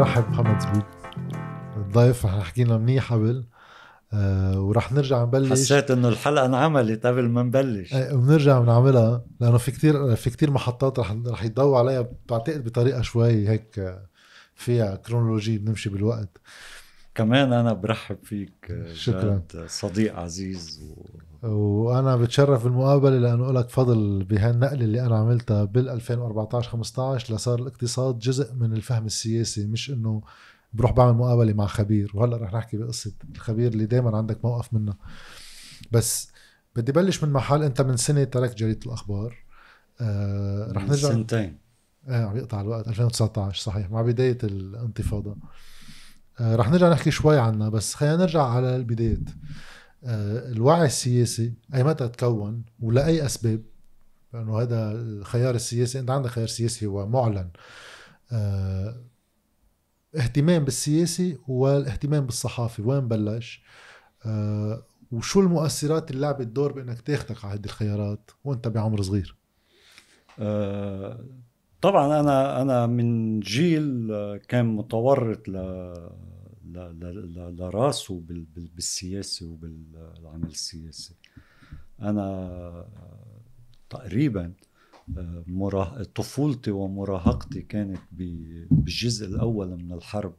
نرحب 0.00 0.30
محمد 0.30 0.60
زبيب 0.60 0.82
الضيف 1.76 2.26
رح 2.26 2.36
نحكي 2.36 2.64
لنا 2.64 2.78
منيح 2.78 3.12
قبل. 3.12 3.44
آه 4.12 4.60
ورح 4.60 4.92
نرجع 4.92 5.22
نبلش. 5.22 5.50
حسيت 5.50 5.90
إنه 5.90 6.08
الحلقة 6.08 6.46
انعملت 6.46 7.06
قبل 7.06 7.28
ما 7.28 7.42
نبلش. 7.42 7.94
آه 7.94 8.14
وبنرجع 8.14 8.60
بنعملها 8.60 9.24
لأنه 9.40 9.58
في 9.58 9.70
كتير 9.70 10.16
في 10.16 10.30
كتير 10.30 10.50
محطات 10.50 10.98
رح 10.98 11.16
رح 11.26 11.44
يضوي 11.44 11.78
عليها. 11.78 12.08
بعتقد 12.28 12.64
بطريقة 12.64 13.02
شوي 13.02 13.48
هيك 13.48 13.78
آه، 13.78 14.06
فيها 14.54 14.96
كرونولوجي 14.96 15.58
بنمشي 15.58 15.90
بالوقت. 15.90 16.38
كمان 17.14 17.52
أنا 17.52 17.72
برحب 17.72 18.18
فيك 18.24 18.70
آه، 18.70 18.92
شكرا. 18.92 19.42
صديق 19.66 20.16
عزيز 20.16 20.80
و... 20.82 21.04
وأنا 21.42 22.16
بتشرف 22.16 22.64
بالمقابلة 22.64 23.18
لأنه 23.18 23.52
لك 23.52 23.70
فضل 23.70 24.24
بهالنقلة 24.24 24.84
اللي 24.84 25.06
أنا 25.06 25.18
عملتها 25.18 25.64
بال 25.64 25.88
2014 25.88 26.70
15 26.70 27.34
لصار 27.34 27.58
الاقتصاد 27.58 28.18
جزء 28.18 28.54
من 28.54 28.72
الفهم 28.72 29.06
السياسي 29.06 29.66
مش 29.66 29.90
إنه 29.90 30.22
بروح 30.72 30.92
بعمل 30.92 31.18
مقابلة 31.18 31.52
مع 31.52 31.66
خبير. 31.66 32.10
وهلأ 32.14 32.36
رح 32.36 32.54
نحكي 32.54 32.76
بقصة 32.76 33.12
الخبير 33.34 33.72
اللي 33.72 33.86
دائما 33.86 34.16
عندك 34.16 34.44
موقف 34.44 34.74
منه 34.74 34.94
بس 35.92 36.32
بدي 36.76 36.92
بلش 36.92 37.24
من 37.24 37.32
محل 37.32 37.62
أنت 37.62 37.80
من 37.80 37.96
سنة 37.96 38.24
تركت 38.24 38.58
جريدة 38.58 38.80
الأخبار. 38.86 39.36
آه 40.00 40.72
رح 40.72 40.82
نرجع 40.82 41.08
سنتين. 41.08 41.58
إيه 42.08 42.24
عم 42.24 42.36
يقطع 42.36 42.60
الوقت. 42.60 42.88
2019 42.88 43.62
صحيح. 43.62 43.90
مع 43.90 44.02
بداية 44.02 44.38
الانتفاضة. 44.44 45.36
آه 46.40 46.56
رح 46.56 46.70
نرجع 46.70 46.92
نحكي 46.92 47.10
شوي 47.10 47.38
عنها 47.38 47.68
بس 47.68 47.94
خلينا 47.94 48.16
نرجع 48.16 48.42
على 48.42 48.76
البدايات. 48.76 49.28
الوعي 50.04 50.86
السياسي 50.86 51.54
أي 51.74 51.84
متى 51.84 52.08
تكون 52.08 52.64
ولأي 52.80 53.26
أسباب 53.26 53.62
لأنه 54.34 54.60
هذا 54.62 54.92
الخيار 54.92 55.54
السياسي 55.54 56.00
أنت 56.00 56.10
عندك 56.10 56.30
خيار 56.30 56.46
سياسي 56.46 56.86
هو 56.86 57.06
معلن. 57.06 57.50
آه 58.32 59.04
اهتمام 60.16 60.64
بالسياسي 60.64 61.38
والاهتمام 61.48 62.26
بالصحافي 62.26 62.82
وين 62.82 63.08
بلش؟ 63.08 63.62
آه 64.26 64.82
وشو 65.12 65.40
المؤثرات 65.40 66.10
اللي 66.10 66.22
لعبت 66.22 66.46
دور 66.46 66.72
بأنك 66.72 67.00
تاخدك 67.00 67.44
على 67.44 67.54
هذه 67.54 67.64
الخيارات 67.64 68.30
وأنت 68.44 68.68
بعمر 68.68 69.02
صغير؟ 69.02 69.36
آه 70.38 71.24
طبعا 71.82 72.20
أنا 72.20 72.62
أنا 72.62 72.86
من 72.86 73.40
جيل 73.40 74.12
كان 74.48 74.66
متورط 74.66 75.48
ل 75.48 75.56
لراسه 77.58 78.22
بالسياسة 78.56 79.46
وبالعمل 79.46 80.48
السياسي. 80.48 81.14
أنا 82.00 82.86
تقريبا 83.90 84.52
طفولتي 86.14 86.70
ومراهقتي 86.70 87.62
كانت 87.62 88.00
بالجزء 88.12 89.26
الأول 89.26 89.76
من 89.76 89.92
الحرب 89.92 90.34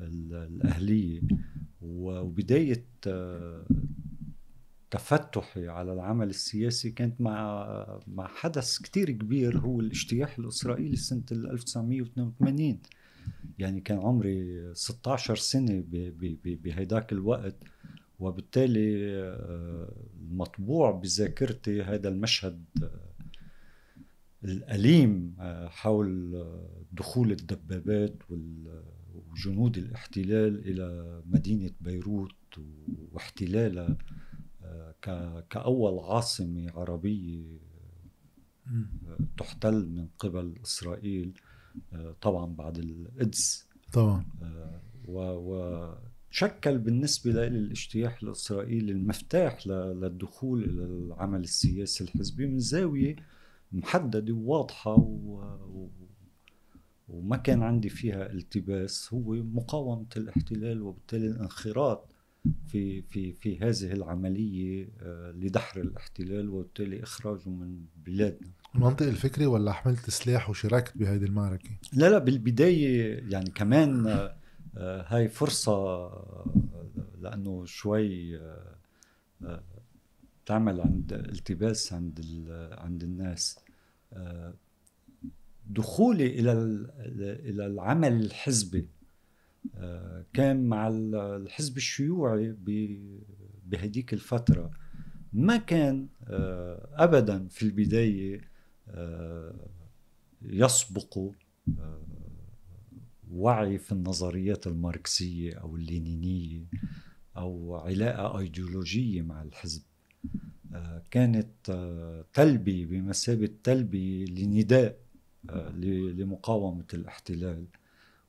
الأهلية. 0.00 1.22
وبداية 1.82 2.84
آه، 3.06 3.66
تفتحي 4.90 5.68
على 5.68 5.92
العمل 5.92 6.30
السياسي 6.30 6.90
كانت 6.90 7.20
مع 7.20 8.00
مع 8.06 8.26
حدث 8.26 8.78
كتير 8.78 9.10
كبير 9.10 9.58
هو 9.58 9.80
الاجتياح 9.80 10.38
الإسرائيلي 10.38 10.96
سنة 10.96 11.22
1982 11.32 12.78
يعني 13.58 13.80
كان 13.80 13.98
عمري 13.98 14.70
16 14.74 15.36
سنة 15.36 15.84
بهيداك 16.44 17.12
الوقت 17.12 17.56
وبالتالي 18.20 19.12
آه، 19.22 19.92
المطبوع 20.20 20.90
بذاكرتي 20.90 21.82
هذا 21.82 22.08
المشهد 22.08 22.64
آه، 22.82 23.12
الأليم 24.44 25.34
آه، 25.40 25.68
حول 25.68 26.34
آه، 26.34 26.84
دخول 26.92 27.32
الدبابات 27.32 28.16
وجنود 28.30 29.78
الاحتلال 29.78 30.68
إلى 30.68 31.22
مدينة 31.26 31.70
بيروت 31.80 32.30
واحتلالها 33.12 33.96
آه، 34.62 35.44
كأول 35.50 35.98
عاصمة 35.98 36.70
عربية 36.74 37.58
تحتل 39.38 39.88
من 39.88 40.08
قبل 40.18 40.54
إسرائيل. 40.64 41.32
طبعا 42.20 42.46
بعد 42.46 42.78
القدس 42.78 43.68
طبعا. 43.92 44.24
وشكل 45.08 46.78
بالنسبة 46.78 47.32
لي 47.32 47.46
الاجتياح 47.46 48.22
الإسرائيلي 48.22 48.92
المفتاح 48.92 49.66
للدخول 49.66 50.64
إلى 50.64 50.84
العمل 50.84 51.40
السياسي 51.40 52.04
الحزبي 52.04 52.46
من 52.46 52.58
زاوية 52.58 53.16
محددة 53.72 54.32
وواضحة 54.34 54.94
و... 54.94 55.44
وما 57.08 57.36
كان 57.36 57.62
عندي 57.62 57.88
فيها 57.88 58.32
التباس. 58.32 59.14
هو 59.14 59.32
مقاومة 59.34 60.06
الاحتلال 60.16 60.82
وبالتالي 60.82 61.26
الانخراط 61.26 62.08
في 62.66 63.02
في 63.02 63.32
في 63.32 63.58
هذه 63.58 63.92
العملية 63.92 64.88
آه، 65.00 65.30
لدحر 65.30 65.80
الاحتلال 65.80 66.48
وبالتالي 66.48 67.02
إخراجه 67.02 67.48
من 67.48 67.84
بلادنا. 68.06 68.50
المنطق 68.74 69.06
الفكري 69.06 69.46
ولا 69.46 69.72
حملت 69.72 70.10
سلاح 70.10 70.50
وشاركت 70.50 70.98
بهذه 70.98 71.24
المعركة؟ 71.24 71.70
لا 71.92 72.10
لا 72.10 72.18
بالبداية 72.18 73.22
يعني 73.32 73.50
كمان 73.50 74.06
آه، 74.06 74.36
هاي 75.08 75.28
فرصة 75.28 76.08
لأنه 77.20 77.64
شوي 77.64 78.38
آه، 78.38 79.62
تعمل 80.46 80.80
عند 80.80 81.12
التباس 81.12 81.92
عند 81.92 82.20
عند 82.78 83.02
الناس 83.02 83.58
آه، 84.12 84.54
دخولي 85.66 86.26
إلى 86.26 86.52
إلى 87.48 87.66
العمل 87.66 88.12
الحزبي 88.12 88.88
آه، 89.76 90.24
كان 90.32 90.64
مع 90.64 90.88
الحزب 90.88 91.76
الشيوعي 91.76 92.56
بهديك 93.66 94.12
الفترة 94.12 94.70
ما 95.32 95.56
كان 95.56 96.08
آه، 96.28 96.88
ابدا 96.94 97.48
في 97.48 97.62
البداية 97.62 98.40
يسبق 100.42 101.18
وعي 103.32 103.78
في 103.78 103.92
النظريات 103.92 104.66
الماركسية 104.66 105.54
أو 105.54 105.76
اللينينية 105.76 106.64
أو 107.36 107.76
علاقة 107.76 108.38
أيديولوجية 108.38 109.22
مع 109.22 109.42
الحزب. 109.42 109.82
كانت 111.10 111.70
آه، 111.70 112.24
تلبي 112.32 112.84
بمثابة 112.84 113.50
تلبي 113.64 114.24
لنداء 114.24 114.98
آه، 115.50 115.70
لمقاومة 115.70 116.86
الاحتلال. 116.94 117.64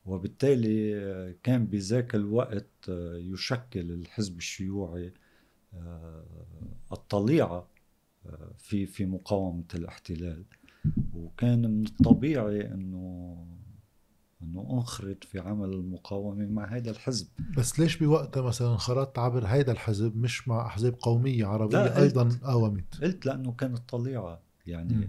وبالتالي 0.05 0.95
آه، 0.95 1.35
كان 1.43 1.65
بذاك 1.65 2.15
الوقت 2.15 2.89
يشكل 3.15 3.91
الحزب 3.91 4.37
الشيوعي 4.37 5.13
الطليعة 6.91 7.67
في 8.57 8.85
في 8.85 9.05
مقاومة 9.05 9.63
الاحتلال. 9.75 10.43
وكان 11.13 11.71
من 11.71 11.85
الطبيعي 11.85 12.73
إنه 12.73 13.37
إنه 14.43 14.67
أنخرط 14.71 15.23
في 15.23 15.39
عمل 15.39 15.73
المقاومة 15.73 16.45
مع 16.45 16.75
هذا 16.75 16.91
الحزب. 16.91 17.27
بس 17.57 17.79
ليش 17.79 17.97
بوقتها 17.97 18.41
مثلا 18.41 18.71
انخرطت 18.71 19.19
عبر 19.19 19.45
هذا 19.45 19.71
الحزب 19.71 20.17
مش 20.17 20.47
مع 20.47 20.65
أحزاب 20.65 20.95
قومية 20.99 21.45
عربية 21.45 21.97
أيضا 21.97 22.29
قاومت؟ 22.43 23.03
قلت 23.03 23.25
لأنه 23.25 23.51
كانت 23.51 23.89
طليعة. 23.89 24.41
يعني 24.67 24.93
م. 24.93 25.07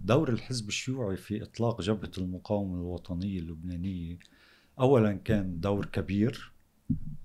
دور 0.00 0.28
الحزب 0.28 0.68
الشيوعي 0.68 1.16
في 1.16 1.42
إطلاق 1.42 1.80
جبهة 1.80 2.10
المقاومة 2.18 2.74
الوطنية 2.74 3.38
اللبنانية 3.38 4.18
اولا 4.80 5.12
كان 5.12 5.60
دور 5.60 5.86
كبير 5.86 6.52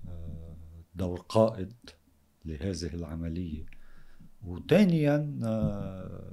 آه، 0.08 0.56
دور 0.94 1.20
قائد 1.28 1.72
لهذه 2.44 2.94
العملية. 2.94 3.73
وثانيا 4.46 5.40
آه، 5.44 6.32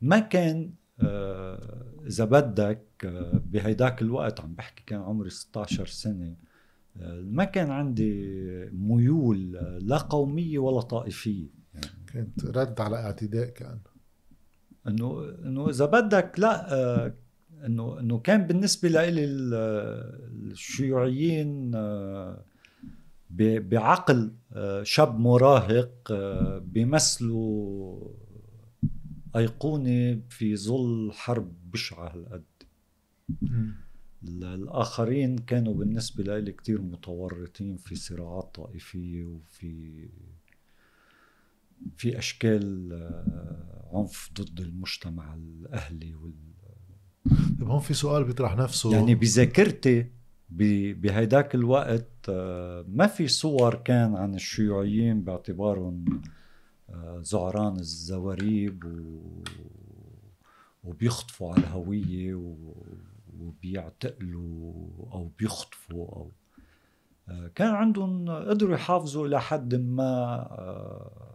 ما 0.00 0.18
كان 0.18 0.72
آه، 1.00 1.86
إذا 2.06 2.24
بدك 2.24 2.82
آه، 3.04 3.42
بهيداك 3.46 4.02
الوقت 4.02 4.40
عم 4.40 4.54
بحكي 4.54 4.82
كان 4.86 5.00
عمري 5.00 5.30
16 5.30 5.86
سنة 5.86 6.36
ما 7.22 7.44
كان 7.44 7.70
عندي 7.70 8.30
ميول 8.72 9.52
لا 9.80 9.98
قومية 9.98 10.58
ولا 10.58 10.80
طائفية 10.80 11.48
يعني. 11.74 11.86
كنت 12.12 12.44
رد 12.44 12.80
على 12.80 12.96
اعتداء 12.96 13.46
كان. 13.48 13.78
إنه 14.88 15.34
إنه 15.44 15.68
إذا 15.68 15.86
بدك 15.86 16.32
لا 16.38 17.12
إنه 17.66 18.00
إنه 18.00 18.18
كان 18.18 18.46
بالنسبة 18.46 18.88
لي 18.88 19.24
الشيوعيين 20.52 21.70
بعقل 23.42 24.32
شاب 24.82 25.18
مراهق 25.18 26.12
بيمثلوا 26.58 27.98
أيقونة 29.36 30.20
في 30.28 30.56
ظل 30.56 31.12
حرب 31.12 31.52
بشعة 31.72 32.08
هالقد. 32.14 32.44
الآخرين 34.22 35.38
كانوا 35.38 35.74
بالنسبة 35.74 36.38
لي 36.38 36.52
كتير 36.52 36.82
متورطين 36.82 37.76
في 37.76 37.94
صراعات 37.94 38.54
طائفية 38.54 39.24
وفي 39.24 40.08
في 41.96 42.18
أشكال 42.18 42.92
آه، 42.92 43.90
عنف 43.92 44.30
ضد 44.40 44.60
المجتمع 44.60 45.34
الأهلي 45.34 46.14
وال. 46.14 46.34
طيب 47.60 47.68
هون 47.68 47.80
في 47.80 47.94
سؤال 47.94 48.24
بيطرح 48.24 48.56
نفسه. 48.56 48.92
يعني 48.92 49.14
بذاكرتي 49.14 50.10
بهيداك 50.50 51.54
الوقت 51.54 52.10
آه، 52.28 52.84
ما 52.88 53.06
في 53.06 53.28
صور 53.28 53.74
كان 53.74 54.16
عن 54.16 54.34
الشيوعيين 54.34 55.22
باعتبارهم 55.22 56.22
آه، 56.90 57.20
زعران 57.22 57.76
الزواريب 57.76 58.84
و... 58.84 59.20
وبيخطفوا 60.84 61.52
على 61.52 61.58
الهوية 61.58 62.34
و... 62.34 62.56
وبيعتقلوا 63.40 64.72
أو 65.12 65.30
بيخطفوا 65.38 66.06
أو 66.06 66.30
آه، 67.28 67.50
كان 67.54 67.74
عندهم 67.74 68.30
قدروا 68.30 68.74
يحافظوا 68.74 69.26
إلى 69.26 69.40
حد 69.40 69.74
ما 69.74 71.26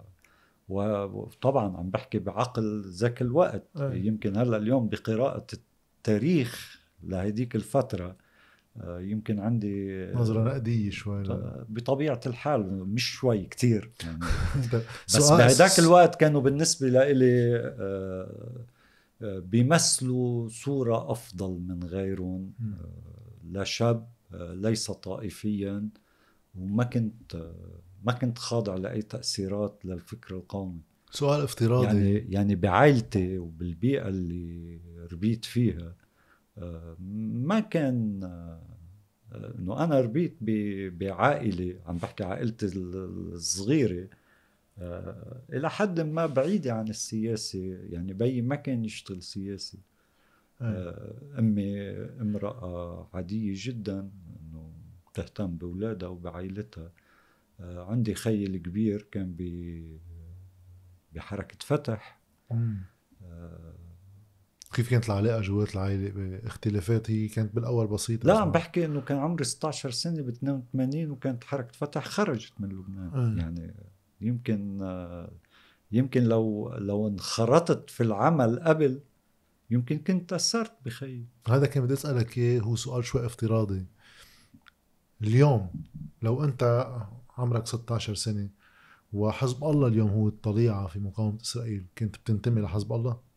وطبعا 0.70 1.78
عم 1.78 1.90
بحكي 1.90 2.20
بعقل 2.20 2.82
ذاك 2.82 3.22
الوقت 3.22 3.68
أي. 3.78 4.06
يمكن 4.06 4.38
هلأ 4.38 4.58
اليوم 4.58 4.90
بقراءة 4.90 5.48
التاريخ 5.54 6.82
لهديك 7.04 7.56
الفترة 7.56 8.16
يمكن 8.86 9.40
عندي 9.40 10.06
نظرة 10.14 10.44
نقدية 10.44 10.90
شوي. 10.90 11.24
بطبيعة 11.70 12.20
الحال 12.26 12.86
مش 12.88 13.04
شوي 13.10 13.44
كتير 13.44 13.92
يعني. 14.04 14.20
بس 15.16 15.32
بهداك 15.32 15.80
الوقت 15.80 16.16
كانوا 16.16 16.42
بالنسبة 16.42 16.88
لإلي 16.90 17.56
آه، 17.56 18.66
آه، 19.22 19.40
بيمثلوا 19.40 20.50
صورة 20.50 21.12
أفضل 21.12 21.60
من 21.68 21.84
غيرهم. 21.84 22.54
مم. 22.60 22.74
آه، 22.74 23.52
لا 23.52 23.64
شاب 23.64 24.08
آه، 24.34 24.54
ليس 24.54 24.92
طائفيا 24.92 25.90
وما 26.56 26.84
كنت 26.84 27.36
آه، 27.36 27.82
ما 28.04 28.14
كنت 28.14 28.38
خاضع 28.38 28.76
لأي 28.76 29.02
تأثيرات 29.02 29.80
للفكر 29.86 30.36
القومي. 30.36 30.82
سؤال 31.12 31.42
افتراضي. 31.42 31.86
يعني 31.86 32.26
يعني 32.30 32.56
بعائلتي 32.56 33.38
وبالبيئة 33.38 34.08
اللي 34.08 34.80
ربيت 35.12 35.46
فيها 35.46 35.80
آه، 35.82 35.96
ما 37.46 37.60
كان 37.60 38.24
آه، 38.24 39.56
إنه 39.60 39.84
أنا 39.84 40.02
ربيت 40.02 40.36
ب- 40.42 40.98
بعائلة 40.98 41.80
عم 41.86 41.98
بحكي 41.98 42.24
عائلتي 42.24 42.66
ال- 42.66 43.34
الصغيره 43.34 44.08
آه، 44.78 45.42
إلى 45.54 45.70
حد 45.70 46.00
ما 46.00 46.26
بعيدة 46.26 46.74
عن 46.74 46.88
السياسة 46.88 47.78
يعني 47.90 48.14
بيي 48.14 48.42
ما 48.42 48.56
كان 48.56 48.86
يشتغل 48.86 49.22
سياسي. 49.24 49.80
آه، 50.62 51.14
أمي 51.40 51.92
امرأة 52.22 53.10
عادية 53.14 53.54
جدا 53.56 54.00
إنه 54.00 54.72
تهتم 55.14 55.48
بأولادها 55.58 56.10
وبعائلتها 56.10 56.92
آه، 57.60 57.86
عندي 57.86 58.14
خيي 58.14 58.46
الكبير 58.46 59.08
كان 59.12 59.34
ب 59.38 59.42
بحركة 61.16 61.58
فتح. 61.62 62.20
آه، 63.24 63.74
كيف 64.74 64.90
كانت 64.90 65.06
العلاقة 65.06 65.42
جوات 65.42 65.76
العائلة؟ 65.76 66.10
باختلافات 66.10 67.12
هي 67.12 67.28
كانت 67.28 67.56
بالأول 67.56 67.88
بسيطة 67.88 68.28
لا 68.28 68.40
عم 68.40 68.52
بحكي 68.52 68.86
إنه 68.86 69.02
كان 69.02 69.18
عمري 69.18 69.44
16 69.44 69.92
سنة 69.92 70.22
ب 70.22 70.28
82 70.28 71.12
وكانت 71.12 71.44
حركة 71.44 71.72
فتح 71.74 72.06
خرجت 72.06 72.54
من 72.60 72.70
لبنان. 72.70 73.12
أي. 73.16 73.38
يعني 73.38 73.74
يمكن 74.22 74.80
آه، 74.82 75.32
يمكن 75.92 76.24
لو 76.24 76.74
لو 76.78 77.08
انخرطت 77.08 77.90
في 77.90 78.04
العمل 78.04 78.60
قبل 78.60 79.00
يمكن 79.70 79.98
كنت 79.98 80.30
تاثرت 80.30 80.74
بخيي. 80.86 81.26
هذا 81.48 81.66
كان 81.66 81.84
بدي 81.84 81.94
أسألك 81.94 82.38
إياه 82.38 82.60
هو 82.60 82.76
سؤال 82.76 83.06
شوي 83.06 83.26
افتراضي. 83.26 83.86
اليوم 85.22 85.72
لو 86.22 86.44
أنت 86.44 86.88
عمرك 87.38 87.68
16 87.68 88.16
سنة 88.16 88.50
وحزب 89.14 89.64
الله 89.64 89.88
اليوم 89.88 90.10
هو 90.10 90.28
الطليعة 90.28 90.88
في 90.88 91.00
مقاومة 91.00 91.42
إسرائيل 91.42 91.86
كنت 91.98 92.18
بتنتمي 92.18 92.62
لحزب 92.62 92.94
الله؟ 92.94 93.31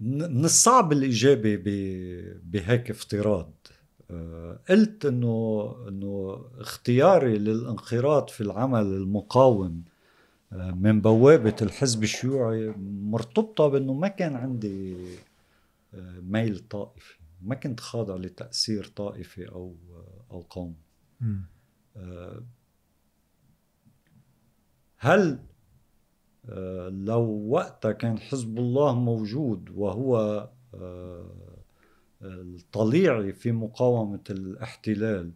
من 0.00 0.44
الصعب 0.44 0.92
الاجابه 0.92 1.56
بهيك 2.44 2.90
افتراض. 2.90 3.52
آه، 4.10 4.60
قلت 4.68 5.06
انه 5.06 5.74
إنه 5.88 6.44
اختياري 6.58 7.38
للانخراط 7.38 8.30
في 8.30 8.40
العمل 8.40 8.82
المقاوم 8.82 9.84
آه، 10.52 10.70
من 10.70 11.00
بوابة 11.00 11.56
الحزب 11.62 12.02
الشيوعي 12.02 12.74
مرتبطة 13.02 13.68
بإنه 13.68 13.92
ما 13.92 14.08
كان 14.08 14.36
عندي 14.36 14.96
آه، 15.94 16.20
ميل 16.20 16.58
طائفي 16.58 17.14
ما 17.42 17.54
كنت 17.54 17.80
خاضع 17.80 18.16
لتأثير 18.16 18.92
طائفي 18.96 19.48
أو 19.48 19.74
أو 20.30 20.40
قومي 20.40 20.74
هل 24.98 25.38
لو 26.88 27.46
وقتها 27.48 27.92
كان 27.92 28.18
حزب 28.18 28.58
الله 28.58 28.94
موجود 28.94 29.70
وهو 29.74 30.48
آه، 30.74 31.64
الطليعي 32.22 33.32
في 33.32 33.52
مقاومة 33.52 34.24
الاحتلال 34.30 35.32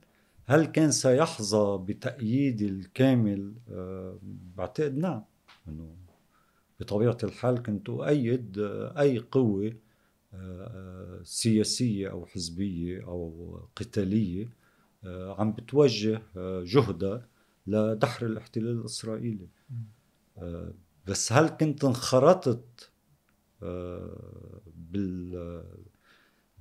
هل 0.47 0.64
كان 0.64 0.91
سيحظى 0.91 1.79
بتأييدي 1.79 2.67
الكامل؟ 2.67 3.55
آه، 3.70 4.19
بعتقد 4.56 4.97
نعم. 4.99 5.25
أنه 5.69 5.94
بطبيعة 6.81 7.19
الحال 7.25 7.62
كنت 7.62 7.88
أؤيد 7.88 8.59
آه، 8.59 9.00
أي 9.00 9.19
قوة 9.19 9.73
سياسية 11.23 12.11
أو 12.11 12.26
حزبية 12.26 13.05
أو 13.05 13.61
قتالية 13.76 14.49
عم 15.05 15.53
بتوجه 15.53 16.23
جهدها 16.62 17.26
لدحر 17.67 18.26
الاحتلال 18.26 18.81
الإسرائيلي. 18.81 19.49
بس 21.06 21.32
هل 21.32 21.49
كنت 21.49 21.84
انخرطت 21.84 22.90
آه، 23.62 24.60
بال 24.76 25.62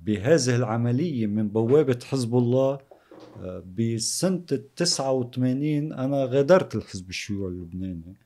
بهذه 0.00 0.56
العملية 0.56 1.26
من 1.26 1.48
بوابة 1.48 1.98
حزب 2.04 2.34
الله 2.36 2.78
آه، 3.36 3.64
بسنة 3.78 4.44
ال 4.52 4.74
89 4.74 5.92
أنا 5.92 6.24
غادرت 6.24 6.74
الحزب 6.74 7.08
الشيوعي 7.08 7.52
اللبناني. 7.52 8.16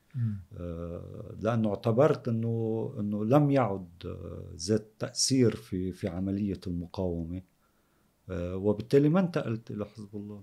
آه، 0.57 1.35
لأنه 1.41 1.69
اعتبرت 1.69 2.29
أنه 2.29 2.95
أنه 3.01 3.25
لم 3.25 3.51
يعد 3.51 4.17
ذات 4.57 4.93
تأثير 4.99 5.57
في 5.57 5.93
في 5.93 6.09
عملية 6.09 6.61
المقاومة 6.67 7.43
وبالتالي 8.31 9.09
ما 9.09 9.21
انتقلت 9.21 9.71
إلى 9.71 9.85
حزب 9.85 10.09
الله 10.15 10.43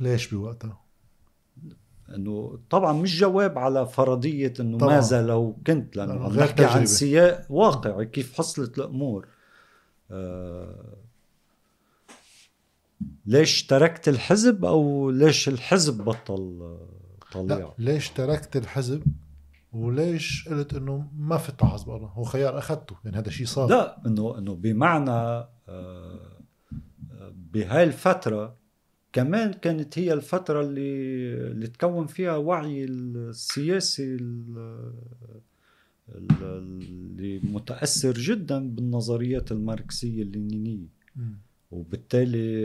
ليش 0.00 0.34
بوقتها؟ 0.34 0.84
إنه 2.14 2.58
طبعا 2.70 2.92
مش 2.92 3.20
جواب 3.20 3.58
على 3.58 3.86
فرضية 3.86 4.52
إنه 4.60 4.78
طبعاً. 4.78 4.94
ماذا 4.94 5.22
لو 5.26 5.56
كنت 5.66 5.96
لأنه 5.96 6.24
عم 6.24 6.36
نحكي 6.36 6.64
عن. 6.64 6.86
سياق 6.86 7.46
واقعي 7.50 8.06
كيف 8.06 8.38
حصلت 8.38 8.78
الأمور. 8.78 9.28
آه 10.10 10.96
ليش 13.26 13.66
تركت 13.66 14.08
الحزب 14.08 14.64
أو 14.64 15.10
ليش 15.10 15.48
الحزب 15.48 16.04
بطل 16.04 16.76
طليع 17.32 17.58
لا 17.58 17.74
ليش 17.78 18.10
تركت 18.10 18.56
الحزب 18.56 19.02
وليش 19.72 20.48
قلت 20.48 20.74
إنه 20.74 21.06
ما 21.16 21.36
فت 21.36 21.62
على 21.62 21.72
حزب 21.72 21.90
الله 21.90 22.08
هو 22.08 22.24
خيار 22.24 22.58
أخذته 22.58 22.96
يعني 23.04 23.16
هذا 23.18 23.30
شيء 23.30 23.46
صار. 23.46 23.68
لا 23.68 24.06
إنه 24.06 24.38
إنه 24.38 24.54
بمعنى 24.54 25.10
آه، 25.10 25.48
آه، 25.68 27.32
بهاي 27.34 27.84
الفترة 27.84 28.56
كمان 29.12 29.52
كانت 29.52 29.98
هي 29.98 30.12
الفترة 30.12 30.60
اللي 30.60 30.90
اللي 31.50 31.66
تكون 31.66 32.06
فيها 32.06 32.36
وعي 32.36 32.84
السياسي 32.84 34.14
ال- 34.14 34.92
ال- 36.08 36.42
اللي 36.42 37.40
متأثر 37.44 38.12
جدا 38.12 38.68
بالنظريات 38.68 39.52
الماركسية 39.52 40.22
اللينينية. 40.22 40.88
وبالتالي 41.70 42.64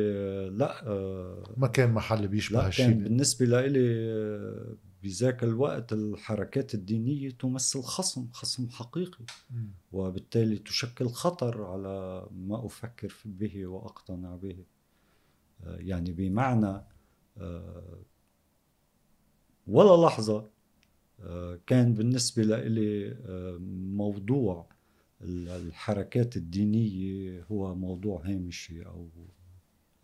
لا 0.50 0.88
آه، 0.88 1.54
ما 1.58 1.68
كان 1.68 1.94
محل 1.94 2.28
بيشبه 2.28 2.56
لا 2.56 2.70
كان 2.70 2.90
هالشيء 2.90 3.04
بالنسبة 3.04 3.46
لإلي 3.46 3.96
آه، 4.12 4.76
بذاك 5.04 5.44
الوقت 5.44 5.94
الحركات 5.94 6.74
الدينية 6.74 7.30
تمثل 7.30 7.82
خصم 7.82 8.28
خصم 8.34 8.70
حقيقي. 8.70 9.26
وبالتالي 9.92 10.58
تشكل 10.58 11.08
خطر 11.08 11.64
على 11.64 12.28
ما 12.48 12.66
أفكر 12.66 13.14
به 13.26 13.68
وأقتنع 13.68 14.36
به 14.36 14.58
يعني 15.66 16.12
بمعنى 16.12 16.82
آه، 17.38 17.98
ولا 19.68 20.06
لحظة 20.08 20.50
آه، 21.22 21.60
كان 21.68 21.94
بالنسبة 21.94 22.44
لي 22.44 23.18
موضوع 23.96 24.66
ال- 25.22 25.50
الحركات 25.50 26.38
الدينية 26.38 27.44
هو 27.52 27.76
موضوع 27.76 28.22
هامشي 28.26 28.86
أو 28.86 29.08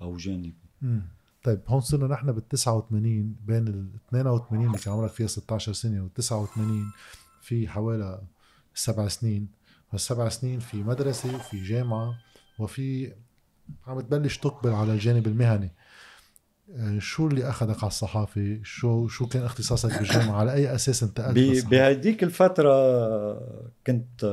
أو 0.01 0.17
جانبي. 0.17 0.55
طيب 1.43 1.59
هون 1.67 1.81
صرنا 1.81 2.07
نحن 2.13 2.31
بال 2.31 2.47
89 2.47 3.35
بين 3.47 3.67
ال 3.67 3.87
82 4.09 4.67
اللي 4.67 4.77
كان 4.77 4.93
عمرك 4.93 5.11
فيها 5.11 5.27
16 5.27 5.73
سنة 5.73 6.03
وال 6.03 6.13
89 6.13 6.91
في 7.41 7.67
حوالي 7.67 8.21
سبع 8.73 9.07
سنين 9.07 9.47
هالسبع 9.91 10.29
سنين 10.29 10.59
في 10.59 10.83
مدرسة 10.83 11.35
وفي 11.35 11.63
جامعة 11.63 12.15
وفي 12.59 13.13
عم 13.87 13.99
تبلش 14.01 14.37
تقبل 14.37 14.69
على 14.69 14.93
الجانب 14.93 15.27
المهني. 15.27 15.71
آه، 16.71 16.99
شو 16.99 17.27
اللي 17.27 17.49
أخذك 17.49 17.77
على 17.77 17.87
الصحافة؟ 17.87 18.59
شو 18.63 19.07
شو 19.07 19.27
كان 19.27 19.43
اختصاصك 19.43 19.97
بالجامعة؟ 19.97 20.35
على 20.39 20.53
أي 20.53 20.75
أساس 20.75 21.03
انتقلت؟ 21.03 21.65
بهديك 21.65 22.23
الفترة 22.23 22.73
كنت 23.87 24.25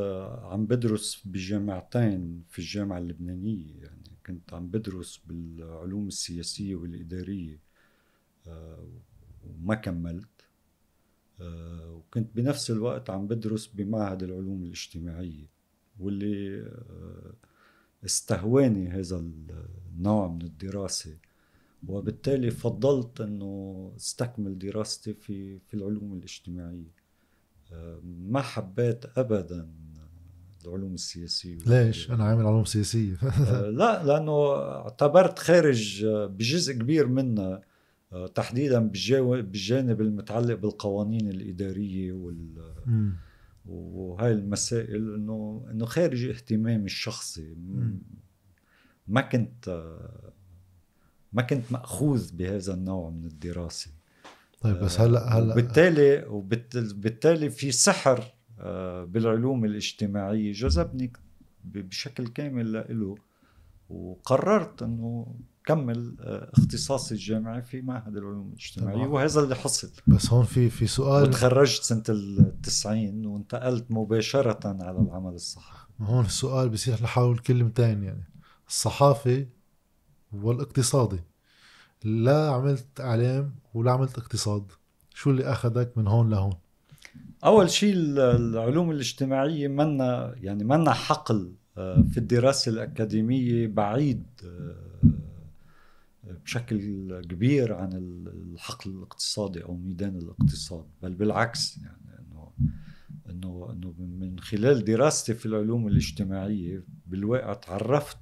عم 0.45 0.67
بدرس 0.67 1.23
بجامعتين 1.25 2.43
في 2.49 2.59
الجامعة 2.59 2.99
اللبنانية. 2.99 3.83
يعني 3.83 4.11
كنت 4.27 4.55
عم 4.55 4.67
بدرس 4.67 5.21
بالعلوم 5.27 6.09
السياسية 6.09 6.75
والإدارية 6.75 7.59
آه، 8.47 8.89
وما 9.45 9.75
كملت. 9.75 10.29
آه، 11.41 11.93
وكنت 11.93 12.37
بنفس 12.37 12.71
الوقت 12.71 13.11
عم 13.11 13.27
بدرس 13.27 13.67
بمعهد 13.67 14.23
العلوم 14.23 14.63
الاجتماعية 14.63 15.47
واللي 15.99 16.61
آه، 16.61 17.35
استهواني 18.05 18.89
هذا 18.89 19.25
النوع 19.97 20.29
من 20.29 20.43
الدراسة 20.43 21.17
وبالتالي 21.89 22.51
فضلت 22.51 23.21
إنه 23.21 23.93
استكمل 23.97 24.59
دراستي 24.59 25.15
في 25.15 25.59
في 25.59 25.75
العلوم 25.75 26.13
الاجتماعية. 26.13 27.01
آه، 27.73 28.01
ما 28.05 28.41
حبيت 28.41 29.19
ابدا 29.19 29.69
العلوم 30.65 30.95
السياسية. 30.95 31.59
ليش؟ 31.67 32.11
أنا 32.11 32.25
عامل 32.25 32.47
علوم 32.47 32.65
سياسية. 32.65 33.17
آه، 33.23 33.71
لا 33.71 34.05
لأنه 34.05 34.53
اعتبرت 34.57 35.39
خارج 35.39 36.07
بجزء 36.07 36.73
كبير 36.73 37.07
منها 37.07 37.61
آه، 38.13 38.27
تحديدا 38.27 38.79
بالجانب 38.79 40.01
المتعلق 40.01 40.55
بالقوانين 40.55 41.29
الإدارية 41.29 42.13
وال 42.13 42.75
مم. 42.87 43.13
وهاي 43.71 44.33
المسائل 44.33 45.15
إنه 45.15 45.67
إنه 45.71 45.85
خارج 45.87 46.25
اهتمامي 46.25 46.85
الشخصي. 46.85 47.57
ما 49.09 49.21
كنت 49.21 49.91
ما 51.33 51.43
كنت 51.43 51.73
مأخوذ 51.73 52.37
بهذا 52.37 52.75
النوع 52.75 53.11
من 53.11 53.25
الدراسة. 53.25 53.91
طيب 54.61 54.77
بس 54.77 55.01
هلا 55.01 55.39
هلا 55.39 55.53
وبالتالي 55.53 56.25
وبالتالي 56.27 57.51
في 57.51 57.73
سحر 57.73 58.25
آه، 58.61 59.05
بالعلوم 59.05 59.65
الاجتماعية 59.65 60.53
جذبني 60.53 61.13
بشكل 61.65 62.27
كامل 62.27 62.73
له 62.73 63.15
وقررت 63.91 64.83
إنه 64.83 65.35
كمل 65.65 66.17
آه، 66.21 66.51
اختصاصي 66.59 67.15
الجامعي 67.15 67.63
في 67.63 67.81
معهد 67.83 68.17
العلوم 68.17 68.49
الاجتماعيه. 68.49 69.07
وهذا 69.07 69.41
اللي 69.41 69.55
حصل. 69.57 69.91
بس 70.07 70.33
هون 70.33 70.45
في 70.45 70.71
في 70.71 70.87
سؤال. 70.87 71.23
وتخرجت 71.23 71.83
سنة 71.83 72.03
التسعين 72.09 73.27
وانتقلت 73.27 73.85
مباشرة 73.91 74.61
على 74.85 74.99
العمل 74.99 75.35
الصحفي. 75.35 75.87
هون 76.01 76.25
السؤال 76.25 76.69
بصير 76.69 76.95
نحاول 77.03 77.39
كلمتين 77.39 78.03
يعني. 78.05 78.25
الصحافة 78.69 79.47
والاقتصادي. 80.33 81.21
لا 82.05 82.51
عملت 82.51 83.01
إعلام 83.01 83.55
ولا 83.75 83.93
عملت 83.93 84.19
اقتصاد. 84.19 84.73
شو 85.15 85.31
اللي 85.31 85.45
أخذك 85.53 85.93
من 85.99 86.07
هون 86.07 86.31
لهون؟ 86.31 86.53
أول 87.45 87.71
شيء 87.71 87.93
ال- 87.95 88.19
العلوم 88.19 88.91
الاجتماعية 88.91 89.69
منا 89.69 90.35
يعني 90.37 90.65
منا 90.65 90.93
حقل 90.93 91.53
آه، 91.79 92.05
في 92.13 92.19
الدراسة 92.19 92.71
الأكاديمية 92.71 93.67
بعيد 93.67 94.25
آه، 94.45 94.77
بشكل 96.45 97.21
كبير 97.21 97.73
عن 97.75 97.93
ال- 97.93 98.29
الحقل 98.53 98.91
الاقتصادي 98.91 99.65
أو 99.65 99.77
ميدان 99.77 100.17
الاقتصاد 100.17 100.85
بل 101.03 101.15
بالعكس 101.15 101.77
يعني 101.79 102.19
انه 102.19 102.53
انه 103.31 103.69
إنه 103.73 103.95
من 103.99 104.39
خلال 104.41 104.85
دراستي 104.85 105.35
في 105.35 105.47
العلوم 105.47 105.87
الاجتماعية 105.89 106.85
بالواقع 107.07 107.55
تعرفت 107.55 108.19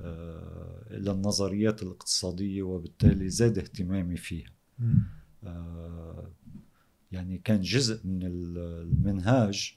آه، 0.00 0.82
إلى 0.90 1.10
النظريات 1.10 1.82
الاقتصادية 1.82 2.62
وبالتالي 2.62 3.28
زاد 3.28 3.58
اهتمامي 3.58 4.16
فيها. 4.16 4.50
آه، 5.44 6.30
يعني 7.12 7.38
كان 7.38 7.60
جزء 7.60 8.06
من 8.06 8.22
ال- 8.22 8.58
المنهاج 8.58 9.74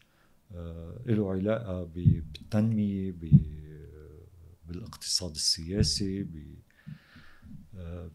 آه، 0.55 0.99
له 1.05 1.31
علاقة 1.31 1.83
ب- 1.83 2.23
بالتنمية 2.33 3.11
ب- 3.11 3.79
بالإقتصاد 4.67 5.31
السياسي 5.31 6.23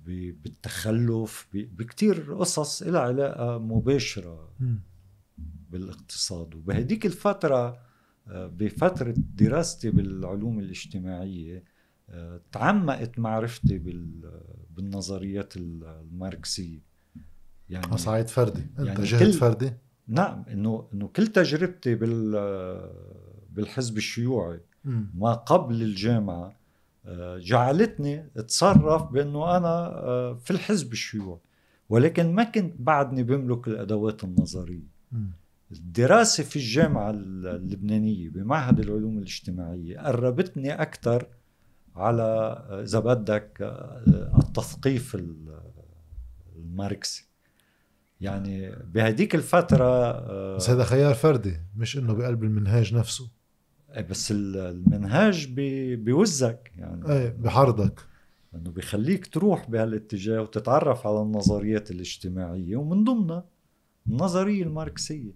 بالتخلف 0.07 1.49
بكتير 1.53 2.35
قصص 2.35 2.83
لها 2.83 3.01
علاقة 3.01 3.59
مباشرة. 3.59 4.49
بالاقتصاد 5.71 6.55
وبهديك 6.55 7.07
الفترة 7.07 7.79
آه، 8.29 8.47
بفترة 8.47 9.15
دراستي 9.37 9.91
بالعلوم 9.91 10.59
الاجتماعية 10.59 11.65
آه، 12.11 12.41
تعمقت 12.53 13.19
معرفتي 13.19 13.79
بال- 13.79 14.41
بالنظريات 14.77 15.57
الماركسية 15.57 16.79
يعني 17.71 17.97
صعيد 17.99 18.29
فردي 18.29 18.61
أنت 18.79 18.87
يعني 18.89 19.05
جهد 19.05 19.23
كل- 19.27 19.33
فردي 19.33 19.73
نعم 20.09 20.45
إنه 20.51 20.89
إنه 20.95 21.07
كل 21.09 21.27
تجربتي 21.27 21.95
بال 21.95 22.33
بالحزب 23.53 23.97
الشيوعي. 23.97 24.61
ما 25.15 25.33
قبل 25.35 25.83
الجامعة 25.83 26.57
جعلتني 27.39 28.27
اتصرف 28.37 29.03
بأنه 29.03 29.57
أنا 29.57 29.87
آه، 29.87 30.35
في 30.35 30.51
الحزب 30.51 30.93
الشيوعي. 30.93 31.39
ولكن 31.89 32.35
ما 32.35 32.45
كنت 32.45 32.75
بعدني 32.79 33.23
بملك 33.23 33.69
الأدوات 33.69 34.25
النظرية. 34.25 34.95
الدراسة 35.73 36.45
في 36.45 36.57
الجامعة 36.57 37.11
اللبنانية 37.11 38.29
بمعهد 38.29 38.81
العلوم 38.81 39.19
الاجتماعية 39.19 39.99
قربتني 39.99 40.83
أكثر 40.83 41.27
على 41.97 42.23
آه، 42.23 42.83
إذا 42.83 42.99
بدك 42.99 43.59
آه، 43.63 44.03
التثقيف 44.39 45.15
ال- 45.15 45.61
الماركسي. 46.57 47.29
يعني 48.21 48.73
بهديك 48.95 49.35
الفترة 49.35 50.21
بس 50.57 50.71
هذا 50.71 50.85
خيار 50.85 51.15
فردي 51.15 51.57
مش 51.77 51.99
إنه 51.99 52.13
بقلب 52.15 52.45
المنهاج 52.45 52.95
نفسه. 52.95 53.29
بس 54.03 54.31
ال- 54.33 54.57
المنهاج 54.57 55.47
بي- 55.47 55.97
بيوزك 55.97 56.73
يعني. 56.79 57.09
إيه 57.13 57.29
بحرضك. 57.29 58.01
إنه 58.55 58.71
بيخليك 58.71 59.27
تروح 59.27 59.71
بهالاتجاه 59.71 60.41
وتتعرف 60.43 61.07
على 61.07 61.23
النظريات 61.23 61.91
الاجتماعية 61.91 62.77
ومن 62.77 63.05
ضمنها 63.05 63.45
النظرية 64.07 64.63
الماركسية. 64.63 65.33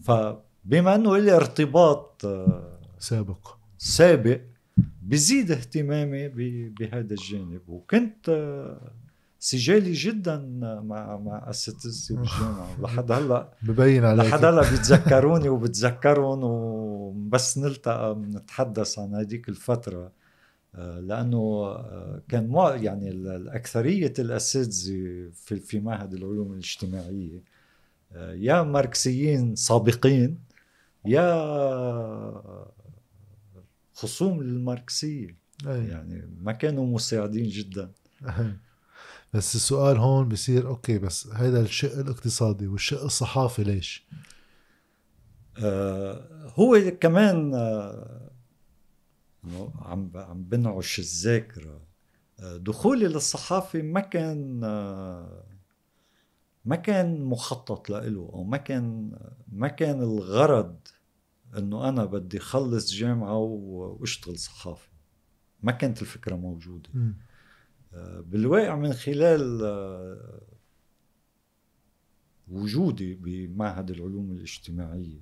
فبما 0.00 0.94
إنه 0.94 1.16
لي 1.18 1.36
ارتباط 1.36 2.24
آه، 2.24 2.78
سابق. 2.98 3.48
سابق 3.78 4.40
بزيد 5.02 5.50
اهتمامي 5.50 6.28
بهذا 6.68 7.14
الجانب. 7.14 7.60
وكنت 7.68 8.28
آه، 8.28 8.92
سجالي 9.44 9.92
جدا 9.92 10.38
مع 10.84 11.16
مع 11.16 11.50
اساتذتي 11.50 12.14
بالجامعة 12.14 12.76
لحد 12.82 13.12
هلا 13.12 13.48
ببين 13.62 14.04
عليك 14.04 14.26
لحد 14.26 14.44
هلأ 14.44 14.70
بيتذكروني 14.70 15.48
وبتذكرهم 15.48 16.40
وبس 16.44 17.58
نلتقى 17.58 18.14
بنتحدث 18.14 18.98
عن 18.98 19.14
هذيك 19.14 19.48
الفترة 19.48 20.12
آه، 20.74 21.00
لأنه 21.00 21.38
آه، 21.66 22.22
كان 22.28 22.48
مع 22.48 22.74
يعني 22.74 23.10
ال- 23.10 23.28
الأكثرية 23.28 24.12
الأساتذة 24.18 25.30
في 25.34 25.56
في 25.56 25.80
معهد 25.80 26.12
العلوم 26.14 26.52
الاجتماعية 26.52 27.42
آه، 28.12 28.32
يا 28.34 28.62
ماركسيين 28.62 29.54
سابقين 29.56 30.38
يا 31.04 31.32
خصوم 33.94 34.42
للماركسيه. 34.42 35.36
يعني 35.64 36.28
ما 36.42 36.52
كانوا 36.52 36.86
مساعدين 36.86 37.48
جدا. 37.48 37.90
بس 39.32 39.54
السؤال 39.54 39.98
هون 39.98 40.28
بصير 40.28 40.68
أوكي 40.68 40.98
بس 40.98 41.26
هيدا 41.26 41.60
الشق 41.60 41.98
الاقتصادي 41.98 42.66
والشق 42.66 43.02
الصحافي 43.02 43.64
ليش؟ 43.64 44.06
آه، 45.58 46.52
هو 46.54 46.80
كمان 47.00 47.54
آه، 47.54 48.30
عم 49.78 50.10
عم 50.14 50.44
بنعش 50.44 50.98
الذاكرة 50.98 51.80
آه، 52.40 52.56
دخولي 52.56 53.06
للصحافه 53.06 53.82
ما 53.82 54.00
كان 54.00 54.60
آه، 54.64 55.44
ما 56.64 56.76
كان 56.76 57.24
مخطط 57.24 57.90
له 57.90 58.30
أو 58.32 58.44
ما 58.44 58.56
كان 58.56 59.18
ما 59.52 59.68
كان 59.68 60.02
الغرض 60.02 60.76
إنه 61.58 61.88
أنا 61.88 62.04
بدي 62.04 62.38
خلص 62.38 62.92
جامعة 62.92 63.36
وأشتغل 63.38 64.38
صحافي 64.38 64.88
ما 65.62 65.72
كانت 65.72 66.02
الفكرة 66.02 66.34
موجودة 66.36 66.90
مم. 66.94 67.16
بالواقع 68.22 68.76
من 68.76 68.92
خلال 68.92 69.64
آه، 69.64 70.40
وجودي 72.48 73.14
بمعهد 73.14 73.90
العلوم 73.90 74.32
الاجتماعية 74.32 75.20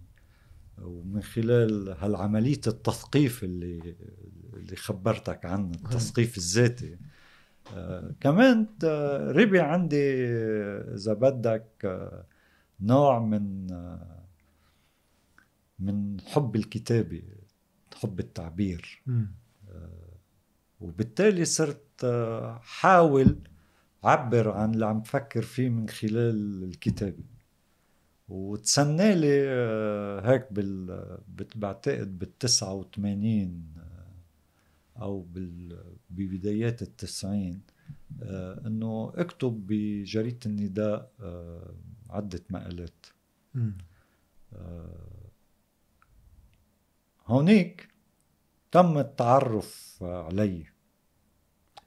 ومن 0.78 1.22
خلال 1.22 1.88
هالعملية 1.88 2.60
التثقيف 2.66 3.44
اللي 3.44 3.96
اللي 4.54 4.76
خبرتك 4.76 5.44
عنها 5.44 5.70
التثقيف 5.70 6.38
الذاتي. 6.38 6.98
آه، 7.74 8.14
كمان 8.20 8.66
آه، 8.84 9.32
ربي 9.32 9.60
عندي 9.60 10.24
إذا 10.94 11.12
بدك 11.12 11.66
آه، 11.84 12.26
نوع 12.80 13.18
من 13.18 13.70
آه، 13.72 14.24
من 15.78 16.20
حب 16.20 16.56
الكتابة 16.56 17.22
حب 17.94 18.20
التعبير. 18.20 19.02
وبالتالي 20.80 21.44
صرت 21.44 21.82
حاول 22.62 23.37
عبر 24.04 24.50
عن 24.50 24.75
اللي 24.75 24.87
عم 24.87 25.00
بفكر 25.00 25.42
فيه 25.42 25.69
من 25.69 25.88
خلال 25.88 26.64
الكتابة 26.64 27.25
وتسنى 28.28 29.14
لي 29.14 29.49
آه، 29.49 30.33
هيك 30.33 30.52
بال 30.52 31.19
بعتقد 31.54 32.19
بال 32.19 32.38
89 32.38 33.64
آه، 33.78 35.02
أو 35.02 35.23
بال 35.23 35.83
ببدايات 36.11 36.83
التسعين 36.83 37.61
آه، 38.23 38.66
إنه 38.66 39.12
اكتب 39.14 39.66
بجريدة 39.66 40.38
النداء 40.47 41.12
عدة 42.11 42.40
مقالات. 42.50 43.07
هونيك 47.26 47.88
تم 48.73 48.99
التعرف 48.99 49.99
علي. 50.02 50.66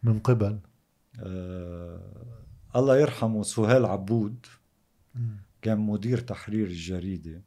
من 0.04 0.20
قبل. 0.20 0.60
آه 1.20 2.24
الله 2.76 2.98
يرحمه 2.98 3.44
سهيل 3.44 3.86
عبود 3.86 4.46
كان 5.62 5.80
مدير 5.80 6.18
تحرير 6.18 6.68
الجريدة. 6.68 7.44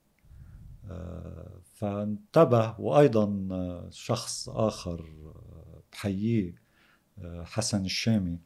آه 0.84 1.60
فانتبه 1.74 2.80
وأيضا 2.80 3.88
شخص 3.90 4.48
آخر 4.48 5.00
آه، 5.00 5.82
بحييه 5.92 6.54
آه، 7.18 7.44
حسن 7.44 7.84
الشامي 7.84 8.38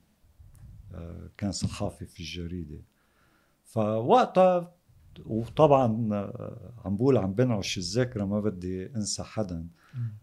آه، 0.92 1.30
كان 1.36 1.52
صحافي 1.52 2.06
في 2.06 2.20
الجريدة. 2.20 2.82
فوقتها 3.64 4.74
وطبعا 5.26 5.86
عم 6.84 6.96
بقول 6.96 7.18
عم 7.18 7.32
بنعش 7.34 7.78
الذاكرة 7.78 8.24
ما 8.24 8.40
بدي 8.40 8.86
أنسى 8.86 9.22
حدا. 9.22 9.66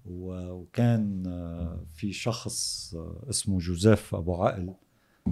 وكان 0.06 1.24
في 1.96 2.14
شخص 2.14 2.96
اسمه 3.30 3.60
جوزيف 3.60 4.16
أبو 4.16 4.36
عقل 4.44 4.74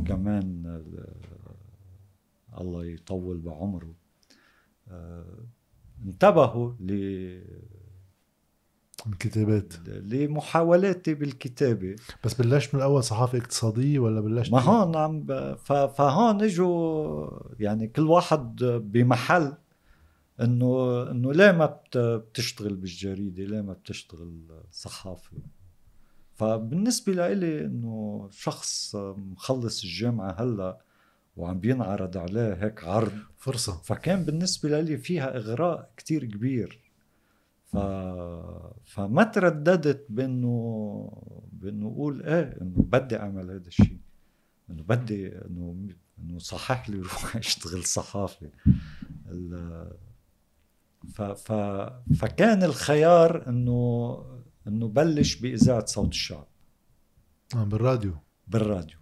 كمان 0.07 0.65
آه، 0.65 2.62
الله 2.62 2.85
يطول 2.85 3.38
بعمره. 3.39 3.93
آه، 4.88 5.45
انتبهوا 6.05 6.74
الكتابات 9.13 9.74
لمحاولاتي 9.88 11.13
بالكتابة. 11.13 11.95
بس 12.24 12.33
بلشت 12.33 12.75
من 12.75 12.79
الأول 12.81 13.03
صحافة 13.03 13.38
اقتصادية 13.38 14.00
ولا 14.00 14.21
بلشت 14.21 14.51
ما 14.51 14.59
هون 14.59 14.95
عم 14.95 15.21
ب... 15.21 15.55
ف... 15.55 15.74
فهون 15.74 16.41
إجوا 16.41 17.29
يعني 17.59 17.88
كل 17.88 18.07
واحد 18.07 18.63
بمحل 18.63 19.53
انه 20.41 21.01
إنه 21.12 21.33
ليه 21.33 21.51
ما 21.51 21.79
بتشتغل 21.95 22.75
بالجريدة؟ 22.75 23.43
ليه 23.43 23.62
ما 23.62 23.74
بتشتغل 23.74 24.31
صحافي 24.71 25.38
فبالنسبة 26.35 27.13
لإلي 27.13 27.65
إنه 27.65 28.27
شخص 28.31 28.95
مخلص 28.95 29.83
الجامعة 29.83 30.35
هلأ 30.39 30.77
وعم 31.38 31.59
بينعرض 31.59 32.17
عليه 32.17 32.53
هيك 32.53 32.83
عرض. 32.83 33.12
فرصة. 33.38 33.81
فكان 33.83 34.25
بالنسبة 34.25 34.81
لي 34.81 34.97
فيها 34.97 35.38
إغراء 35.38 35.91
كتير 35.97 36.25
كبير. 36.25 36.79
ف... 37.75 37.77
فما 38.86 39.24
ترددت 39.24 40.05
بأنه 40.10 41.10
بأنه 41.51 41.88
أقول 41.88 42.22
إيه 42.24 42.62
إنه 42.62 42.75
بدي 42.77 43.17
أعمل 43.17 43.51
هذا 43.51 43.67
الشيء. 43.67 44.00
إنه 44.70 44.84
بدي 44.84 45.27
إنه 45.27 45.88
إنه 46.20 46.39
صحح 46.39 46.89
لي 46.89 46.98
روح 47.08 47.36
أشتغل 47.36 47.84
صحافي 47.84 48.50
ف... 51.13 51.22
ف... 51.22 51.51
فكان 52.20 52.63
الخيار 52.63 53.50
إنه 53.50 54.24
إنه 54.67 54.88
بلش 54.88 55.36
بإذاعة 55.36 55.86
صوت 55.86 56.10
الشعب. 56.10 56.48
آه 57.55 57.63
بالراديو. 57.63 58.13
بالراديو. 58.48 58.98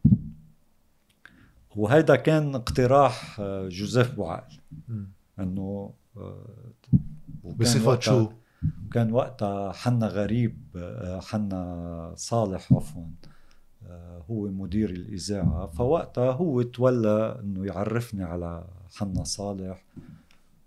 وهيدا 1.76 2.16
كان 2.16 2.56
اقتراح 2.56 3.40
آه، 3.40 3.70
جوزيف 3.70 4.16
بوعقل. 4.16 4.58
إنه 5.40 5.94
آه، 6.18 6.74
بصفة 7.44 8.00
شو؟ 8.00 8.30
كان 8.92 9.12
وقتها 9.12 9.72
حنا 9.72 10.08
غريب 10.08 10.58
آه، 10.76 11.20
حنا 11.20 12.14
صالح 12.16 12.74
عفوا 12.74 13.06
هو 14.30 14.48
مدير 14.48 14.90
الإذاعة. 14.90 15.68
فوقتها 15.68 16.32
هو 16.32 16.62
تولى 16.62 17.40
إنه 17.44 17.66
يعرفني 17.66 18.24
على 18.24 18.68
حنا 18.96 19.24
صالح 19.24 19.86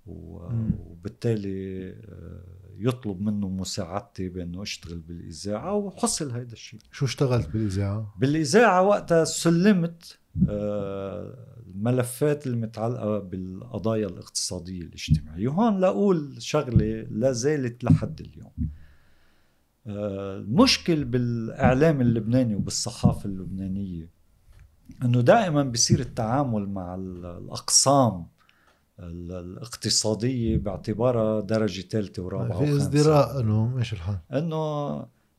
وبالتالي 0.07 1.95
يطلب 2.79 3.21
منه 3.21 3.49
مساعدتي 3.49 4.29
بإنه 4.29 4.63
أشتغل 4.63 4.99
بالإذاعة 4.99 5.75
وحصل 5.75 6.31
هيدا 6.31 6.53
الشيء. 6.53 6.81
شو 6.93 7.05
اشتغلت 7.05 7.49
بالإذاعة؟ 7.49 8.15
بالإذاعة 8.19 8.83
وقتها 8.83 9.25
سلمت 9.25 10.19
آه، 10.49 11.56
الملفات 11.77 12.47
المتعلقة 12.47 13.19
بالقضايا 13.19 14.07
الاقتصادية 14.07 14.83
الاجتماعية. 14.83 15.49
وهون 15.49 15.81
لاقول 15.81 16.35
شغلة 16.39 17.07
لا 17.11 17.33
زالت 17.33 17.85
لحد 17.85 18.21
اليوم. 18.21 18.53
آه، 19.87 20.37
المشكل 20.37 21.05
بالإعلام 21.05 22.01
اللبناني 22.01 22.55
وبالصحافة 22.55 23.29
اللبنانية 23.29 24.11
إنه 25.05 25.21
دائما 25.21 25.63
بصير 25.63 26.01
التعامل 26.01 26.69
مع 26.69 26.95
الأقسام 26.95 28.27
الاقتصادية 29.01 30.57
باعتبارها 30.57 31.41
درجة 31.41 31.81
ثالثة 31.81 32.23
ورابعة 32.23 32.59
في 32.59 32.77
ازدراء 32.77 33.41
إنه 33.41 33.79
إيش 33.79 33.93
الحال؟ 33.93 34.19
انه 34.33 34.97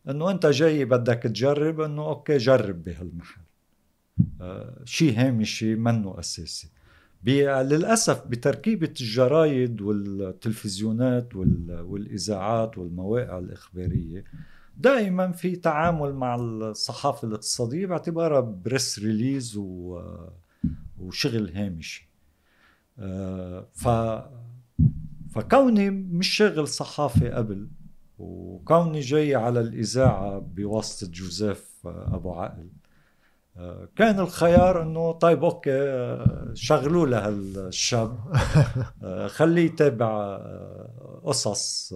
إنه 0.09 0.31
أنت 0.31 0.45
جاي 0.45 0.85
بدك 0.85 1.23
تجرب 1.23 1.81
إنه 1.81 2.01
أوكي 2.01 2.37
جرب 2.37 2.83
بهالمحل. 2.83 3.41
شيء 4.83 5.19
هامشي 5.19 5.75
منه 5.75 6.19
أساسي. 6.19 6.69
للأسف 7.25 8.27
بتركيبه 8.27 8.87
الجرايد 8.87 9.81
والتلفزيونات 9.81 11.35
والإذاعات 11.35 12.77
والمواقع 12.77 13.39
الإخبارية 13.39 14.23
دائما 14.77 15.31
في 15.31 15.55
تعامل 15.55 16.13
مع 16.13 16.35
الصحافة 16.35 17.27
الاقتصادية 17.27 17.85
باعتبارها 17.85 18.39
press 18.39 18.99
release 18.99 19.59
وشغل 20.99 21.51
هامشي 21.55 22.09
ف 23.73 23.87
فكوني 25.29 25.89
مش 25.89 26.27
شاغل 26.27 26.67
صحافي 26.67 27.29
قبل 27.29 27.67
وكوني 28.19 28.99
جاي 28.99 29.35
على 29.35 29.59
الإذاعة 29.59 30.39
بواسطة 30.39 31.11
جوزيف 31.11 31.71
أبو 31.85 32.33
عقل 32.33 32.67
كان 33.95 34.19
الخيار 34.19 34.81
إنه 34.81 35.11
طيب 35.11 35.43
أوكي 35.43 36.25
شغلوا 36.53 37.05
لهالشاب 37.07 38.17
خليه 39.35 39.65
يتابع 39.65 40.37
قصص 41.23 41.93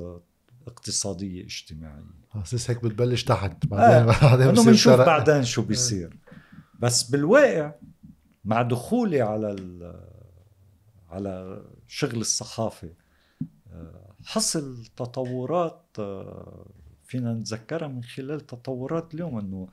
اقتصادية 0.67 1.43
اجتماعية. 1.43 2.03
أساس 2.35 2.69
هيك 2.69 2.83
بتبلش 2.83 3.23
تحت. 3.23 3.65
بعدين 3.65 4.09
آه. 4.09 4.21
بعدين 4.21 4.47
إنه 4.49 4.65
بنشوف 4.65 5.01
بعدين 5.01 5.43
شو 5.43 5.61
بيصير. 5.61 6.17
بس 6.79 7.03
بالواقع 7.03 7.71
مع 8.45 8.61
دخولي 8.61 9.21
على 9.21 9.55
على 11.09 11.61
شغل 11.87 12.17
الصحافة 12.21 12.89
آه، 13.73 14.13
حصل 14.25 14.85
تطورات 14.97 15.85
آه، 15.99 16.65
فينا 17.03 17.33
نتذكرها 17.33 17.87
من 17.87 18.03
خلال 18.03 18.45
تطورات 18.45 19.13
اليوم 19.13 19.39
إنه 19.39 19.67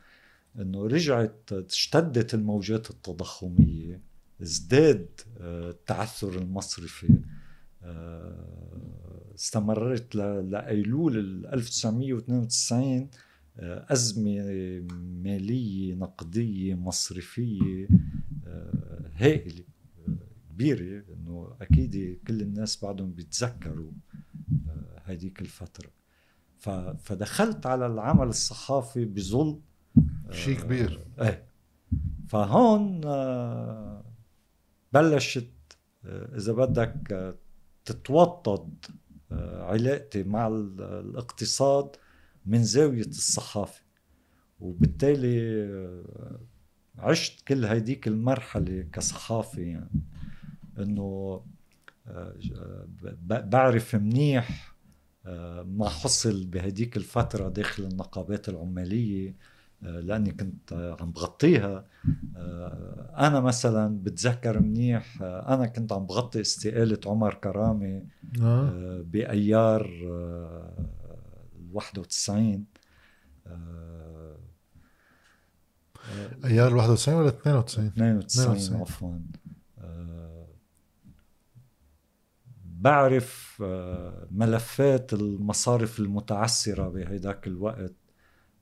إنه 0.58 0.86
رجعت 0.86 1.52
اشتدت 1.52 2.34
الموجات 2.34 2.90
التضخمية 2.90 4.00
ازداد 4.42 5.08
آه، 5.38 5.70
التعثر 5.70 6.38
المصرفي 6.38 7.20
استمرت 9.34 10.14
لأيلول 10.14 11.46
1992 11.46 13.08
أزمة 13.58 14.40
مالية 15.22 15.94
نقدية 15.94 16.74
مصرفية 16.74 17.88
هائلة 19.16 19.64
كبيرة 20.50 21.04
إنه 21.14 21.56
أكيد 21.60 22.18
كل 22.26 22.40
الناس 22.40 22.84
بعدهم 22.84 23.12
بيتذكروا 23.12 23.90
هذيك 25.04 25.38
آه، 25.38 25.42
الفترة 25.42 25.90
فدخلت 26.98 27.66
على 27.66 27.86
العمل 27.86 28.28
الصحافي 28.28 29.04
بظل 29.04 29.60
شيء 30.30 30.60
كبير. 30.60 31.04
إيه. 31.20 31.44
فهون 32.28 33.00
آه، 33.04 34.04
بلشت 34.92 35.52
آه، 36.04 36.36
إذا 36.36 36.52
بدك 36.52 37.34
تتوطد 37.84 38.84
علاقتي 39.60 40.22
مع 40.22 40.46
الاقتصاد 40.46 41.96
من 42.46 42.64
زاوية 42.64 43.06
الصحافة. 43.06 43.82
وبالتالي 44.60 45.68
عشت 46.98 47.40
كل 47.48 47.64
هيديك 47.64 48.08
المرحلة 48.08 48.86
كصحافي 48.92 49.62
يعني. 49.62 50.02
إنه 50.78 51.40
آه، 52.06 52.36
بعرف 53.22 53.94
منيح 53.94 54.74
آه، 55.26 55.62
ما 55.62 55.88
حصل 55.88 56.44
بهديك 56.46 56.96
الفترة 56.96 57.48
داخل 57.48 57.84
النقابات 57.84 58.48
العمالية. 58.48 59.28
آه، 59.28 59.34
لأني 59.82 60.30
كنت 60.30 60.96
عم 61.00 61.12
بغطيها. 61.12 61.86
آه، 62.36 63.14
أنا 63.18 63.40
مثلا 63.40 64.02
بتذكر 64.02 64.60
منيح 64.60 65.22
آه، 65.22 65.54
أنا 65.54 65.66
كنت 65.66 65.92
عم 65.92 66.06
بغطي 66.06 66.40
استقالة 66.40 67.00
عمر 67.06 67.34
كرامه 67.34 68.06
بأيار 69.02 69.90
91 71.72 72.64
أيار 76.44 76.74
91 76.74 77.18
ولا 77.18 77.28
92 77.28 77.92
92 78.24 78.80
عفوا. 78.80 79.18
بعرف 82.64 83.62
ملفات 84.30 85.12
المصارف 85.12 86.00
المتعسرة 86.00 86.88
بهيداك 86.88 87.46
الوقت. 87.46 87.94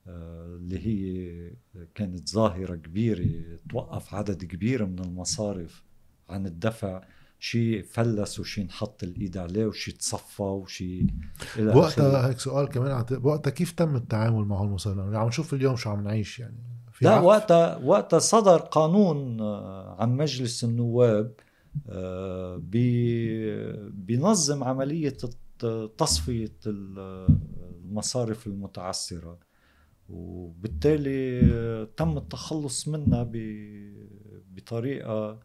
اللي 0.09 0.87
هي 0.87 1.51
كانت 1.95 2.29
ظاهرة 2.29 2.75
كبيرة 2.75 3.29
توقف 3.71 4.15
عدد 4.15 4.45
كبير 4.45 4.87
من 4.87 4.99
المصارف 4.99 5.83
عن 6.29 6.47
الدفع. 6.47 7.03
شيء 7.39 7.83
فلس 7.83 8.41
وشيء 8.41 8.65
نحط 8.65 9.03
الإيد 9.03 9.37
عليه 9.37 9.67
وشيء 9.67 9.95
تصفى 9.95 10.43
وشيء 10.43 11.07
وقتها 11.59 12.29
هيك 12.29 12.39
سؤال 12.39 12.69
كمان 12.69 13.05
وقتها 13.23 13.51
كيف 13.51 13.73
تم 13.73 13.97
التعامل 13.97 14.45
مع 14.45 14.63
المصارف؟ 14.63 14.99
يعني 14.99 15.17
عم 15.17 15.27
نشوف 15.27 15.55
اليوم 15.55 15.77
شو 15.77 15.91
عم 15.91 16.05
نعيش 16.05 16.39
يعني. 16.39 16.57
في 16.93 17.05
لا 17.05 17.21
وقتها 17.21 17.77
وقتها 17.77 18.19
صدر 18.19 18.57
قانون 18.59 19.41
آه، 19.41 19.97
عن 20.03 20.17
مجلس 20.17 20.65
النواب 20.65 21.33
آه، 21.89 22.63
بينظم 23.91 24.65
عملية 24.65 25.17
تصفية 25.99 26.57
المصارف 26.67 28.47
المتعسرة 28.47 29.39
وبالتالي 30.09 31.87
تم 31.97 32.19
التخلص 32.19 32.89
منها 32.89 33.31
بطريقة 34.55 35.39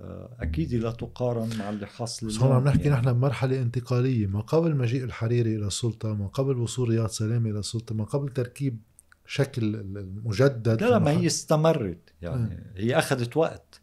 آه، 0.00 0.36
أكيد 0.40 0.74
لا 0.74 0.90
تقارن 0.90 1.58
مع 1.58 1.70
اللي 1.70 1.86
حاصل 1.86 2.26
بس 2.26 2.38
هون 2.38 2.52
عم 2.52 2.64
نحكي 2.64 2.82
يعني. 2.88 3.00
نحن 3.00 3.12
بمرحلة 3.12 3.62
انتقالية. 3.62 4.26
ما 4.26 4.40
قبل 4.40 4.76
مجيء 4.76 5.04
الحريري 5.04 5.56
إلى 5.56 5.66
السلطة 5.66 6.14
ما 6.14 6.26
قبل 6.26 6.58
وصول 6.58 6.88
رياض 6.88 7.08
سلامة 7.08 7.50
إلى 7.50 7.58
السلطة 7.58 7.94
ما 7.94 8.04
قبل 8.04 8.28
تركيب 8.28 8.80
شكل 9.26 9.74
المجدد 9.74 10.82
لا 10.82 10.90
لا 10.90 10.98
ما 10.98 11.10
هي 11.10 11.26
استمرت 11.26 12.12
يعني. 12.22 12.54
آه. 12.54 12.80
هي 12.80 12.98
أخذت 12.98 13.36
وقت. 13.36 13.80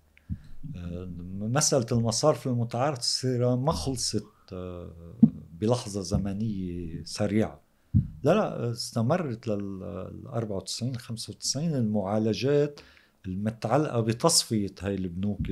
آه، 0.76 1.10
مسألة 1.40 1.86
المصارف 1.92 2.48
المتعارضه 2.48 3.56
ما 3.56 3.72
خلصت 3.72 4.26
آه، 4.54 5.16
بلحظة 5.60 6.02
زمنية 6.02 7.04
سريعة. 7.04 7.65
لا 8.24 8.34
لا 8.34 8.72
استمرت 8.72 9.48
لل 9.48 9.84
94 10.28 10.98
95 10.98 11.76
المعالجات 11.76 12.80
المتعلقة 13.26 14.02
بتصفية 14.02 14.76
هاي 14.82 14.96
البنوك 14.96 15.52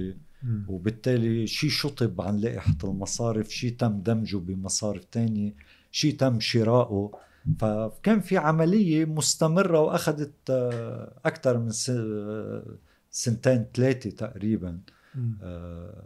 وبالتالي 0.67 1.47
شيء 1.47 1.69
شطب 1.69 2.21
عن 2.21 2.37
لائحة 2.37 2.77
المصارف 2.83 3.49
شيء 3.49 3.75
تم 3.75 4.01
دمجه 4.01 4.37
بمصارف 4.37 5.03
تانية 5.05 5.55
شيء 5.91 6.15
تم 6.17 6.39
شراؤه. 6.39 7.19
فكان 7.59 8.19
في 8.19 8.37
عملية 8.37 9.05
مستمرة 9.05 9.79
وأخذت 9.79 10.49
آه، 10.49 11.19
أكثر 11.25 11.57
من 11.57 11.71
سنتين 13.11 13.65
ثلاثة 13.73 14.09
تقريبا. 14.09 14.79
آه، 15.41 16.03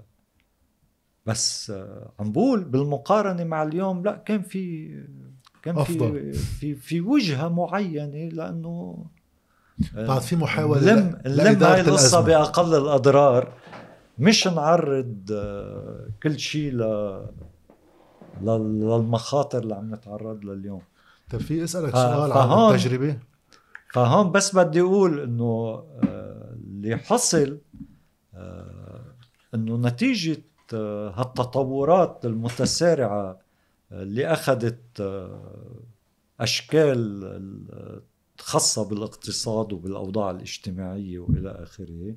بس 1.26 1.70
آه، 1.70 2.12
عم 2.20 2.32
بقول 2.32 2.64
بالمقارنة 2.64 3.44
مع 3.44 3.64
اليوم 3.64 4.04
لا 4.04 4.16
كان 4.16 4.42
في 4.42 4.90
كان 5.68 5.78
أفضل. 5.78 6.34
في 6.34 6.34
في 6.34 6.76
في 6.76 7.02
وجهة 7.02 7.48
معينة 7.48 8.30
لأنه 8.30 9.06
بعد 9.94 10.22
في 10.22 10.36
محاولة 10.36 10.82
لم 10.82 11.22
لم 11.26 11.64
هاي 11.64 11.82
القصة 11.82 12.22
بأقل 12.22 12.76
الأضرار 12.76 13.54
مش 14.20 14.48
نعرض 14.48 15.16
آه، 15.32 16.08
كل 16.24 16.40
شيء 16.40 16.72
ل 16.72 16.82
للمخاطر 18.42 19.60
اللي 19.60 19.76
عم 19.76 19.94
نتعرض 19.94 20.46
لها 20.46 20.54
اليوم. 20.54 20.82
طيب 21.32 21.42
في 21.42 21.64
أسألك 21.64 21.92
سؤال 21.92 22.32
عن 22.32 22.74
التجربة. 22.74 23.18
فهون 23.94 24.32
بس 24.32 24.56
بدي 24.56 24.82
أقول 24.82 25.20
إنه 25.20 25.84
آه، 26.04 26.54
اللي 26.54 26.98
حصل 26.98 27.58
آه، 28.36 29.02
إنه 29.56 29.78
نتيجة 29.78 30.38
هالتطورات 30.74 32.26
المتسارعة 32.26 33.47
اللي 33.92 34.28
اخذت 34.28 35.02
آه، 35.02 35.84
أشكال 36.40 37.24
خاصة 38.40 38.90
بالاقتصاد 38.90 39.74
وبالأوضاع 39.74 40.32
الاجتماعية 40.32 41.20
وإلى 41.20 41.50
آخره. 41.50 42.16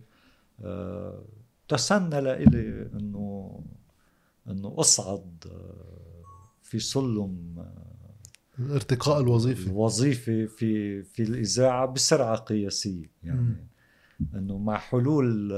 آه، 0.60 1.24
تسنى 1.68 2.20
لإلي 2.20 2.90
أنه 2.94 3.60
أنه 4.48 4.74
أصعد 4.78 5.44
آه، 5.46 6.22
في 6.62 6.78
سلم 6.78 7.64
الارتقاء 8.58 9.20
الوظيفي. 9.20 9.66
الوظيفي 9.66 10.46
في 10.46 11.02
في 11.02 11.22
الإذاعة 11.22 11.86
بسرعة 11.86 12.36
قياسية. 12.36 13.10
يعني 13.22 13.66
أنه 14.34 14.58
مع 14.58 14.78
حلول 14.78 15.52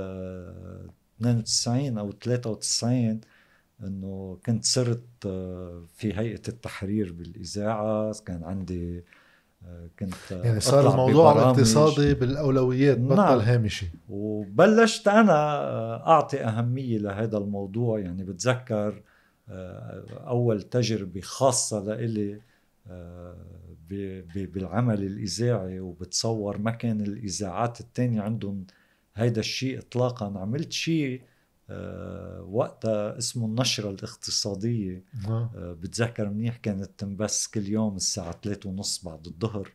92 1.21 1.99
أو 1.99 2.13
93 2.13 3.21
إنه 3.83 4.39
كنت 4.47 4.65
صرت 4.65 5.27
آه، 5.27 5.83
في 5.95 6.19
هيئة 6.19 6.43
التحرير 6.49 7.13
بالإذاعة 7.13 8.15
كان 8.27 8.45
عندي 8.45 9.05
آه، 9.65 9.89
كنت 9.99 10.31
يعني 10.31 10.61
صار 10.61 10.91
الموضوع 10.91 11.33
الاقتصادي 11.33 12.15
بالأولويات 12.15 12.99
بطل 12.99 13.17
نعم. 13.17 13.39
هامشي. 13.39 13.87
وبلشت 14.09 15.09
أنا 15.09 15.33
آه، 15.33 16.07
أعطي 16.07 16.45
أهمية 16.45 16.99
لهذا 16.99 17.39
الموضوع. 17.39 17.99
يعني 17.99 18.25
بتذكر 18.25 19.03
أول 20.27 20.63
تجربة 20.63 21.21
خاصة 21.21 21.85
لإلي 21.85 22.41
بالعمل 24.35 25.03
الإذاعي 25.03 25.81
وبتصور 25.81 26.59
ما 26.59 26.71
كان 26.71 27.01
الإذاعات 27.01 27.81
الثانية 27.81 28.21
عندهم 28.21 28.67
هيدا 29.15 29.41
الشيء 29.41 29.79
اطلاقا. 29.79 30.39
عملت 30.39 30.73
شيء 30.73 31.21
آه، 31.21 31.32
وقتها 32.49 33.19
اسمه 33.19 33.47
النشرة 33.47 33.91
الاقتصادية. 33.91 35.05
آه. 35.29 35.51
آه، 35.57 35.73
بتذكر 35.73 36.29
منيح 36.29 36.57
كانت 36.57 36.91
تنبث 36.99 37.47
كل 37.47 37.67
يوم 37.69 37.97
الساعة 37.97 38.37
ثلاثة 38.43 38.71
ونص 38.71 39.05
بعد 39.05 39.27
الظهر. 39.27 39.73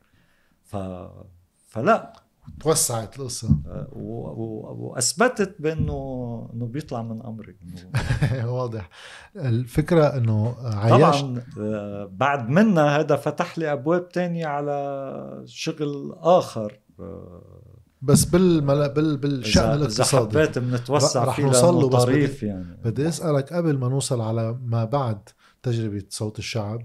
ف... 0.63 0.77
فلا. 1.67 2.13
توسعت 2.59 3.19
القصة. 3.19 3.49
و... 3.91 4.11
و... 4.27 4.75
وأثبتت 4.79 5.55
بانه 5.59 6.49
إنه 6.53 6.65
بيطلع 6.65 7.01
من 7.01 7.21
أمرك. 7.21 7.55
واضح. 8.45 8.89
الفكرة 9.35 10.17
إنه 10.17 10.55
عياش 10.59 11.21
طبعا 11.21 11.43
بعد 12.05 12.49
منا 12.49 12.99
هذا 12.99 13.15
فتح 13.15 13.57
لي 13.57 13.73
أبواب 13.73 14.09
تانية 14.09 14.45
على 14.45 15.43
شغل 15.45 16.15
آخر. 16.17 16.79
بس 18.01 18.25
بالمل... 18.25 18.89
بال... 18.89 19.17
بالشأن 19.17 19.73
الاقتصادي 19.73 20.31
إذا 20.31 20.45
حبيت 20.45 20.59
بنتوسع 20.59 21.23
رح 21.23 21.39
نوصل 21.39 21.75
له 21.75 21.89
بس 21.89 22.03
بدي... 22.03 22.47
يعني. 22.47 22.77
بدي 22.85 23.07
أسألك 23.07 23.53
قبل 23.53 23.77
ما 23.77 23.89
نوصل 23.89 24.21
على 24.21 24.57
ما 24.65 24.85
بعد 24.85 25.29
تجربة 25.63 26.03
صوت 26.09 26.39
الشعب 26.39 26.81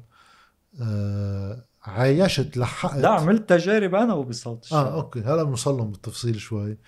آه... 0.81 1.65
عايشت 1.85 2.57
لحقت؟ 2.57 2.97
لا 2.97 3.09
عملت 3.09 3.49
تجارب 3.49 3.95
أنا 3.95 4.15
وبصوت 4.15 4.65
الشعب. 4.65 4.87
آه 4.87 4.95
okay 4.95 5.21
هلا 5.21 5.43
بنوصل 5.43 5.77
لهم 5.77 5.91
بالتفصيل 5.91 6.41
شوي. 6.41 6.79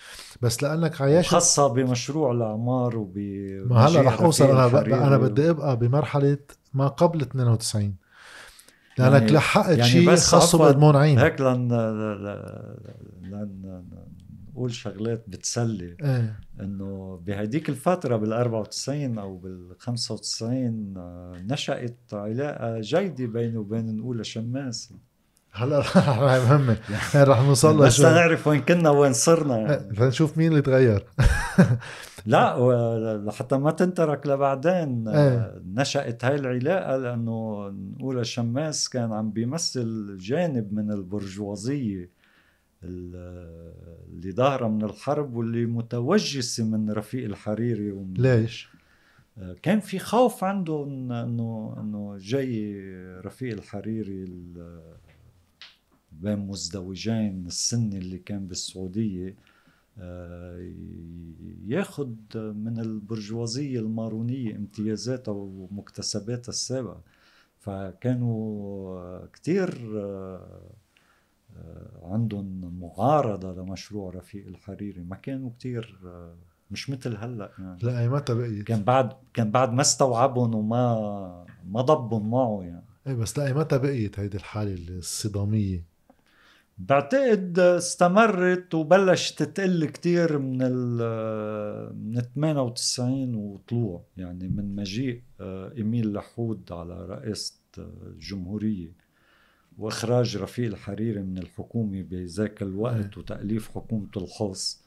بس 0.42 0.62
لأنك 0.62 1.00
عايشت 1.00 1.30
خاصة 1.30 1.66
بمشروع 1.66 2.32
الإعمار 2.32 2.96
وب 2.96 3.18
ما 3.66 3.76
هلا 3.76 4.00
رح 4.00 4.20
أوصل 4.20 4.44
أنا 4.44 4.66
ب... 4.66 4.76
أنا 4.76 5.16
بدي 5.18 5.50
أبقى 5.50 5.76
بمرحلة 5.76 6.38
ما 6.74 6.88
قبل 6.88 7.20
92 7.20 7.94
لأنك 8.98 9.22
يعني 9.22 9.32
لحقت 9.32 9.78
يعني 9.78 9.90
شيء 9.90 10.16
خاصه 10.16 10.58
بادمون 10.58 10.96
عين 10.96 11.18
هيك 11.18 11.40
لن 11.40 11.68
لن 13.22 13.84
نقول 14.54 14.72
شغلات 14.72 15.24
بتسلي 15.28 15.96
إيه. 16.02 16.40
إنه 16.60 17.20
بهديك 17.26 17.68
الفترة 17.68 18.16
بال 18.16 18.32
94 18.32 19.18
أو 19.18 19.36
بال 19.36 19.74
95 19.78 20.94
آه، 20.96 21.32
نشأت 21.46 21.98
علاقة 22.12 22.80
جيدة 22.80 23.26
بيني 23.26 23.56
وبين 23.56 23.96
نقولا 23.96 24.26
شماس 24.26 24.92
هلا 25.52 25.78
رح 25.96 25.96
مهمة 25.96 26.76
رح 27.14 27.42
نوصل 27.42 27.76
لها 27.76 27.86
بس 27.86 28.00
نعرف 28.00 28.46
وين 28.46 28.60
كنا 28.60 28.90
وين 28.90 29.12
صرنا 29.12 29.58
يعني. 29.58 29.98
لنشوف 29.98 30.38
مين 30.38 30.50
اللي 30.50 30.62
تغير 30.62 31.06
لا 32.26 33.22
لحتى 33.26 33.56
ما 33.56 33.70
تنترك 33.70 34.26
لبعدين 34.26 35.08
إيه. 35.08 35.62
نشأت 35.66 36.24
هاي 36.24 36.34
العلاقة 36.34 36.96
لأنه 36.96 37.68
نقول 37.68 38.26
شماس 38.26 38.88
كان 38.88 39.12
عم 39.12 39.30
بيمثل 39.30 40.16
جانب 40.16 40.72
من 40.72 40.90
البرجوازية 40.90 42.10
اللي 42.84 44.32
ظاهرة 44.32 44.68
من 44.68 44.84
الحرب 44.84 45.34
واللي 45.36 45.66
متوجسة 45.66 46.64
من 46.64 46.90
رفيق 46.90 47.24
الحريري 47.24 47.90
ومن 47.92 48.14
ليش؟ 48.14 48.68
كان 49.62 49.80
في 49.80 49.98
خوف 49.98 50.44
عنده 50.44 50.84
انه 50.84 51.76
إنه 51.80 52.16
جاي 52.20 52.80
رفيق 53.20 53.52
الحريري 53.52 54.24
بين 56.12 56.38
مزدوجين 56.38 57.46
السني 57.46 57.98
اللي 57.98 58.18
كان 58.18 58.46
بالسعودية 58.46 59.36
ياخد 61.66 62.16
من 62.36 62.78
البرجوازية 62.78 63.80
المارونية 63.80 64.56
امتيازاتها 64.56 65.32
ومكتسباتها 65.32 66.50
السابقة 66.50 67.00
فكانوا 67.58 69.26
كتير 69.26 69.70
عندهم 72.02 72.78
معارضة 72.80 73.62
لمشروع 73.62 74.10
رفيق 74.10 74.46
الحريري. 74.46 75.00
ما 75.00 75.16
كانوا 75.16 75.50
كتير 75.50 75.98
مش 76.70 76.90
مثل 76.90 77.16
هلأ 77.16 77.50
يعني. 77.58 77.78
لا 77.82 78.00
اي 78.00 78.08
متى 78.08 78.34
بقيت 78.34 78.66
كان 78.66 78.82
بعد 78.82 79.12
كان 79.34 79.50
بعد 79.50 79.72
ما 79.72 79.80
استوعبهم 79.80 80.54
وما 80.54 81.46
ما 81.66 81.80
ضبهم 81.80 82.30
معه 82.30 82.62
يعني. 82.62 82.84
إيه 83.06 83.14
بس 83.14 83.38
لا 83.38 83.52
متى 83.52 83.78
بقيت 83.78 84.18
هيدي 84.18 84.36
الحالة 84.36 84.74
الصدامية. 84.74 85.94
بعتقد 86.78 87.58
استمرت 87.58 88.74
وبلشت 88.74 89.42
تقل 89.42 89.84
كتير 89.84 90.38
من 90.38 90.58
ال 90.62 90.98
من 91.96 92.20
98 92.20 93.34
وطلوع. 93.34 94.04
يعني 94.16 94.48
من 94.48 94.76
مجيء 94.76 95.22
آه، 95.40 95.72
إيميل 95.76 96.12
لحود 96.12 96.72
على 96.72 97.06
رئاسة 97.06 97.60
الجمهورية 97.78 99.03
وإخراج 99.78 100.36
رفيق 100.36 100.66
الحريري 100.66 101.22
من 101.22 101.38
الحكومة 101.38 102.02
بذاك 102.02 102.62
الوقت 102.62 103.18
وتأليف 103.18 103.68
حكومته 103.70 104.18
الخاص. 104.18 104.84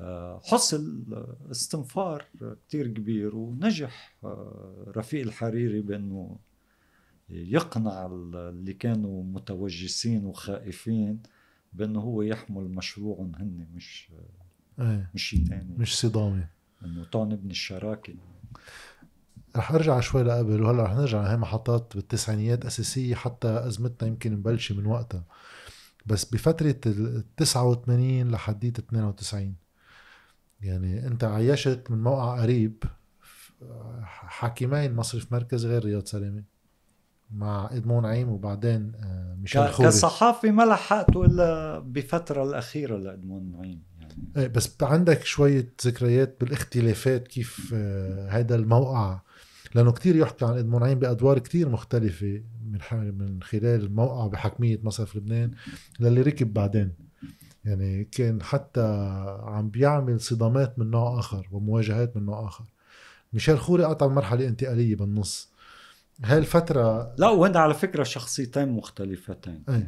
آه، 0.00 0.40
حصل 0.44 1.04
استنفار 1.50 2.24
كتير 2.68 2.88
كبير 2.88 3.36
ونجح 3.36 4.16
آه، 4.24 4.92
رفيق 4.96 5.26
الحريري 5.26 5.80
بأنه 5.80 6.36
يقنع 7.28 8.06
اللي 8.06 8.72
كانوا 8.72 9.24
متوجسين 9.24 10.24
وخائفين 10.24 11.22
بأنه 11.72 12.00
هو 12.00 12.22
يحمل 12.22 12.64
مشروعهم 12.64 13.32
هن 13.34 13.66
مش 13.74 14.08
إيه. 14.80 15.10
مش 15.14 15.22
شيء 15.22 15.44
ثاني 15.44 15.74
مش 15.78 15.98
صدامة. 15.98 16.48
إنه 16.84 17.04
تعال 17.04 17.28
نبني 17.28 17.50
الشراكة. 17.50 18.14
رح 19.56 19.72
ارجع 19.72 20.00
شوي 20.00 20.22
لقبل 20.22 20.62
وهلأ 20.62 20.82
رح 20.82 20.94
نرجع 20.94 21.22
لهي 21.22 21.36
محطات 21.36 21.92
بالتسعينيات 21.94 22.64
أساسية 22.66 23.14
حتى 23.14 23.48
أزمتنا 23.48 24.08
يمكن 24.08 24.32
مبلشة 24.36 24.74
من 24.74 24.86
وقتها. 24.86 25.24
بس 26.06 26.24
بفترة 26.24 26.76
ال 26.86 27.24
89 27.36 28.30
لحديت 28.30 28.78
92 28.78 29.54
يعني 30.60 31.06
أنت 31.06 31.24
عيشت 31.24 31.82
من 31.90 32.02
موقع 32.02 32.42
قريب 32.42 32.84
حاكمين 34.02 34.94
مصرف 34.94 35.32
مركز 35.32 35.66
غير 35.66 35.84
رياض 35.84 36.06
سلامه 36.06 36.42
مع 37.30 37.68
إدمون 37.72 38.06
عيم 38.06 38.28
وبعدين 38.28 38.92
آه، 38.94 39.36
ميشيل 39.40 39.68
خوري 39.68 39.88
كصحافي 39.88 40.50
ما 40.50 40.62
لحقته 40.62 41.24
إلا 41.24 41.78
بفترة 41.78 42.42
الأخيرة 42.44 42.96
لإدمون 42.96 43.56
عيم 43.60 43.82
يعني. 44.00 44.14
إيه 44.36 44.46
بس 44.46 44.76
عندك 44.82 45.24
شوية 45.24 45.72
ذكريات 45.86 46.36
بالاختلافات 46.40 47.28
كيف 47.28 47.74
هذا 48.28 48.54
آه، 48.54 48.58
الموقع 48.58 49.20
لأنه 49.74 49.92
كتير 49.92 50.16
يحكى 50.16 50.44
عن 50.44 50.58
ادمون 50.58 50.82
عيم 50.82 50.98
بأدوار 50.98 51.38
كتير 51.38 51.68
مختلفة 51.68 52.42
من 52.64 53.18
من 53.18 53.42
خلال 53.42 53.84
الموقع 53.84 54.26
بحكمية 54.26 54.80
مصرف 54.82 55.16
لبنان 55.16 55.50
للي 56.00 56.22
ركب 56.22 56.52
بعدين. 56.52 56.92
يعني 57.64 58.04
كان 58.04 58.42
حتى 58.42 58.80
عم 59.42 59.70
بيعمل 59.70 60.20
صدامات 60.20 60.78
من 60.78 60.90
نوع 60.90 61.18
آخر 61.18 61.48
ومواجهات 61.52 62.16
من 62.16 62.26
نوع 62.26 62.48
آخر. 62.48 62.64
ميشيل 63.32 63.58
خوري 63.58 63.84
قطع 63.84 64.06
مرحلة 64.06 64.48
انتقالية 64.48 64.96
بالنص. 64.96 65.50
هاي 66.24 66.38
الفترة 66.38 67.14
لا 67.18 67.28
وهن 67.28 67.56
على 67.56 67.74
فكرة 67.74 68.02
شخصيتين 68.02 68.68
مختلفتين. 68.68 69.62
اي 69.68 69.86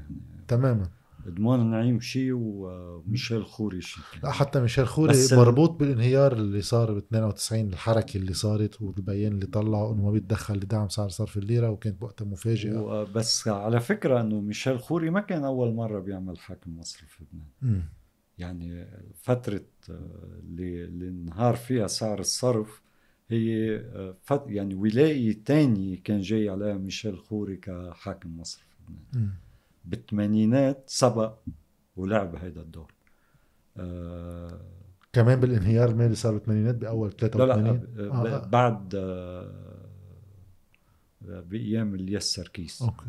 تماما. 0.49 0.89
إدمان 1.27 1.71
نعيم 1.71 2.01
شيء 2.01 2.33
وميشيل 2.35 3.45
خوري 3.45 3.81
شيء 3.81 4.05
لا 4.23 4.31
حتى 4.31 4.61
ميشيل 4.61 4.87
خوري 4.87 5.15
مربوط 5.33 5.71
بالانهيار 5.71 6.33
اللي 6.33 6.63
صار 6.63 6.93
ب 6.93 6.97
92 6.97 7.69
الحركة 7.69 8.17
اللي 8.17 8.33
صارت 8.33 8.83
والبيان 8.83 9.33
اللي 9.33 9.47
طلعوا 9.47 9.95
إنه 9.95 10.03
ما 10.05 10.11
بيتدخل 10.11 10.57
لدعم 10.57 10.89
سعر 10.89 11.09
صرف 11.09 11.37
الليرة 11.37 11.71
وكانت 11.71 12.03
وقتها 12.03 12.25
مفاجئة. 12.25 13.03
بس 13.03 13.49
على 13.49 13.81
فكرة 13.81 14.21
إنه 14.21 14.41
ميشيل 14.41 14.79
خوري 14.79 15.11
ما 15.11 15.21
كان 15.21 15.45
أول 15.45 15.75
مرة 15.75 16.01
بيعمل 16.01 16.39
حاكم 16.39 16.79
مصر 16.79 17.05
في 17.09 17.25
لبنان. 17.25 17.83
يعني 18.39 18.87
فترة 19.15 19.65
آه، 19.91 20.39
اللي, 20.43 20.85
اللي 20.85 21.09
انهار 21.09 21.57
فيها 21.57 21.87
سعر 21.87 22.21
الصرف 22.21 22.83
هي 23.29 23.77
آه، 23.77 24.17
فت 24.23 24.43
يعني 24.47 24.75
ولاية 24.75 25.45
تانية 25.45 26.03
كان 26.05 26.21
جاي 26.21 26.49
عليها 26.49 26.75
ميشيل 26.75 27.19
خوري 27.19 27.57
كحاكم 27.57 28.41
مصر 28.41 28.65
بالثمانينات 29.85 30.85
سبق 30.87 31.39
ولعب 31.97 32.37
هذا 32.37 32.61
الدور. 32.61 32.93
آه 33.77 34.61
كمان 35.13 35.41
بالانهيار 35.41 35.89
المالي 35.89 36.15
صار 36.15 36.33
بالثمانينات 36.33 36.75
بأول 36.75 37.13
83 37.13 37.65
لا 37.67 38.03
لا 38.03 38.15
آه 38.15 38.37
آه. 38.37 38.47
بعد 38.47 38.95
آه 38.95 39.81
بأيام 41.23 41.95
الياس 41.95 42.25
سركيس 42.25 42.83
أوكي. 42.83 43.07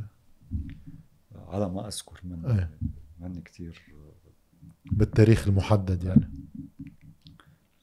على 1.36 1.69
ما 1.69 1.88
أذكر 1.88 2.19
من 2.23 2.45
إيه. 2.45 2.77
من 3.19 3.41
كثير 3.41 3.81
بالتاريخ 4.86 5.47
المحدد 5.47 6.03
يعني. 6.03 6.29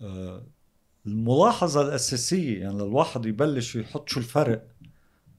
آه 0.00 0.42
الملاحظة 1.06 1.82
الأساسية 1.82 2.60
يعني 2.60 2.82
الواحد 2.82 3.26
يبلش 3.26 3.76
يحط 3.76 4.08
شو 4.08 4.20
الفرق. 4.20 4.62
آه، 4.62 4.79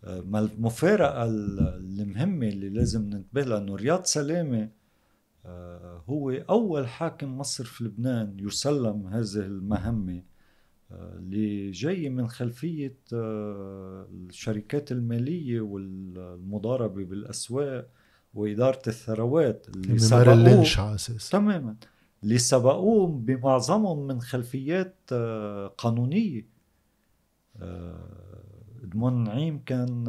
ما 0.04 0.40
المفارقة 0.40 1.26
المهمة 1.26 2.48
اللي 2.48 2.70
لازم 2.70 3.10
ننتبه 3.10 3.42
لها 3.42 3.58
إنه 3.58 3.76
رياض 3.76 4.04
سلامة 4.04 4.70
آه، 5.46 6.04
هو 6.10 6.32
أول 6.32 6.88
حاكم 6.88 7.38
مصر 7.38 7.64
في 7.64 7.84
لبنان 7.84 8.38
يسلم 8.40 9.08
هذه 9.08 9.36
المهمة 9.36 10.24
آه، 10.92 11.14
اللي 11.16 11.72
جاي 11.72 12.10
من 12.10 12.28
خلفية 12.28 12.98
الشركات 13.14 14.92
المالية 14.92 15.62
والمضاربة 15.62 17.06
بالأسواق 17.06 17.90
وإدارة 18.34 18.82
الثروات 18.88 19.68
اللي 19.76 20.00
سبقوه 20.00 20.64
تماما. 21.30 21.76
اللي 22.24 22.38
سبقوه 22.38 23.08
بمعظمهم 23.08 24.08
من 24.08 24.22
خلفيات 24.22 24.96
آه، 25.12 25.68
قانونية 25.68 26.48
ادمون 28.82 29.28
آه، 29.28 29.34
نعيم 29.34 29.64
كان 29.66 30.06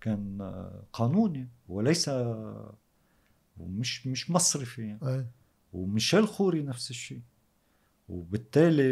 كان 0.00 0.52
قانوني 0.92 1.48
وليس 1.68 2.10
ومش 3.58 4.06
مش 4.06 4.30
مصرفي. 4.30 4.82
يعني. 4.82 5.26
وميشيل 5.72 6.28
خوري 6.28 6.62
نفس 6.62 6.90
الشيء. 6.90 7.20
وبالتالي 8.08 8.88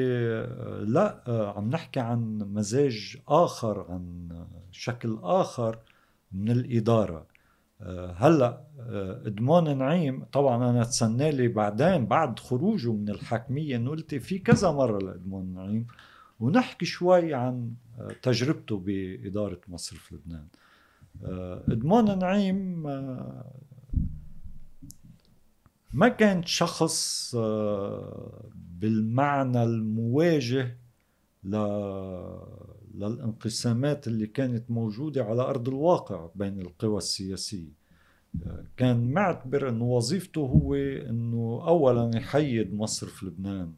لا 0.87 1.23
عم 1.57 1.71
نحكي 1.71 2.01
عن 2.01 2.39
مزاج 2.39 3.17
آخر 3.29 3.87
عن 3.91 4.29
شكل 4.71 5.19
آخر 5.23 5.79
من 6.33 6.51
الإدارة. 6.51 7.27
هلأ 8.17 8.65
ادمون 9.27 9.79
نعيم 9.79 10.25
طبعا 10.25 10.71
أنا 10.71 10.85
تسنى 10.85 11.31
لي 11.31 11.49
بعدين 11.49 12.07
بعد 12.07 12.39
خروجه 12.39 12.93
من 12.93 13.09
الحاكمية 13.09 13.77
انه 13.77 13.91
قلت 13.91 14.15
في 14.15 14.39
كذا 14.39 14.71
مرة 14.71 14.99
لادمون 14.99 15.55
نعيم 15.55 15.87
ونحكي 16.43 16.85
شوي 16.85 17.35
عن 17.35 17.75
تجربته 18.23 18.79
بإدارة 18.79 19.61
مصرف 19.69 20.13
لبنان. 20.13 20.47
ادمون 21.69 22.19
نعيم 22.19 22.83
ما 25.93 26.09
كان 26.09 26.43
شخص 26.45 27.37
بالمعنى 28.81 29.63
المواجه 29.63 30.79
للانقسامات 32.95 34.07
اللي 34.09 34.27
كانت 34.27 34.71
موجودة 34.71 35.25
على 35.25 35.43
أرض 35.43 35.69
الواقع 35.69 36.29
بين 36.35 36.61
القوى 36.61 36.99
السياسية. 36.99 37.83
كان 38.77 39.13
معتبر 39.13 39.69
أنه 39.69 39.85
وظيفته 39.85 40.41
هو 40.41 40.75
أنه 40.75 41.65
أولا 41.67 42.17
يحيد 42.17 42.75
مصر 42.75 43.07
في 43.07 43.27
لبنان 43.27 43.73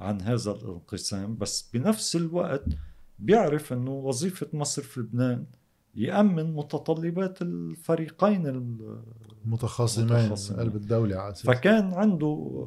عن 0.00 0.20
هذا 0.20 0.50
الانقسام 0.50 1.36
بس 1.36 1.70
بنفس 1.74 2.16
الوقت 2.16 2.64
بيعرف 3.18 3.72
أنه 3.72 3.90
وظيفة 3.90 4.46
مصر 4.52 4.82
في 4.82 5.00
لبنان 5.00 5.46
يأمن 5.94 6.54
متطلبات 6.54 7.42
الفريقين 7.42 8.46
المتخاصمين 9.46 10.34
قلب 10.34 10.76
الدولة 10.76 11.16
على 11.16 11.34
فكان 11.34 11.94
عنده 11.94 12.66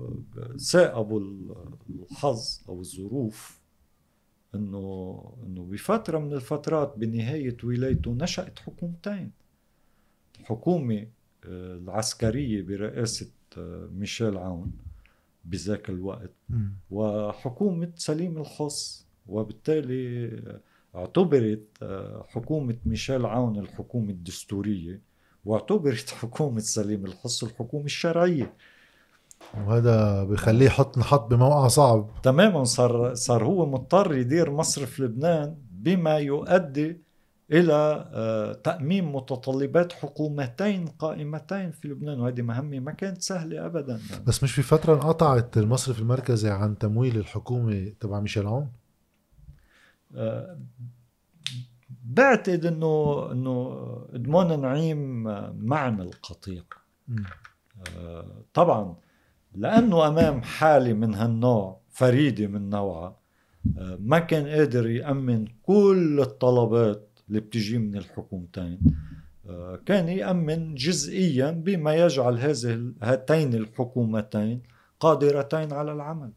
سائب 0.58 1.18
الحظ 1.90 2.62
أو 2.70 2.80
الظروف 2.80 3.60
انه 4.56 5.24
إنه 5.46 5.64
بفترة 5.64 6.20
من 6.20 6.34
الفترات 6.34 6.94
بنهاية 6.98 7.58
ولايته 7.64 8.12
نشأت 8.12 8.60
حكومتين. 8.60 9.32
حكومه 10.44 11.08
آه، 11.46 11.76
العسكرية 11.76 12.62
برئاسة 12.62 13.32
آه، 13.58 13.90
ميشيل 13.94 14.38
عون. 14.38 14.72
بذاك 15.46 15.90
الوقت. 15.90 16.32
وحكومة 16.92 17.92
سليم 17.96 18.38
الخص 18.38 19.06
وبالتالي 19.28 20.32
اعتبرت 20.96 21.64
آه، 21.82 22.26
حكومة 22.30 22.76
ميشيل 22.86 23.26
عون 23.26 23.60
الحكومة 23.60 24.10
الدستورية 24.10 25.02
واعتبرت 25.46 26.10
حكومة 26.22 26.60
سليم 26.60 27.06
الحص 27.06 27.44
الحكومة 27.44 27.86
الشرعية. 27.86 28.54
وهذا 29.68 30.24
بخليه 30.24 30.66
يحط 30.66 30.98
نحط 30.98 31.28
بموقع 31.28 31.68
صعب. 31.68 32.10
تماما 32.24 32.64
صار 32.64 33.14
صار 33.14 33.44
هو 33.46 33.66
مضطر 33.66 34.16
يدير 34.16 34.52
مصرف 34.52 35.00
لبنان 35.00 35.56
بما 35.72 36.18
يؤدي 36.18 37.05
إلى 37.52 38.10
آه، 38.14 38.54
تامين 38.54 39.06
متطلبات 39.06 39.94
حكومتين 39.94 40.88
قائمتين 40.88 41.72
في 41.72 41.88
لبنان 41.88 42.20
وهذه 42.20 42.42
مهمه 42.42 42.80
ما 42.80 42.92
كانت 42.92 43.22
سهلة 43.22 43.66
ابدا. 43.66 44.00
بس 44.28 44.44
مش 44.44 44.52
في 44.52 44.62
فترة 44.62 44.94
انقطعت 44.94 45.58
المصرف 45.58 46.00
المركزي 46.00 46.50
عن 46.50 46.78
تمويل 46.78 47.18
الحكومة 47.18 47.94
تبع 48.00 48.20
ميشيل 48.20 48.48
عون؟ 48.48 48.72
آه، 50.16 50.58
بعتقد 52.06 52.66
إنه 52.66 53.28
إنه 53.32 53.78
إدمون 54.14 54.62
نعيم 54.62 55.24
ما 55.68 55.78
عمل 55.78 56.12
قطيع 56.24 56.64
آه، 57.98 58.44
طبعا 58.54 58.96
لأنه 59.56 60.08
أمام 60.08 60.42
حالة 60.42 60.94
من 60.94 61.16
هالنوع 61.16 61.80
فريدة 61.90 62.48
من 62.48 62.70
نوعها 62.70 63.18
ما 64.00 64.20
كان 64.20 64.48
قادر 64.48 64.90
يأمن 64.90 65.48
كل 65.64 66.20
الطلبات 66.20 67.15
اللي 67.30 67.40
بتجي 67.40 67.78
من 67.78 67.96
الحكومتين. 67.98 68.80
آه، 69.50 69.80
كان 69.86 70.08
يأمن 70.10 70.76
جزئيا 70.76 71.52
بما 71.52 71.96
يجعل 71.96 72.38
هذه 72.40 72.92
هاتين 73.02 73.54
الحكومتين 73.54 74.62
قادرتين 75.00 75.74
على 75.74 75.92
العمل. 75.94 76.32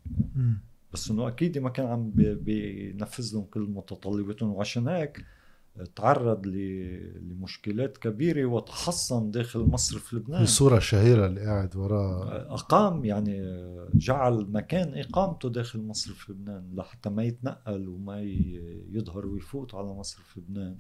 بس 0.93 1.11
إنه 1.11 1.29
أكيد 1.29 1.59
ما 1.59 1.71
كان 1.71 1.87
عم 1.87 2.11
بينفذ 2.15 3.35
لهم 3.35 3.45
كل 3.45 3.61
متطلباتهم 3.61 4.51
وعشان 4.51 4.89
هيك 4.89 5.25
تعرض 5.97 6.47
لمشكلات 6.47 7.97
كبيرة 7.97 8.45
وتحصن 8.45 9.31
داخل 9.31 9.61
مصرف 9.61 10.15
لبنان. 10.15 10.43
الصورة 10.43 10.77
الشهيره 10.77 11.27
اللي 11.27 11.41
قاعد 11.41 11.77
وراه. 11.77 12.55
إقام 12.55 13.05
يعني 13.05 13.41
جعل 13.95 14.47
مكان 14.51 14.99
إقامته 14.99 15.49
داخل 15.49 15.81
مصرف 15.81 16.31
لبنان 16.31 16.75
لحتى 16.75 17.11
ما 17.11 17.23
يتنقل 17.25 17.89
وما 17.89 18.21
يظهر 18.91 19.27
ويفوت 19.27 19.75
على 19.75 19.87
مصرف 19.87 20.39
لبنان. 20.39 20.77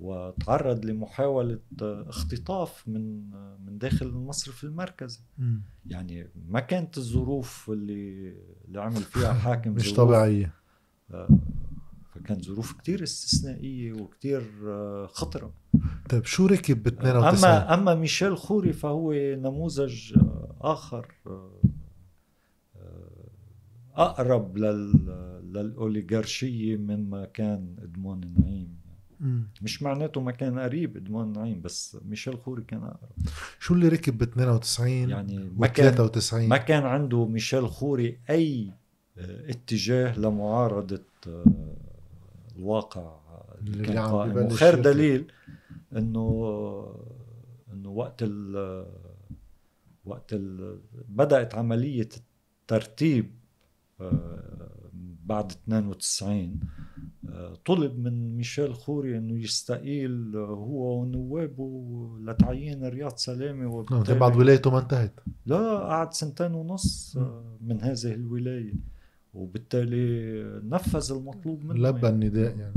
وتعرض 0.00 0.84
لمحاولة 0.84 1.58
اختطاف 1.82 2.88
من 2.88 3.30
من 3.66 3.78
داخل 3.78 4.06
المصرف 4.06 4.64
المركزي 4.64 5.20
م. 5.38 5.56
يعني 5.86 6.28
ما 6.48 6.60
كانت 6.60 6.98
الظروف 6.98 7.70
اللي 7.70 8.34
اللي 8.68 8.80
عمل 8.80 9.02
فيها 9.02 9.32
حاكم 9.44 9.70
مش 9.70 9.92
طبيعية. 9.92 10.54
فكان 12.18 12.42
ظروف 12.42 12.72
كتير 12.72 13.02
استثنائية 13.02 13.92
وكتير 13.92 14.42
آه، 14.66 15.06
خطرة. 15.06 15.52
طيب 16.10 16.24
شو 16.24 16.46
ركب 16.46 16.82
ب 16.82 16.86
92 16.86 17.44
أما 17.44 17.74
أما 17.74 17.94
ميشيل 17.94 18.36
خوري 18.36 18.72
فهو 18.72 19.12
نموذج 19.14 20.12
آه، 20.16 20.56
آخر 20.60 21.14
آه، 21.26 21.60
أقرب 23.94 24.58
لل 24.58 24.92
للأوليغارشية 25.52 26.76
مما 26.76 27.24
كان 27.24 27.76
إدمون 27.82 28.20
نعيم 28.38 28.78
مش 29.62 29.82
معناته 29.82 30.20
ما 30.20 30.32
كان 30.32 30.58
قريب 30.58 30.96
إدمون 30.96 31.32
نعيم 31.32 31.60
بس 31.60 31.96
ميشيل 32.04 32.38
خوري 32.38 32.62
كان 32.62 32.82
أقرب. 32.82 33.28
شو 33.60 33.74
اللي 33.74 33.88
ركب 33.88 34.18
ب 34.18 34.22
92 34.22 34.90
يعني 34.90 35.50
ما 35.56 35.66
كان 35.66 35.94
93 35.94 36.48
ما 36.48 36.56
كان 36.56 36.82
عنده 36.82 37.26
ميشيل 37.26 37.68
خوري 37.68 38.18
أي 38.30 38.72
اتجاه 39.18 40.18
لمعارضة 40.18 41.04
الواقع 42.58 43.20
اللي 43.60 43.84
كان 43.84 43.98
قائم. 43.98 44.46
وخير 44.46 44.80
دليل 44.82 45.32
إنه 45.96 46.28
إنه 47.72 47.88
وقت 47.90 48.22
ال 48.22 48.56
وقت 50.04 50.32
ال 50.32 50.78
بدأت 51.08 51.54
عملية 51.54 52.08
الترتيب 52.62 53.38
آه، 54.00 54.90
بعد 55.24 55.52
92 55.52 56.60
آه، 57.28 57.54
طلب 57.64 57.98
من 57.98 58.36
ميشيل 58.36 58.74
خوري 58.74 59.18
إنه 59.18 59.40
يستقيل 59.40 60.36
هو 60.36 61.00
ونوابه 61.00 62.08
لتعيين 62.20 62.84
رياض 62.84 63.16
سلامة 63.16 63.66
وبالتالي 63.74 64.18
بعد 64.18 64.36
ولايته 64.36 64.70
ما 64.70 64.78
انتهت. 64.78 65.20
لا 65.46 65.78
قعد 65.78 66.12
سنتين 66.12 66.54
ونص 66.54 67.16
آه، 67.16 67.58
من 67.60 67.80
هذه 67.80 68.14
الولاية. 68.14 68.74
وبالتالي 69.34 70.42
نفذ 70.64 71.12
المطلوب 71.12 71.64
منه 71.64 71.88
لبى 71.88 72.06
يعني. 72.06 72.08
النداء 72.08 72.56
يعني. 72.58 72.74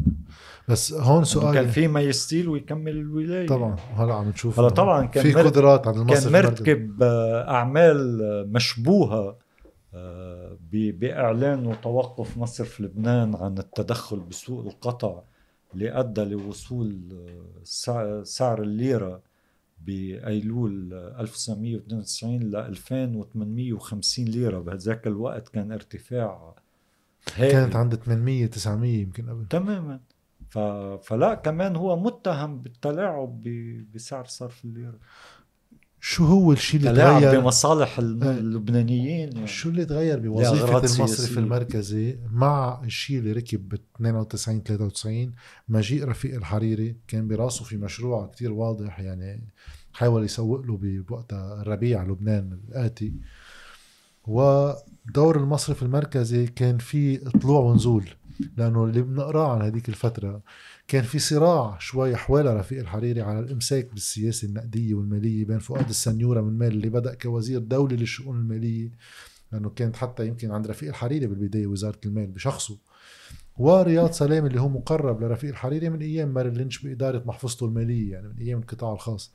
بس 0.68 0.94
هون 0.94 1.24
سؤال 1.24 1.54
كان 1.54 1.68
في 1.68 1.88
ما 1.88 2.02
يستيل 2.02 2.50
ويكمل 2.50 2.92
الولاية. 2.92 3.48
طبعا 3.48 3.76
هلا 3.96 4.14
عم 4.14 4.30
نشوف 4.30 4.60
هلا 4.60 4.70
طبعا 4.70 5.06
كان 5.06 5.24
في 5.24 5.34
قدرات 5.34 5.88
عند 5.88 5.98
المصرف 5.98 6.24
كان 6.24 6.44
مرتكب 6.44 7.04
آه، 7.04 7.50
أعمال 7.50 8.22
مشبوهة 8.54 9.38
آه، 9.94 10.58
بإعلان 10.72 11.66
وتوقف 11.66 12.38
مصرف 12.38 12.82
لبنان 12.82 13.36
عن 13.36 13.58
التدخل 13.58 14.20
بسوق 14.20 14.66
القطع 14.66 15.22
اللي 15.74 16.00
ادى 16.00 16.24
لوصول 16.24 17.00
آه، 17.88 18.24
سعر 18.24 18.62
الليرة. 18.62 19.31
بأيلول 19.86 20.94
1992 20.94 22.40
ل 22.40 22.56
2850 22.56 24.26
ليرة. 24.26 24.60
بهذاك 24.60 25.08
الوقت 25.08 25.50
كان 25.50 25.72
ارتفاع 25.72 26.56
هائل. 27.36 27.52
كانت 27.52 27.76
عند 27.76 27.96
800 27.96 28.46
900 28.46 29.02
يمكن 29.02 29.30
قبل. 29.30 29.46
تماما. 29.48 30.00
ف... 30.50 30.58
فلا 31.08 31.34
كمان 31.34 31.76
هو 31.76 32.00
متهم 32.00 32.62
بالتلاعب 32.62 33.42
ب... 33.44 33.48
بسعر 33.94 34.26
صرف 34.26 34.66
الليرة. 34.66 35.00
شو 36.04 36.26
هو 36.26 36.52
الشيء 36.52 36.80
اللي 36.80 36.92
تغير 36.92 37.42
بمصالح 37.42 38.00
آه. 38.00 38.02
اللبنانيين 38.02 39.32
يعني. 39.34 39.48
شو 39.48 39.70
اللي 39.70 39.86
تغير 39.86 40.20
بوظيفة 40.20 40.78
المصرف 40.78 41.38
المركزي 41.38 42.18
مع 42.32 42.82
الشيء 42.84 43.20
اللي 43.20 43.32
ركب 43.32 43.70
ب 43.70 43.74
92 43.96 44.64
93 44.64 45.34
مجيء 45.70 46.06
رفيق 46.06 46.36
الحريري 46.36 46.96
كان 47.08 47.28
براسه 47.28 47.66
في 47.66 47.78
مشروع 47.78 48.28
كتير 48.28 48.52
واضح 48.52 49.00
يعني 49.00 49.48
حاول 49.94 50.24
يسوق 50.24 50.62
له 50.62 50.80
بوقتها 50.82 51.62
الربيع 51.62 52.04
لبنان 52.04 52.60
الآتي 52.70 53.14
ودور 54.28 55.38
المصرف 55.38 55.84
المركزي 55.84 56.48
كان 56.48 56.78
في 56.78 57.18
طلوع 57.18 57.60
ونزول 57.60 58.10
لأنه 58.58 58.84
اللي 58.84 59.02
بنقراه 59.02 59.54
عن 59.54 59.62
هذيك 59.62 59.90
الفترة 59.90 60.42
كان 60.92 61.04
في 61.04 61.20
صراع 61.20 61.78
شوي 61.80 62.16
حوالي 62.16 62.54
رفيق 62.54 62.80
الحريري 62.80 63.22
على 63.22 63.40
الإمساك 63.40 63.94
بالسياسة 63.94 64.48
النقدية 64.48 64.94
والمالية 64.94 65.46
بين 65.46 65.60
فؤاد 65.60 65.90
السنيورة 65.90 66.42
من 66.42 66.58
مال 66.58 66.68
اللي 66.68 66.90
بدأ 66.90 67.14
كوزير 67.14 67.60
دولي 67.60 67.96
للشؤون 67.96 68.38
المالية 68.38 68.92
لأنه 69.52 69.70
كانت 69.70 69.96
حتى 69.96 70.28
يمكن 70.28 70.52
عند 70.52 70.68
رفيق 70.68 70.90
الحريري 70.90 71.28
بالبداية 71.28 71.68
وزارة 71.68 72.00
المال 72.06 72.28
بشخصه. 72.28 72.78
ورياض 73.58 74.12
سلام 74.12 74.46
اللي 74.46 74.62
هو 74.62 74.70
مقرب 74.70 75.24
لرفيق 75.24 75.50
الحريري 75.50 75.90
من 75.90 76.02
أيام 76.02 76.34
ماري 76.34 76.50
لينش 76.50 76.80
بإدارة 76.80 77.24
محفظته 77.26 77.66
المالية 77.66 78.12
يعني 78.12 78.28
من 78.28 78.38
أيام 78.38 78.60
القطاع 78.60 78.94
الخاص. 78.94 79.34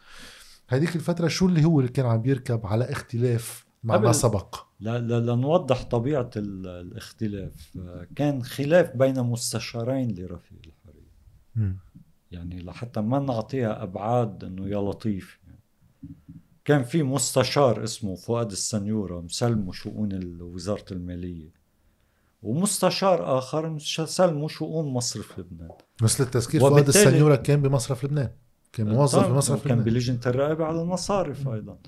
هذيك 0.69 0.97
الفترة 0.97 1.29
شو 1.29 1.47
اللي 1.47 1.65
هو 1.65 1.81
اللي 1.81 1.93
كان 1.93 2.07
عم 2.07 2.23
بيركب 2.23 2.67
على 2.67 2.85
اختلاف 2.85 3.67
مع 3.85 3.99
ما 3.99 4.13
سبق؟ 4.13 4.57
لنوضح 4.81 5.83
طبيعة 5.83 6.31
الاختلاف. 6.37 7.79
كان 8.17 8.43
خلاف 8.43 8.97
بين 8.97 9.23
مستشارين 9.23 10.15
لرفيق 10.15 10.76
يعني 12.31 12.63
لحتى 12.63 13.01
ما 13.01 13.19
نعطيها 13.19 13.83
أبعاد 13.83 14.45
إنه 14.45 14.69
يا 14.69 14.79
لطيف. 14.79 15.39
يعني. 15.47 15.61
كان 16.65 16.83
في 16.83 17.03
مستشار 17.03 17.85
اسمه 17.85 18.15
فؤاد 18.15 18.51
السنيورة 18.51 19.21
مسلمه 19.21 19.73
شؤون 19.73 20.41
وزارة 20.41 20.85
المالية 20.93 21.51
ومستشار 22.43 23.39
آخر 23.39 23.69
مسلمه 23.71 24.49
شؤون 24.49 24.87
مصرف 24.87 25.39
لبنان. 25.39 25.69
بس 26.03 26.21
للتذكير 26.21 26.61
فؤاد 26.61 26.89
السنيورة 26.89 27.37
كان 27.37 27.63
بمصرف 27.63 28.05
لبنان 28.05 28.31
كان 28.73 28.89
موظف 28.89 29.29
بمصرف 29.29 29.61
لبنان. 29.61 29.79
كان 29.79 29.85
بلجنة 29.85 30.21
الرقابة 30.27 30.65
على 30.65 30.83
المصارف 30.83 31.49
أيضا. 31.49 31.79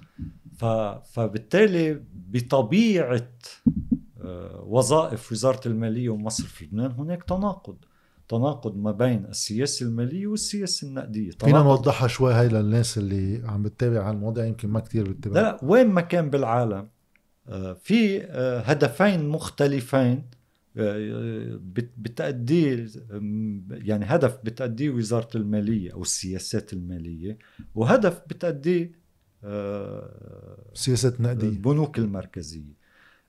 ف... 0.57 0.65
فبالتالي 1.13 2.05
بطبيعة 2.13 3.29
آه، 4.21 4.61
وظائف 4.67 5.33
وزارة 5.33 5.69
المالية 5.69 6.09
ومصرف 6.09 6.63
لبنان 6.63 6.91
هناك 6.91 7.25
تناقض. 7.25 7.77
تناقض 8.29 8.77
ما 8.77 8.93
بين 8.93 9.25
السياسة 9.25 9.87
المالية 9.87 10.27
والسياسة 10.27 10.89
النقدية 10.89 11.31
فينا 11.31 11.63
نوضحها 11.63 12.09
شوي 12.09 12.33
هاي 12.33 12.49
للناس 12.49 12.99
اللي 12.99 13.43
عم 13.45 13.63
بتتابع 13.63 14.11
المواضيع 14.11 14.45
يمكن 14.45 14.69
ما 14.69 14.81
كتير 14.81 15.11
بتتابع. 15.11 15.41
لا 15.41 15.59
وين 15.63 15.87
ما 15.87 16.01
كان 16.01 16.31
بالعالم 16.31 16.89
آه، 17.49 17.73
في 17.73 18.25
آه، 18.25 18.61
هدفين 18.61 19.29
مختلفين 19.29 20.23
آه، 20.77 21.61
بتأديه 21.99 22.87
يعني 23.71 24.05
هدف 24.05 24.39
بتأديه 24.45 24.91
وزارة 24.91 25.37
المالية 25.37 25.93
أو 25.93 26.03
السياسات 26.03 26.73
المالية 26.73 27.39
وهدف 27.75 28.23
بتأديه 28.29 28.99
سياسات 30.75 31.21
نقدية. 31.21 31.49
البنوك 31.49 31.99
المركزية. 31.99 32.78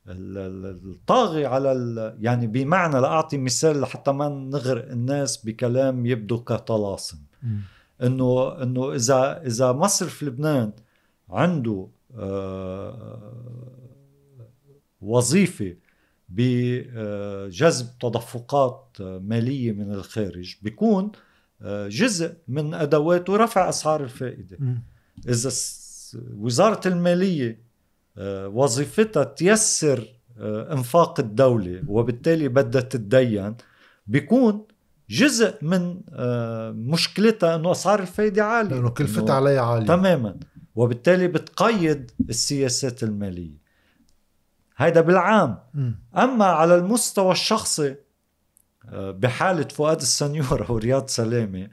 الطاغي 0.06 1.46
على 1.46 2.16
يعني 2.20 2.46
بمعنى 2.46 3.00
لاعطي 3.00 3.38
مثال 3.38 3.80
لحتى 3.80 4.12
ما 4.12 4.28
نغرق 4.28 4.90
الناس 4.90 5.44
بكلام 5.44 6.06
يبدو 6.06 6.44
كطلاسم. 6.44 7.18
إنه 8.02 8.62
إنه 8.62 8.94
إذا 8.94 9.42
إذا 9.46 9.72
مصرف 9.72 10.22
لبنان 10.22 10.72
عنده 11.30 11.88
آه، 12.16 13.32
وظيفة 15.00 15.76
بجذب 16.28 17.86
تدفقات 18.00 18.96
مالية 19.00 19.72
من 19.72 19.92
الخارج 19.92 20.56
بيكون 20.62 21.12
آه، 21.62 21.88
جزء 21.88 22.34
من 22.48 22.74
ادواته 22.74 23.36
رفع 23.36 23.68
أسعار 23.68 24.04
الفائدة. 24.04 24.58
إذا 25.28 25.50
وزارة 26.36 26.88
المالية 26.88 27.69
وظيفتها 28.46 29.24
تيسر 29.24 30.08
انفاق 30.72 31.20
الدولة 31.20 31.82
وبالتالي 31.88 32.48
بدها 32.48 32.80
تتدين. 32.80 33.54
بيكون 34.06 34.66
جزء 35.10 35.54
من 35.62 36.00
مشكلتها 36.90 37.54
إنه 37.54 37.70
أسعار 37.70 38.00
الفايدة 38.00 38.44
عالية. 38.44 38.74
لأنه 38.74 38.90
كلفتها 38.90 39.34
عليها 39.34 39.60
عالية. 39.60 39.86
تماما. 39.86 40.36
وبالتالي 40.74 41.28
بتقيد 41.28 42.10
السياسات 42.28 43.02
المالية. 43.02 43.60
هيدا 44.76 45.00
بالعام. 45.00 45.58
م. 45.74 45.90
أما 46.16 46.44
على 46.44 46.74
المستوى 46.74 47.32
الشخصي 47.32 47.96
آه، 48.88 49.10
بحالة 49.10 49.68
فؤاد 49.68 50.00
السنيوره 50.00 50.70
ورياض 50.72 51.06
سلامة 51.08 51.68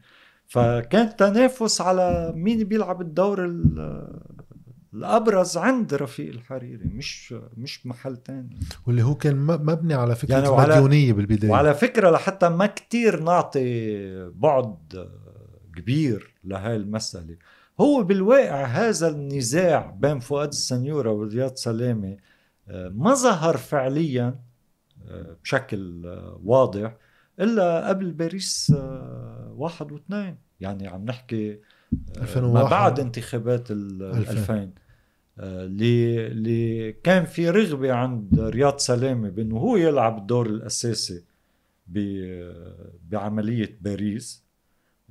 فكان 0.47 1.15
تنافس 1.15 1.81
على 1.81 2.33
مين 2.35 2.63
بيلعب 2.63 3.01
الدور 3.01 3.45
الأبرز 4.93 5.57
عند 5.57 5.93
رفيق 5.93 6.33
الحريري 6.33 6.85
مش 6.85 7.35
مش 7.57 7.85
محل 7.85 8.17
تاني. 8.17 8.59
واللي 8.88 9.03
هو 9.03 9.15
كان 9.15 9.35
مبني 9.35 9.93
على 9.93 10.15
فكرة 10.15 10.33
يعني 10.33 10.49
مديونية 10.49 11.13
بالبداية. 11.13 11.51
وعلى 11.51 11.73
فكرة 11.73 12.09
لحتى 12.09 12.49
ما 12.49 12.65
كتير 12.65 13.23
نعطي 13.23 14.29
بعد 14.29 15.07
كبير 15.75 16.33
لهي 16.43 16.75
المسألة. 16.75 17.38
هو 17.79 18.03
بالواقع 18.03 18.63
هذا 18.65 19.07
النزاع 19.07 19.95
بين 19.99 20.19
فؤاد 20.19 20.47
السنيورة 20.47 21.11
ورياض 21.11 21.55
سلامة 21.55 22.17
آه، 22.67 22.89
ما 22.89 23.13
ظهر 23.13 23.57
فعليا 23.57 24.39
آه، 25.07 25.38
بشكل 25.43 26.05
آه، 26.05 26.39
واضح 26.43 26.95
إلا 27.39 27.89
قبل 27.89 28.11
باريس 28.11 28.73
واحد 29.49 29.91
واثنين. 29.91 30.38
يعني 30.59 30.88
عم 30.88 31.05
نحكي 31.05 31.59
2001 32.17 32.63
ما 32.63 32.69
بعد 32.69 32.99
انتخابات 32.99 33.71
ال 33.71 34.03
2000 34.03 34.69
اللي 35.39 36.27
اللي 36.27 36.91
كان 36.91 37.25
في 37.25 37.49
رغبة 37.49 37.93
عند 37.93 38.39
رياض 38.39 38.77
سلامة 38.77 39.29
بأنه 39.29 39.57
هو 39.57 39.77
يلعب 39.77 40.17
الدور 40.17 40.45
الأساسي 40.45 41.23
بعملية 43.09 43.77
باريس. 43.81 44.47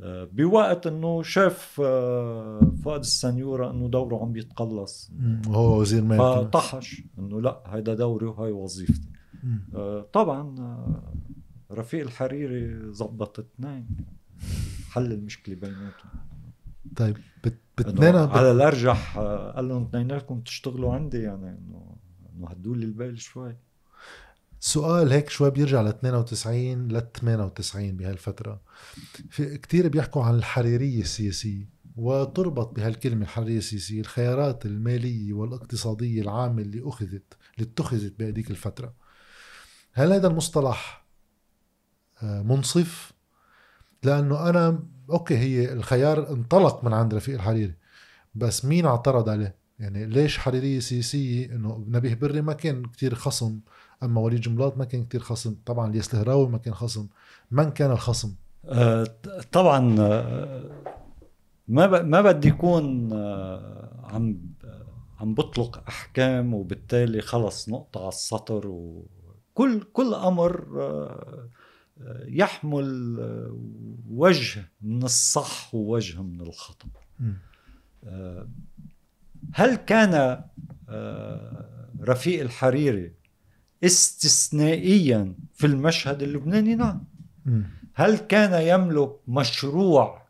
بوقت 0.08 0.86
إنه 0.86 1.22
شاف 1.22 1.80
آه، 1.84 2.72
فؤاد 2.84 3.00
السنيورة 3.00 3.70
إنه 3.70 3.88
دوره 3.88 4.22
عم 4.22 4.32
بيتقلص 4.32 5.10
وهو 5.48 5.80
وزير 5.80 6.04
ماليه 6.04 6.42
فطحش 6.44 7.02
إنه 7.18 7.40
لا 7.40 7.62
هيدا 7.66 7.94
دوري 7.94 8.26
وهي 8.26 8.52
وظيفتي. 8.52 9.08
آه، 9.74 10.06
طبعا 10.12 10.58
آه، 10.58 11.14
رفيق 11.72 12.02
الحريري 12.02 12.92
زبط 12.92 13.38
اثنين. 13.38 13.86
حل 14.90 15.12
المشكلة 15.12 15.54
بيناتهم. 15.54 16.10
طيب 16.96 17.16
بتنين 17.78 18.16
على 18.16 18.50
الأرجح 18.52 19.18
قال 19.56 19.68
لهم 19.68 19.84
اثنيناتكم 19.84 20.40
تشتغلوا 20.40 20.94
عندي 20.94 21.18
يعني 21.18 21.48
إنه 21.48 21.96
إنه 22.36 22.48
هدوا 22.48 22.76
لي 22.76 22.84
البال 22.84 23.20
شوي. 23.20 23.56
سؤال 24.60 25.12
هيك 25.12 25.30
شوي 25.30 25.50
بيرجع 25.50 25.82
ل 25.82 25.86
92 25.86 26.88
ل 26.88 27.00
98 27.20 27.96
بهالفترة. 27.96 28.60
في 29.30 29.58
كثير 29.58 29.88
بيحكوا 29.88 30.24
عن 30.24 30.34
الحريرية 30.34 31.00
السياسية 31.00 31.68
وتربط 31.96 32.76
بهالكلمة 32.76 33.22
الحريرية 33.22 33.58
السياسية 33.58 34.00
الخيارات 34.00 34.66
المالية 34.66 35.32
والاقتصادية 35.32 36.22
العامة 36.22 36.62
اللي 36.62 36.88
أخذت 36.88 37.36
اللي 37.58 37.70
اتخذت 37.70 38.18
بهذيك 38.18 38.50
الفترة. 38.50 38.94
هل 39.92 40.12
هذا 40.12 40.28
المصطلح 40.28 41.06
آه، 42.22 42.42
منصف؟ 42.42 43.12
لأنه 44.02 44.48
أنا 44.48 44.82
okay 45.10 45.38
هي 45.38 45.72
الخيار 45.72 46.30
انطلق 46.32 46.84
من 46.84 46.92
عند 46.92 47.14
رفيق 47.14 47.34
الحريري 47.34 47.74
بس 48.34 48.64
مين 48.64 48.86
اعترض 48.86 49.28
عليه؟ 49.28 49.54
يعني 49.78 50.06
ليش 50.06 50.38
حريريه 50.38 50.80
سياسيه 50.80 51.52
إنه 51.54 51.84
نبيه 51.88 52.14
بري؟ 52.14 52.40
ما 52.40 52.52
كان 52.52 52.84
كتير 52.84 53.14
خصم. 53.14 53.60
أما 54.02 54.20
وليد 54.20 54.40
جنبلاط 54.40 54.76
ما 54.78 54.84
كان 54.84 55.04
كتير 55.04 55.20
خصم. 55.20 55.56
طبعا 55.66 55.90
الياس 55.90 56.14
الهراوي 56.14 56.48
ما 56.48 56.58
كان 56.58 56.74
خصم. 56.74 57.06
من 57.50 57.70
كان 57.70 57.90
الخصم؟ 57.90 58.34
آه 58.64 59.06
طبعا 59.52 59.96
آه، 60.00 60.70
ما 61.68 62.02
ما 62.02 62.20
بدي 62.20 62.48
يكون 62.48 63.12
آه 63.12 64.00
عم 64.04 64.40
عم 65.20 65.34
بطلق 65.34 65.82
أحكام 65.88 66.54
وبالتالي 66.54 67.20
خلص 67.20 67.68
نقطة 67.68 68.00
على 68.00 68.08
السطر 68.08 68.66
وكل 68.66 69.82
كل 69.92 70.14
أمر 70.14 70.66
آه 70.80 71.48
يحمل 72.26 73.16
آه، 73.20 73.58
وجه 74.10 74.64
من 74.82 75.02
الصح 75.02 75.74
ووجه 75.74 76.22
من 76.22 76.40
الخطأ. 76.40 76.88
آه، 78.04 78.48
هل 79.52 79.74
كان 79.74 80.44
رفيق 82.00 82.40
الحريري 82.40 83.12
استثنائيا 83.84 85.34
في 85.54 85.66
المشهد 85.66 86.22
اللبناني؟ 86.22 86.74
نعم. 86.74 87.04
هل 87.94 88.16
كان 88.16 88.66
يملك 88.66 89.16
مشروع 89.28 90.22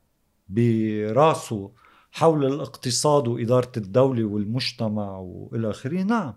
براسه 0.48 1.70
حول 2.12 2.46
الاقتصاد 2.46 3.28
وإدارة 3.28 3.72
الدولة 3.76 4.24
والمجتمع 4.24 5.18
وإلى 5.18 5.70
آخره؟ 5.70 6.02
نعم. 6.02 6.34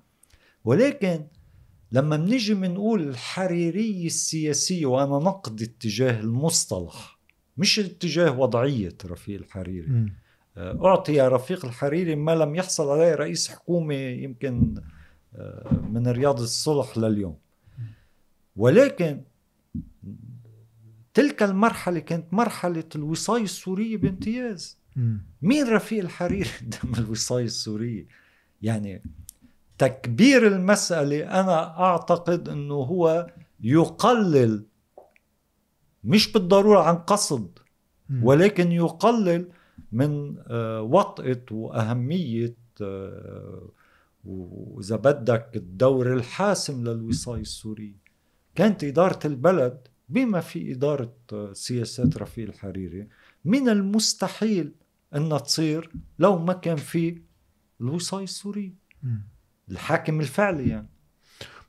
ولكن 0.64 1.26
لما 1.92 2.18
بنيجي 2.18 2.54
بنقول 2.54 3.02
الحريرية 3.10 4.06
السياسية 4.06 4.86
وأنا 4.86 5.26
نقد 5.26 5.62
اتجاه 5.62 6.20
المصطلح 6.20 7.20
مش 7.58 7.80
اتجاه 7.80 8.40
وضعية 8.40 8.98
رفيق 9.06 9.40
الحريري. 9.40 10.12
أعطي 10.58 11.22
رفيق 11.22 11.66
الحريري 11.66 12.16
ما 12.16 12.36
لم 12.36 12.56
يحصل 12.56 12.90
عليه 12.90 13.16
رئيس 13.16 13.48
حكومة 13.48 13.94
يمكن 13.96 14.82
من 15.90 16.08
رياض 16.08 16.42
الصلح 16.42 16.98
لليوم. 16.98 17.38
ولكن 18.56 19.22
تلك 21.14 21.44
المرحلة 21.44 22.00
كانت 22.00 22.34
مرحلة 22.34 22.84
الوصاية 22.96 23.44
السورية 23.44 23.98
بامتياز. 23.98 24.78
مين 25.42 25.68
رفيق 25.68 26.04
الحريري؟ 26.04 26.50
قدام 26.62 27.04
الوصاية 27.04 27.46
السورية. 27.46 28.06
يعني 28.62 29.02
تكبير 29.80 30.48
المسألة 30.48 31.40
أنا 31.40 31.80
أعتقد 31.80 32.50
أنه 32.50 32.74
هو 32.76 33.28
يقلل 33.62 34.64
مش 36.04 36.32
بالضرورة 36.32 36.80
عن 36.80 36.96
قصد 36.96 37.60
ولكن 38.24 38.72
يقلل 38.72 39.48
من 39.92 40.36
آه، 40.48 40.82
وطئة 40.82 41.42
وأهمية 41.52 42.56
آه، 42.82 43.70
وإذا 44.26 44.96
بدك 44.96 45.52
الدور 45.56 46.14
الحاسم 46.14 46.84
للوصاية 46.88 47.42
السورية. 47.42 47.96
كانت 48.56 48.84
إدارة 48.84 49.28
البلد 49.28 49.88
بما 50.10 50.40
في 50.40 50.72
إدارة 50.72 51.14
سياسات 51.54 52.18
رفيق 52.18 52.48
الحريري 52.50 53.08
من 53.46 53.70
المستحيل 53.70 54.72
أنها 55.16 55.38
تصير 55.38 55.92
لو 56.20 56.38
ما 56.40 56.54
كان 56.54 56.76
في 56.76 57.22
الوصاية 57.82 58.24
السورية. 58.24 58.74
الحاكم 59.72 60.20
الفعلي 60.22 60.70
يعني. 60.70 60.90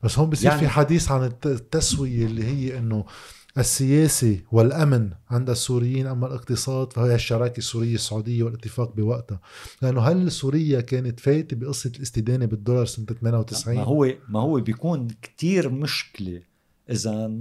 بس 0.03 0.19
هون 0.19 0.31
بصير 0.31 0.51
يعني 0.51 0.61
في 0.61 0.69
حديث 0.69 1.11
عن 1.11 1.33
التسوية 1.47 2.27
اللي 2.27 2.45
هي 2.45 2.79
إنه 2.79 3.05
السياسي 3.59 4.45
والأمن 4.53 5.11
عند 5.31 5.51
السوريين 5.51 6.07
أما 6.07 6.27
الاقتصاد 6.27 6.93
فهي 6.93 7.15
الشراكة 7.15 7.59
السورية 7.59 7.95
السعودية 7.95 8.43
والاتفاق 8.43 8.95
بوقتها. 8.97 9.41
لأنه 9.83 10.01
هل 10.01 10.33
سوريا 10.33 10.81
كانت 10.81 11.21
فايتة 11.21 11.57
بقصة 11.57 11.93
الاستدانة 11.97 12.47
بالدولار 12.47 12.87
سنة 12.87 13.07
98 13.07 13.77
ما 13.77 13.85
هو 13.85 14.15
ما 14.29 14.41
هو 14.41 14.61
بيكون 14.61 15.09
كتير 15.23 15.69
مشكلة 15.69 16.43
إذا 16.91 17.33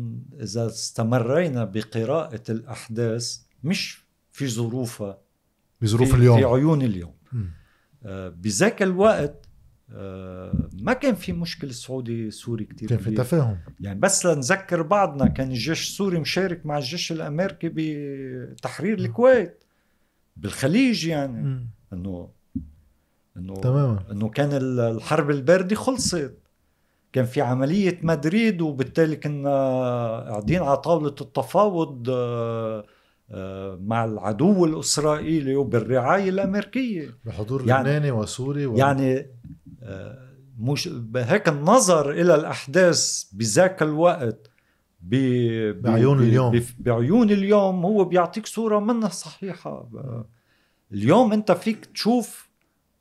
إذا 0.42 0.68
استمرينا 0.68 1.64
بقراءة 1.66 2.44
الأحداث 2.50 3.38
مش 3.64 4.06
في 4.32 4.48
ظروفها 4.48 5.18
بظروف 5.82 6.16
اليوم. 6.16 6.38
في 6.38 6.46
عيون 6.46 6.82
اليوم. 6.82 7.14
آه 8.04 8.30
بذاك 8.30 8.82
الوقت 8.82 9.49
ما 10.82 10.94
كان 11.02 11.16
في 11.16 11.34
مشكله 11.34 11.72
سعودي 11.72 12.32
سوري 12.32 12.66
كتير 12.66 12.90
كان 12.90 12.98
في 12.98 13.12
تفاهم. 13.12 13.58
يعني 13.80 14.00
بس 14.00 14.26
لنذكر 14.26 14.82
بعضنا 14.82 15.28
كان 15.28 15.48
الجيش 15.48 15.82
السوري 15.90 16.20
مشارك 16.20 16.66
مع 16.66 16.78
الجيش 16.78 17.12
الأمريكي 17.12 17.70
بتحرير 17.74 18.98
الكويت 19.00 19.64
بالخليج 20.38 21.08
يعني. 21.08 21.68
انه 21.94 22.30
انه 23.38 23.54
تماما. 23.54 24.04
إنه 24.12 24.30
كان 24.30 24.50
الحرب 24.54 25.30
الباردة 25.30 25.76
خلصت. 25.76 26.38
كان 27.14 27.26
في 27.26 27.42
عملية 27.42 28.00
مدريد 28.04 28.62
وبالتالي 28.62 29.16
كنا 29.16 29.50
قاعدين 30.30 30.62
على 30.62 30.78
طاولة 30.78 31.16
التفاوض 31.22 32.10
آه، 32.10 32.86
آه، 33.32 33.80
مع 33.82 34.06
العدو 34.06 34.66
الإسرائيلي 34.66 35.56
وبالرعاية 35.56 36.30
الأمريكية. 36.30 37.18
بحضور 37.26 37.68
يعني- 37.68 37.90
لبناني 37.90 38.12
وسوري 38.12 38.66
و... 38.66 38.78
يعني 38.78 39.18
آه، 39.18 39.26
مش 40.60 40.90
هيك 41.16 41.48
النظر 41.50 42.12
إلى 42.12 42.36
الأحداث 42.36 43.24
بذاك 43.34 43.82
الوقت 43.82 44.50
ب... 45.02 45.16
ب- 45.16 45.82
بعيون 45.82 46.20
اليوم. 46.24 46.62
بعيون 46.80 47.30
اليوم 47.32 47.86
هو 47.86 48.06
بيعطيك 48.06 48.46
صورة 48.48 48.80
منها 48.80 49.10
صحيحة. 49.10 49.90
آه، 49.96 50.26
اليوم 50.92 51.34
أنت 51.34 51.52
فيك 51.52 51.86
تشوف 51.86 52.50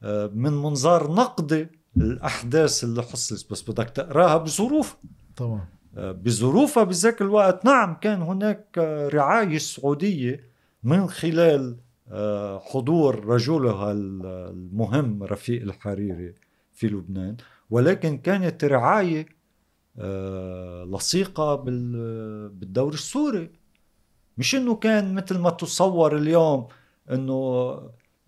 آه، 0.02 0.30
من 0.34 0.52
منظار 0.52 1.12
نقدي 1.12 1.66
الأحداث 1.96 2.84
اللي 2.84 3.02
حصلت 3.02 3.50
بس 3.50 3.70
بدك 3.70 3.90
تقراها 3.90 4.36
بظروف. 4.36 4.96
طبعا. 5.36 5.66
بظروفها 5.96 6.84
بذاك 6.84 7.20
الوقت. 7.22 7.64
نعم 7.64 7.94
كان 8.00 8.22
هناك 8.22 8.66
آه، 8.78 9.08
رعاية 9.08 9.58
سعودية 9.58 10.40
من 10.82 11.06
خلال 11.08 11.76
آه، 12.10 12.58
حضور 12.58 13.24
رجلها 13.26 13.92
ال- 13.92 14.26
المهم 14.26 15.22
رفيق 15.22 15.62
الحريري. 15.62 16.34
في 16.78 16.86
لبنان 16.86 17.36
ولكن 17.70 18.18
كانت 18.18 18.64
رعاية 18.64 19.26
آه، 19.98 20.84
لصيقة 20.84 21.54
بال- 21.54 22.48
بالدور 22.48 22.94
السوري. 22.94 23.50
مش 24.38 24.54
إنه 24.54 24.74
كان 24.74 25.14
مثل 25.14 25.38
ما 25.38 25.50
تصور 25.50 26.16
اليوم 26.16 26.66
إنه 27.10 27.34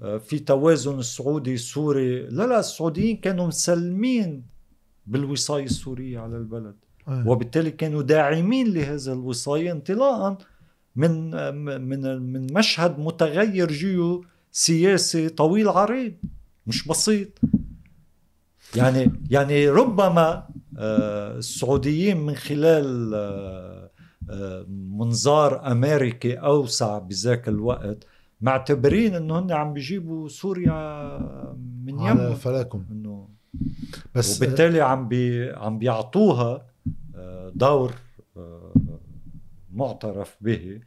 آه، 0.03 0.19
في 0.19 0.39
توازن 0.39 0.99
السعودي 0.99 1.55
السوري. 1.55 2.23
لا 2.27 2.47
لا 2.47 2.59
السعوديين 2.61 3.17
كانوا 3.17 3.47
مسلمين 3.47 4.43
بالوصاية 5.07 5.65
السورية 5.65 6.19
على 6.19 6.37
البلد. 6.37 6.77
أيه. 7.09 7.25
وبالتالي 7.29 7.71
كانوا 7.71 8.03
داعمين 8.03 8.75
لهذا 8.75 9.13
الوصاية 9.13 9.73
انطلاقا 9.73 10.39
من 10.97 11.31
من 11.89 12.23
من 12.33 12.47
مشهد 12.55 12.99
متغير 12.99 13.73
جيو 13.73 14.25
سياسي 14.53 15.29
طويل 15.29 15.69
عريض 15.69 16.13
مش 16.67 16.89
بسيط. 16.89 17.29
يعني 18.77 19.11
يعني 19.31 19.69
ربما 19.69 20.49
آه، 20.79 21.39
السعوديين 21.39 22.17
من 22.17 22.35
خلال 22.35 23.15
آه، 23.15 23.91
آه، 24.31 24.67
منظار 24.69 25.73
أمريكي 25.73 26.35
أوسع 26.35 26.99
بذاك 26.99 27.49
الوقت 27.49 28.07
معتبرين 28.41 29.15
إنه 29.15 29.39
هن 29.39 29.53
عم 29.53 29.73
بيجيبوا 29.73 30.29
سوريا 30.29 30.73
من 31.85 32.01
على 32.01 32.11
يمه 32.11 32.35
فلاكم 32.35 32.85
إنه 32.91 33.29
بس 34.15 34.37
وبالتالي 34.37 34.81
عم 34.81 35.09
بي 35.09 35.51
عم 35.51 35.79
بيعطوها 35.79 36.67
دور 37.55 37.95
معترف 39.73 40.37
به. 40.41 40.81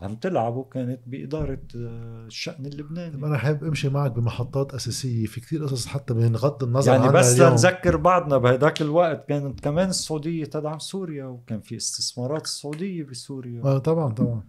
عم 0.00 0.16
تلعبه 0.16 0.64
كانت 0.64 1.00
بإدارة 1.06 1.58
آه، 1.76 2.26
الشأن 2.26 2.66
اللبناني. 2.66 3.26
أنا 3.26 3.38
حابب 3.38 3.64
أمشي 3.64 3.88
معك 3.88 4.12
بمحطات 4.12 4.74
أساسية 4.74 5.26
في 5.26 5.40
كتير 5.40 5.64
قصص 5.64 5.86
حتى 5.86 6.14
بغض 6.14 6.64
النظر 6.64 6.92
يعني 6.92 7.04
عنها 7.04 7.14
بس 7.14 7.34
اليوم. 7.34 7.50
لنذكر 7.50 7.96
بعضنا 7.96 8.38
بهداك 8.38 8.82
الوقت 8.82 9.28
كانت 9.28 9.60
كمان 9.60 9.88
السعودية 9.88 10.44
تدعم 10.44 10.78
سوريا 10.78 11.24
وكان 11.24 11.60
في 11.60 11.76
استثمارات 11.76 12.44
السعودية 12.44 13.04
بسوريا. 13.04 13.62
آه 13.64 13.78
طبعا 13.78 14.12
طبعا. 14.12 14.42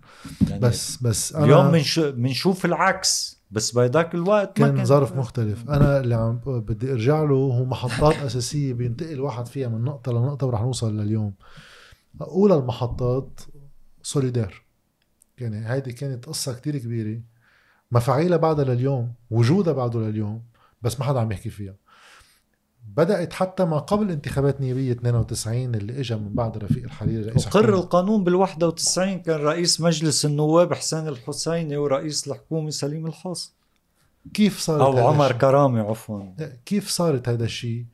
يعني 0.49 0.59
بس 0.61 0.97
بس 0.97 1.35
أنا 1.35 1.45
اليوم 1.45 1.81
منشوف 2.21 2.65
العكس 2.65 3.39
بس 3.51 3.71
بهداك 3.71 4.15
الوقت 4.15 4.57
كان 4.57 4.75
كان 4.75 4.85
ظرف 4.85 5.15
مختلف. 5.15 5.69
أنا 5.69 5.99
اللي 5.99 6.15
عم 6.15 6.39
بدي 6.45 6.91
أرجع 6.91 7.23
له 7.23 7.35
هو 7.35 7.65
محطات 7.65 8.15
أساسية 8.25 8.73
بينتقل 8.73 9.19
واحد 9.21 9.47
فيها 9.47 9.67
من 9.67 9.83
نقطة 9.83 10.11
لنقطة 10.11 10.47
ورح 10.47 10.61
نوصل 10.61 10.97
لليوم. 10.97 11.33
اولى 12.21 12.55
المحطات 12.55 13.39
سوليدار 14.03 14.68
يعني 15.41 15.69
هيدي 15.69 15.91
كانت 15.91 16.25
قصة 16.25 16.53
كتير 16.53 16.77
كبيرة. 16.77 17.21
مفاعيلها 17.91 18.37
بعدها 18.37 18.65
لليوم 18.65 19.13
وجودها 19.31 19.73
بعده 19.73 19.99
لليوم 19.99 20.43
بس 20.81 20.99
ما 20.99 21.05
حدا 21.05 21.19
عم 21.19 21.31
يحكي 21.31 21.49
فيها. 21.49 21.75
بدأت 22.95 23.33
حتى 23.33 23.65
ما 23.65 23.77
قبل 23.77 24.11
انتخابات 24.11 24.61
نيابية 24.61 24.91
92 24.91 25.75
اللي 25.75 25.99
اجى 25.99 26.15
من 26.15 26.33
بعد 26.33 26.57
رفيق 26.57 26.83
الحريري 26.83 27.29
رئيس 27.29 27.47
وقر 27.47 27.63
حكومة. 27.63 27.79
القانون 27.79 28.23
بال 28.23 28.35
91 28.35 29.19
كان 29.19 29.39
رئيس 29.39 29.81
مجلس 29.81 30.25
النواب 30.25 30.73
حسين 30.73 31.07
الحسيني 31.07 31.77
ورئيس 31.77 32.27
الحكومة 32.27 32.69
سليم 32.69 33.05
الحاص 33.05 33.53
كيف 34.33 34.59
صارت 34.59 34.81
أو 34.81 35.07
عمر؟ 35.07 35.31
كرامي 35.31 35.79
عفوا. 35.79 36.23
كيف 36.65 36.87
صارت 36.89 37.29
هذا 37.29 37.45
الشيء؟ 37.45 37.85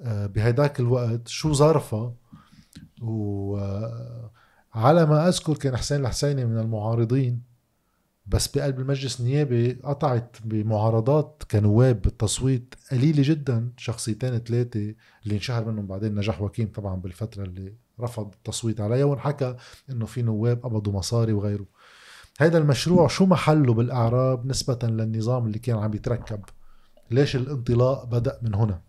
آه، 0.00 0.26
بهداك 0.26 0.80
الوقت 0.80 1.28
شو 1.28 1.52
ظرفها؟ 1.52 2.12
وعلى 4.78 5.06
ما 5.06 5.28
أذكر 5.28 5.56
كان 5.56 5.76
حسين 5.76 6.00
الحسيني 6.00 6.44
من 6.44 6.58
المعارضين 6.58 7.42
بس 8.26 8.48
بقلب 8.48 8.80
المجلس 8.80 9.20
النيابي 9.20 9.72
قطعت 9.72 10.36
بمعارضات 10.44 11.42
كنواب 11.50 12.02
بالتصويت 12.02 12.74
قليلة 12.92 13.22
جدا 13.22 13.72
شخصيتين 13.76 14.38
ثلاثة 14.38 14.94
اللي 15.24 15.34
انشهر 15.34 15.64
منهم 15.64 15.86
بعدين 15.86 16.14
نجاح 16.14 16.42
وكيم 16.42 16.68
طبعا 16.74 16.96
بالفترة 16.96 17.44
اللي 17.44 17.74
رفض 18.00 18.32
التصويت 18.32 18.80
عليها 18.80 19.04
وانحكى 19.04 19.56
إنه 19.90 20.06
في 20.06 20.22
نواب 20.22 20.62
قبضوا 20.62 20.92
مصاري 20.92 21.32
وغيره. 21.32 21.66
هذا 22.38 22.58
المشروع 22.58 23.08
شو 23.08 23.26
محله 23.26 23.74
بالإعراب 23.74 24.46
نسبة 24.46 24.78
للنظام 24.82 25.46
اللي 25.46 25.58
كان 25.58 25.76
عم 25.76 25.94
يتركب؟ 25.94 26.40
ليش 27.10 27.36
الانطلاق 27.36 28.04
بدأ 28.04 28.38
من 28.42 28.54
هنا؟ 28.54 28.80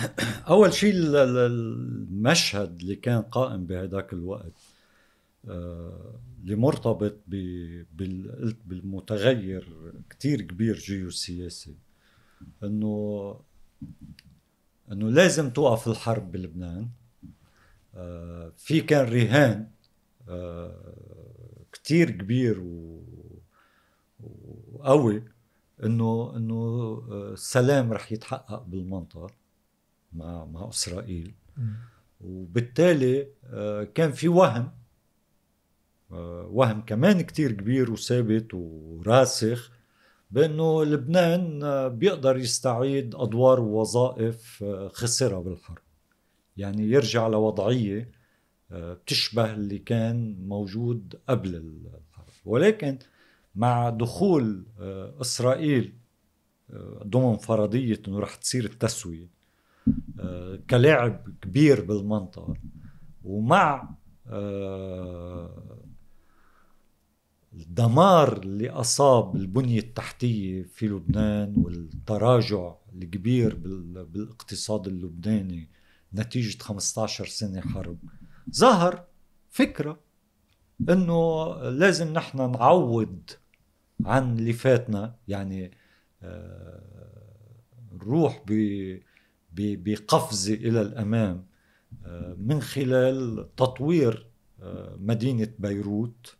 اول 0.48 0.72
شيء 0.72 0.92
ال- 0.94 1.16
ال- 1.16 1.38
المشهد 1.38 2.80
اللي 2.80 2.96
كان 2.96 3.22
قائم 3.22 3.66
بهداك 3.66 4.12
الوقت 4.12 4.52
آه، 5.48 6.14
اللي 6.42 6.56
مرتبط 6.56 7.16
بالمتغير 8.66 9.92
كتير 10.10 10.40
كبير 10.42 10.76
جيوسياسي 10.76 11.74
إنه 12.62 13.36
إنه 14.92 15.10
لازم 15.10 15.50
توقف 15.50 15.88
الحرب 15.88 16.32
بلبنان. 16.32 16.88
آه، 17.94 18.52
في 18.56 18.80
كان 18.80 19.06
رهان 19.12 19.70
آه، 20.28 20.94
كتير 21.72 22.10
كبير 22.10 22.60
وقوي 24.72 25.22
إنه 25.84 26.32
إنه 26.36 27.02
السلام 27.32 27.92
رح 27.92 28.12
يتحقق 28.12 28.62
بالمنطقة. 28.62 29.39
مع 30.12 30.44
مع 30.44 30.68
إسرائيل. 30.68 31.34
وبالتالي 32.20 33.26
آه، 33.44 33.84
كان 33.84 34.12
في 34.12 34.28
وهم 34.28 34.70
آه، 36.12 36.48
وهم 36.52 36.80
كمان 36.80 37.20
كتير 37.20 37.52
كبير 37.52 37.90
وثابت 37.90 38.54
وراسخ 38.54 39.72
بأنه 40.30 40.84
لبنان 40.84 41.62
آه، 41.62 41.88
بيقدر 41.88 42.36
يستعيد 42.36 43.14
أدوار 43.14 43.60
ووظائف 43.60 44.64
خسرها 44.92 45.40
بالحرب. 45.40 45.78
يعني 46.56 46.90
يرجع 46.90 47.26
لوضعية 47.28 48.20
بتشبه 48.70 49.54
اللي 49.54 49.78
كان 49.78 50.48
موجود 50.48 51.20
قبل 51.28 51.54
الحرب. 51.56 52.26
ولكن 52.44 52.98
مع 53.54 53.90
دخول 53.90 54.66
إسرائيل 55.20 55.94
ضمن 57.06 57.36
فرضية 57.36 58.02
إنه 58.08 58.18
رح 58.18 58.34
تصير 58.34 58.64
التسوية 58.64 59.39
كلاعب 60.70 61.24
كبير 61.42 61.84
بالمنطقة. 61.84 62.54
ومع 63.24 63.88
آه، 64.26 65.78
الدمار 67.52 68.38
اللي 68.42 68.70
أصاب 68.70 69.36
البنية 69.36 69.78
التحتية 69.78 70.62
في 70.62 70.88
لبنان 70.88 71.54
والتراجع 71.56 72.74
الكبير 72.94 73.54
بال- 73.54 74.04
بالاقتصاد 74.04 74.86
اللبناني 74.86 75.68
نتيجة 76.14 76.62
15 76.62 77.26
سنة 77.26 77.60
حرب 77.60 77.98
ظهر 78.54 79.04
فكرة 79.50 80.00
إنه 80.90 81.46
لازم 81.62 82.12
نحن 82.12 82.50
نعوض 82.50 83.30
عن 84.04 84.38
اللي 84.38 84.52
فاتنا 84.52 85.14
يعني 85.28 85.70
آه، 86.22 86.82
نروح 87.92 88.44
ب 88.46 88.50
ب- 89.60 89.84
بقفزة 89.84 90.54
إلى 90.54 90.80
الأمام 90.80 91.44
آه، 92.06 92.36
من 92.38 92.60
خلال 92.62 93.46
تطوير 93.56 94.26
آه، 94.62 94.96
مدينة 95.00 95.48
بيروت 95.58 96.34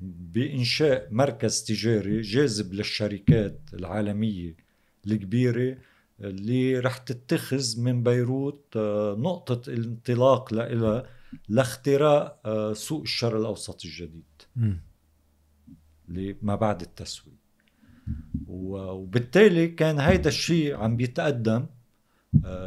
بإنشاء 0.00 1.08
مركز 1.10 1.62
تجاري 1.64 2.20
جاذب 2.20 2.72
للشركات 2.74 3.60
العالمية 3.74 4.56
الكبيرة 5.06 5.78
اللي 6.20 6.78
رح 6.78 6.96
تتخذ 6.98 7.80
من 7.80 8.02
بيروت 8.02 8.64
آه، 8.76 9.14
نقطة 9.18 9.70
الانطلاق 9.70 10.54
لإلها 10.54 11.06
لاختراق 11.48 12.40
آه، 12.44 12.72
سوق 12.72 13.00
الشرق 13.02 13.36
الأوسط 13.38 13.84
الجديد. 13.84 14.22
ما 16.42 16.54
بعد 16.54 16.80
التسوية 16.82 17.42
و- 18.46 18.76
وبالتالي 18.90 19.68
كان 19.68 20.00
هيدا 20.00 20.28
الشيء 20.28 20.74
عم 20.76 20.96
بيتقدم. 20.96 21.54
آه، 21.60 21.66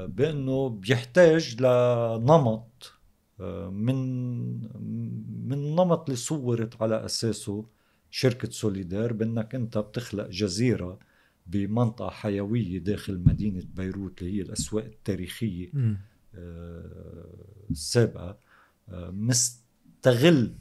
بأنه 0.07 0.69
بيحتاج 0.69 1.61
لنمط 1.61 2.91
آه، 3.39 3.69
من 3.69 3.95
من 5.47 5.53
النمط 5.53 6.03
اللي 6.03 6.15
صورت 6.15 6.81
على 6.81 7.05
أساسه 7.05 7.65
شركة 8.11 8.49
سوليدار 8.49 9.13
بأنك 9.13 9.55
أنت 9.55 9.77
بتخلق 9.77 10.27
جزيرة 10.27 10.99
بمنطقة 11.47 12.09
حيوية 12.09 12.77
داخل 12.77 13.19
مدينة 13.25 13.63
بيروت 13.75 14.21
اللي 14.21 14.37
هي 14.37 14.41
الأسواق 14.41 14.85
التاريخية 14.85 15.71
السابقة. 17.71 18.37
مستغل 18.93 20.55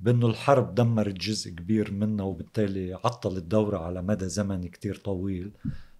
بأنه 0.00 0.26
الحرب 0.26 0.74
دمرت 0.74 1.14
جزء 1.14 1.50
كبير 1.50 1.92
منها 1.92 2.24
وبالتالي 2.24 2.94
عطل 2.94 3.36
الدورة 3.36 3.78
على 3.78 4.02
مدى 4.02 4.28
زمني 4.28 4.68
كتير 4.68 4.94
طويل 4.94 5.50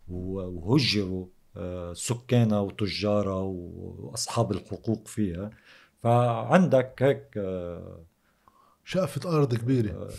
وهجروا 0.09 1.25
آه، 1.25 1.29
سكانها 1.93 2.61
وتجارها 2.61 3.43
وأصحاب 3.43 4.53
الحقوق 4.53 5.09
فيها. 5.09 5.51
فعندك 6.03 7.03
هيك 7.03 7.27
آه، 7.37 8.05
شقفة 8.85 9.37
أرض 9.37 9.55
كبيرة. 9.55 9.91
آه، 9.91 10.11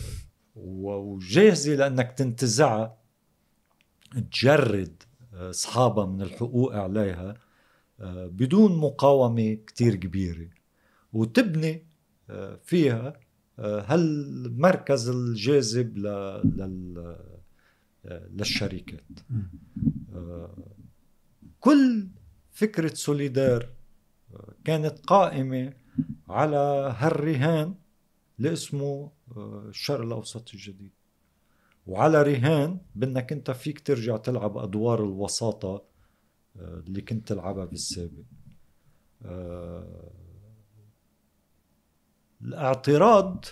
وجاهزة 0.55 1.75
لأنك 1.75 2.11
تنتزعها 2.11 2.97
تجرد 4.31 5.03
أصحابها 5.33 6.05
من 6.05 6.21
الحقوق 6.21 6.75
عليها 6.75 7.33
بدون 8.09 8.77
مقاومة 8.77 9.53
كتير 9.53 9.95
كبيرة. 9.95 10.49
وتبني 11.13 11.85
فيها 12.63 13.13
هالمركز 13.59 15.09
الجاذب 15.09 15.97
لل 15.97 17.17
للشركات. 18.05 19.19
كل 21.61 22.07
فكرة 22.51 22.93
سوليدار 22.93 23.69
كانت 24.65 24.99
قائمة 24.99 25.73
على 26.29 26.95
هالرهان 26.97 27.75
اللي 28.37 28.53
اسمه 28.53 29.11
الشرق 29.37 30.01
الأوسط 30.01 30.53
الجديد. 30.53 30.91
وعلى 31.87 32.23
رهان 32.23 32.79
بأنك 32.95 33.31
أنت 33.31 33.51
فيك 33.51 33.79
ترجع 33.79 34.17
تلعب 34.17 34.57
أدوار 34.57 35.03
الوساطة 35.03 35.83
اللي 36.55 37.01
كنت 37.01 37.27
تلعبها 37.27 37.65
بالسابق 37.65 38.23
الاعتراض 42.41 43.45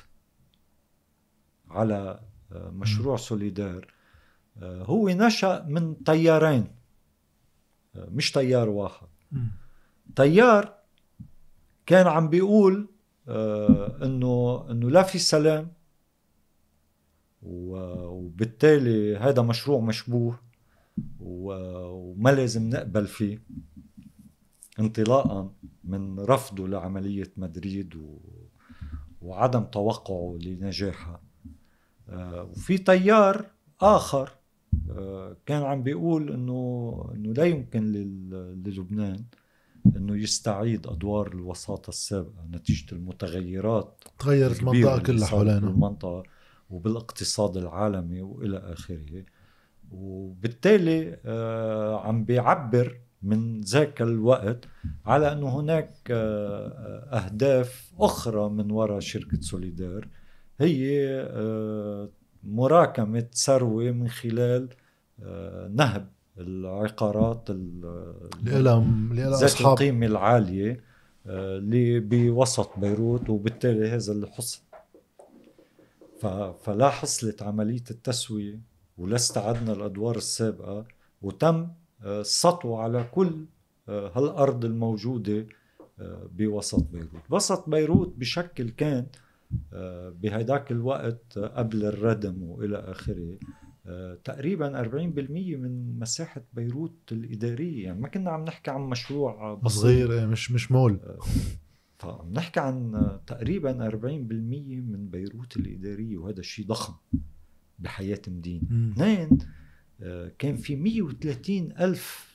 على 1.69 2.19
آه، 2.51 2.69
مشروع 2.69 3.17
سوليدار 3.17 3.93
آه، 4.57 4.83
هو 4.83 5.09
نشأ 5.09 5.65
من 5.67 6.03
تيارين 6.03 6.61
آه، 6.61 6.78
مش 7.95 8.31
تيار 8.31 8.69
واحد. 8.69 9.07
تيار 10.15 10.73
كان 11.85 12.07
عم 12.07 12.29
بيقول 12.29 12.89
إنه 14.03 14.65
إنه 14.71 14.89
لا 14.89 15.03
في 15.03 15.19
سلام 15.19 15.71
وبالتالي 17.41 19.17
هذا 19.17 19.41
مشروع 19.41 19.79
مشبوه 19.79 20.39
وما 21.19 22.29
لازم 22.29 22.69
نقبل 22.69 23.07
فيه 23.07 23.41
انطلاقا 24.79 25.53
من 25.83 26.19
رفضه 26.19 26.67
لعملية 26.67 27.31
مدريد 27.37 27.95
وعدم 29.21 29.63
توقعه 29.63 30.37
لنجاحها. 30.41 31.21
آه، 32.09 32.43
وفي 32.43 32.77
تيار 32.77 33.45
آخر 33.81 34.29
آه، 34.29 34.38
كان 35.45 35.63
عم 35.63 35.83
بيقول 35.83 36.31
إنه 36.31 37.11
إنه 37.15 37.33
لا 37.33 37.43
يمكن 37.45 37.91
للبنان 37.91 39.23
إنه 39.95 40.17
يستعيد 40.17 40.87
أدوار 40.87 41.27
الوساطة 41.27 41.89
السابقة 41.89 42.45
نتيجة 42.51 42.95
المتغيرات 42.95 44.03
تغيرت 44.19 44.59
المنطقة 44.59 44.99
كلها 44.99 45.27
حوالينا. 45.27 45.59
بالمنطقة 45.59 46.23
وبالاقتصاد 46.69 47.57
العالمي 47.57 48.21
وإلى 48.21 48.57
آخره. 48.57 49.25
وبالتالي 49.91 51.17
آه، 51.25 52.07
عم 52.07 52.23
بيعبر 52.25 52.99
من 53.21 53.61
ذاك 53.61 54.01
الوقت 54.01 54.65
على 55.05 55.31
إنه 55.31 55.59
هناك 55.59 55.93
أهداف 56.11 57.91
أخرى 57.99 58.49
من 58.49 58.71
وراء 58.71 58.99
شركة 58.99 59.41
سوليدار. 59.41 60.07
هي 60.59 61.09
آه، 61.29 62.09
مراكمة 62.43 63.25
ثروة 63.33 63.91
من 63.91 64.07
خلال 64.09 64.69
آه، 65.23 65.67
نهب 65.67 66.07
العقارات 66.37 67.51
ذات 69.13 69.61
القيمة 69.61 70.05
العالية 70.05 70.83
آه، 71.27 71.57
اللي 71.57 71.99
بوسط 71.99 72.69
بيروت 72.77 73.29
وبالتالي 73.29 73.89
هذا 73.89 74.11
اللي 74.11 74.27
حصل. 74.27 74.61
فلا 76.63 76.89
حصلت 76.89 77.43
عملية 77.43 77.83
التسوية 77.91 78.59
ولا 78.97 79.15
استعدنا 79.15 79.73
الأدوار 79.73 80.17
السابقة 80.17 80.85
وتم 81.21 81.67
السطو 82.05 82.75
على 82.75 83.03
كل 83.11 83.45
هالأرض 83.87 84.65
الموجودة 84.65 85.45
بوسط 86.31 86.83
بيروت. 86.83 87.21
وسط 87.29 87.69
بيروت 87.69 88.13
بشكل 88.17 88.69
كان 88.69 89.05
بهداك 90.21 90.71
الوقت 90.71 91.39
قبل 91.39 91.85
الردم 91.85 92.43
وإلى 92.43 92.77
آخره. 92.77 93.37
تقريبا 94.23 94.81
40% 94.83 95.55
من 95.55 95.99
مساحة 95.99 96.43
بيروت 96.53 97.11
الإدارية. 97.11 97.83
يعني 97.83 97.99
ما 97.99 98.07
كنا 98.07 98.31
عم 98.31 98.43
نحكي 98.43 98.71
عن 98.71 98.81
مشروع 98.81 99.53
بسيط. 99.53 99.81
صغير 99.81 100.27
مش 100.27 100.51
مش 100.51 100.71
مول. 100.71 100.99
فعم 101.97 102.33
نحكي 102.33 102.59
عن 102.59 102.91
تقريبا 103.27 103.89
40% 103.89 103.93
من 104.81 105.09
بيروت 105.09 105.57
الإدارية 105.57 106.17
وهذا 106.17 106.41
شيء 106.41 106.65
ضخم 106.65 106.93
بحياة 107.79 108.21
مدينة. 108.27 108.91
اثنين 108.91 109.37
كان 110.39 110.55
في 110.55 110.75
130 110.75 111.71
ألف 111.79 112.29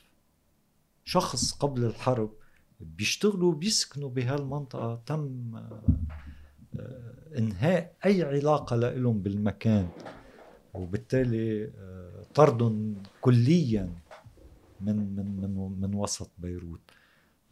شخص 1.05 1.53
قبل 1.53 1.85
الحرب 1.85 2.33
بيشتغلوا 2.81 3.55
بيسكنوا 3.55 4.11
بهالمنطقة. 4.11 5.03
تم 5.07 5.57
آه، 5.57 5.83
إنهاء 7.39 7.95
أي 8.07 8.23
علاقة 8.23 8.77
لهم 8.77 9.23
بالمكان 9.23 9.89
وبالتالي 10.75 11.65
آه، 11.65 12.23
طردهم 12.35 13.03
كليا 13.21 13.93
من 14.81 14.97
من 15.17 15.41
من 15.41 15.81
من 15.81 15.95
وسط 15.95 16.31
بيروت. 16.39 16.81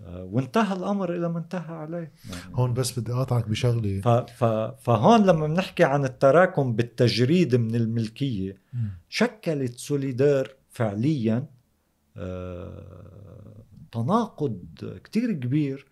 آه، 0.01 0.25
وانتهى 0.25 0.77
الأمر 0.77 1.15
إلى 1.15 1.29
ما 1.29 1.39
انتهى 1.39 1.75
عليه. 1.75 2.13
يعني 2.31 2.55
هون 2.55 2.75
بس 2.75 2.99
بدي 2.99 3.13
أقاطعك 3.13 3.49
بشغلة. 3.49 4.01
ف 4.01 4.09
ف 4.09 4.45
فهون 4.85 5.27
لما 5.27 5.47
بنحكي 5.47 5.85
عن 5.85 6.05
التراكم 6.05 6.73
بالتجريد 6.73 7.57
من 7.57 7.75
الملكية 7.75 8.57
شكلت 9.09 9.79
سوليدار 9.79 10.51
فعليا 10.71 11.47
تناقض 13.93 14.59
كتير 15.05 15.33
كبير 15.33 15.87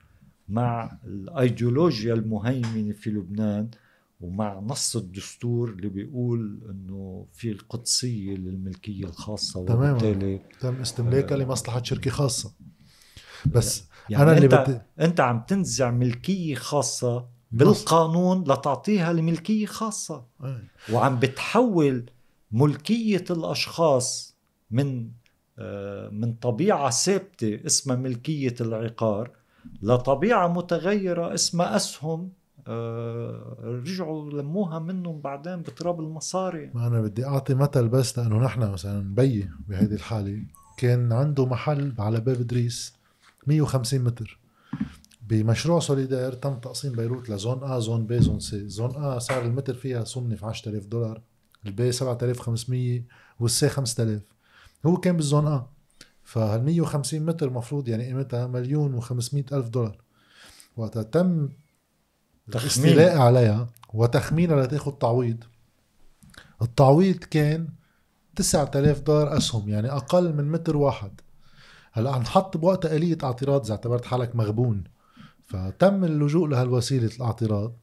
مع 0.51 0.99
الأيديولوجيا 1.05 2.15
المهيمنة 2.15 2.93
في 2.93 3.11
لبنان 3.11 3.71
ومع 4.21 4.61
نص 4.61 4.97
الدستور 4.97 5.71
اللي 5.71 5.89
بيقول 5.89 6.61
إنه 6.71 7.27
في 7.33 7.51
القدسية 7.51 8.35
للملكية 8.35 9.05
الخاصة 9.05 9.61
وبالتالي 9.61 10.41
تم 10.61 10.81
استملاكها 10.81 11.35
آه 11.35 11.39
لمصلحة 11.39 11.83
شركة 11.83 12.11
خاصة. 12.11 12.53
بس 13.47 13.85
يعني 14.11 14.23
أنا 14.23 14.33
اللي 14.33 14.45
انت 14.45 14.55
بدي 14.55 14.81
أنت 15.01 15.21
عم 15.21 15.45
تنزع 15.49 15.91
ملكية 15.91 16.55
خاصة 16.55 17.27
بالقانون 17.53 18.43
لتعطيها 18.43 19.13
لملكية 19.13 19.67
خاصة. 19.67 20.25
وعم 20.93 21.19
بتحول 21.19 22.11
ملكية 22.53 23.25
الأشخاص 23.31 24.37
من 24.71 25.11
آه 25.59 26.09
من 26.09 26.33
طبيعة 26.33 26.91
ثابتة 26.91 27.61
اسمها 27.67 27.97
ملكية 27.97 28.55
العقار 28.61 29.40
لطبيعة 29.83 30.49
متغيرة 30.49 31.35
اسمها 31.35 31.77
أسهم. 31.77 32.33
آه، 32.67 33.57
رجعوا 33.63 34.31
لموها 34.31 34.79
منهم 34.79 35.21
بعدين 35.21 35.57
بتراب 35.57 36.01
المصاري. 36.01 36.71
ما 36.75 36.87
أنا 36.87 37.01
بدي 37.01 37.27
أعطي 37.27 37.55
مثل 37.55 37.89
بس 37.89 38.19
لأنه 38.19 38.39
نحن 38.39 38.73
مثلا 38.73 39.15
بيي 39.15 39.51
بهيدي 39.69 39.95
الحالة 39.95 40.43
كان 40.77 41.13
عنده 41.13 41.47
محل 41.47 41.95
على 41.99 42.21
باب 42.21 42.41
إدريس 42.41 42.95
150 43.47 44.01
متر. 44.01 44.39
بمشروع 45.29 45.81
سوليدير 45.81 46.33
تم 46.33 46.55
تقسيم 46.59 46.93
بيروت 46.93 47.31
ل 47.31 47.37
zone 47.37 47.61
A 47.61 47.79
zone 47.79 48.07
B 48.09 48.13
zone 48.13 48.41
C. 48.41 48.55
zone 48.55 48.91
A 48.91 49.19
سعر 49.19 49.43
المتر 49.43 49.75
فيها 49.75 50.05
صنف 50.05 50.45
10000 50.45 50.87
دولار 50.87 51.23
ال 51.67 51.80
B 51.80 51.93
7500 51.93 53.03
وال 53.41 53.59
C 53.59 53.69
5000 53.69 54.23
هو 54.87 54.97
كان 54.97 55.17
بال 55.17 55.31
zone 55.31 55.59
A. 55.59 55.80
فهال 56.31 56.65
150 56.65 57.27
متر 57.27 57.49
المفروض 57.49 57.89
يعني 57.89 58.07
قيمتها 58.07 58.47
مليون 58.47 59.01
و500 59.01 59.53
ألف 59.53 59.69
دولار. 59.69 59.97
وقتها 60.77 61.03
تم 61.03 61.49
الاستيلاء 62.49 63.19
عليها 63.19 63.67
وتخمينها 63.95 64.67
لتاخذ 64.67 64.93
تعويض. 64.93 65.45
التعويض 66.63 67.17
كان 67.17 67.69
9000 68.37 69.01
دولار 69.01 69.37
أسهم 69.37 69.69
يعني 69.69 69.91
أقل 69.93 70.35
من 70.35 70.51
متر 70.51 70.77
واحد. 70.77 71.21
هلأ 71.93 72.19
نحط 72.19 72.57
بوقتها 72.57 72.97
آلية 72.97 73.19
اعتراض 73.25 73.65
إذا 73.65 73.73
اعتبرت 73.73 74.05
حالك 74.05 74.37
مغبون. 74.37 74.85
فتم 75.45 76.05
اللجوء 76.05 76.49
لهالوسيلة 76.49 77.11
الاعتراض. 77.17 77.77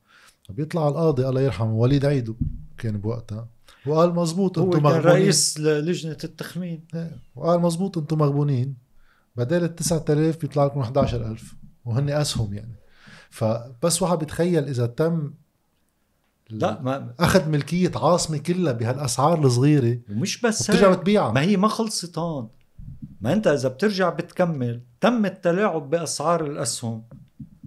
بيطلع 0.49 0.87
القاضي 0.87 1.29
الله 1.29 1.41
يرحمه 1.41 1.73
وليد 1.73 2.05
عيدو 2.05 2.35
كان 2.77 2.97
بوقتها. 2.97 3.47
وقال 3.87 4.15
مزبوط 4.15 4.59
أنتم 4.59 4.71
كان 4.71 4.83
مغبونين. 4.83 5.05
رئيس 5.05 5.59
لجنه 5.59 6.17
التخمين. 6.23 6.83
إيه، 6.95 7.19
وقال 7.35 7.61
مزبوط 7.61 7.97
أنتم 7.97 8.17
مغبونين. 8.17 8.75
بدل 9.35 9.63
ال 9.63 9.75
9000 9.75 10.41
بيطلع 10.41 10.65
لكم 10.65 10.79
11000 10.79 11.55
وهن 11.85 12.09
أسهم 12.09 12.53
يعني. 12.53 12.75
فبس 13.29 14.01
واحد 14.01 14.19
بيتخيل 14.19 14.63
إذا 14.63 14.85
تم 14.85 15.33
لا 16.49 16.81
ما 16.81 17.13
أخذ 17.19 17.49
ملكية 17.49 17.91
عاصمة 17.95 18.37
كلها 18.37 18.73
بهالأسعار 18.73 19.45
الصغيرة 19.45 19.99
ومش 20.09 20.41
بس 20.41 20.61
وبترجع 20.61 20.89
هيك 20.89 20.97
بتبيعها. 20.97 21.31
ما 21.31 21.41
هي 21.41 21.57
ما 21.57 21.67
خلصت 21.67 22.17
هون 22.17 22.49
ما 23.21 23.33
أنت 23.33 23.47
إذا 23.47 23.69
بترجع 23.69 24.09
بتكمل 24.09 24.81
تم 25.01 25.25
التلاعب 25.25 25.89
بأسعار 25.89 26.45
الأسهم. 26.45 27.03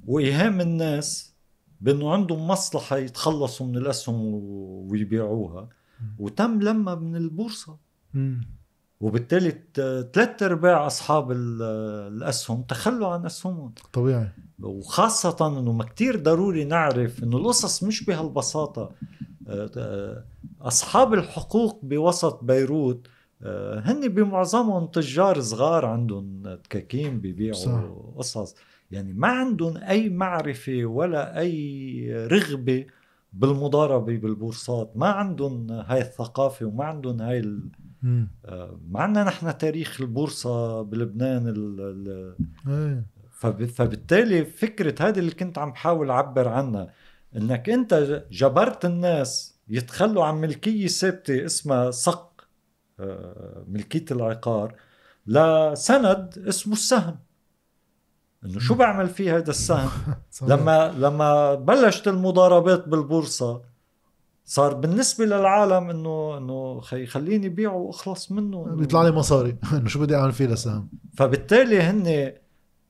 وإيهام 0.07 0.61
الناس 0.61 1.33
بأنه 1.81 2.13
عندهم 2.13 2.49
مصلحة 2.49 2.97
يتخلصوا 2.97 3.67
من 3.67 3.77
الأسهم 3.77 4.21
ويبيعوها. 4.91 5.69
وتم 6.19 6.61
لما 6.63 6.95
من 6.95 7.17
البورصة. 7.17 7.77
وبالتالي 9.01 9.51
ثلاث 10.13 10.43
أرباع 10.43 10.87
أصحاب 10.87 11.33
ال- 11.33 11.63
الأسهم 12.13 12.63
تخلوا 12.63 13.09
عن 13.09 13.27
أسهمهم. 13.27 13.73
طبيعي. 13.93 14.29
وخاصة 14.63 15.47
إنه 15.59 15.73
ما 15.73 15.85
كتير 15.85 16.17
ضروري 16.23 16.65
نعرف 16.65 17.23
إنه 17.23 17.37
القصص 17.37 17.83
مش 17.83 18.05
بهالبساطة. 18.05 18.91
آه، 19.49 19.71
آه، 19.77 20.25
أصحاب 20.61 21.15
الحقوق 21.15 21.81
بوسط 21.83 22.45
بيروت 22.45 23.07
آه، 23.43 23.81
هن 23.81 24.09
بمعظمهم 24.09 24.87
تجار 24.87 25.41
صغار 25.41 25.87
عندهم 25.87 26.43
دكاكين 26.43 27.11
صح. 27.15 27.21
بيبيعوا 27.21 28.13
قصص. 28.19 28.55
يعني 28.91 29.13
ما 29.13 29.29
عندهم 29.29 29.77
أي 29.77 30.09
معرفة 30.09 30.85
ولا 30.85 31.39
أي 31.41 32.27
رغبة 32.27 32.87
بالمضاربة 33.33 34.17
بالبورصات 34.17 34.93
ما 34.97 35.07
عندهم 35.07 35.71
هاي 35.71 36.01
الثقافة 36.01 36.67
وما 36.67 36.85
عندهم 36.85 37.21
هاي 37.23 37.39
ال-. 37.39 37.69
آه، 38.45 38.81
مع 38.91 39.01
عندنا 39.03 39.25
نحن 39.25 39.59
تاريخ 39.59 40.01
البورصة 40.01 40.83
بلبنان 40.83 41.49
ال- 41.49 41.81
ال- 41.81 42.35
إيه 42.69 43.07
فب... 43.31 43.65
فبالتالي 43.65 44.45
فكرة 44.45 45.09
هذه 45.09 45.19
اللي 45.19 45.31
كنت 45.31 45.59
عم 45.59 45.71
بحاول 45.71 46.11
أعبر 46.11 46.49
عنها 46.49 46.93
إنك 47.37 47.71
أنت 47.71 47.95
ج- 47.95 48.23
جبرت 48.37 48.85
الناس 48.85 49.59
يتخلوا 49.69 50.25
عن 50.25 50.35
ملكية 50.41 50.87
ثابتة 50.87 51.45
اسمها 51.45 51.91
صق 51.91 52.49
آه، 53.01 53.65
ملكية 53.69 54.05
العقار 54.11 54.75
لسند 55.27 56.45
اسمه 56.49 56.73
السهم 56.73 57.17
إنه 58.45 58.59
شو 58.59 58.75
بعمل 58.75 59.09
فيه 59.09 59.37
هذا 59.37 59.51
السهم. 59.51 59.91
لما 60.51 60.95
لما 60.99 61.55
بلشت 61.55 62.09
المضاربات 62.09 62.89
بالبورصة 62.89 63.63
صار 64.45 64.75
بالنسبة 64.75 65.25
للعالم 65.25 65.91
إنه 65.91 66.39
إنه 66.39 66.81
خي 66.81 67.07
خليني 67.07 67.49
بيعه 67.49 67.77
وأخلص 67.77 68.33
منه 68.33 68.65
بيطلع 68.65 69.03
لي 69.03 69.11
مصاري. 69.11 69.57
إنه 69.73 69.89
شو 69.89 70.01
بدي 70.01 70.17
أعمل 70.17 70.33
فيه 70.33 70.47
لسهم 70.47 70.89
فبالتالي 71.17 71.81
هن 71.81 72.33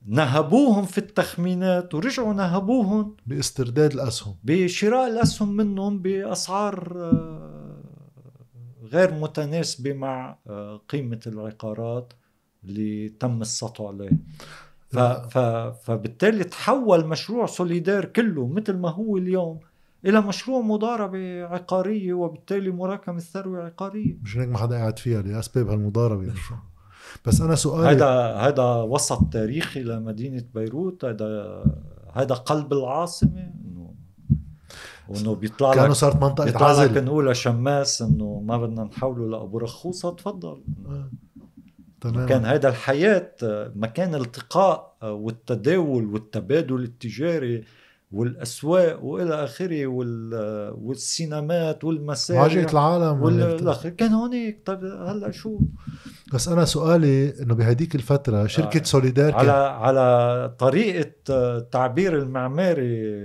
نهبوهم 0.07 0.85
في 0.85 0.99
التخمينات 0.99 1.95
ورجعوا 1.95 2.35
نهبوهم 2.35 3.17
باسترداد 3.27 3.93
الأسهم. 3.93 4.37
بشراء 4.45 5.09
الأسهم 5.09 5.57
منهم 5.57 6.03
بأسعار 6.03 6.93
آه، 6.97 7.81
غير 8.83 9.15
متناسبة 9.15 9.93
مع 9.93 10.39
آه، 10.47 10.81
قيمة 10.89 11.21
العقارات 11.27 12.13
اللي 12.65 13.09
تم 13.09 13.41
السطو 13.41 13.89
عليه 13.89 14.19
ف 14.91 14.99
ف 14.99 15.39
فبالتالي 15.85 16.45
تحول 16.45 17.07
مشروع 17.07 17.47
سوليدار 17.47 18.05
كله 18.05 18.47
مثل 18.47 18.77
ما 18.77 18.91
هو 18.91 19.17
اليوم 19.17 19.61
إلى 20.05 20.21
مشروع 20.21 20.61
مضاربة 20.61 21.45
عقارية 21.45 22.13
وبالتالي 22.13 22.71
مراكمه 22.71 23.19
ثروه 23.19 23.65
عقارية. 23.65 24.17
مش 24.23 24.37
هيك 24.37 24.49
ما 24.49 24.59
حدا 24.59 24.77
قاعد 24.77 24.99
فيها 24.99 25.23
لأسباب 25.23 25.69
هالمضاربة 25.69 26.33
بس 27.27 27.41
أنا 27.41 27.55
سؤالي 27.55 27.89
هذا 27.89 28.35
هذا 28.35 28.65
وسط 28.65 29.33
تاريخي 29.33 29.83
لمدينة 29.83 30.45
بيروت 30.55 31.05
هذا 31.05 31.63
هذا 32.13 32.35
قلب 32.35 32.73
العاصمة 32.73 33.53
انه 33.65 33.95
وانه 35.09 35.35
بيطلع 35.35 35.75
كانوا 35.75 35.89
لك 35.89 35.95
صارت 35.95 36.23
منطقة 36.23 36.45
بيطلع 36.45 36.83
لك 36.83 36.97
نقول 36.97 37.37
شماس 37.37 38.03
إنه 38.03 38.43
ما 38.45 38.57
بدنا 38.57 38.85
نحوله 38.85 39.29
لأبو 39.29 39.59
رخوصة 39.59 40.11
تفضل. 40.11 40.63
آه. 40.87 41.11
تمام. 42.01 42.27
كان 42.29 42.45
هذا 42.45 42.69
الحياة 42.69 43.33
مكان 43.77 44.15
التقاء 44.15 44.97
والتداول 45.03 46.05
والتبادل 46.07 46.83
التجاري 46.83 47.65
والأسواق 48.13 49.05
وإلى 49.05 49.45
آخره 49.45 49.87
وال- 49.87 50.75
والسينمات 50.83 51.85
والمسارح 51.85 52.41
واجهة 52.43 52.73
العالم 52.73 53.23
والآخر. 53.23 53.89
كان 53.89 54.13
هونيك 54.13 54.63
طيب 54.67 54.85
هلا 54.85 55.31
شو؟ 55.31 55.59
بس 56.35 56.49
أنا 56.49 56.65
سؤالي 56.65 57.43
إنه 57.43 57.55
بهديك 57.55 57.95
الفترة 57.95 58.47
شركة 58.47 58.81
آه. 58.81 58.85
سوليدار 58.85 59.35
على 59.35 59.51
على 59.53 60.55
طريقة 60.59 61.11
التعبير 61.31 62.19
المعماري 62.19 63.25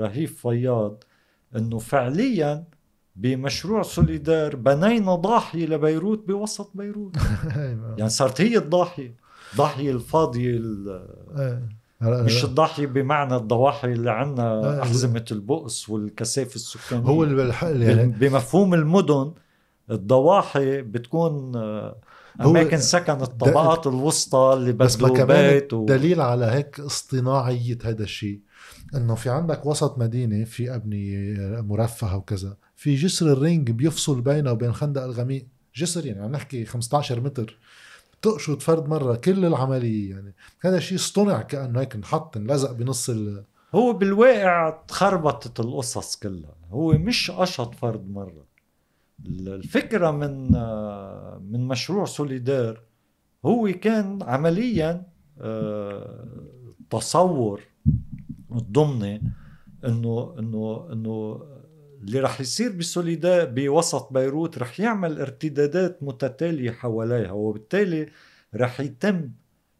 رهيف 0.00 0.46
فياض 0.48 1.04
إنه 1.56 1.78
فعليا 1.78 2.64
بمشروع 3.16 3.82
سوليدار 3.82 4.56
بنينا 4.56 5.14
ضاحية 5.14 5.66
لبيروت 5.66 6.28
بوسط 6.28 6.70
بيروت. 6.74 7.16
يعني 7.98 8.08
صارت 8.10 8.40
هي 8.40 8.56
الضاحية. 8.58 9.14
الضاحية 9.52 9.90
الفاضية 9.92 10.50
ال- 10.56 11.06
إيه. 11.38 11.68
هلا- 12.02 12.22
مش 12.22 12.44
الضاحية 12.44 12.86
بمعنى 12.86 13.36
الضواحي 13.36 13.92
اللي 13.92 14.10
عندنا 14.10 14.48
آه. 14.50 14.82
احزمه 14.82 15.24
البؤس 15.32 15.88
والكثافه 15.88 16.54
السكانية. 16.54 17.06
هو 17.06 17.24
يعني 17.24 18.06
بمفهوم 18.06 18.74
المدن 18.74 19.32
الضواحي 19.90 20.82
بتكون 20.82 21.52
آه، 21.56 21.96
أماكن 22.40 22.78
سكن 22.78 23.12
الطبقات 23.12 23.86
الوسطى 23.86 24.52
اللي 24.56 24.72
بس 24.72 24.96
بده 24.96 25.24
بيت 25.24 25.72
و... 25.72 25.86
دليل 25.86 26.20
على 26.20 26.44
هيك 26.44 26.80
اصطناعية 26.80 27.78
هذا 27.84 28.02
الشيء 28.02 28.40
إنه 28.94 29.14
في 29.14 29.30
عندك 29.30 29.66
وسط 29.66 29.98
مدينة 29.98 30.44
في 30.44 30.74
أبنية 30.74 31.36
مرفهة 31.60 32.16
وكذا 32.16 32.56
في 32.76 32.94
جسر 32.94 33.32
الرينج 33.32 33.70
بيفصل 33.70 34.20
بينه 34.20 34.52
وبين 34.52 34.72
خندق 34.72 35.02
الغميق. 35.02 35.46
جسر 35.74 36.06
يعني 36.06 36.22
عم 36.22 36.32
نحكي 36.32 36.64
15 36.64 37.20
متر. 37.20 37.58
تقشط 38.22 38.62
فرد 38.62 38.88
مرة 38.88 39.16
كل 39.16 39.44
العملية 39.44 40.10
يعني. 40.10 40.34
هذا 40.60 40.76
الشيء 40.76 40.98
اصطنع 40.98 41.42
كأنه 41.42 41.80
هيك 41.80 41.94
انحط 41.94 42.36
انلزق 42.36 42.72
بنص 42.72 43.10
ال... 43.10 43.44
هو 43.74 43.92
بالواقع 43.92 44.70
تخربطت 44.88 45.60
القصص 45.60 46.16
كلها. 46.16 46.56
هو 46.70 46.92
مش 46.92 47.30
قشط 47.30 47.74
فرد 47.74 48.10
مرة. 48.10 48.46
الفكرة 49.26 50.10
من 50.10 50.52
من 51.52 51.68
مشروع 51.68 52.04
سوليدار 52.04 52.80
هو 53.44 53.72
كان 53.82 54.22
عمليا 54.22 55.06
آه، 55.40 56.26
تصور 56.90 57.62
ضمني 58.52 59.22
إنه 59.84 60.34
إنه 60.38 60.88
إنه 60.92 61.40
اللي 62.06 62.20
رح 62.20 62.40
يصير 62.40 62.72
بسوليدار 62.72 63.44
بوسط 63.44 64.12
بيروت 64.12 64.58
رح 64.58 64.80
يعمل 64.80 65.20
ارتدادات 65.20 66.02
متتالية 66.02 66.70
حواليها 66.70 67.32
وبالتالي 67.32 68.08
رح 68.54 68.80
يتم 68.80 69.30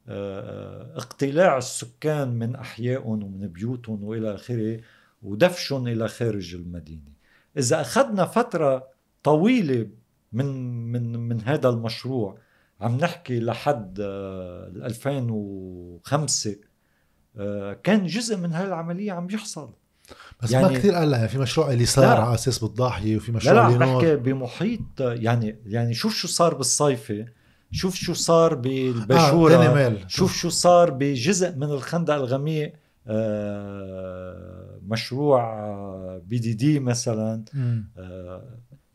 آه، 0.09 0.97
اقتلاع 0.97 1.59
السكان 1.59 2.29
من 2.29 2.55
أحيائهم 2.55 3.25
ومن 3.25 3.49
بيوتهم 3.49 4.05
وإلى 4.05 4.35
آخره 4.35 4.81
ودفشهم 5.23 5.89
إلى 5.89 6.09
خارج 6.09 6.55
المدينة. 6.55 7.13
إذا 7.59 7.81
أخذنا 7.81 8.25
فترة 8.25 8.89
طويلة 9.23 9.89
من 10.33 10.47
من 10.93 11.19
من 11.29 11.41
هذا 11.43 11.69
المشروع 11.69 12.39
عم 12.81 12.97
نحكي 12.97 13.41
لحد 13.41 13.99
آه، 14.01 14.67
2005 14.77 16.57
آه، 17.37 17.73
كان 17.73 18.07
جزء 18.07 18.37
من 18.37 18.53
هاي 18.53 18.67
العملية 18.67 19.13
عم 19.13 19.31
يحصل 19.31 19.73
بس 20.43 20.51
يعني 20.51 20.67
ما 20.67 20.73
كثير 20.79 20.95
قال 20.95 21.11
لها 21.11 21.19
يعني 21.19 21.29
في 21.31 21.39
مشروع 21.39 21.73
اللي 21.73 21.87
صار 21.87 22.05
لا. 22.05 22.23
على 22.25 22.35
أساس 22.35 22.59
بالضاحيه 22.59 23.17
وفي 23.17 23.33
لا 23.33 23.37
مشروع 23.37 23.55
لا 23.55 23.61
عم 23.61 23.73
اللي 23.75 23.87
نور 23.87 24.03
بحكي 24.03 24.17
بمحيط 24.17 24.81
يعني 25.01 25.57
يعني 25.67 25.95
شوف 25.95 26.15
شو 26.15 26.29
صار 26.29 26.55
بالصيفة 26.55 27.27
شوف 27.73 27.95
شو 27.95 28.15
صار 28.15 28.53
آه 28.53 28.57
بالباشوره 28.57 29.57
دانيميل 29.57 30.05
شوف 30.09 30.37
شو 30.37 30.49
صار 30.49 30.91
بجزء 30.91 31.57
من 31.57 31.65
الخندق 31.71 32.15
الغميق 32.15 32.73
آه، 33.09 34.81
مشروع 34.87 35.43
بي 36.27 36.39
دي 36.39 36.53
دي 36.55 36.81
مثلا. 36.81 37.45
آه، 37.99 38.43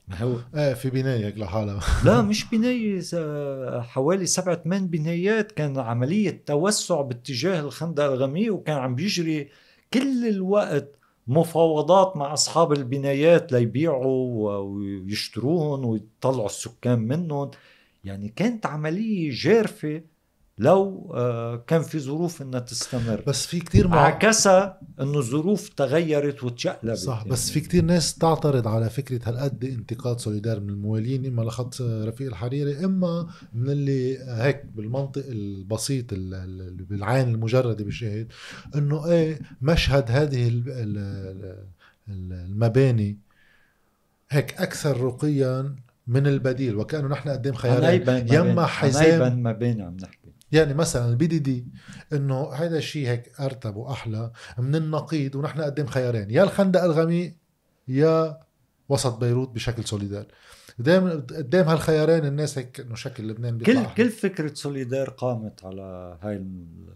ما 0.08 0.18
هو 0.22 0.36
إيه 0.56 0.74
في 0.74 0.90
بناية 0.90 1.26
هيك 1.26 1.38
لحالها 1.38 1.80
لا 2.06 2.22
مش 2.22 2.46
بناية 2.50 3.00
ز- 3.00 3.80
حوالي 3.82 4.26
سبعة 4.26 4.56
ثمان 4.64 4.88
بنايات 4.88 5.52
كان 5.52 5.80
عملية 5.80 6.44
توسع 6.46 7.02
باتجاه 7.02 7.60
الخندق 7.60 8.04
الغميق 8.04 8.54
وكان 8.54 8.78
عم 8.78 8.96
بيجري 8.96 9.50
كل 9.94 10.28
الوقت 10.28 10.96
مفاوضات 11.28 12.18
مع 12.18 12.34
أصحاب 12.34 12.72
البنايات 12.74 13.52
ليبيعوا 13.52 14.58
ويشتروهم 14.58 15.86
ويطلعوا 15.86 16.46
السكان 16.46 17.00
منهم 17.00 17.52
يعني 18.04 18.30
كانت 18.30 18.66
عملية 18.66 19.30
جارفة 19.34 20.02
لو 20.58 21.12
آه، 21.16 21.56
كان 21.56 21.82
في 21.82 22.00
ظروف 22.00 22.42
إنها 22.42 22.60
تستمر. 22.60 23.24
بس 23.28 23.46
في 23.46 23.60
كتير 23.60 23.88
مع... 23.88 24.06
عكسها 24.06 24.80
إنه 25.02 25.18
الظروف 25.20 25.70
تغيرت 25.70 26.44
وتشقلبت 26.44 26.98
صح 26.98 27.18
يعني. 27.18 27.30
بس 27.30 27.52
في 27.52 27.60
كتير 27.60 27.84
ناس 27.84 28.16
تعترض 28.16 28.68
على 28.68 28.90
فكرة 28.90 29.20
هالقد 29.30 29.64
انتقاد 29.66 30.20
سوليدار 30.20 30.60
من 30.60 30.70
الموالين 30.70 31.26
إما 31.26 31.42
لخط 31.42 31.82
رفيق 31.82 32.28
الحريري 32.28 32.86
إما 32.86 33.28
من 33.54 33.70
اللي 33.70 34.18
هيك 34.20 34.66
بالمنطق 34.76 35.24
البسيط 35.28 36.14
ال- 36.14 36.34
ال- 36.34 36.84
بالعين 36.86 37.28
المجردة 37.30 37.84
بيشاهد 37.84 38.28
إنه 38.76 39.06
إيه 39.12 39.40
مشهد 39.62 40.12
هذه 40.12 40.48
ال- 40.48 40.64
ال- 40.68 40.98
ال- 42.10 42.34
المباني 42.34 43.18
هيك 44.30 44.54
أكثر 44.62 45.02
رقيا 45.02 45.76
من 46.08 46.28
البديل 46.28 46.76
وكأنه 46.76 47.08
نحن 47.08 47.30
قدام 47.30 47.54
خيارين. 47.54 48.02
يما 48.50 48.66
حزام 48.66 49.54
بين 49.54 49.82
عم 49.82 49.98
نحكي. 50.02 50.18
يعني 50.52 50.74
مثلا 50.74 51.10
ال 51.10 51.28
BDD 51.28 51.68
إنه 52.14 52.54
هذا 52.54 52.78
الشيء 52.78 53.08
هيك 53.08 53.40
أرتب 53.42 53.76
وأحلى 53.76 54.32
من 54.58 54.76
النقيض 54.76 55.36
ونحن 55.36 55.62
قدام 55.62 55.86
خيارين 55.88 56.32
يا 56.32 56.44
الخندق 56.44 56.84
الغميق 56.84 57.36
يا 57.88 58.40
وسط 58.90 59.18
بيروت 59.18 59.50
بشكل 59.50 59.84
سوليدار 59.84 60.26
دائما 60.80 61.12
قدام 61.12 61.68
هالخيارين 61.68 62.26
الناس 62.26 62.58
هيك 62.58 62.80
إنه 62.80 62.96
شكل 62.96 63.28
لبنان 63.28 63.58
كل 63.60 63.66
بيطلع 63.66 63.94
كل 63.94 64.10
فكرة 64.10 64.54
سوليدار 64.54 65.10
قامت 65.10 65.66
على 65.66 66.18
هاي 66.22 66.36
ال- 66.36 66.94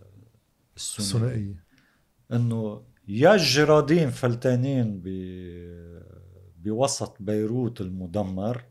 الثنائية. 0.78 1.64
إنه 2.34 2.84
يا 3.08 3.34
الجرادين 3.34 4.10
فلتانين 4.10 5.02
ب 5.04 5.08
بوسط 6.64 7.16
بيروت 7.20 7.82
المدمر 7.82 8.64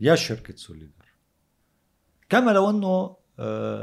يا 0.00 0.14
شركة 0.14 0.56
سوليدار 0.56 1.06
كما 2.28 2.50
لو 2.50 2.70
إنه 2.70 3.16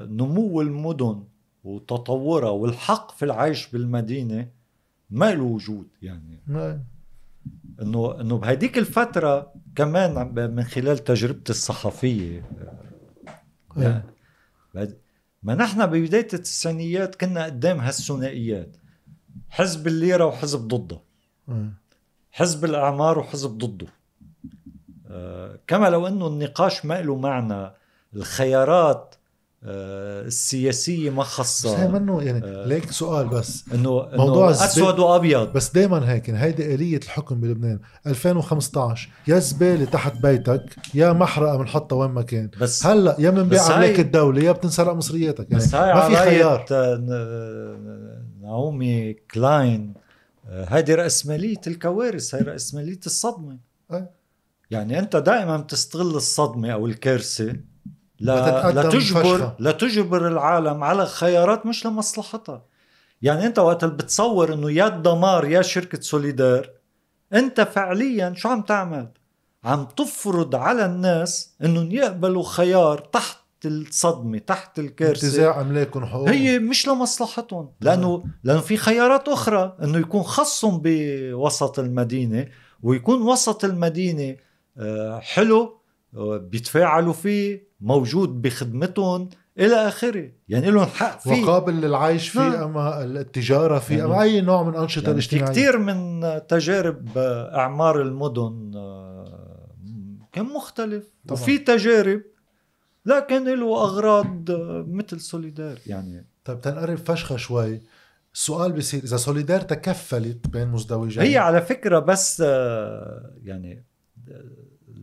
نمو 0.05 0.61
المدن 0.61 1.23
وتطورها 1.63 2.49
والحق 2.49 3.11
في 3.11 3.25
العيش 3.25 3.67
بالمدينة 3.67 4.47
ما 5.09 5.31
له 5.33 5.43
وجود 5.43 5.87
يعني. 6.01 6.39
إنه 7.81 8.21
إنه 8.21 8.37
بهديك 8.37 8.77
الفترة 8.77 9.53
كمان 9.75 10.33
من 10.55 10.63
خلال 10.63 10.97
تجربتي 10.97 11.49
الصحفية 11.51 12.45
إيه. 13.77 14.05
بعد- 14.73 14.97
ما 15.43 15.55
نحن 15.55 15.85
ببداية 15.85 16.27
التسعينيات 16.33 17.15
كنا 17.15 17.45
قدام 17.45 17.79
هالثنائيات 17.79 18.77
حزب 19.49 19.87
الليرة 19.87 20.25
وحزب 20.25 20.67
ضده 20.67 20.99
إيه. 21.49 21.73
حزب 22.31 22.65
الأعمار 22.65 23.19
وحزب 23.19 23.57
ضده 23.57 23.87
آه، 25.07 25.59
كما 25.67 25.89
لو 25.89 26.07
أنه 26.07 26.27
النقاش 26.27 26.85
ما 26.85 27.01
له 27.01 27.15
معنى 27.15 27.71
الخيارات 28.15 29.15
آه، 29.63 30.21
السياسية 30.21 31.09
ما 31.09 31.23
بس 31.39 31.65
هي 31.67 31.87
منه 31.87 32.21
يعني؟ 32.21 32.45
آه. 32.45 32.65
ليك 32.65 32.91
سؤال 32.91 33.27
بس. 33.27 33.63
إنه 33.73 34.07
موضوع 34.13 34.51
أسود 34.51 34.99
وأبيض. 34.99 35.53
بس 35.53 35.71
دائما 35.71 36.11
هيك 36.11 36.27
يعني 36.29 36.41
هيدي 36.41 36.75
آلية 36.75 36.97
الحكم 36.97 37.39
بلبنان. 37.41 37.79
2015 38.07 39.09
يا 39.27 39.39
زبالة 39.39 39.85
تحت 39.85 40.21
بيتك 40.21 40.63
يا 40.93 41.13
محرقة 41.13 41.57
بنحطها 41.57 41.95
وين 41.95 42.11
ما 42.11 42.21
كان. 42.21 42.49
بس 42.61 42.85
هلأ 42.85 43.15
يا 43.19 43.29
هاي- 43.69 43.73
عليك 43.75 43.99
الدولة 43.99 44.41
يا 44.43 44.51
بتنسرق 44.51 44.93
مصرياتك. 44.93 45.51
يعني 45.51 45.63
بس 45.63 45.75
هاي 45.75 45.93
ما 45.93 46.09
في 46.09 46.15
خيار. 46.15 46.65
آه، 46.71 48.17
نعومي 48.41 49.13
كلاين 49.13 49.93
هذه 50.67 50.95
رأسمالية 50.95 51.61
الكوارث 51.67 52.35
هي 52.35 52.41
رأسمالية 52.41 52.99
الصدمة. 53.05 53.57
أي. 53.93 54.05
يعني 54.71 54.99
أنت 54.99 55.15
دائما 55.15 55.57
بتستغل 55.57 56.15
الصدمة 56.15 56.69
أو 56.71 56.85
الكارثة 56.87 57.55
لا 58.21 58.71
لتجبر 58.71 59.23
فشخة. 59.23 59.55
لتجبر 59.59 60.27
العالم 60.27 60.83
على 60.83 61.05
خيارات 61.05 61.65
مش 61.65 61.85
لمصلحتها. 61.85 62.65
يعني 63.21 63.45
انت 63.45 63.59
وقت 63.59 63.85
بتصور 63.85 64.53
انه 64.53 64.71
يا 64.71 64.87
الدمار 64.87 65.45
يا 65.45 65.61
شركة 65.61 66.01
سوليدار 66.01 66.69
انت 67.33 67.61
فعليا 67.61 68.33
شو 68.37 68.49
عم 68.49 68.61
تعمل؟ 68.61 69.07
عم 69.63 69.85
تفرض 69.85 70.55
على 70.55 70.85
الناس 70.85 71.55
انهم 71.63 71.91
يقبلوا 71.91 72.43
خيار 72.43 72.97
تحت 72.97 73.37
الصدمة 73.65 74.37
تحت 74.37 74.79
الكارثة. 74.79 75.27
انتزاع 75.27 75.61
أملاكهم 75.61 76.03
وحقوقهم 76.03 76.33
هي 76.33 76.59
مش 76.59 76.87
لمصلحتهم 76.87 77.71
لأنه 77.81 78.23
لأنه 78.43 78.59
في 78.59 78.77
خيارات 78.77 79.27
أخرى 79.29 79.77
إنه 79.83 79.97
يكون 79.97 80.23
خصهم 80.23 80.81
بوسط 80.83 81.79
المدينة 81.79 82.47
ويكون 82.83 83.21
وسط 83.21 83.65
المدينة 83.65 84.35
آه، 84.77 85.19
حلو 85.19 85.81
آه، 86.17 86.37
بيتفاعلوا 86.37 87.13
فيه 87.13 87.70
موجود 87.81 88.41
بخدمتهم 88.41 89.29
إلى 89.59 89.75
آخره. 89.87 90.31
يعني 90.49 90.71
لهم 90.71 90.85
حق 90.85 91.19
فيه 91.19 91.43
وقابل 91.43 91.73
للعيش 91.73 92.29
فيه 92.29 92.39
نعم. 92.39 92.53
أما 92.63 93.03
التجارة 93.03 93.79
فيه 93.79 93.97
يعني- 93.97 94.11
أما 94.11 94.21
أي 94.21 94.41
نوع 94.41 94.63
من 94.63 94.69
الانشطه 94.69 95.01
يعني 95.03 95.13
الاجتماعية. 95.13 95.51
كثير 95.51 95.77
من 95.77 96.21
تجارب 96.47 97.07
آه، 97.17 97.55
أعمار 97.57 98.01
المدن 98.01 98.71
آه، 98.75 99.67
كان 100.31 100.45
مختلف. 100.45 101.03
طبعاً. 101.27 101.41
وفي 101.41 101.57
تجارب 101.57 102.21
لا 103.05 103.19
كان 103.19 103.49
له 103.59 103.83
أغراض 103.83 104.51
آه، 104.51 104.85
مثل 104.87 105.19
سوليدار. 105.21 105.77
يعني 105.87 106.25
طيب 106.45 106.61
تنقرب 106.61 106.97
فشخة 106.97 107.37
شوي. 107.37 107.81
السؤال 108.33 108.71
بصير 108.71 109.03
إذا 109.03 109.17
سوليدار 109.17 109.61
تكفلت 109.61 110.47
بين 110.47 110.67
مزدوجين؟ 110.67 111.23
هي 111.23 111.37
على 111.37 111.61
فكرة 111.61 111.99
بس 111.99 112.39
يعني 113.43 113.83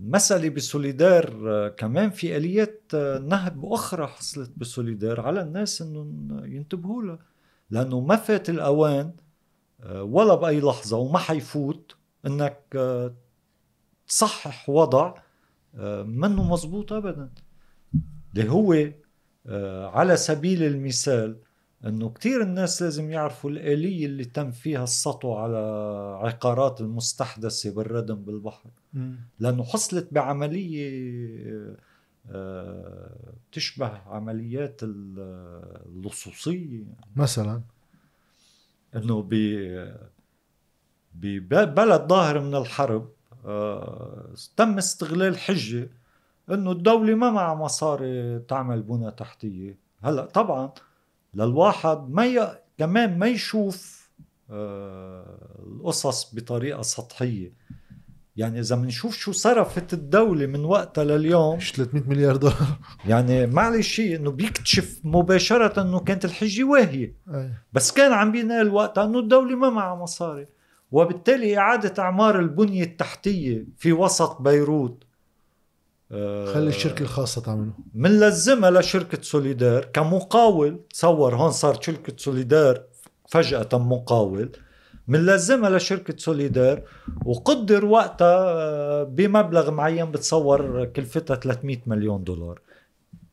المسألة 0.08 0.48
بسوليدار 0.48 1.42
آه، 1.46 1.68
كمان 1.68 2.10
في 2.10 2.36
آليات 2.36 2.82
آه، 2.94 3.18
نهب 3.18 3.64
أخرى 3.64 4.06
حصلت 4.06 4.52
بسوليدار 4.56 5.20
على 5.20 5.40
الناس 5.40 5.82
إنهم 5.82 6.40
ينتبهوا 6.44 7.02
لها. 7.02 7.18
لأنه 7.70 8.00
ما 8.00 8.16
فات 8.16 8.50
الأوان 8.50 9.12
آه، 9.80 10.02
ولا 10.02 10.34
بأي 10.34 10.60
لحظة 10.60 10.96
وما 10.96 11.18
حيفوت 11.18 11.96
آه، 12.74 13.14
تصحح 14.08 14.68
وضع 14.70 15.14
منه 16.04 16.52
مزبوط 16.52 16.92
أبدا. 16.92 17.30
اللي 18.36 18.50
هو 18.50 18.92
على 19.88 20.16
سبيل 20.16 20.62
المثال 20.62 21.36
إنه 21.86 22.10
كتير 22.10 22.42
الناس 22.42 22.82
لازم 22.82 23.10
يعرفوا 23.10 23.50
الآلية 23.50 24.06
اللي 24.06 24.24
تم 24.24 24.50
فيها 24.50 24.84
السطو 24.84 25.34
على 25.34 25.56
عقارات 26.22 26.80
المستحدثة 26.80 27.70
بالردم 27.74 28.14
بالبحر. 28.14 28.70
مم. 28.94 29.16
لأنه 29.40 29.64
حصلت 29.64 30.08
بعملية 30.12 30.88
آه، 32.30 33.32
تشبه 33.52 33.86
عمليات 34.06 34.80
ال- 34.82 35.82
اللصوصية. 35.86 36.84
مثلا؟ 37.16 37.62
إنه 38.96 39.22
ب 39.22 39.34
ببلد 41.14 42.08
ظاهر 42.08 42.40
من 42.40 42.54
الحرب 42.54 43.08
آه، 43.46 44.34
تم 44.56 44.78
استغلال 44.78 45.38
حجة 45.38 45.90
إنه 46.50 46.72
الدولة 46.72 47.14
ما 47.14 47.30
معها 47.30 47.54
مصاري 47.54 48.38
تعمل 48.38 48.82
بنى 48.82 49.10
تحتية. 49.10 49.78
هلأ 50.02 50.24
طبعا 50.24 50.72
للواحد 51.38 52.10
ما 52.10 52.26
ي... 52.26 52.48
كمان 52.78 53.18
ما 53.18 53.26
يشوف 53.26 53.98
آه، 54.50 55.62
القصص 55.66 56.34
بطريقة 56.34 56.82
سطحية. 56.82 57.52
يعني 58.36 58.60
إذا 58.60 58.76
بنشوف 58.76 59.16
شو 59.16 59.32
صرفت 59.32 59.92
الدولة 59.92 60.46
من 60.46 60.64
وقتها 60.64 61.04
لليوم 61.04 61.56
مش 61.56 61.72
300 61.72 62.02
مليار 62.08 62.36
دولار. 62.36 62.78
يعني 63.06 63.46
معلش 63.46 63.88
شيء 63.88 64.16
إنه 64.16 64.30
بيكتشف 64.30 65.00
مباشرة 65.04 65.82
إنه 65.82 66.00
كانت 66.00 66.24
الحجة 66.24 66.64
واهية. 66.64 67.14
بس 67.72 67.92
كان 67.92 68.12
عم 68.12 68.32
بينقال 68.32 68.68
وقتها 68.68 69.04
إنه 69.04 69.18
الدولة 69.18 69.56
ما 69.56 69.70
معها 69.70 69.94
مصاري. 69.94 70.46
وبالتالي 70.90 71.58
إعادة 71.58 72.02
إعمار 72.02 72.40
البنية 72.40 72.84
التحتية 72.84 73.66
في 73.76 73.92
وسط 73.92 74.40
بيروت 74.40 75.04
خلي 76.54 76.68
الشركة 76.68 77.02
الخاصة 77.02 77.40
تعمله. 77.40 77.72
منلزمها 77.94 78.70
لشركه 78.70 79.22
سوليدار 79.22 79.84
كمقاول 79.84 80.80
تصور 80.90 81.34
هون 81.36 81.50
صار 81.50 81.80
شركة 81.82 82.12
سوليدار 82.16 82.82
فجأة 83.28 83.68
مقاول. 83.72 84.50
منلزمها 85.08 85.70
لشركه 85.70 86.16
سوليدار 86.16 86.82
وقدر 87.24 87.84
وقتها 87.84 88.38
آه، 88.38 89.02
بمبلغ 89.02 89.70
معين 89.70 90.10
بتصور 90.10 90.84
كلفتها 90.84 91.36
300 91.36 91.78
مليون 91.86 92.24
دولار. 92.24 92.60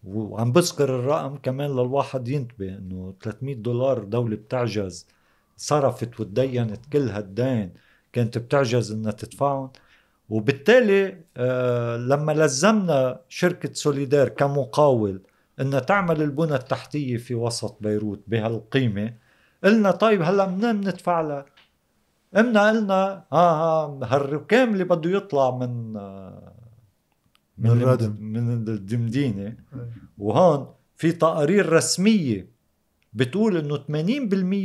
وعم 0.03 0.51
بذكر 0.51 0.99
الرقم 0.99 1.36
كمان 1.38 1.69
للواحد 1.71 2.28
ينتبه 2.28 2.78
إنه 2.78 3.13
300 3.21 3.55
دولار 3.55 4.03
دولة 4.03 4.36
بتعجز 4.36 5.07
صرفت 5.57 6.19
وتدينت 6.19 6.86
كل 6.93 7.09
هالدين 7.09 7.73
كانت 8.13 8.38
بتعجز 8.38 8.91
إنها 8.91 9.11
تدفعهم. 9.11 9.69
وبالتالي 10.30 11.17
آه 11.38 11.97
لما 11.97 12.32
لزمنا 12.32 13.19
شركة 13.30 13.73
سوليدار 13.73 14.30
كمقاول 14.30 15.21
انها 15.61 15.80
تعمل 15.80 16.21
البنى 16.21 16.55
التحتية 16.55 17.17
في 17.17 17.36
وسط 17.36 17.78
بيروت 17.82 18.23
بهالقيمة 18.28 19.13
قلنا 19.63 19.91
طيب 19.91 20.21
هلأ 20.21 20.47
منين 20.47 20.82
بندفع 20.82 21.21
لها؟ 21.21 21.45
قمنا 22.36 22.69
قلنا 22.69 23.26
آه 23.32 23.84
آه 23.86 23.99
هالركام 24.03 24.73
اللي 24.73 24.84
بده 24.84 25.09
يطلع 25.09 25.51
من 25.57 25.97
آه 25.97 26.53
من 27.57 27.69
الردم. 27.69 28.15
من 28.19 28.51
الدمدينة 28.51 29.45
أي. 29.47 29.55
وهون 30.17 30.67
في 30.95 31.11
تقارير 31.11 31.73
رسمية 31.73 32.47
بتقول 33.13 33.57
إنه 33.57 33.78
80% 33.78 33.82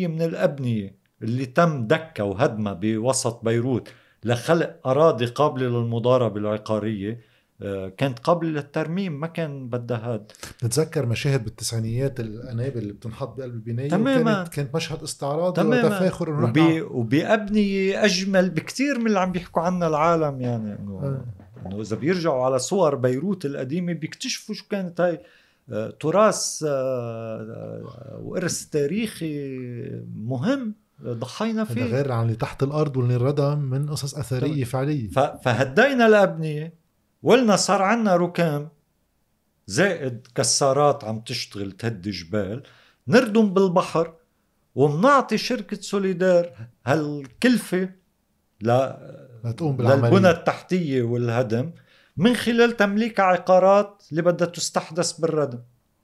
من 0.08 0.22
الأبنية 0.22 0.94
اللي 1.22 1.46
تم 1.46 1.86
دكها 1.86 2.22
وهدمها 2.22 2.72
بوسط 2.72 3.44
بيروت 3.44 3.88
لخلق 4.24 4.86
أراضي 4.86 5.26
قابلة 5.26 5.66
للمضاربة 5.66 6.40
العقاريه 6.40 7.30
آه، 7.62 7.88
كانت 7.88 8.18
قابلة 8.18 8.50
للترميم 8.50 9.20
ما 9.20 9.26
كان 9.26 9.68
بدها 9.68 9.98
هاد. 9.98 10.32
نتذكر 10.64 11.06
مشاهد 11.06 11.44
بالتسعينيات 11.44 12.20
الانابل 12.20 12.78
اللي 12.78 12.92
بتنحط 12.92 13.38
بقلب 13.38 13.54
البناية 13.54 13.88
تماما. 13.88 14.34
كانت 14.34 14.48
كانت 14.48 14.74
مشهد 14.74 15.02
استعراضي 15.02 15.62
تماما. 15.62 15.86
وتفاخر 15.86 16.28
إنه 16.28 16.44
وبي 16.44 16.82
وبأبنية 16.82 18.04
أجمل 18.04 18.50
بكتير 18.50 18.98
من 18.98 19.06
اللي 19.06 19.20
عم 19.20 19.32
بيحكوا 19.32 19.62
عنها 19.62 19.88
العالم 19.88 20.40
يعني 20.40 20.78
إنه 20.78 21.00
آه. 21.02 21.24
إنه 21.66 21.80
إذا 21.80 21.96
بيرجعوا 21.96 22.44
على 22.44 22.58
صور 22.58 22.94
بيروت 22.94 23.44
القديمة 23.44 23.92
بيكتشفوا 23.92 24.54
شو 24.54 24.64
كانت 24.70 25.00
هاي 25.00 25.20
آه، 25.72 25.90
تراث 26.00 26.62
وإرث 28.22 28.64
تاريخي 28.64 29.50
مهم. 30.16 30.74
ضحينا 31.04 31.62
هذا 31.62 31.74
فيه. 31.74 31.84
غير 31.84 32.12
عن 32.12 32.22
اللي 32.24 32.36
تحت 32.36 32.62
الأرض 32.62 32.96
واللي 32.96 33.16
انردم 33.16 33.58
من 33.58 33.90
قصص 33.90 34.14
أثرية 34.14 34.64
فعلية. 34.64 35.08
فهدينا 35.44 36.06
الأبنية 36.06 36.74
ولنا 37.22 37.56
صار 37.56 37.82
عنا 37.82 38.16
ركام. 38.16 38.68
زائد 39.66 40.26
كسارات 40.34 41.04
عم 41.04 41.20
تشتغل 41.20 41.72
تهدي 41.72 42.10
جبال. 42.10 42.62
نردم 43.08 43.54
بالبحر 43.54 44.14
ومنعطي 44.74 45.38
شركة 45.38 45.76
سوليدار 45.80 46.50
هالكلفة 46.86 47.88
ل... 48.62 48.90
لتقوم 49.44 49.76
للبنى 49.82 49.96
بالعملية. 50.00 50.30
التحتية 50.30 51.02
والهدم 51.02 51.72
من 52.16 52.34
خلال 52.34 52.76
تمليك 52.76 53.20
عقارات 53.20 54.02
اللي 54.10 54.22
بدها 54.22 54.48
تستحدث 54.48 55.12
بالردم. 55.12 55.58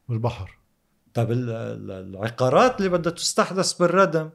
بالبحر 0.09 0.59
طب 1.15 1.33
ال- 1.33 1.51
ال- 1.51 1.91
العقارات 1.91 2.79
اللي 2.79 2.89
بدها 2.89 3.13
تستحدث 3.13 3.73
بالردم 3.73 4.31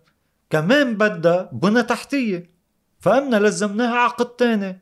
كمان 0.51 0.97
بدها 0.97 1.49
بنى 1.53 1.83
تحتية. 1.83 2.51
فأمنا 2.99 3.35
لزمناها 3.35 3.95
عقد 3.95 4.25
تاني. 4.25 4.81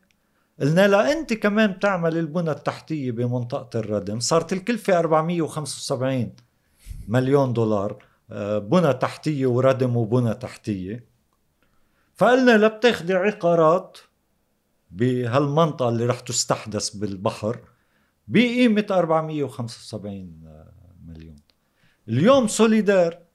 قلنا 0.60 0.88
لها 0.88 1.12
أنت 1.12 1.34
كمان 1.34 1.72
بتعمل 1.72 2.18
البنى 2.18 2.52
التحتية 2.52 3.12
بمنطقة 3.12 3.80
الردم. 3.80 4.20
صارت 4.20 4.54
الكلفة 4.54 5.00
475 5.00 6.36
مليون 7.08 7.54
دولار 7.54 8.04
آه، 8.32 8.58
بنى 8.58 8.94
تحتية 8.94 9.46
وردم 9.46 9.98
وبنى 9.98 10.34
تحتية. 10.34 11.06
فقلنا 12.16 12.58
لا 12.58 12.68
بتاخدي 12.68 13.14
عقارات 13.14 13.98
بهالمنطقة 14.92 15.90
اللي 15.90 16.06
رح 16.06 16.20
تستحدث 16.20 16.90
بالبحر 16.90 17.60
بقيمة 18.28 18.86
475 18.92 20.44
مليون. 21.08 21.36
اليوم 22.08 22.48
سوليدار. 22.48 23.29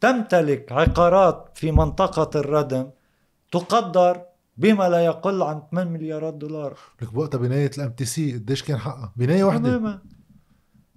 تمتلك 0.00 0.72
عقارات 0.72 1.50
في 1.54 1.72
منطقة 1.72 2.40
الردم 2.40 2.90
تقدر 3.52 4.22
بما 4.56 4.88
لا 4.88 5.04
يقل 5.04 5.42
عن 5.42 5.62
8 5.70 5.90
مليارات 5.90 6.34
دولار. 6.34 6.78
لك 7.02 7.12
بوقتها 7.12 7.38
بناية 7.38 7.70
ال 7.78 7.90
MTC 7.92 8.32
قديش 8.32 8.62
كان 8.62 8.78
حقها؟ 8.78 9.12
بناية 9.16 9.44
وحده 9.44 9.68
تماما. 9.70 9.98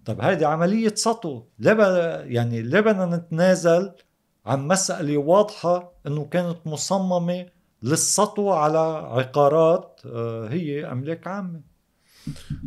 طب 0.05 0.21
هذه 0.21 0.45
عملية 0.45 0.93
سطو. 0.95 1.43
ب- 1.73 2.23
يعني 2.25 2.61
ليه 2.61 2.79
بدنا 2.79 3.05
نتنازل 3.05 3.91
عن 4.45 4.67
مسألة 4.67 5.17
واضحة 5.17 5.91
إنه 6.07 6.25
كانت 6.25 6.57
مصممة 6.65 7.45
للسطو 7.83 8.51
على 8.51 8.77
عقارات 9.11 10.01
آه، 10.05 10.47
هي 10.47 10.91
املاك 10.91 11.27
عامة. 11.27 11.61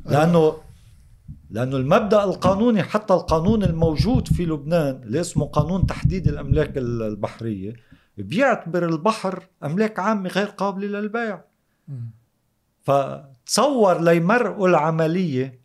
لأنه 0.07 0.57
لأنه 1.55 1.77
المبدأ 1.77 2.25
القانوني 2.25 2.83
حتى 2.83 3.15
القانون 3.15 3.63
الموجود 3.63 4.29
في 4.29 4.47
لبنان 4.47 5.03
اللي 5.03 5.21
اسمه 5.21 5.47
قانون 5.47 5.87
تحديد 5.87 6.29
الأملاك 6.29 6.79
البحرية 6.79 7.77
بيعتبر 8.19 8.89
البحر 8.89 9.49
أملاك 9.65 9.99
عامة 9.99 10.29
غير 10.29 10.47
قابلة 10.47 10.87
للبيع. 11.01 11.45
فتصور 12.83 14.01
ليمرقوا 14.01 14.69
العملية 14.69 15.61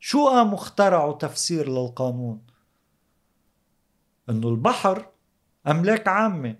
شو 0.00 0.28
قاموا 0.28 0.54
اخترعوا 0.54 1.12
تفسير 1.12 1.68
للقانون 1.68 2.42
إنه 4.30 4.48
البحر 4.48 5.06
أملاك 5.66 6.08
عامة 6.08 6.56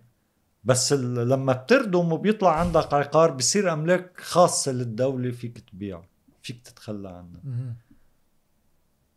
بس 0.65 0.93
لما 0.93 1.53
بتردم 1.53 2.13
وبيطلع 2.13 2.61
عندك 2.61 2.95
عقار 2.95 3.31
بصير 3.31 3.73
أملاك 3.73 4.21
خاصة 4.21 4.73
للدولة 4.73 5.31
فيك 5.31 5.59
تبيعه 5.59 6.05
فيك 6.43 6.63
تتخلى 6.63 7.09
عنها 7.09 7.41
مم. 7.45 7.75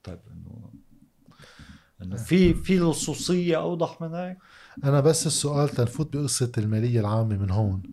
طيب 0.05 0.19
انه 0.31 0.69
إنه 2.01 2.15
في 2.15 2.53
في 2.53 2.79
لصوصيه 2.79 3.57
أوضح 3.57 4.01
من 4.01 4.13
هيك 4.13 4.37
أنا 4.83 4.99
بس 4.99 5.27
السؤال 5.27 5.69
تنفوت 5.69 6.17
بقصة 6.17 6.51
المالية 6.57 6.99
العامة 6.99 7.37
من 7.37 7.51
هون 7.51 7.83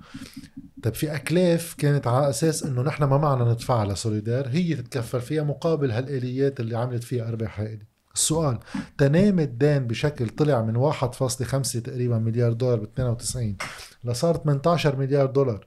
طيب 0.82 0.94
في 0.94 1.14
أكلاف 1.14 1.74
كانت 1.74 2.06
على 2.06 2.30
أساس 2.30 2.62
إنه 2.62 2.82
نحن 2.82 3.04
ما 3.04 3.18
معنا 3.18 3.44
ندفعها 3.52 3.84
لسوليدار 3.84 4.48
هي 4.48 4.74
تتكفل 4.74 5.20
فيها 5.20 5.42
مقابل 5.42 5.90
هالآليات 5.90 6.60
اللي 6.60 6.76
عملت 6.76 7.04
فيها 7.04 7.28
أرباح 7.28 7.60
هائلة 7.60 7.92
السؤال 8.14 8.58
تنام 8.98 9.38
الدين 9.38 9.86
بشكل 9.86 10.28
طلع 10.28 10.62
من 10.62 10.92
1.5 10.92 11.82
تقريبا 11.82 12.18
مليار 12.18 12.52
دولار 12.52 12.78
ب 12.78 12.82
92 12.82 13.56
لصار 14.04 14.36
18 14.36 14.96
مليار 14.96 15.26
دولار 15.26 15.66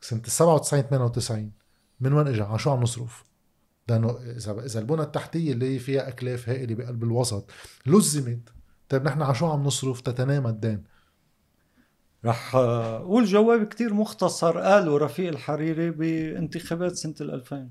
سنة 0.00 0.22
97 0.26 0.82
98 0.82 1.52
من 2.00 2.12
وين 2.12 2.28
اجى؟ 2.28 2.42
على 2.42 2.58
شو 2.58 2.70
عم 2.70 2.82
نصرف؟ 2.82 3.24
لأنه 3.88 4.10
إذا 4.36 4.64
إذا 4.64 4.80
البنى 4.80 5.02
التحتية 5.02 5.52
اللي 5.52 5.74
هي 5.74 5.78
فيها 5.78 6.08
أكلاف 6.08 6.48
هائلة 6.48 6.74
بقلب 6.74 7.04
الوسط 7.04 7.50
لزمت. 7.86 8.48
طيب 8.88 9.04
نحن 9.04 9.22
على 9.22 9.34
شو 9.34 9.46
عم 9.46 9.62
نصرف؟ 9.64 10.00
تتنامى 10.00 10.50
الدين؟ 10.50 10.84
رح 12.24 12.54
آه، 12.56 12.96
أقول 12.96 13.24
جواب 13.24 13.64
كتير 13.64 13.94
مختصر 13.94 14.58
قاله 14.60 14.98
رفيق 14.98 15.28
الحريري 15.28 15.90
بانتخابات 15.90 16.92
سنة 16.96 17.14
ال 17.20 17.30
2000 17.34 17.68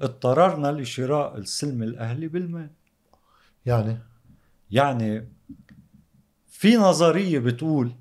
اضطررنا 0.00 0.72
لشراء 0.72 1.38
السلم 1.38 1.82
الأهلي 1.82 2.28
بالمال. 2.28 2.70
يعني؟ 3.66 3.98
يعني 4.70 5.28
في 6.48 6.76
نظرية 6.76 7.38
بتقول 7.38 7.92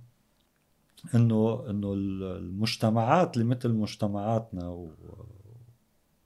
إنه 1.15 1.65
إنه 1.69 1.93
المجتمعات 1.93 3.37
اللي 3.37 3.47
مثل 3.47 3.69
مجتمعاتنا 3.69 4.67
و- 4.67 4.91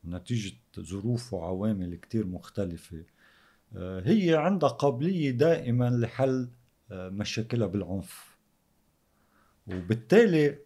ونتيجه 0.08 0.56
ظروف 0.80 1.34
وعوامل 1.34 1.96
كتير 1.96 2.28
مختلفة. 2.28 3.04
آه، 3.76 4.02
هي 4.06 4.36
عندها 4.36 4.70
قابلية 4.70 5.32
دائما 5.32 5.90
لحل 5.90 6.50
آه، 6.92 7.10
مشاكلها 7.10 7.68
بالعنف. 7.68 8.38
وبالتالي 9.68 10.58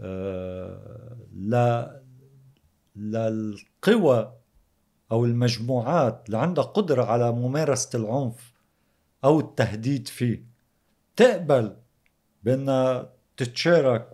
آه، 0.00 1.16
ل 1.34 1.84
للقوى 2.96 4.38
أو 5.12 5.24
المجموعات 5.24 6.22
اللي 6.26 6.38
عندها 6.38 6.64
قدرة 6.64 7.04
على 7.04 7.32
ممارسة 7.32 7.98
العنف 7.98 8.52
أو 9.24 9.40
التهديد 9.40 10.08
فيه 10.08 10.44
تقبل 11.16 11.76
بأنها 12.42 13.12
تتشارك 13.36 14.10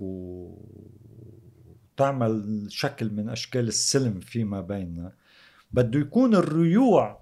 وتعمل 1.95 2.67
شكل 2.69 3.11
من 3.13 3.29
أشكال 3.29 3.69
السلم 3.69 4.21
فيما 4.21 4.61
بيننا. 4.61 5.13
بده 5.73 6.01
يكون 6.01 6.35
الريوع 6.35 7.21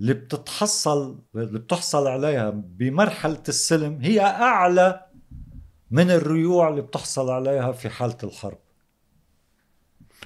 اللي 0.00 0.14
بتتحصل 0.14 1.18
اللي 1.34 1.58
بتحصل 1.58 2.06
عليها 2.06 2.50
بمرحلة 2.50 3.42
السلم 3.48 3.98
هي 4.02 4.20
أعلى 4.20 5.06
من 5.90 6.10
الريوع 6.10 6.68
اللي 6.68 6.82
بتحصل 6.82 7.30
عليها 7.30 7.72
في 7.72 7.88
حالة 7.88 8.16
الحرب. 8.24 8.58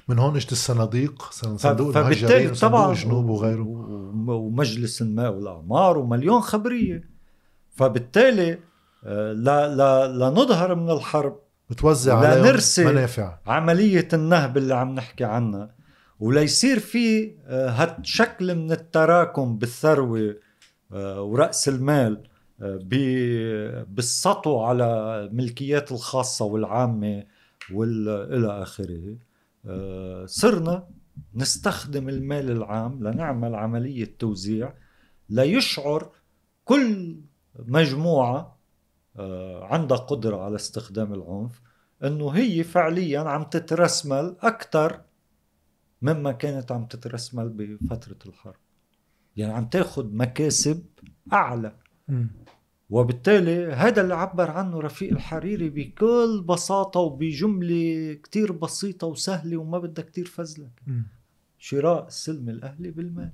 من 0.09 0.19
هون 0.19 0.37
اجت 0.37 0.53
الصناديق 0.53 1.31
صندوق 1.33 1.91
فبالتالي 1.91 2.37
المهجرين 2.37 2.55
طبعا 2.55 2.93
الجنوب 2.93 3.29
وغيره. 3.29 3.69
ومجلس 4.29 5.03
الماء 5.03 5.33
والأعمار 5.33 5.99
ومليون 5.99 6.41
خبرية. 6.41 7.09
فبالتالي 7.77 8.59
آه، 9.05 9.33
لا 9.33 9.75
لا 9.75 10.07
لنظهر 10.09 10.75
من 10.75 10.91
الحرب 10.91 11.48
بتوزع 11.71 12.37
نرسي. 12.43 12.85
منافع 12.85 13.39
عملية 13.47 14.09
النهب 14.13 14.57
اللي 14.57 14.75
عم 14.75 14.95
نحكي 14.95 15.25
عنها 15.25 15.75
وليصير 16.21 16.79
في 16.79 17.35
آه، 17.47 17.71
هالشكل 17.71 18.55
من 18.55 18.73
التراكم 18.73 19.59
بالثروة 19.59 20.37
آه، 20.93 21.23
ورأس 21.23 21.69
المال 21.69 22.23
آه، 22.61 23.85
بالسطو 23.89 24.61
على 24.61 24.85
الملكيات 25.31 25.93
الخاصة 25.93 26.45
والعامة 26.45 27.25
والى 27.73 28.63
آخره 28.63 29.17
صرنا 30.27 30.89
نستخدم 31.35 32.09
المال 32.09 32.51
العام 32.51 33.09
لنعمل 33.09 33.55
عملية 33.55 34.17
توزيع 34.19 34.75
ليشعر 35.31 36.11
كل 36.65 37.17
مجموعة 37.59 38.39
آه، 38.39 38.58
عندها 39.63 39.97
قدرة 39.97 40.37
على 40.45 40.57
استخدام 40.57 41.15
العنف 41.15 41.61
إنه 42.05 42.29
هي 42.29 42.65
فعليا 42.65 43.21
عم 43.21 43.43
تترسمل 43.43 44.37
أكثر 44.41 45.01
مما 46.03 46.33
كانت 46.33 46.73
عم 46.73 46.87
تترسمل 46.87 47.49
بفترة 47.49 48.19
الحرب 48.27 48.61
يعني 49.37 49.53
عم 49.53 49.67
تاخد 49.69 50.15
مكاسب 50.15 50.85
أعلى. 51.33 51.77
وبالتالي 52.91 53.73
هذا 53.73 54.03
اللي 54.03 54.15
عبر 54.15 54.51
عنه 54.51 54.81
رفيق 54.81 55.13
الحريري 55.13 55.71
بكل 55.71 56.45
بساطة 56.49 57.01
وبجملة 57.01 58.15
كتير 58.15 58.53
بسيطة 58.53 59.07
وسهلة 59.07 59.57
وما 59.57 59.79
بدها 59.79 60.05
كتير 60.05 60.27
فزلك. 60.27 60.83
شراء 61.59 62.07
السلم 62.07 62.49
الأهلي 62.49 62.91
بالمال 62.91 63.33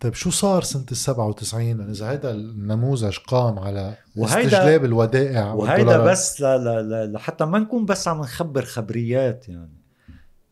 طيب 0.00 0.14
شو 0.14 0.30
صار 0.30 0.62
سنة 0.62 0.84
ال 0.90 0.96
97 0.96 1.62
يعني 1.64 1.90
إذا 1.92 2.12
هذا 2.12 2.30
النموذج 2.30 3.16
قام 3.18 3.58
على 3.58 3.96
وهيدا- 4.16 4.46
استجلاب 4.46 4.84
الودائع 4.84 5.52
وهيدا. 5.52 6.04
بس 6.04 6.40
لا 6.40 6.58
لا 6.58 6.82
لا 6.82 7.06
لحتى 7.06 7.44
ما 7.44 7.58
نكون 7.58 7.84
بس 7.84 8.08
عم 8.08 8.20
نخبر 8.20 8.64
خبريات 8.64 9.48
يعني 9.48 9.76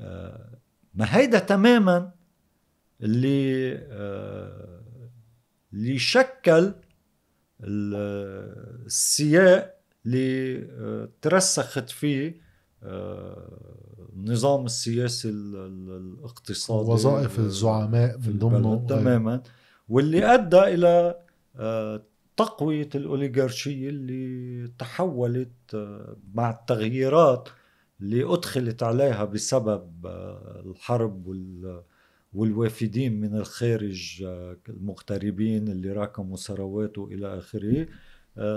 آه، 0.01 0.51
ما 0.95 1.17
هيدا 1.17 1.39
تماما 1.39 2.11
اللي 3.03 3.75
آه، 3.91 4.81
اللي 5.73 5.99
شكل 5.99 6.75
ال- 7.65 8.85
السياق 8.87 9.75
اللي 10.07 10.57
آه، 10.73 11.09
ترسخت 11.23 11.91
فيه 11.91 12.41
النظام 14.15 14.65
السياسي 14.65 15.29
ال- 15.29 15.57
ال- 15.57 15.97
الاقتصادي 16.19 16.91
وظائف 16.91 17.39
الزعماء 17.39 18.19
من 18.19 18.39
ضمنه 18.39 18.87
تماما. 18.87 19.43
واللي 19.89 20.25
أدى 20.35 20.59
إلى 20.61 21.17
آه، 21.57 22.03
تقوية 22.37 22.89
الأوليغارشية 22.95 23.89
اللي 23.89 24.69
تحولت 24.79 25.51
آه، 25.75 26.17
مع 26.35 26.51
التغييرات 26.51 27.49
اللي 28.01 28.25
أدخلت 28.35 28.83
عليها 28.83 29.25
بسبب 29.25 30.07
آه، 30.07 30.63
الحرب 30.67 31.27
وال 31.27 31.83
والوافدين 32.33 33.21
من 33.21 33.37
الخارج 33.37 34.25
المغتربين 34.69 35.69
اللي 35.69 35.93
راكموا 35.93 36.37
ثروات 36.37 36.99
والى 36.99 37.39
آخره 37.39 37.87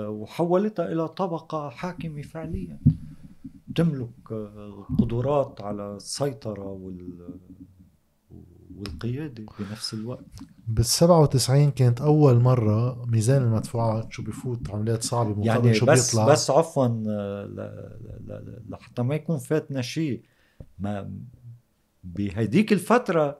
وحولتها 0.09 0.91
إلى 0.91 1.07
طبقة 1.07 1.69
حاكمة 1.69 2.21
فعليا. 2.21 2.79
تملك 3.75 4.31
آه، 4.31 4.85
القدرات 4.89 5.61
على 5.61 5.95
السيطرة 5.95 6.67
وال 6.71 7.29
والقياده 8.75 9.45
بنفس 9.59 9.93
الوقت. 9.93 10.25
بال 10.67 10.85
97 10.85 11.71
كانت 11.71 12.01
أول 12.01 12.39
مرة 12.39 13.05
ميزان 13.05 13.41
المدفوعات 13.41 14.11
شو 14.11 14.23
بفوت 14.23 14.69
عملات 14.69 15.03
صعبة 15.03 15.29
مقابل 15.29 15.45
يعني 15.65 15.73
شو 15.73 15.85
بس 15.85 16.15
بيطلع. 16.15 16.31
بس 16.31 16.51
عفوا 16.51 17.03
آه، 17.09 18.61
لحتى 18.69 19.01
ما 19.01 19.15
يكون 19.15 19.37
فاتنا 19.37 19.81
شيء 19.81 20.21
ما 20.79 21.11
بهديك 22.03 22.73
الفترة 22.73 23.21
آه، 23.23 23.39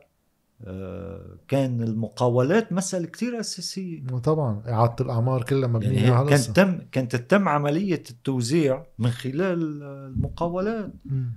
كان 1.47 1.81
المقاولات 1.81 2.73
مسألة 2.73 3.05
كتير 3.07 3.39
أساسية 3.39 4.07
طبعا 4.07 4.63
إعادة 4.67 4.95
الأعمار 5.05 5.43
كلها 5.43 5.67
مبنية 5.67 5.99
يعني 6.01 6.09
على 6.09 6.29
كانت. 6.29 6.43
تم 6.43 6.79
كانت 6.91 7.15
تتم 7.15 7.49
عملية 7.49 8.03
التوزيع 8.09 8.85
من 8.99 9.09
خلال 9.09 9.83
المقاولات 9.83 10.93
مم. 11.05 11.31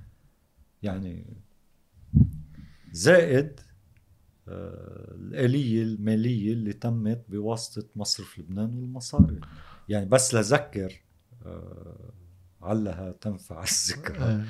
يعني 0.82 1.26
زائد 2.92 3.60
آه، 4.48 5.14
الآلية 5.14 5.82
المالية 5.82 6.52
اللي 6.52 6.72
تمت 6.72 7.24
بواسطة 7.28 7.86
مصرف 7.96 8.38
لبنان 8.38 8.74
والمصاري 8.74 9.40
يعني 9.88 10.06
بس 10.06 10.34
لذكر 10.34 11.02
آه، 11.46 12.12
علها 12.62 13.12
تنفع 13.20 13.62
الذكرى 13.62 14.18
آه. 14.18 14.44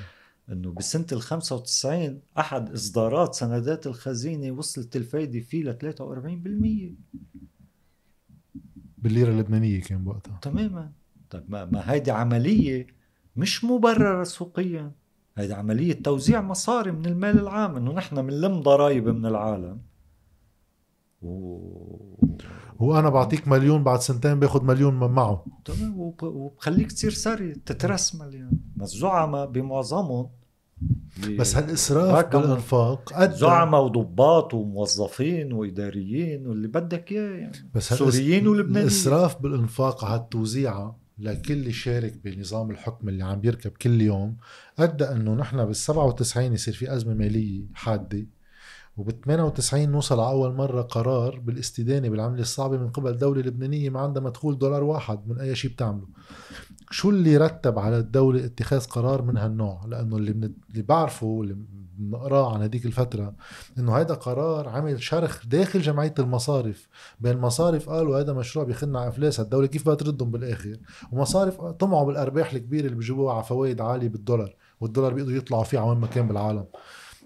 إنه 0.51 0.71
بسنة 0.71 1.05
ال 1.11 1.21
95 1.21 2.19
أحد 2.39 2.71
إصدارات 2.73 3.35
سندات 3.35 3.87
الخزينة 3.87 4.51
وصلت 4.51 4.95
الفايدة 4.95 5.39
فيه 5.39 5.63
ل 5.63 5.73
43% 5.73 6.95
بالليرة 8.97 9.31
اللبنانية 9.31 9.81
كان 9.81 10.03
بوقتها 10.03 10.39
تماما. 10.41 10.91
طيب 11.29 11.43
ما, 11.49 11.65
ما 11.65 11.91
هيدي 11.91 12.11
عملية 12.11 12.87
مش 13.35 13.63
مبررة 13.63 14.23
سوقيا. 14.23 14.91
هيدي 15.37 15.53
عملية 15.53 15.93
توزيع 16.03 16.41
مصاري 16.41 16.91
من 16.91 17.05
المال 17.05 17.39
العام 17.39 17.75
إنه 17.75 17.93
نحن 17.93 18.21
بنلم 18.27 18.61
ضرائب 18.61 19.07
من 19.09 19.25
العالم. 19.25 19.81
و... 21.21 21.31
وأنا 22.79 23.09
بعطيك 23.09 23.47
مليون 23.47 23.83
بعد 23.83 23.99
سنتين 23.99 24.39
باخد 24.39 24.63
مليون 24.63 24.99
من 24.99 25.07
معه. 25.07 25.45
تمام 25.65 25.99
وب- 25.99 26.23
وبخليك 26.23 26.91
تصير 26.91 27.11
ثري 27.11 27.53
تترسمل 27.53 28.35
يعني. 28.35 28.57
الزعماء 28.81 29.45
بمعظمهم. 29.51 30.29
بس 31.39 31.55
هالإسراف 31.55 32.15
راكموا 32.15 32.41
بالإنفاق 32.43 33.13
أدى 33.13 33.35
زعماء 33.35 33.83
وضباط 33.83 34.53
وموظفين 34.53 35.53
وإداريين 35.53 36.47
واللي 36.47 36.67
بدك 36.67 37.11
إياه 37.11 37.37
يعني. 37.37 37.71
بس 37.75 37.93
سوريين 37.93 38.47
ولبنانيين. 38.47 38.87
الإسراف 38.87 39.41
بالإنفاق 39.41 40.05
على 40.05 40.19
التوزيعة 40.21 40.99
لكل 41.19 41.73
شارك 41.73 42.19
بنظام 42.23 42.71
الحكم 42.71 43.09
اللي 43.09 43.23
عم 43.23 43.39
بيركب 43.39 43.71
كل 43.71 44.01
يوم 44.01 44.37
أدى 44.79 45.03
أنه 45.03 45.33
نحن 45.33 45.65
بال 45.65 45.75
97 45.75 46.53
يصير 46.53 46.73
في 46.73 46.93
أزمة 46.95 47.13
مالية 47.13 47.63
حادة 47.73 48.25
وبال 48.97 49.21
98 49.21 49.89
نوصل 49.89 50.19
على 50.19 50.29
أول 50.29 50.53
مرة 50.53 50.81
قرار 50.81 51.39
بالاستدانة 51.39 52.09
بالعملة 52.09 52.41
الصعبة 52.41 52.77
من 52.77 52.89
قبل 52.89 53.17
دولة 53.17 53.41
لبنانية 53.41 53.89
ما 53.89 53.99
عندها 53.99 54.23
مدخول 54.23 54.57
دولار 54.57 54.83
واحد 54.83 55.27
من 55.27 55.39
أي 55.39 55.55
شيء 55.55 55.71
بتعمله. 55.71 56.07
شو 56.91 57.09
اللي 57.09 57.37
رتب 57.37 57.79
على 57.79 57.97
الدولة 57.97 58.45
اتخاذ 58.45 58.85
قرار 58.85 59.21
من 59.21 59.37
هالنوع؟ 59.37 59.85
لأنه 59.87 60.17
اللي, 60.17 60.33
من 60.33 60.51
اللي 60.71 60.81
بعرفه 60.81 61.27
واللي 61.27 61.55
بنقراه 61.97 62.53
عن 62.53 62.61
هذيك 62.61 62.85
الفترة 62.85 63.33
إنه 63.77 63.97
هذا 63.97 64.13
قرار 64.13 64.69
عمل 64.69 65.03
شرخ 65.03 65.45
داخل 65.45 65.81
جمعية 65.81 66.13
المصارف. 66.19 66.87
بين 67.19 67.31
المصارف 67.31 67.89
قالوا 67.89 68.19
هذا 68.19 68.33
مشروع 68.33 68.65
بيخلنا 68.65 68.99
على 68.99 69.09
أفلاس 69.09 69.39
الدولة 69.39 69.67
كيف 69.67 69.81
بدها 69.81 69.95
تردهم 69.95 70.31
بالآخر؟ 70.31 70.77
ومصارف 71.11 71.61
طمعوا 71.61 72.05
بالأرباح 72.05 72.53
الكبيرة 72.53 72.85
اللي 72.85 72.95
بيجيبوها 72.95 73.33
على 73.33 73.43
فوائد 73.43 73.81
عالية 73.81 74.09
بالدولار 74.09 74.55
والدولار 74.81 75.13
بيقدروا 75.13 75.37
يطلعوا 75.37 75.63
فيه 75.63 75.79
على 75.79 75.89
وين 75.89 75.97
ما 75.97 76.07
كان 76.07 76.27
بالعالم. 76.27 76.65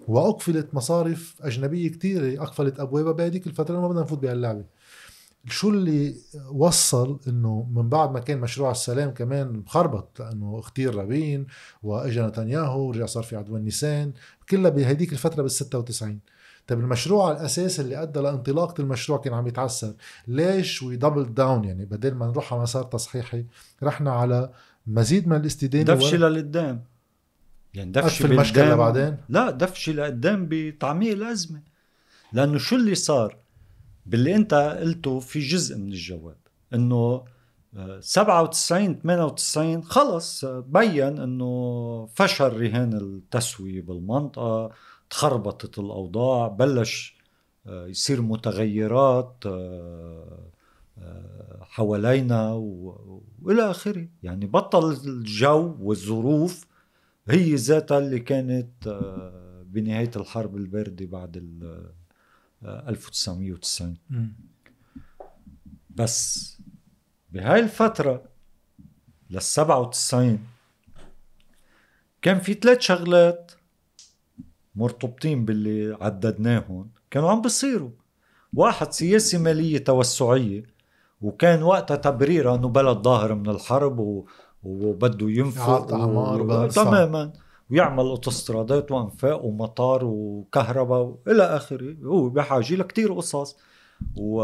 وأقفلت 0.07 0.75
مصارف 0.75 1.35
أجنبية 1.41 1.91
كثيره 1.91 2.43
أقفلت 2.43 2.79
أبوابها 2.79 3.11
بهذيك 3.11 3.47
الفترة 3.47 3.79
ما 3.79 3.87
بدنا 3.87 4.01
نفوت 4.01 4.19
بهاللعبة. 4.19 4.65
شو 5.47 5.69
اللي 5.69 6.15
وصل 6.51 7.19
إنه 7.27 7.67
من 7.73 7.89
بعد 7.89 8.11
ما 8.11 8.19
كان 8.19 8.37
مشروع 8.39 8.71
السلام 8.71 9.09
كمان 9.09 9.51
مخربط 9.53 10.19
لأنه 10.19 10.59
اختير 10.59 10.95
رابين 10.95 11.47
وإجا 11.83 12.27
نتنياهو 12.27 12.79
ورجع 12.87 13.05
صار 13.05 13.23
في 13.23 13.35
عدوان 13.35 13.63
نيسان. 13.63 14.13
كلها 14.49 14.69
بهديك 14.71 15.13
الفترة 15.13 15.41
بال 15.41 15.51
96 15.51 16.19
طيب 16.67 16.79
المشروع 16.79 17.31
الاساس 17.31 17.79
اللي 17.79 18.01
أدى 18.03 18.19
لانطلاقة 18.19 18.81
المشروع 18.81 19.17
كان 19.17 19.33
عم 19.33 19.47
يتعسر. 19.47 19.93
ليش 20.27 20.83
we 20.83 20.95
double 20.95 21.33
down 21.33 21.63
يعني 21.63 21.85
بدل 21.85 22.13
ما 22.13 22.27
نروح 22.27 22.53
على 22.53 22.61
مسار 22.61 22.83
تصحيحي 22.83 23.45
رحنا 23.83 24.11
على 24.11 24.49
مزيد 24.87 25.27
من 25.27 25.35
الاستدانة 25.35 25.83
دفشه 25.83 26.17
للقدام. 26.17 26.83
يعني 27.73 27.91
دفشه 27.91 28.27
بالقدام- 28.27 28.77
بعدين؟ 28.77 29.17
لا 29.29 29.51
دفشه 29.51 29.91
لقدام 29.91 30.45
بتعميق 30.49 31.11
الأزمة. 31.11 31.61
لأنه 32.33 32.57
شو 32.57 32.75
اللي 32.75 32.95
صار؟ 32.95 33.37
باللي 34.05 34.35
انت 34.35 34.53
قلته 34.53 35.19
في 35.19 35.39
جزء 35.39 35.77
من 35.77 35.87
الجواب 35.87 36.37
انه 36.73 37.23
آه، 37.77 37.99
97 37.99 38.99
98 39.01 39.83
خلص 39.83 40.43
آه، 40.45 40.59
بين 40.59 41.19
انه 41.19 42.05
فشل 42.13 42.53
رهان 42.61 42.93
التسوية 42.93 43.81
بالمنطقة 43.81 44.71
تخربطت 45.09 45.79
الأوضاع 45.79 46.47
بلش 46.47 47.15
آه، 47.67 47.87
يصير 47.87 48.21
متغيرات 48.21 49.35
آه، 49.45 50.49
آه، 50.97 51.59
حوالينا 51.63 52.53
و- 52.53 53.23
وإلى 53.41 53.71
آخره. 53.71 54.07
يعني 54.23 54.45
بطل 54.45 54.91
الجو 55.07 55.75
والظروف 55.79 56.65
هي 57.29 57.55
ذاتها 57.55 57.97
اللي 57.97 58.19
كانت 58.19 58.87
آه، 58.87 59.63
بنهاية 59.65 60.11
الحرب 60.15 60.55
الباردة 60.57 61.05
بعد 61.05 61.59
آه، 61.63 61.91
1990 62.65 63.97
مم. 64.09 64.33
بس 65.89 66.57
بهاي 67.31 67.59
الفترة 67.59 68.23
لل 69.29 69.41
97 69.41 70.39
كان 72.21 72.39
في 72.39 72.53
ثلاث 72.53 72.79
شغلات 72.79 73.51
مرتبطين 74.75 75.45
باللي 75.45 75.97
عددناهم 76.01 76.89
كانوا 77.11 77.31
عم 77.31 77.41
بيصيروا 77.41 77.89
واحد 78.53 78.93
سياسة 78.93 79.37
مالية 79.37 79.77
توسعية 79.77 80.63
وكان 81.21 81.63
وقتها 81.63 81.95
تبريرها 81.97 82.55
إنه 82.55 82.67
بلد 82.67 82.97
ظاهر 82.97 83.35
من 83.35 83.49
الحرب 83.49 83.99
و... 83.99 84.27
وبده 84.63 85.29
ينفق 85.29 85.87
صعب. 86.69 86.85
تماما 86.85 87.33
ويعمل 87.71 88.05
اوتوسترادات 88.05 88.91
وانفاق 88.91 89.45
ومطار 89.45 90.05
وكهرباء 90.05 91.01
وإلى 91.27 91.43
آخره. 91.43 91.95
هو 92.03 92.29
بحاجة 92.29 92.75
لكتير 92.75 93.13
قصص. 93.13 93.57
و... 94.17 94.43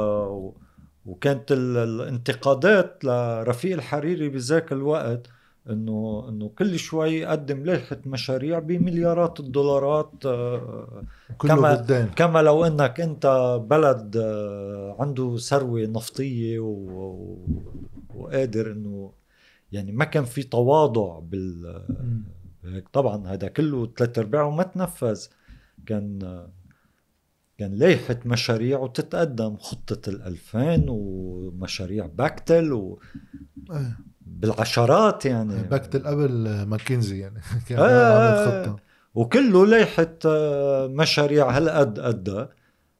وكانت 1.06 1.52
ال- 1.52 1.77
الانتقادات 1.77 3.06
لرفيق 3.06 3.73
الحريري 3.73 4.30
بذاك 4.30 4.72
الوقت 4.72 5.27
انه 5.69 6.26
إنه 6.30 6.49
كل 6.57 6.80
شوي 6.80 7.10
يقدم 7.14 7.64
لائحة 7.65 7.98
مشاريع 8.06 8.60
بمليارات 8.60 9.39
الدولارات 9.39 10.11
آه، 10.26 11.03
كله 11.38 11.56
كما- 11.56 11.76
بالدين 11.76 12.06
كما 12.15 12.41
لو 12.41 12.65
إنك 12.65 13.02
أنت 13.02 13.57
بلد 13.69 14.18
آه، 14.18 14.95
عنده 14.99 15.38
ثروة 15.38 15.81
نفطية 15.81 16.60
و... 16.60 17.38
وقادر 18.15 18.72
إنه 18.72 19.11
يعني 19.72 19.91
ما 19.91 20.06
كان 20.06 20.23
في 20.26 20.43
تواضع 20.43 21.19
بال 21.19 21.81
طبعا 22.93 23.27
هذا 23.27 23.47
كله 23.47 23.93
ثلاث 23.97 24.19
أرباعه 24.19 24.49
ما 24.49 24.63
تنفذ. 24.63 25.27
كان 25.85 26.19
كان 27.57 27.75
لائحة 27.75 28.19
مشاريع 28.25 28.79
وتتقدم 28.79 29.57
خطة 29.57 30.09
الألفين 30.09 30.85
ومشاريع 30.89 32.05
باكتل 32.05 32.95
إيه. 33.71 33.97
وبالعشرات 34.25 35.25
يعني. 35.25 35.63
باكتل 35.63 36.07
قبل 36.07 36.63
ماكنزي 36.63 37.19
يعني. 37.19 37.41
كان 37.67 37.79
آه. 37.79 37.83
عامل 37.83 38.65
خطة. 38.65 38.79
وكله 39.15 39.65
لائحة 39.65 40.17
آه، 40.25 40.88
مشاريع 40.88 41.57
هالقد 41.57 41.99
قدها. 41.99 42.49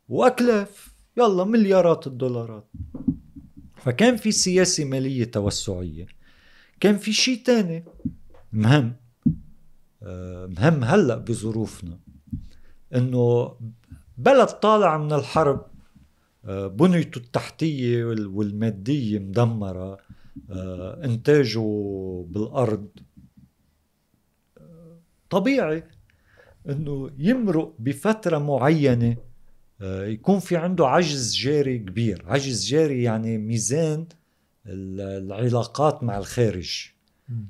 وأكلاف 0.10 0.96
يلا 1.18 1.44
مليارات 1.44 2.08
الدولارات. 2.08 2.72
فكان 3.78 4.16
في 4.16 4.32
سياسة 4.32 4.86
مالية 4.86 5.24
توسعية. 5.24 6.06
كان 6.80 6.98
في 6.98 7.14
شيء 7.14 7.44
تاني 7.44 7.86
مهم. 8.54 8.96
مهم 10.48 10.84
هلأ 10.84 11.18
بظروفنا 11.18 12.00
إنه 12.96 13.56
بلد 14.18 14.48
طالع 14.48 14.98
من 14.98 15.14
الحرب 15.14 15.66
آه، 16.46 16.68
بنيته 16.68 17.18
التحتية 17.20 18.06
وال- 18.06 18.28
والمادية 18.28 19.20
مدمرة 19.20 19.98
آه، 20.50 21.06
إنتاجه 21.06 21.60
بالأرض. 22.30 22.88
طبيعي 25.30 25.84
إنه 26.70 27.12
يمرق 27.18 27.74
بفترة 27.80 28.38
معينة 28.38 29.18
آه، 29.82 30.06
يكون 30.06 30.40
في 30.40 30.58
عنده 30.58 30.88
عجز 30.88 31.36
جاري 31.36 31.80
كبير. 31.80 32.24
عجز 32.28 32.66
جاري 32.68 33.04
يعني 33.04 33.38
ميزان 33.38 34.06
ال- 34.66 35.02
العلاقات 35.26 36.04
مع 36.04 36.18
الخارج. 36.18 36.88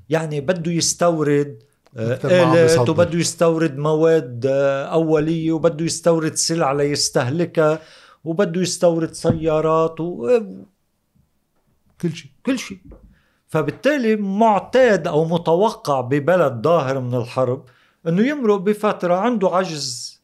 يعني 0.09 0.41
بده 0.41 0.71
يستورد 0.71 1.63
آه، 1.97 2.19
آلات 2.25 2.57
بيصدر. 2.71 2.91
وبده 2.91 3.19
يستورد 3.19 3.77
مواد 3.77 4.45
آه، 4.49 4.83
أولية 4.85 5.51
وبده 5.51 5.85
يستورد 5.85 6.33
سلع 6.35 6.71
ليستهلكها 6.71 7.81
وبده 8.23 8.61
يستورد 8.61 9.11
سيارات 9.13 9.99
وكل 9.99 10.65
كل 12.01 12.13
شيء. 12.15 12.31
شيء. 12.55 12.77
فبالتالي 13.47 14.15
معتاد 14.15 15.07
أو 15.07 15.25
متوقع 15.25 16.01
ببلد 16.01 16.61
ظاهر 16.63 16.99
من 16.99 17.15
الحرب 17.15 17.65
أنه 18.07 18.27
يمرق 18.27 18.57
بفترة 18.57 19.13
عنده 19.15 19.49
عجز 19.49 20.21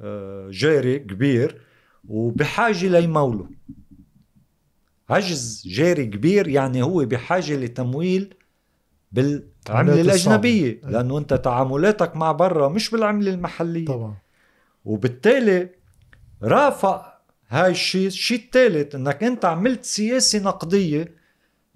آه، 0.00 0.48
جاري 0.50 0.98
كبير 0.98 1.60
وبحاجة 2.08 2.88
ليموله. 2.88 3.46
عجز 5.10 5.62
جاري 5.66 6.06
كبير 6.06 6.48
يعني 6.48 6.82
هو 6.82 7.04
بحاجة 7.04 7.56
لتمويل 7.56 8.34
بالعملة 9.12 9.49
العملات 9.70 9.98
الأجنبية. 9.98 10.72
الصعبة. 10.72 10.92
لأنه 10.92 11.18
أنت 11.18 11.34
تعاملاتك 11.34 12.16
مع 12.16 12.32
برا 12.32 12.68
مش 12.68 12.90
بالعملة 12.90 13.30
المحلية. 13.30 13.86
طبعا. 13.86 14.14
وبالتالي 14.84 15.68
رافق 16.42 17.02
هاي 17.48 17.70
الشيء 17.70 18.06
الشيء 18.06 18.38
الثالث 18.38 18.94
إنك 18.94 19.24
أنت 19.24 19.44
عملت 19.44 19.84
سياسة 19.84 20.38
نقدية 20.38 21.14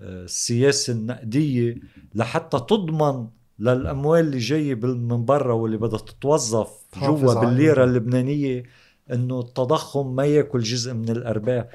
السياسة 0.01 0.93
النقدية 0.93 1.77
لحتى 2.15 2.57
تضمن 2.59 3.27
للأموال 3.59 4.19
اللي 4.25 4.37
جاية 4.37 4.75
بال- 4.75 4.97
من 5.01 5.25
برا 5.25 5.53
واللي 5.53 5.77
بدها 5.77 5.99
تتوظف 5.99 6.69
جوا 7.01 7.33
بالليرة 7.45 7.83
اللبنانية 7.83 8.63
إنه 9.11 9.39
التضخم 9.39 10.15
ما 10.15 10.25
يأكل 10.25 10.59
جزء 10.59 10.93
من 10.93 11.09
الأرباح. 11.09 11.67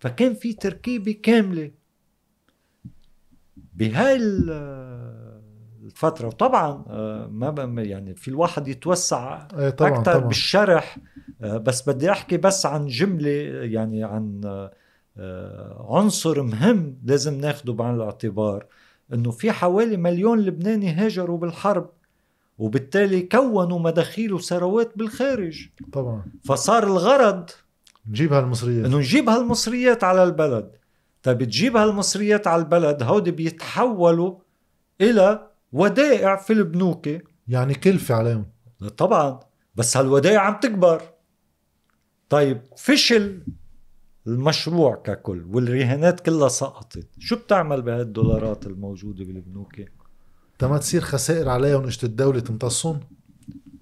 فكان 0.00 0.34
في 0.34 0.52
تركيبة 0.52 1.12
كاملة. 1.12 1.70
بهاي 3.74 4.16
الفترة 5.98 6.26
وطبعا 6.26 6.84
آه، 6.88 7.26
ما 7.26 7.82
يعني 7.82 8.14
في 8.14 8.28
الواحد 8.28 8.68
يتوسع 8.68 9.38
طبعا 9.46 9.90
أكثر 9.90 10.02
طبعا. 10.02 10.18
بالشرح. 10.18 10.98
آه، 11.42 11.56
بس 11.56 11.88
بدي 11.88 12.10
أحكي 12.10 12.36
بس 12.36 12.66
عن 12.66 12.86
جملة 12.86 13.30
يعني 13.64 14.04
عن 14.04 14.40
آه، 15.18 15.86
عنصر 15.90 16.42
مهم 16.42 16.98
لازم 17.04 17.40
ناخده 17.40 17.72
بعين 17.72 17.94
الاعتبار. 17.94 18.66
إنه 19.12 19.30
في 19.30 19.52
حوالي 19.52 19.96
مليون 19.96 20.40
لبناني 20.40 20.90
هاجروا 20.90 21.38
بالحرب 21.38 21.90
وبالتالي 22.58 23.22
كونوا 23.22 23.78
مداخيل 23.78 24.32
وثروات 24.34 24.98
بالخارج. 24.98 25.68
طبعا. 25.92 26.22
فصار 26.44 26.84
الغرض 26.84 27.50
نجيب 28.08 28.32
هالمصريات. 28.32 28.86
إنه 28.86 28.98
نجيب 28.98 29.28
هالمصريات 29.28 30.04
على 30.04 30.24
البلد. 30.24 30.70
طيب 31.22 31.42
تجيب 31.42 31.76
هالمصريات 31.76 32.46
على 32.46 32.62
البلد 32.62 33.02
هودي 33.02 33.30
بيتحولوا 33.30 34.34
إلى 35.00 35.48
ودائع 35.72 36.36
في 36.36 36.52
البنوك 36.52 37.08
يعني 37.48 37.74
كلفة 37.74 38.14
عليهم. 38.14 38.46
طبعا. 38.96 39.40
بس 39.74 39.96
هالودائع 39.96 40.40
عم 40.40 40.60
تكبر. 40.60 41.02
طيب 42.28 42.60
فشل 42.76 43.42
المشروع 44.26 44.96
ككل 44.96 45.44
والرهانات 45.50 46.20
كلها 46.20 46.48
سقطت. 46.48 47.08
شو 47.18 47.36
بتعمل 47.36 47.82
بهالدولارات 47.82 48.66
الموجودة 48.66 49.24
بالبنوك 49.24 49.74
تما 50.58 50.78
تصير 50.78 51.00
خسائر 51.00 51.48
عليهم 51.48 51.84
إجت 51.84 52.04
الدولة 52.04 52.40
تمتصهم؟ 52.40 53.00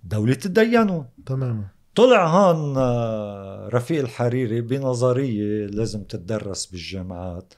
دولة 0.05 0.35
تدينهم. 0.35 1.07
تماما. 1.27 1.69
طلع 1.95 2.27
هون 2.27 2.75
آه، 2.77 3.69
رفيق 3.69 4.01
الحريري 4.01 4.61
بنظرية 4.61 5.67
لازم 5.67 6.03
تدرس 6.03 6.67
بالجامعات 6.67 7.55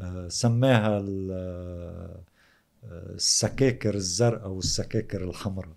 آه، 0.00 0.28
سماها 0.28 1.04
آه، 1.30 2.20
السكاكر 2.84 3.94
الزرقاء 3.94 4.48
والسكاكر 4.50 5.24
الحمراء. 5.24 5.74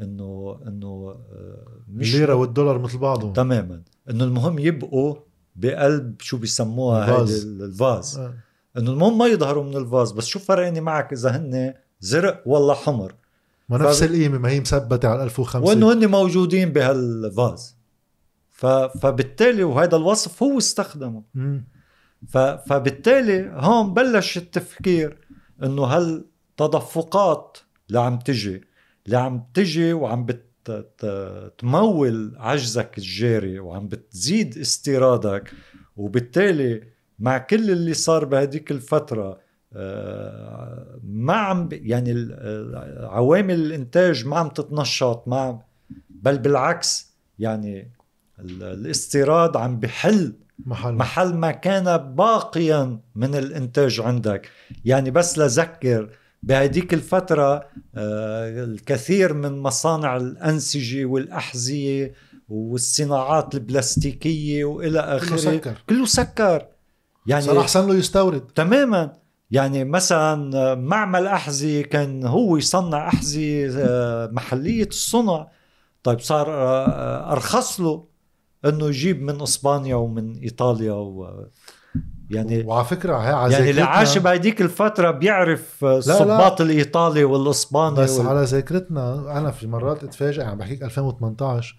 انه 0.00 0.58
إنه 0.66 1.14
آه، 1.32 1.66
مش 1.92 2.14
الليرة 2.14 2.34
والدولار 2.34 2.78
مثل 2.78 2.98
بعضهم. 2.98 3.32
تماما. 3.32 3.82
إنه 4.10 4.24
المهم 4.24 4.58
يبقوا 4.58 5.16
بقلب 5.56 6.14
شو 6.20 6.36
بيسموها 6.38 7.04
هيدي 7.04 7.12
الفاز. 7.22 7.44
ال- 7.46 7.62
الفاز 7.62 8.18
آه. 8.18 8.34
إنه 8.78 8.90
المهم 8.90 9.18
ما 9.18 9.26
يظهروا 9.26 9.64
من 9.64 9.76
الفاز 9.76 10.12
بس 10.12 10.24
شو 10.26 10.38
فرقني 10.38 10.80
معك 10.80 11.12
إذا 11.12 11.30
هن 11.30 11.74
زرق 12.00 12.42
ولا 12.46 12.74
حمر؟ 12.74 13.14
ما 13.68 13.78
نفس 13.78 14.00
فب- 14.02 14.10
القيمة 14.10 14.38
ما 14.38 14.48
هي 14.50 14.60
مثبتة 14.60 15.08
على 15.08 15.22
1005 15.24 15.68
وإنه 15.68 15.92
هن 15.92 16.06
موجودين 16.10 16.72
بهالفاز 16.72 17.76
ف... 18.50 18.66
فبالتالي 18.66 19.64
وهذا 19.64 19.96
الوصف 19.96 20.42
هو 20.42 20.58
استخدمه. 20.58 21.22
ف... 22.28 22.38
فبالتالي 22.38 23.50
هون 23.54 23.94
بلش 23.94 24.36
التفكير 24.38 25.18
إنه 25.62 25.84
هالتدفقات 26.60 27.58
اللي 27.88 28.00
عم 28.00 28.18
تجي 28.18 28.60
اللي 29.06 29.16
عم 29.18 29.44
تجي 29.54 29.92
وعم 29.92 30.24
بت... 30.24 30.44
ت- 30.64 31.52
تمول 31.58 32.34
عجزك 32.38 32.98
الجاري 32.98 33.58
وعم 33.58 33.88
بتزيد 33.88 34.58
استيرادك. 34.58 35.50
وبالتالي 35.96 36.82
مع 37.18 37.38
كل 37.38 37.70
اللي 37.70 37.94
صار 37.94 38.24
بهديك 38.24 38.70
الفترة 38.70 39.40
آه، 39.76 40.98
ما 41.04 41.32
عم 41.34 41.68
يعني 41.72 42.28
آه، 42.32 43.08
عوامل 43.12 43.54
الإنتاج 43.54 44.26
ما 44.26 44.36
عم 44.38 44.48
تتنشط 44.48 45.28
ما 45.28 45.36
عم 45.40 45.60
بل 46.10 46.38
بالعكس 46.38 47.14
يعني 47.38 47.92
ال- 48.38 48.62
الاستيراد 48.62 49.56
عم 49.56 49.80
بحل 49.80 50.32
محل. 50.66 50.92
محل 50.94 51.34
ما 51.34 51.50
كان 51.50 51.96
باقيا 52.14 53.00
من 53.14 53.34
الإنتاج 53.34 54.00
عندك. 54.00 54.48
يعني 54.84 55.10
بس 55.10 55.38
لذكر 55.38 56.10
بهديك 56.44 56.94
الفترة 56.94 57.68
آه، 57.94 58.64
الكثير 58.64 59.34
من 59.34 59.58
مصانع 59.58 60.16
الأنسجة 60.16 61.04
والأحذية 61.04 62.14
والصناعات 62.48 63.54
البلاستيكية 63.54 64.64
وإلى 64.64 65.00
آخره. 65.00 65.36
سكر. 65.36 65.82
كله 65.88 66.06
سكر. 66.06 66.66
يعني 67.26 67.42
صار 67.42 67.60
احسن 67.60 67.86
له 67.88 67.94
يستورد. 67.94 68.40
تماما. 68.40 69.12
يعني 69.50 69.84
مثلا 69.84 70.74
معمل 70.74 71.26
أحذية 71.26 71.82
كان 71.82 72.26
هو 72.26 72.56
يصنع 72.56 73.08
أحذية 73.08 73.70
آه، 73.78 74.30
محلية 74.32 74.86
الصنع. 74.86 75.48
طيب 76.02 76.20
صار 76.20 76.50
آه، 76.50 77.32
أرخص 77.32 77.80
له 77.80 78.04
إنه 78.64 78.86
يجيب 78.86 79.22
من 79.22 79.42
إسبانيا 79.42 79.94
ومن 79.94 80.38
إيطاليا 80.38 80.92
و 80.92 81.46
يعني 82.30 82.62
وعلى 82.64 82.84
فكرة 82.84 83.16
هي 83.16 83.32
على 83.32 83.52
يعني 83.52 83.70
اللي 83.70 83.82
عاش 83.82 84.18
بهديك 84.18 84.62
الفترة 84.62 85.10
بيعرف 85.10 85.84
الصباط 85.84 86.60
الإيطالي 86.60 87.24
والإسباني 87.24 87.96
بس 87.96 88.18
وال... 88.18 88.26
على 88.28 88.44
ذاكرتنا 88.44 89.38
أنا 89.38 89.50
في 89.50 89.66
مرات 89.66 90.04
اتفاجئ 90.04 90.42
عم 90.42 90.58
بحكيك 90.58 90.82
2018 90.82 91.76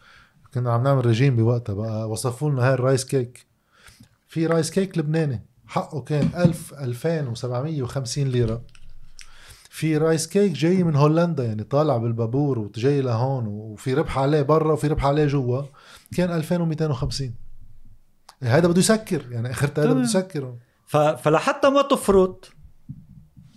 كنا 0.54 0.74
عم 0.74 0.84
نعمل 0.84 1.06
رجيم 1.06 1.36
بوقتها 1.36 1.74
بقى 1.74 2.10
وصفوا 2.10 2.50
لنا 2.52 2.68
هاي 2.68 2.74
ال 2.74 2.80
rice 2.80 3.06
cake. 3.06 3.46
في 4.28 4.48
rice 4.48 4.72
cake 4.72 4.98
لبناني 4.98 5.46
حقه 5.68 6.02
كان 6.02 6.30
1000 6.36 6.74
2750 6.74 8.24
ليرة. 8.24 8.62
في 9.70 9.98
رايس 9.98 10.28
كيك 10.28 10.52
جاي 10.52 10.84
من 10.84 10.96
هولندا 10.96 11.44
يعني 11.46 11.64
طالع 11.64 11.98
بالبابور 11.98 12.60
وجاي 12.60 13.02
لهون 13.02 13.48
وفي 13.48 13.94
ربح 13.94 14.20
عليه 14.20 14.42
برا 14.42 14.74
وفي 14.74 14.88
ربح 14.88 15.06
عليه 15.06 15.26
جوا 15.26 15.62
كان 16.18 16.32
2250 16.32 17.34
هذا 18.44 18.68
بده 18.68 18.80
يسكر 18.80 19.32
يعني 19.32 19.52
اخرتها 19.52 19.84
هذا 19.84 19.94
بده. 19.94 20.02
يسكر. 20.02 20.56
فلحتى 21.18 21.70
ما 21.70 21.82
تفرط 21.82 22.50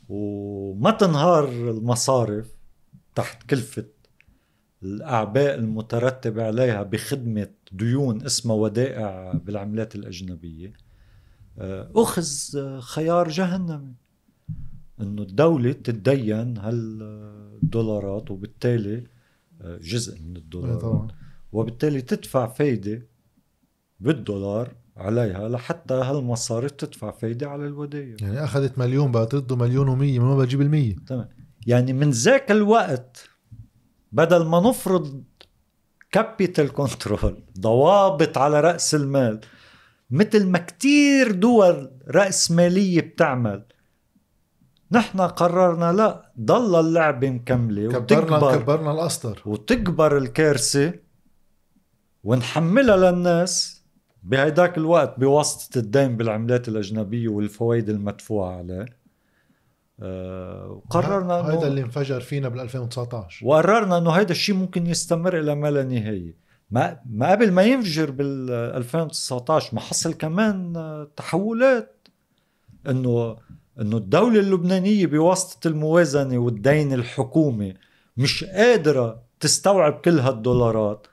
وما 0.08 0.90
تنهار 0.90 1.48
المصارف 1.48 2.46
تحت 3.14 3.42
كلفة 3.42 3.84
الأعباء 4.82 5.54
المترتبة 5.54 6.46
عليها 6.46 6.82
بخدمة 6.82 7.50
ديون 7.72 8.24
اسمها 8.24 8.56
ودائع 8.56 9.32
بالعملات 9.32 9.94
الأجنبية 9.94 10.72
آه، 11.58 11.90
أخذ 11.96 12.26
خيار 12.80 13.28
جهنمي 13.28 13.94
إنه 15.00 15.22
الدولة 15.22 15.72
تتدين 15.72 16.58
هالدولارات 16.58 18.30
وبالتالي 18.30 19.06
آه، 19.60 19.78
جزء 19.82 20.22
من 20.22 20.36
الدولار 20.36 20.74
طبعا 20.74 21.08
وبالتالي 21.52 22.00
تدفع 22.00 22.46
فايدة 22.46 23.06
بالدولار 24.00 24.74
عليها 24.96 25.48
لحتى 25.48 25.94
هالمصارف 25.94 26.70
تدفع 26.70 27.10
فايدة 27.10 27.48
على 27.50 27.66
الودائع 27.66 28.16
يعني 28.20 28.44
أخذت 28.44 28.78
مليون 28.78 29.12
بقى 29.12 29.26
ترده 29.26 29.56
مليون 29.56 29.88
ومية 29.88 30.18
من 30.18 30.24
وين 30.24 30.38
بتجيب 30.38 30.60
المية؟ 30.60 30.96
تمام. 31.06 31.28
يعني 31.66 31.92
من 31.92 32.10
ذاك 32.10 32.50
الوقت 32.50 33.28
بدل 34.12 34.44
ما 34.46 34.60
نفرض 34.60 35.24
capital 36.12 36.72
control 36.72 37.42
ضوابط 37.60 38.38
على 38.38 38.60
رأس 38.60 38.94
المال 38.94 39.40
مثل 40.10 40.46
ما 40.46 40.58
كتير 40.58 41.32
دول 41.32 41.90
رأس 42.08 42.50
مالية 42.50 43.00
بتعمل 43.00 43.64
نحن 44.92 45.20
قررنا 45.20 45.92
لا 45.92 46.32
ضل 46.40 46.80
اللعبة 46.80 47.30
مكملة 47.30 47.92
كبرنا 47.92 48.36
وتكبر 48.36 48.56
كبرنا 48.56 48.92
الأسطر. 48.92 49.42
وتكبر 49.46 50.18
الكارثة 50.18 50.94
ونحملها 52.24 52.96
للناس. 52.96 53.77
بهيداك 54.28 54.78
الوقت 54.78 55.20
بواسطة 55.20 55.78
الدين 55.78 56.16
بالعملات 56.16 56.68
الأجنبية 56.68 57.28
والفوائد 57.28 57.88
المدفوعة 57.88 58.56
عليه. 58.58 58.86
آه، 60.02 60.82
وقررنا 60.86 61.34
هذا 61.34 61.60
إنه- 61.60 61.64
اللي 61.64 61.80
انفجر 61.80 62.20
فينا 62.20 62.48
بال 62.48 62.60
2019 62.60 63.46
وقررنا 63.46 63.98
إنه 63.98 64.10
هذا 64.10 64.32
الشيء 64.32 64.54
ممكن 64.54 64.86
يستمر 64.86 65.38
إلى 65.38 65.54
ما 65.54 65.70
لا 65.70 65.82
نهاية. 65.84 66.36
ما 66.70 67.00
ما 67.10 67.30
قبل 67.30 67.52
ما 67.52 67.62
ينفجر 67.62 68.10
بال 68.10 68.50
2019 68.50 69.74
ما 69.74 69.80
حصل 69.80 70.14
كمان 70.14 70.76
آه، 70.76 71.08
تحولات. 71.16 72.08
إنه 72.88 73.36
إنه 73.80 73.96
الدولة 73.96 74.40
اللبنانية 74.40 75.06
بواسطة 75.06 75.68
الموازنة 75.68 76.38
والدين 76.38 76.92
الحكومي 76.92 77.74
مش 78.16 78.44
قادرة 78.44 79.22
تستوعب 79.40 79.92
كل 79.92 80.18
هالدولارات. 80.18 81.06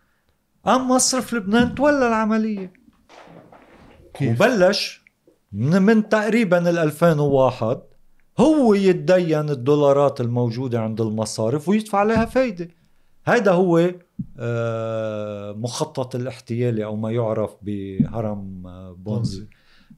قام 0.66 0.90
مصرف 0.92 1.34
لبنان 1.34 1.76
تولى 1.76 2.08
العملية. 2.08 2.74
كيف؟ 4.16 4.42
وبلش 4.42 5.06
من, 5.52 5.82
من 5.82 6.10
تقريبا 6.10 6.70
ال 6.70 6.78
2001 6.78 7.82
هو 8.40 8.74
يتدين 8.74 9.50
الدولارات 9.50 10.22
الموجودة 10.22 10.80
عند 10.82 11.02
المصارف 11.02 11.70
ويدفع 11.70 12.00
عليها 12.00 12.26
فايدة. 12.26 12.70
هذا 13.26 13.52
هو 13.52 13.92
آه، 14.40 15.52
مخطط 15.52 16.16
الاحتيالي 16.16 16.86
أو 16.86 16.96
ما 16.96 17.12
يعرف 17.12 17.56
بهرم 17.62 18.68
آه، 18.68 18.96
بونزي. 19.00 19.48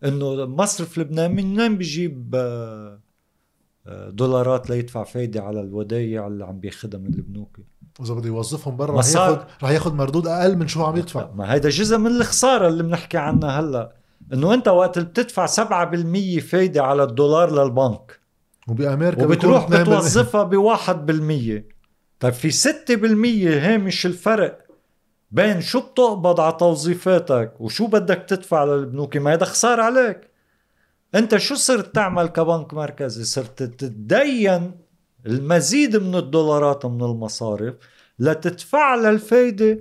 إنه 0.04 0.46
مصرف 0.46 0.98
لبنان 0.98 1.36
من 1.36 1.60
وين 1.60 1.78
بيجيب 1.78 2.36
آه، 2.36 3.00
دولارات 4.10 4.70
ليدفع 4.70 5.04
فايدة 5.04 5.44
على 5.44 5.62
الودايع 5.62 6.28
اللي 6.28 6.46
عم 6.46 6.60
بياخدها 6.60 7.00
من 7.00 7.14
البنوك 7.14 7.60
واذا 8.00 8.14
بده 8.14 8.28
يوظفهم 8.28 8.78
برا 8.78 9.00
رح 9.00 9.06
ياخذ 9.06 9.44
رح 9.64 9.70
ياخذ 9.70 9.94
مردود 9.94 10.28
أقل 10.28 10.58
من 10.58 10.68
شو 10.68 10.84
عم 10.84 10.98
يدفع. 10.98 11.32
ما 11.36 11.54
هيدا 11.54 11.70
جزء 11.70 11.98
من 11.98 12.08
الخسارة 12.08 12.68
اللي 12.68 12.84
بنحكي 12.84 13.18
عنها 13.18 13.60
هلأ. 13.60 13.96
إنه 14.34 14.54
أنت 14.54 14.68
وقت 14.68 15.00
بتدفع 15.00 15.46
7% 15.46 16.40
فايدة 16.40 16.84
على 16.84 17.04
الدولار 17.04 17.52
للبنك. 17.52 18.20
وبأمريكا 18.68 19.26
وبتروح 19.26 19.70
بيكون 19.70 19.86
2% 19.86 19.90
بتوظفها 19.90 20.44
بواحد 20.44 21.06
بالمية. 21.06 21.68
طيب 22.20 22.34
في 22.34 22.52
ستة 22.52 22.96
بالمية 22.96 23.74
هامش 23.74 24.06
الفرق 24.06 24.60
بين 25.32 25.62
شو 25.62 25.80
بتقبض 25.80 26.40
على 26.40 26.58
توظيفاتك 26.60 27.54
وشو 27.60 27.88
بدك 27.88 28.26
تدفع 28.28 28.64
للبنوك 28.64 29.18
ما 29.18 29.34
هذا 29.34 29.46
خسارة 29.46 29.82
عليك. 29.82 30.32
أنت 31.16 31.38
شو 31.38 31.56
صرت 31.56 31.96
تعمل 31.96 32.28
كبنك 32.28 32.74
مركزي؟ 32.74 33.24
صرت 33.24 33.64
تتدين 33.64 34.72
المزيد 35.26 35.98
من 35.98 36.16
الدولارات 36.16 36.86
من 36.86 37.04
المصارف 37.04 37.76
لتدفع 38.20 38.96
للفايدة 38.96 39.80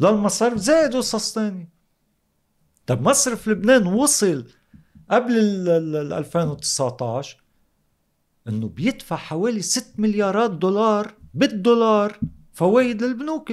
للمصارف. 0.00 0.56
زائد 0.56 0.96
قصص 0.96 1.32
تانية 1.32 1.73
طب 2.86 3.02
مصرف 3.02 3.48
لبنان 3.48 3.86
وصل 3.86 4.44
قبل 5.10 5.38
ال 5.38 5.68
ال- 5.68 5.96
ال 5.96 6.12
2019 6.12 7.42
إنه 8.48 8.68
بيدفع 8.68 9.16
حوالي 9.16 9.62
6 9.62 9.86
مليارات 9.98 10.50
دولار 10.50 11.14
بالدولار 11.34 12.18
فوائد 12.52 13.02
للبنوك 13.02 13.50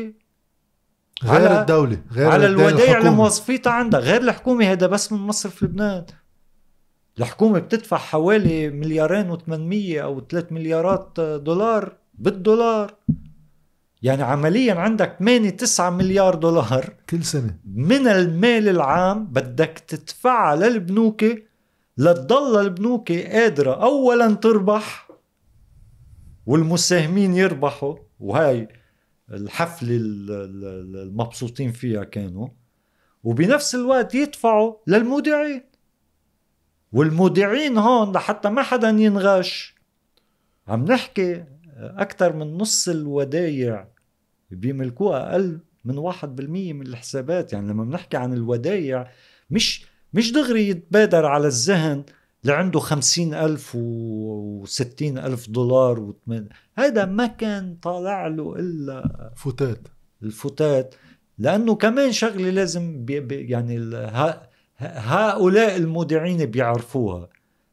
غير 1.24 1.50
على- 1.50 1.52
الدولة 1.52 2.02
غير 2.12 2.28
على 2.30 2.46
الودائع 2.48 2.98
اللي. 2.98 3.10
موظفيتها 3.10 3.72
عندها. 3.74 4.00
غير 4.00 4.22
الحكومة 4.22 4.66
هذا 4.72 4.88
بس 4.88 5.12
من 5.12 5.20
مصرف 5.20 5.64
لبنان. 5.64 6.06
الحكومة 7.20 7.60
بتدفع 7.60 7.98
حوالي 7.98 8.70
مليارين 8.70 9.38
و800 9.38 10.02
أو 10.04 10.20
3 10.20 10.52
مليارات 10.54 11.20
دولار 11.20 11.98
بالدولار. 12.14 12.96
يعني 14.02 14.24
عمليا 14.24 14.74
عندك 14.74 15.16
8 15.20 15.50
9 15.50 15.90
مليار 15.90 16.36
دولار. 16.36 16.94
كل 17.10 17.24
سنة. 17.24 17.58
من 17.66 18.08
المال 18.08 18.70
العام 18.70 19.26
بدك 19.26 19.84
تدفعها 19.88 20.56
للبنوك 20.56 21.26
لتضل 21.98 22.62
البنوك 22.62 23.12
قادرة 23.12 23.84
أولا 23.84 24.34
تربح 24.34 25.08
والمساهمين 26.46 27.34
يربحوا. 27.36 27.96
وهاي 28.20 28.68
الحفلة 29.32 29.96
ال- 29.96 30.32
ال- 30.32 31.02
المبسوطين 31.08 31.72
فيها 31.72 32.04
كانوا. 32.04 32.48
وبنفس 33.24 33.76
الوقت 33.76 34.16
يدفعوا 34.16 34.74
للمودعين. 34.88 35.62
والمودعين 36.92 37.78
هون 37.78 38.12
لحتى 38.12 38.50
ما 38.50 38.62
حدا 38.62 38.90
ينغش. 38.90 39.76
عم 40.68 40.86
نحكي 40.86 41.44
أكثر 41.82 42.36
من 42.36 42.58
نص 42.58 42.90
الودايع 42.90 43.88
بيملكوها 44.52 45.32
أقل 45.32 45.60
من 45.86 45.98
واحد 45.98 46.36
بالمية 46.36 46.74
من 46.74 46.88
الحسابات. 46.88 47.54
يعني 47.54 47.70
لما 47.70 47.84
بنحكي 47.84 48.18
عن 48.18 48.34
الودايع 48.34 49.08
مش 49.50 49.86
مش 50.14 50.32
دغري 50.32 50.70
يتبادر 50.70 51.26
على 51.26 51.48
الذهن 51.48 52.04
اللي 52.44 52.54
عنده 52.54 52.80
خمسين 52.80 53.34
ألف 53.34 53.76
وستين 53.76 55.18
ألف 55.18 55.50
دولار 55.50 56.00
وثمان 56.00 56.50
هذا 56.78 57.06
ما 57.06 57.28
كان 57.28 57.76
طالع 57.82 58.28
له 58.28 58.56
إلا 58.56 59.32
فتات. 59.36 59.88
الفتات. 60.24 60.96
لأنه 61.38 61.76
كمان 61.76 62.12
شغلة 62.12 62.50
لازم 62.50 63.06
بي 63.06 63.20
بي 63.20 63.36
يعني 63.36 63.80
هؤلاء 64.80 65.76
المودعين 65.76 66.46
بيعرفوها. 66.46 67.30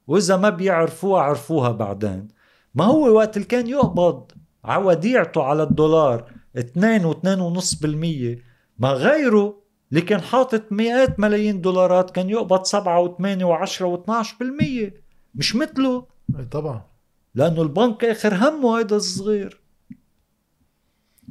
وإذا 0.07 0.37
ما 0.37 0.51
بيعرفوها 0.51 1.23
عرفوها 1.23 1.71
بعدين. 1.71 2.29
ما 2.75 2.85
هو 2.85 3.09
وقت 3.09 3.37
اللي 3.37 3.49
كان 3.49 3.67
يقبض؟ 3.67 4.33
على 4.65 4.85
وديعته 4.85 5.43
على 5.43 5.63
الدولار 5.63 6.33
2 6.59 7.13
و2.5% 7.13 8.43
ما 8.79 8.89
غيره 8.93 9.63
اللي 9.91 10.01
كان 10.01 10.21
حاطط 10.21 10.73
مئات 10.73 11.21
ملايين 11.21 11.61
دولارات 11.61 12.11
كان 12.11 12.31
يقبض 12.31 12.65
7 12.65 13.09
و8 13.09 13.21
و10 13.21 13.81
و12% 13.81 14.93
مش 15.35 15.57
مثله. 15.57 16.07
إي 16.39 16.45
طبعا. 16.45 16.87
لأنه 17.35 17.63
البنك 17.63 18.05
آخر 18.05 18.35
همه 18.35 18.79
هيدا 18.79 18.97
الصغير. 18.97 19.61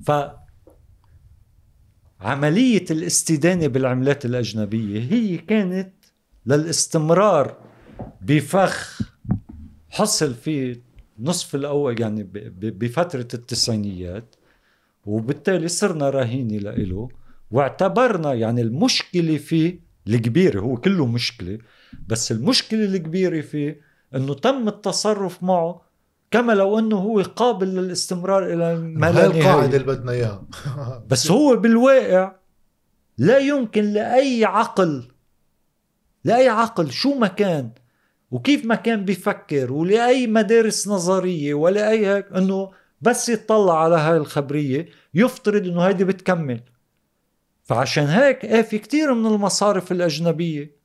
ف 0.06 0.12
عملية 2.22 2.86
الاستدانة 2.92 3.68
بالعملات 3.68 4.26
الأجنبية 4.26 5.12
هي 5.12 5.38
كانت 5.38 5.94
للاستمرار 6.46 7.58
بفخ 8.22 9.02
حصل 9.90 10.34
في 10.34 10.82
نصف 11.20 11.56
الأول 11.56 12.02
يعني 12.02 12.24
بفترة 12.54 13.28
التسعينيات 13.34 14.36
وبالتالي 15.06 15.68
صرنا 15.68 16.10
رهينة 16.10 16.58
لإله 16.58 17.10
واعتبرنا 17.52 18.34
يعني 18.34 18.62
المشكلة 18.62 19.38
فيه 19.38 19.80
الكبيرة 20.08 20.62
هو 20.62 20.78
كله 20.78 21.06
مشكلة 21.06 21.58
بس 22.08 22.32
المشكلة 22.32 22.86
الكبيرة 22.86 23.42
فيه 23.42 23.82
إنه 24.16 24.34
تم 24.34 24.68
التصرف 24.68 25.44
معه 25.44 25.82
كما 26.32 26.54
لو 26.54 26.80
إنه 26.80 26.96
هو 26.96 27.22
قابل 27.22 27.68
للاستمرار 27.68 28.54
إلى 28.54 28.76
ما 28.76 29.12
لا 29.12 29.26
القاعدة 29.26 29.78
اللي 29.78 29.88
بدنا 29.88 30.12
إياها. 30.12 30.48
بس 31.10 31.32
هو 31.32 31.56
بالواقع 31.56 32.36
لا 33.18 33.38
يمكن 33.38 33.84
لأي 33.84 34.46
عقل 34.46 35.08
لأي 36.24 36.50
عقل 36.50 36.92
شو 36.92 37.14
ما 37.14 37.28
كان 37.28 37.72
وكيف 38.32 38.66
ما 38.66 38.76
كان 38.76 39.06
بيفكر 39.06 39.74
ولأي 39.74 40.28
مدارس 40.28 40.88
نظرية 40.88 41.54
ولا 41.54 41.90
اي 41.90 42.08
هيك 42.08 42.26
إنه 42.32 42.72
بس 43.02 43.30
يطلع 43.30 43.84
على 43.84 43.96
هاي 43.96 44.18
الخبرية 44.18 44.86
يفترض 45.14 45.68
إنه 45.68 45.82
هيدي 45.82 46.04
بتكمل. 46.04 46.62
فعشان 47.64 48.06
هيك 48.06 48.46
إيه 48.46 48.62
في 48.62 48.80
كتير 48.80 49.14
من 49.14 49.26
المصارف 49.26 49.92
الأجنبية 49.92 50.78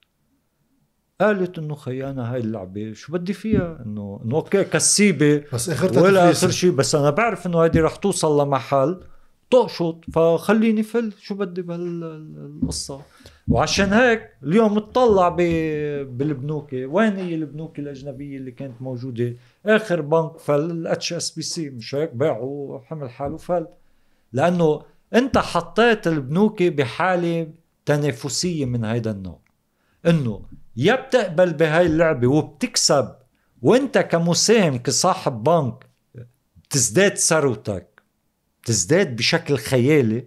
قالت 1.20 1.58
إنه 1.58 1.74
خيي 1.74 2.14
أنا 2.14 2.34
هاي 2.34 2.40
اللعبة 2.40 2.92
شو 2.92 3.12
بدي 3.12 3.32
فيها؟ 3.32 3.82
إنه 3.86 4.20
إنه 4.24 4.36
okay 4.36 4.64
كسيبة 4.64 5.44
بس 5.52 5.70
اخرتها 5.70 6.02
ولا 6.02 6.30
آخر 6.30 6.50
شيء 6.50 6.70
بس 6.70 6.94
أنا 6.94 7.10
بعرف 7.10 7.46
إنه 7.46 7.58
هيدي 7.64 7.80
رح 7.80 7.96
توصل 7.96 8.40
لمحل 8.40 9.00
تقشط 9.50 10.04
فخليني 10.12 10.82
فل 10.82 11.12
شو 11.20 11.34
بدي 11.34 11.62
بهالقصه 11.62 13.00
وعشان 13.48 13.92
هيك 13.92 14.30
اليوم 14.42 14.76
اطلع 14.76 15.28
بالبنوك 15.28 16.68
وين 16.72 17.16
هي 17.16 17.34
البنوك 17.34 17.78
الأجنبية 17.78 18.36
اللي 18.36 18.50
كانت 18.50 18.82
موجودة؟ 18.82 19.36
آخر 19.66 20.00
بنك 20.00 20.38
فل 20.38 20.70
ال 20.70 21.12
HSBC. 21.12 21.70
مش 21.70 21.94
هيك؟ 21.94 22.14
باعوا 22.14 22.80
حمل 22.80 23.10
حاله 23.10 23.36
فل. 23.36 23.66
لأنه 24.32 24.82
أنت 25.14 25.38
حطيت 25.38 26.06
البنوك 26.06 26.62
بحالة 26.62 27.48
تنافسية 27.86 28.64
من 28.64 28.84
هيدا 28.84 29.10
النوع. 29.10 29.38
إنه 30.06 30.42
يا 30.76 30.94
بتقبل 30.94 31.52
بهاي 31.52 31.86
اللعبة 31.86 32.26
وبتكسب 32.28 33.14
وأنت 33.62 33.98
كمساهم 33.98 34.76
كصاحب 34.78 35.42
بنك 35.42 35.86
بتزداد 36.68 37.16
ثروتك 37.16 38.02
بتزداد 38.62 39.16
بشكل 39.16 39.56
خيالي 39.56 40.26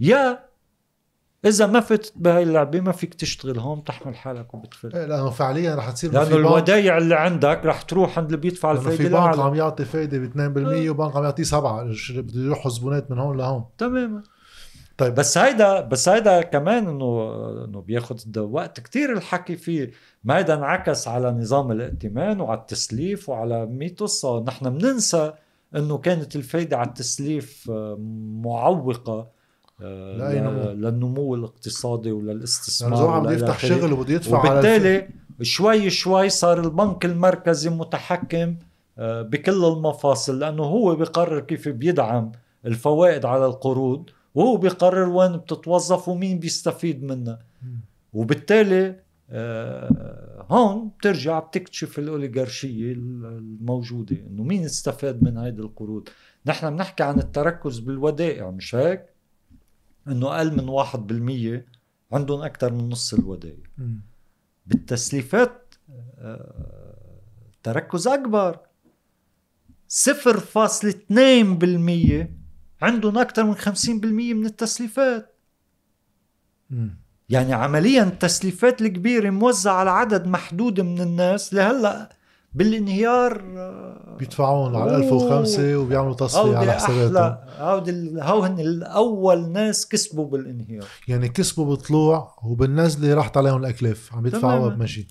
يا 0.00 0.45
إذا 1.46 1.66
ما 1.66 1.80
فتت 1.80 2.12
بهاي 2.16 2.42
اللعبة 2.42 2.80
ما 2.80 2.92
فيك 2.92 3.14
تشتغل 3.14 3.58
هون 3.58 3.84
تحمل 3.84 4.16
حالك 4.16 4.54
وبتفل. 4.54 4.96
إيه 4.96 5.06
لأنه 5.06 5.30
فعليا 5.30 5.74
رح 5.74 5.90
تصير 5.90 6.12
لأنه 6.12 6.36
الودايع 6.36 6.98
اللي 6.98 7.14
عندك 7.14 7.60
رح 7.64 7.82
تروح 7.82 8.18
عند 8.18 8.26
اللي 8.26 8.40
بيدفع 8.40 8.72
الفايده 8.72 8.96
في 8.96 9.08
بنك 9.08 9.38
عم 9.38 9.54
يعطي 9.54 9.84
فايدة 9.84 10.18
ب 10.18 10.30
2% 10.86 10.90
وبنك 10.90 11.16
عم 11.16 11.24
يعطيه 11.24 11.42
7 11.42 11.84
بده 12.10 12.40
يروحوا 12.40 12.70
زبونات 12.70 13.10
من 13.10 13.18
هون 13.18 13.36
لهون. 13.36 13.64
تماما. 13.78 14.22
طيب. 14.98 15.14
بس 15.14 15.38
هيدا 15.38 15.80
بس 15.80 16.08
هيدا 16.08 16.42
كمان 16.42 16.88
إنه 16.88 17.34
إنه 17.64 17.80
بياخذ 17.80 18.38
وقت 18.38 18.80
كتير 18.80 19.12
الحكي 19.12 19.56
فيه. 19.56 19.90
ما 20.24 20.38
هيدا 20.38 20.54
انعكس 20.54 21.08
على 21.08 21.30
نظام 21.30 21.72
الائتمان 21.72 22.40
وعلى 22.40 22.60
التسليف 22.60 23.28
وعلى 23.28 23.66
100 23.66 23.94
قصه 23.94 24.40
نحن 24.40 24.78
بننسى 24.78 25.32
إنه 25.76 25.98
كانت 25.98 26.36
الفايدة 26.36 26.76
على 26.76 26.88
التسليف 26.88 27.70
آه، 27.70 27.96
معوقة. 28.42 29.35
للنمو 29.80 31.34
الاقتصادي 31.34 32.12
وللاستثمار 32.12 32.92
يعني 32.92 33.28
عم 33.28 33.34
يفتح 33.34 33.58
شغل 33.58 33.92
وبده 33.92 34.14
يدفع 34.14 34.38
وبالتالي 34.50 35.08
شوي 35.42 35.90
شوي 35.90 36.28
صار 36.28 36.60
البنك 36.60 37.04
المركزي 37.04 37.70
متحكم 37.70 38.56
آه، 38.98 39.22
بكل 39.22 39.64
المفاصل 39.64 40.38
لأنه 40.38 40.62
هو 40.62 40.94
بيقرر 40.96 41.40
كيف 41.40 41.68
بيدعم 41.68 42.32
الفوائد 42.66 43.24
على 43.24 43.46
القروض 43.46 44.10
وهو 44.34 44.56
بيقرر 44.56 45.08
وين 45.08 45.36
بتتوظف 45.36 46.08
ومين 46.08 46.38
بيستفيد 46.38 47.04
منها. 47.04 47.38
وبالتالي 48.12 48.96
آه 49.30 50.46
هون 50.50 50.88
بترجع 50.98 51.38
بتكتشف 51.38 51.98
الأوليغارشية 51.98 52.92
الموجودة 52.92 54.16
إنه 54.16 54.42
مين 54.42 54.64
استفاد 54.64 55.22
من 55.22 55.38
هيدي 55.38 55.62
القروض. 55.62 56.08
نحن 56.46 56.70
بنحكي 56.76 57.02
عن 57.02 57.18
التركز 57.18 57.78
بالودائع 57.78 58.50
مش 58.50 58.74
هيك؟ 58.74 59.15
إنه 60.08 60.36
أقل 60.36 60.56
من 60.56 60.68
واحد 60.68 61.06
بالمية 61.06 61.66
عندهم 62.12 62.42
أكثر 62.42 62.72
من 62.72 62.88
نص 62.88 63.14
الودائع. 63.14 63.64
بالتسليفات 64.66 65.74
آه 66.18 67.20
تركز 67.62 68.08
أكبر. 68.08 68.58
صفر 69.88 70.40
فاصلة 70.40 70.90
اثنين 70.90 71.58
بالمية 71.58 72.36
عندهم 72.82 73.18
أكثر 73.18 73.44
من 73.44 73.54
50% 73.54 74.34
من 74.34 74.46
التسليفات. 74.46 75.34
م. 76.70 76.88
يعني 77.28 77.52
عمليا 77.52 78.02
التسليفات 78.02 78.82
الكبيرة 78.82 79.30
موزعة 79.30 79.74
على 79.74 79.90
عدد 79.90 80.26
محدود 80.26 80.80
من 80.80 81.00
الناس. 81.00 81.54
لهلأ 81.54 82.16
بالانهيار 82.56 83.42
بيدفعون 84.18 84.76
على 84.76 84.96
1005 84.96 85.76
وبيعملوا 85.76 86.14
تصفية 86.14 86.56
على 86.56 86.72
حساباتهم. 86.72 87.36
هودي 87.58 88.22
هون 88.22 88.60
الأول 88.60 89.52
ناس 89.52 89.88
كسبوا 89.88 90.26
بالانهيار. 90.26 90.86
يعني 91.08 91.28
كسبوا 91.28 91.64
بطلوع 91.64 92.36
وبالنزلة 92.44 93.14
راحت 93.14 93.36
عليهم 93.36 93.60
الأكلاف 93.60 94.14
عم 94.14 94.26
يدفعوا 94.26 94.68
بمشي 94.68 95.08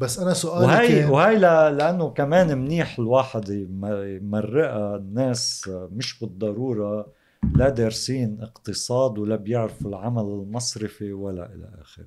بس 0.00 0.18
أنا 0.18 0.32
سؤالي 0.32 0.66
وهي 0.66 0.88
كان 0.88 1.10
وهي 1.10 1.38
لأنه 1.72 2.10
كمان 2.10 2.58
منيح 2.58 2.98
الواحد 2.98 3.48
يمرقها 3.48 4.96
الناس 4.96 5.70
مش 5.92 6.20
بالضرورة 6.20 7.06
لا 7.54 7.68
دارسين 7.68 8.38
اقتصاد 8.42 9.18
ولا 9.18 9.36
بيعرفوا 9.36 9.90
العمل 9.90 10.22
المصرفي 10.22 11.12
ولا 11.12 11.54
إلى 11.54 11.70
آخره. 11.82 12.06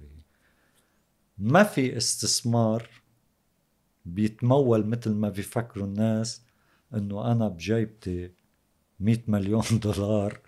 ما 1.37 1.63
في 1.63 1.97
استثمار 1.97 2.89
بيتمول 4.05 4.87
مثل 4.87 5.13
ما 5.13 5.29
بيفكروا 5.29 5.87
الناس 5.87 6.41
إنه 6.93 7.31
أنا 7.31 7.47
بجيبتي 7.47 8.31
100 8.99 9.17
مليون 9.27 9.63
دولار 9.83 10.39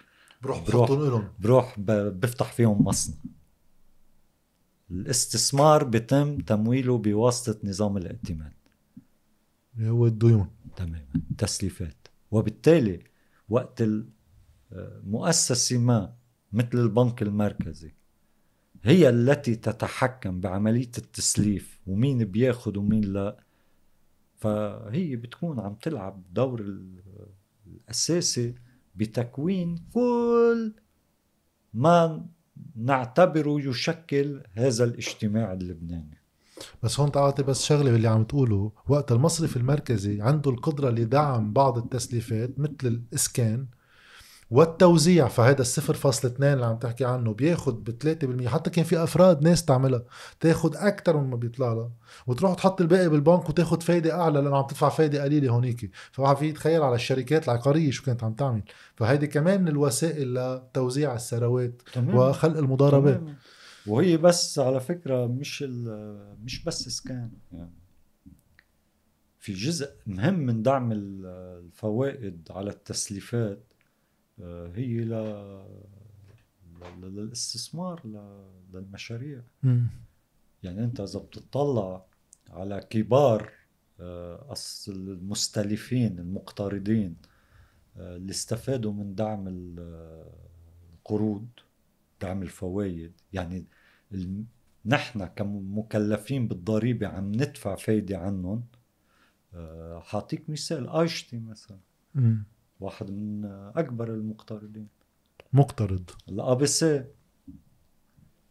بروح 0.41 0.63
بروح, 0.69 0.91
بروح 1.39 1.79
بفتح 1.79 2.53
فيهم 2.53 2.85
مصنع. 2.85 3.15
الاستثمار 4.91 5.83
بيتم 5.83 6.37
تمويله 6.37 6.97
بواسطة 6.97 7.59
نظام 7.63 7.97
الائتمان. 7.97 8.51
اللي 9.77 9.89
هو 9.89 10.05
الديون. 10.07 10.49
تماما 10.75 11.05
تسليفات 11.37 12.07
وبالتالي 12.31 13.03
وقت 13.49 13.83
المؤسسة 14.71 15.77
ما 15.77 16.13
مثل 16.53 16.69
البنك 16.73 17.21
المركزي 17.21 17.93
هي 18.83 19.09
التي 19.09 19.55
تتحكم 19.55 20.39
بعملية 20.39 20.91
التسليف 20.97 21.79
ومين 21.87 22.25
بياخد 22.25 22.77
ومين 22.77 23.01
لا. 23.01 23.46
فهي 24.37 25.15
بتكون 25.15 25.59
عم 25.59 25.73
تلعب 25.73 26.23
دور 26.33 26.65
الأساسي 27.67 28.55
بتكوين 28.95 29.85
كل 29.93 30.73
ما 31.73 32.25
نعتبره 32.75 33.61
يشكل 33.61 34.43
هذا 34.53 34.83
الاجتماع 34.83 35.53
اللبناني. 35.53 36.17
بس 36.83 36.99
هون 36.99 37.11
تعاطي 37.11 37.43
بس 37.43 37.63
شغلة 37.63 37.91
باللي 37.91 38.07
عم 38.07 38.23
تقوله 38.23 38.71
وقت 38.87 39.11
المصرف 39.11 39.57
المركزي 39.57 40.21
عنده 40.21 40.51
القدرة 40.51 40.89
لدعم 40.89 41.53
بعض 41.53 41.77
التسليفات 41.77 42.59
مثل 42.59 42.73
الإسكان 42.83 43.67
والتوزيع 44.51 45.27
فهذا 45.27 45.61
الصفر 45.61 45.93
فاصل 45.93 46.27
اثنين 46.27 46.53
اللي 46.53 46.65
عم 46.65 46.77
تحكي 46.77 47.05
عنه 47.05 47.33
بياخد 47.33 47.83
ب 47.83 47.89
3% 48.43 48.47
حتى 48.47 48.69
كان 48.69 48.85
في 48.85 49.03
أفراد 49.03 49.41
ناس 49.41 49.65
تعملها. 49.65 50.03
تاخد 50.39 50.75
أكثر 50.75 51.17
من 51.17 51.29
ما 51.29 51.35
بيطلع 51.35 51.73
لها. 51.73 51.91
وتروح 52.27 52.53
تحط 52.53 52.81
الباقي 52.81 53.09
بالبنك 53.09 53.49
وتاخد 53.49 53.83
فايدة 53.83 54.21
أعلى 54.21 54.41
لأنه 54.41 54.57
عم 54.57 54.67
تدفع 54.67 54.89
فايدة 54.89 55.23
قليلة 55.23 55.49
هونيك. 55.49 55.91
فواحد 56.11 56.37
في 56.37 56.45
يتخيل 56.45 56.81
على 56.81 56.95
الشركات 56.95 57.43
العقارية 57.45 57.91
شو 57.91 58.03
كانت 58.03 58.23
عم 58.23 58.33
تعمل. 58.33 58.63
فهيدي 58.95 59.27
كمان 59.27 59.61
من 59.61 59.67
الوسائل 59.67 60.33
لتوزيع 60.33 61.15
الثروات 61.15 61.81
وخلق 61.97 62.57
المضاربات. 62.57 63.17
تمام. 63.17 63.35
وهي 63.87 64.17
بس 64.17 64.59
على 64.59 64.79
فكرة 64.79 65.25
مش 65.25 65.63
مش 66.43 66.63
بس 66.63 66.87
اسكان 66.87 67.31
يعني 67.51 67.73
في 69.39 69.53
جزء 69.53 69.89
مهم 70.07 70.39
من 70.39 70.63
دعم 70.63 70.91
الفوائد 70.91 72.47
على 72.51 72.69
التسليفات. 72.69 73.63
هي 74.75 74.99
لل- 75.03 75.65
للاستثمار 77.01 78.07
ل- 78.07 78.45
للمشاريع. 78.73 79.41
يعني 80.63 80.83
انت 80.83 80.99
إذا 80.99 81.19
بتطلع 81.19 82.05
على 82.49 82.79
كبار 82.89 83.51
آه، 83.99 84.53
المستلفين 84.87 86.19
المقترضين 86.19 87.15
آه، 87.97 88.15
اللي 88.15 88.31
استفادوا 88.31 88.93
من 88.93 89.15
دعم 89.15 89.47
ال- 89.47 89.75
آه، 89.79 90.33
القروض 90.93 91.47
دعم 92.21 92.41
الفوائد 92.43 93.11
يعني 93.33 93.65
الم- 94.11 94.45
نحن 94.85 95.25
كمكلفين 95.25 96.47
بالضريبة 96.47 97.07
عم 97.07 97.31
ندفع 97.31 97.75
فايدة 97.75 98.17
عنهم 98.17 98.63
آه، 99.53 99.99
حاعطيك 99.99 100.49
مثال 100.49 100.89
ايشتي 100.89 101.39
مثلا. 101.39 101.79
واحد 102.79 103.11
من 103.11 103.45
أكبر 103.75 104.13
المقترضين. 104.13 104.87
مقترض. 105.53 106.09
ال 106.29 106.55
ABC 106.55 107.05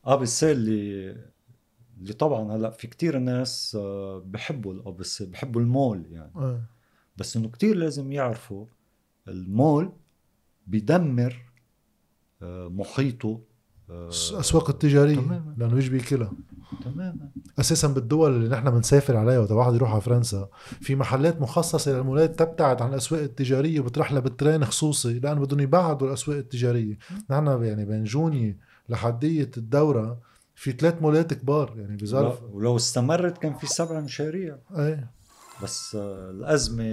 ABC 0.08 0.52
اللي 0.52 1.10
اللي 2.00 2.12
طبعا 2.12 2.56
هلأ 2.56 2.70
في 2.70 2.86
كتير 2.86 3.18
ناس 3.18 3.76
آه، 3.80 4.22
بحبوا 4.26 4.74
ال 4.74 4.92
ABC 4.92 5.26
بحبوا 5.26 5.60
المول 5.60 6.06
يعني. 6.10 6.32
آه. 6.36 6.62
بس 7.16 7.36
إنه 7.36 7.48
كتير 7.48 7.76
لازم 7.76 8.12
يعرفوا 8.12 8.66
المول 9.28 9.92
بدمر 10.66 11.46
آه، 12.42 12.68
محيطه 12.68 13.40
آه، 13.90 14.10
الأسواق 14.32 14.70
التجارية 14.70 15.14
تماماً. 15.16 15.54
لأنه 15.58 15.74
بيجي 15.74 15.90
بياكلها 15.90 16.32
تماما. 16.92 17.28
أساسا 17.60 17.88
بالدول 17.88 18.34
اللي 18.36 18.48
نحن 18.56 18.70
بنسافر 18.70 19.16
عليها 19.16 19.38
وقت 19.38 19.50
واحد 19.50 19.74
يروح 19.74 19.92
على 19.92 20.00
فرنسا 20.00 20.48
في 20.80 20.96
محلات 20.96 21.40
مخصصة 21.40 21.92
للمولات 21.92 22.38
تبتعد 22.38 22.82
عن 22.82 22.90
الأسواق 22.90 23.20
التجارية 23.22 23.80
وبتروح 23.80 24.12
لها 24.12 24.20
بالترين 24.20 24.64
خصوصي 24.64 25.18
لأنه 25.18 25.40
بدهم 25.40 25.60
يبعدوا 25.60 26.08
الأسواق 26.08 26.36
التجارية. 26.36 26.98
نحن 27.30 27.62
يعني 27.64 27.84
بين 27.84 28.04
جوني 28.04 28.58
لحدية 28.88 29.50
الدورة 29.56 30.18
في 30.54 30.72
ثلاث 30.72 30.94
مولات 31.02 31.34
كبار 31.34 31.74
يعني 31.76 31.96
بظرف 31.96 32.42
ولو- 32.52 32.76
استمرت 32.76 33.38
كان 33.38 33.54
في 33.54 33.66
سبع 33.66 34.00
مشاريع. 34.00 34.56
إيه. 34.76 35.10
بس 35.62 35.94
آه، 36.00 36.30
الأزمة 36.30 36.92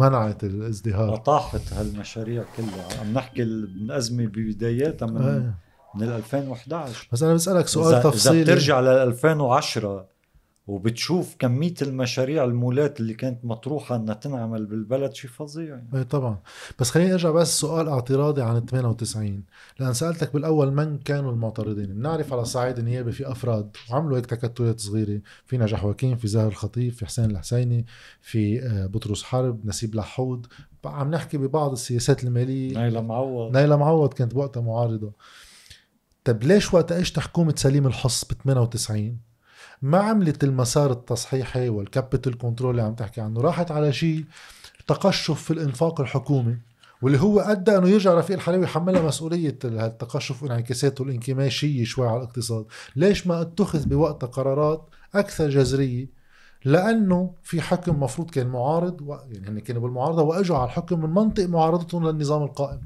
منعت 0.00 0.44
الازدهار. 0.44 1.14
اطاحت 1.14 1.72
هالمشاريع 1.72 2.44
كلها. 2.56 3.00
عم 3.00 3.12
نحكي 3.12 3.42
الازمه 3.42 4.26
ببداياتها 4.26 5.06
من 5.06 5.22
إيه. 5.22 5.54
من 6.00 6.08
ال 6.08 6.12
2011 6.12 7.08
بس 7.12 7.22
أنا 7.22 7.34
بسألك 7.34 7.68
سؤال 7.68 8.00
إذا- 8.00 8.04
تفصيلي. 8.04 8.42
اذا 8.42 8.52
بترجع 8.54 8.80
لل 8.80 8.86
2010 8.88 10.06
وبتشوف 10.66 11.36
كمية 11.38 11.74
المشاريع 11.82 12.44
المولات 12.44 13.00
اللي 13.00 13.14
كانت 13.14 13.44
مطروحة 13.44 13.96
إنها 13.96 14.14
تنعمل 14.14 14.66
بالبلد 14.66 15.14
شيء 15.14 15.30
فظيع 15.30 15.64
يعني. 15.68 15.88
إيه 15.94 16.02
طبعا. 16.02 16.38
بس 16.78 16.90
خليني 16.90 17.12
أرجع 17.12 17.30
بس 17.30 17.60
سؤال 17.60 17.88
اعتراضي 17.88 18.42
عن 18.42 18.56
ال 18.56 18.66
98 18.66 19.42
لأن 19.80 19.94
سألتك 19.94 20.32
بالأول 20.32 20.72
من 20.72 20.98
كانوا 20.98 21.32
المعترضين؟ 21.32 21.86
بنعرف 21.86 22.32
على 22.32 22.42
الصعيد 22.42 22.78
النيابي 22.78 23.12
في 23.12 23.30
أفراد 23.32 23.70
وعملوا 23.90 24.16
هيك 24.16 24.26
تكتلات 24.26 24.80
صغيرة. 24.80 25.20
في 25.46 25.58
نجاح 25.58 25.84
وكيم 25.84 26.16
في 26.16 26.28
زاهر 26.28 26.48
الخطيب 26.48 26.92
في 26.92 27.06
حسين 27.06 27.30
الحسيني 27.30 27.86
في 28.20 28.62
آه، 28.62 28.86
بطرس 28.86 29.22
حرب 29.22 29.66
نسيب 29.66 29.94
لحود. 29.94 30.46
عم 30.84 31.10
نحكي 31.10 31.38
ببعض 31.38 31.72
السياسات 31.72 32.24
المالية. 32.24 32.74
نايلة 32.74 33.00
معوض. 33.00 33.52
نايلة 33.52 33.76
معوض 33.76 34.12
كانت 34.14 34.34
بوقتها 34.34 34.60
معارضة. 34.60 35.12
طب 36.28 36.42
ليش 36.42 36.74
وقت 36.74 36.92
اجت 36.92 37.18
حكومة 37.18 37.54
سليم 37.56 37.86
الحص 37.86 38.24
ب 38.24 38.32
98 38.44 39.18
ما 39.82 39.98
عملت 39.98 40.44
المسار 40.44 40.90
التصحيحي 40.92 41.68
وال 41.68 41.84
capital 41.84 42.38
control 42.38 42.70
اللي 42.70 42.82
عم 42.82 42.94
تحكي 42.94 43.20
عنه 43.20 43.40
راحت 43.40 43.70
على 43.70 43.92
شيء 43.92 44.24
تقشف 44.86 45.42
في 45.42 45.50
الإنفاق 45.50 46.00
الحكومي 46.00 46.56
واللي 47.02 47.18
هو 47.18 47.40
أدى 47.40 47.76
إنه 47.76 47.88
يرجع 47.88 48.14
رفيق 48.14 48.36
الحريري 48.36 48.64
يحملها 48.64 49.02
مسؤولية 49.02 49.58
التقشف 49.64 50.42
وانعكاساته 50.42 51.02
الانكماشيه 51.02 51.84
شوي 51.84 52.08
على 52.08 52.16
الاقتصاد، 52.16 52.66
ليش 52.96 53.26
ما 53.26 53.40
اتخذ 53.40 53.86
بوقتها 53.86 54.26
قرارات 54.26 54.88
أكثر 55.14 55.48
جذرية؟ 55.48 56.06
لأنه 56.64 57.34
في 57.42 57.60
حكم 57.60 58.02
مفروض 58.02 58.30
كان 58.30 58.46
معارض 58.46 59.00
و... 59.00 59.16
يعني 59.30 59.48
هن 59.48 59.58
كانوا 59.58 59.82
بالمعارضة 59.82 60.22
وإجوا 60.22 60.56
على 60.56 60.66
الحكم 60.66 61.00
من 61.00 61.10
منطق 61.10 61.46
معارضتهم 61.46 62.08
للنظام 62.08 62.42
القائم. 62.42 62.80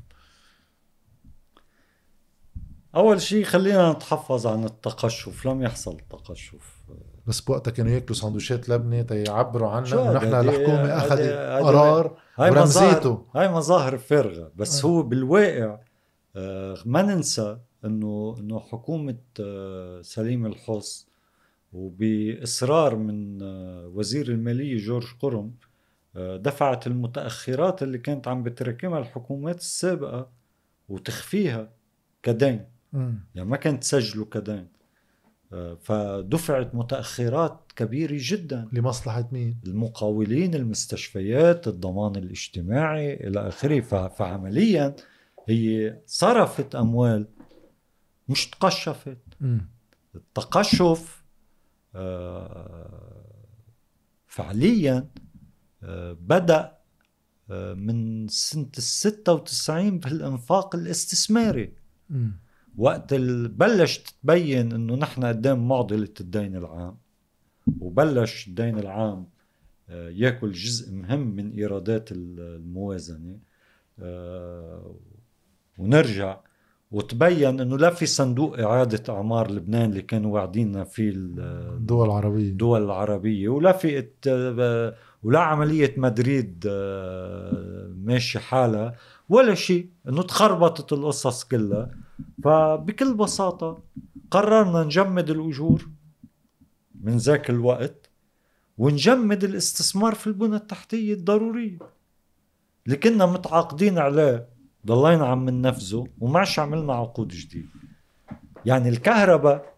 أول 2.97 3.20
شيء 3.20 3.44
خلينا 3.44 3.93
نتحفظ 3.93 4.47
عن 4.47 4.64
التقشف 4.64 5.47
لم 5.47 5.62
يحصل 5.62 5.97
تقشف 6.10 6.82
بس 7.27 7.40
بوقتها 7.40 7.70
كانوا 7.70 7.93
ياكلوا 7.93 8.14
سندوتشات 8.14 8.69
لبنة 8.69 9.02
تيعبروا 9.02 9.69
عنا؟ 9.69 9.97
ونحن 9.97 10.35
الحكومة 10.35 10.97
أخذت 10.97 11.32
قرار 11.64 12.19
هاي 12.36 12.51
ورمزيته. 12.51 13.10
مظاهر 13.10 13.24
هاي 13.35 13.48
مظاهر 13.48 13.98
فارغة 13.98 14.52
بس 14.56 14.85
آه. 14.85 14.89
هو 14.89 15.02
بالواقع 15.02 15.78
آه، 16.36 16.77
ما 16.85 17.02
ننسى 17.02 17.59
انه 17.85 18.36
إنه 18.39 18.60
حكومة 18.60 19.19
آه، 19.40 20.02
سليم 20.02 20.47
الحص 20.47 21.09
وبإصرار 21.73 22.97
من 22.97 23.39
وزير 23.86 24.28
المالية 24.28 24.77
جورج 24.77 25.06
قرم 25.20 25.55
دفعت 26.16 26.86
المتأخرات 26.86 27.82
اللي 27.82 27.98
كانت 27.98 28.28
عم 28.28 28.43
بتراكمها 28.43 28.98
الحكومات 28.98 29.56
السابقة 29.56 30.28
وتخفيها 30.89 31.73
كدين. 32.23 32.64
يعني 33.35 33.48
ما 33.48 33.56
كانت 33.56 33.82
تسجله 33.82 34.24
كدين 34.24 34.69
آه، 35.52 35.74
فدفعت 35.74 36.74
متأخرات 36.74 37.73
كبيرة 37.77 38.16
جدا 38.19 38.69
لمصلحة 38.73 39.28
مين؟ 39.32 39.60
المقاولين 39.66 40.55
المستشفيات 40.55 41.69
الضمان 41.69 42.16
الاجتماعي 42.16 43.14
إلى 43.14 43.48
آخره 43.48 43.81
فعمليا 44.09 44.97
هي 45.48 45.98
صرفت 46.06 46.74
أموال 46.74 47.28
مش 48.28 48.51
تقشفت 48.51 49.19
مم. 49.40 49.69
التقشف 50.14 51.24
آه، 51.94 53.24
فعليا 54.27 55.09
آه، 55.82 56.12
بدأ 56.12 56.82
من 57.77 58.28
سنة 58.28 58.70
ال 58.78 58.82
96 58.82 59.98
بالأنفاق 59.98 60.74
الاستثماري 60.74 61.73
مم. 62.10 62.41
وقت 62.78 63.15
بلش 63.15 63.99
تبين 63.99 64.73
إنه 64.73 64.94
نحن 64.94 65.24
قدام 65.24 65.69
معضلة 65.69 66.09
الدين 66.20 66.57
العام 66.57 66.97
وبلش 67.81 68.49
الدين 68.49 68.78
العام 68.78 69.27
آه، 69.90 70.11
ياكل 70.11 70.53
جزء 70.53 70.93
مهم 70.94 71.20
من 71.36 71.51
إيرادات 71.53 72.12
ال- 72.12 72.40
الموازنة 72.40 73.39
آه، 74.01 74.94
ونرجع 75.78 76.36
وتبين 76.90 77.61
إنه 77.61 77.78
لا 77.78 77.90
في 77.90 78.07
صندوق 78.07 78.59
إعادة 78.61 79.15
أعمار 79.15 79.51
لبنان 79.51 79.90
اللي 79.90 80.03
كانوا 80.03 80.35
واعديننا 80.35 80.85
فيه 80.85 81.11
ال- 81.11 81.40
الدول 81.77 82.07
العربيه 82.07 82.43
الدول 82.51 82.82
العربية 82.85 83.49
ولا 83.49 83.73
في 83.73 83.99
ات- 83.99 84.97
ولا 85.23 85.39
عملية 85.40 85.94
مدريد 85.97 86.65
آه، 86.70 87.93
ماشي 87.97 88.39
حالها 88.39 88.94
ولا 89.28 89.55
شيء. 89.55 89.89
إنه 90.09 90.23
تخربطت 90.23 90.93
القصص 90.93 91.44
كلها. 91.44 91.90
فبكل 92.44 93.14
بساطة 93.14 93.82
قررنا 94.30 94.84
نجمد 94.84 95.30
الأجور 95.30 95.89
من 97.01 97.16
ذاك 97.16 97.51
الوقت 97.51 98.10
ونجمد 98.78 99.44
الاستثمار 99.44 100.14
في 100.14 100.26
البنى 100.26 100.56
التحتية 100.56 101.14
الضرورية. 101.14 101.78
اللي 102.86 102.97
كنا 102.97 103.26
متعاقدين 103.26 103.98
عليه 103.98 104.48
ضلينا 104.86 105.26
عم 105.26 105.51
ننفذه 105.51 106.06
وماش 106.20 106.59
عملنا 106.59 106.94
عقود 106.94 107.28
جديدة. 107.28 107.68
يعني 108.66 108.89
الكهرباء 108.89 109.74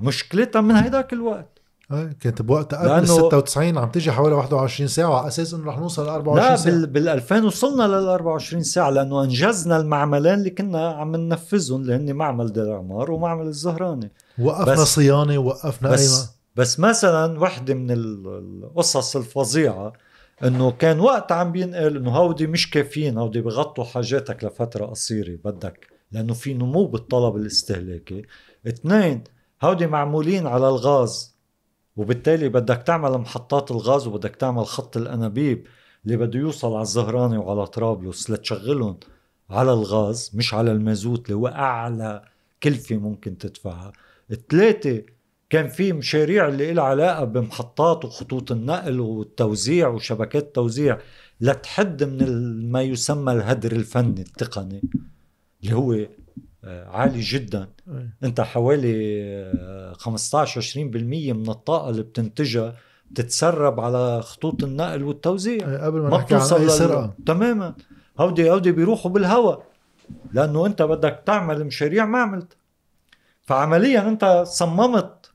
مشكلتها 0.00 0.60
من 0.60 0.74
هيداك 0.74 1.12
الوقت. 1.12 1.55
إيه 1.92 2.12
كانت 2.20 2.42
بوقتها 2.42 2.78
قبل 2.78 3.06
لأنه- 3.06 3.10
96 3.10 3.78
عم 3.78 3.90
تيجي 3.90 4.12
حوالي 4.12 4.34
21 4.34 4.88
ساعة 4.88 5.18
على 5.18 5.28
أساس 5.28 5.54
إنه 5.54 5.66
رح 5.66 5.78
نوصل 5.78 6.06
ل 6.06 6.08
24 6.08 6.50
لا 6.50 6.56
ساعة. 6.56 6.74
بال 6.74 6.86
بال 6.86 7.08
2000 7.08 7.44
وصلنا 7.44 7.82
لل 7.82 8.08
24 8.08 8.62
ساعة 8.62 8.90
لأنه 8.90 9.22
أنجزنا 9.24 9.76
المعملين 9.76 10.34
اللي 10.34 10.50
كنا 10.50 10.88
عم 10.88 11.16
ننفذهم 11.16 11.80
اللي 11.80 11.94
هن 11.94 12.12
معمل 12.12 12.52
دير 12.52 12.72
عمار 12.74 13.10
ومعمل 13.10 13.46
الزهراني. 13.46 14.12
وقفنا 14.38 14.72
بس- 14.72 14.94
صيانة 14.94 15.38
وقفنا 15.38 15.90
بس 15.90 16.26
بس 16.56 16.80
مثلا 16.80 17.40
وحدة 17.40 17.74
من 17.74 17.90
ال- 17.90 18.26
القصص 18.64 19.16
الفظيعة 19.16 19.92
إنه 20.44 20.70
كان 20.70 21.00
وقت 21.00 21.32
عم 21.32 21.52
بينقل 21.52 21.96
إنه 21.96 22.10
هودي 22.16 22.46
مش 22.46 22.70
كافيين 22.70 23.18
هودي 23.18 23.40
بغطوا 23.40 23.84
حاجاتك 23.84 24.44
لفترة 24.44 24.86
قصيرة 24.86 25.38
بدك 25.44 25.86
لأنه 26.12 26.34
في 26.34 26.54
نمو 26.54 26.86
بالطلب 26.86 27.36
الاستهلاكي. 27.36 28.22
اثنين 28.68 29.24
هودي 29.64 29.86
معمولين 29.86 30.46
على 30.46 30.68
الغاز. 30.68 31.35
وبالتالي 31.96 32.48
بدك 32.48 32.82
تعمل 32.82 33.18
محطات 33.18 33.70
الغاز 33.70 34.06
وبدك 34.06 34.36
تعمل 34.36 34.66
خط 34.66 34.96
الأنابيب 34.96 35.66
اللي 36.04 36.16
بده 36.16 36.38
يوصل 36.38 36.72
على 36.72 36.82
الزهراني 36.82 37.38
وعلى 37.38 37.66
طرابلس 37.66 38.30
لتشغلهم 38.30 38.98
على 39.50 39.72
الغاز 39.72 40.30
مش 40.34 40.54
على 40.54 40.72
المازوت 40.72 41.26
اللي 41.26 41.36
هو 41.36 41.46
أعلى 41.46 42.24
كلفة 42.62 42.96
ممكن 42.96 43.38
تدفعها. 43.38 43.92
ثلاثة 44.50 45.02
كان 45.50 45.68
في 45.68 45.92
مشاريع 45.92 46.48
اللي 46.48 46.72
لها 46.72 46.84
علاقة 46.84 47.24
بمحطات 47.24 48.04
وخطوط 48.04 48.52
النقل 48.52 49.00
والتوزيع 49.00 49.88
وشبكات 49.88 50.42
التوزيع 50.42 50.98
لتحد 51.40 52.04
من 52.04 52.70
ما 52.70 52.82
يسمى 52.82 53.32
الهدر 53.32 53.72
الفني 53.72 54.20
التقني 54.20 54.82
اللي 55.62 55.74
هو 55.74 56.06
عالي 56.68 57.20
جدا. 57.20 57.68
إيه. 57.88 58.16
انت 58.24 58.40
حوالي 58.40 59.22
آه، 59.24 59.92
15 59.92 60.60
20% 60.60 61.32
من 61.32 61.50
الطاقة 61.50 61.90
اللي 61.90 62.02
بتنتجها 62.02 62.74
بتتسرب 63.10 63.80
على 63.80 64.22
خطوط 64.22 64.64
النقل 64.64 65.02
والتوزيع. 65.02 65.68
إيه، 65.68 65.78
قبل 65.78 66.00
ما 66.00 66.08
ما 66.08 66.16
نحكي 66.16 66.34
عن 66.34 66.40
أي 66.40 66.68
سرقه 66.68 67.14
تماما. 67.26 67.74
هودي 68.20 68.50
هودي 68.50 68.72
بيروحوا 68.72 69.10
بالهواء 69.10 69.66
لأنه 70.32 70.66
انت 70.66 70.82
بدك 70.82 71.22
تعمل 71.26 71.64
مشاريع 71.64 72.06
ما 72.06 72.18
عملت. 72.18 72.56
فعمليا 73.42 74.08
انت 74.08 74.42
صممت 74.46 75.30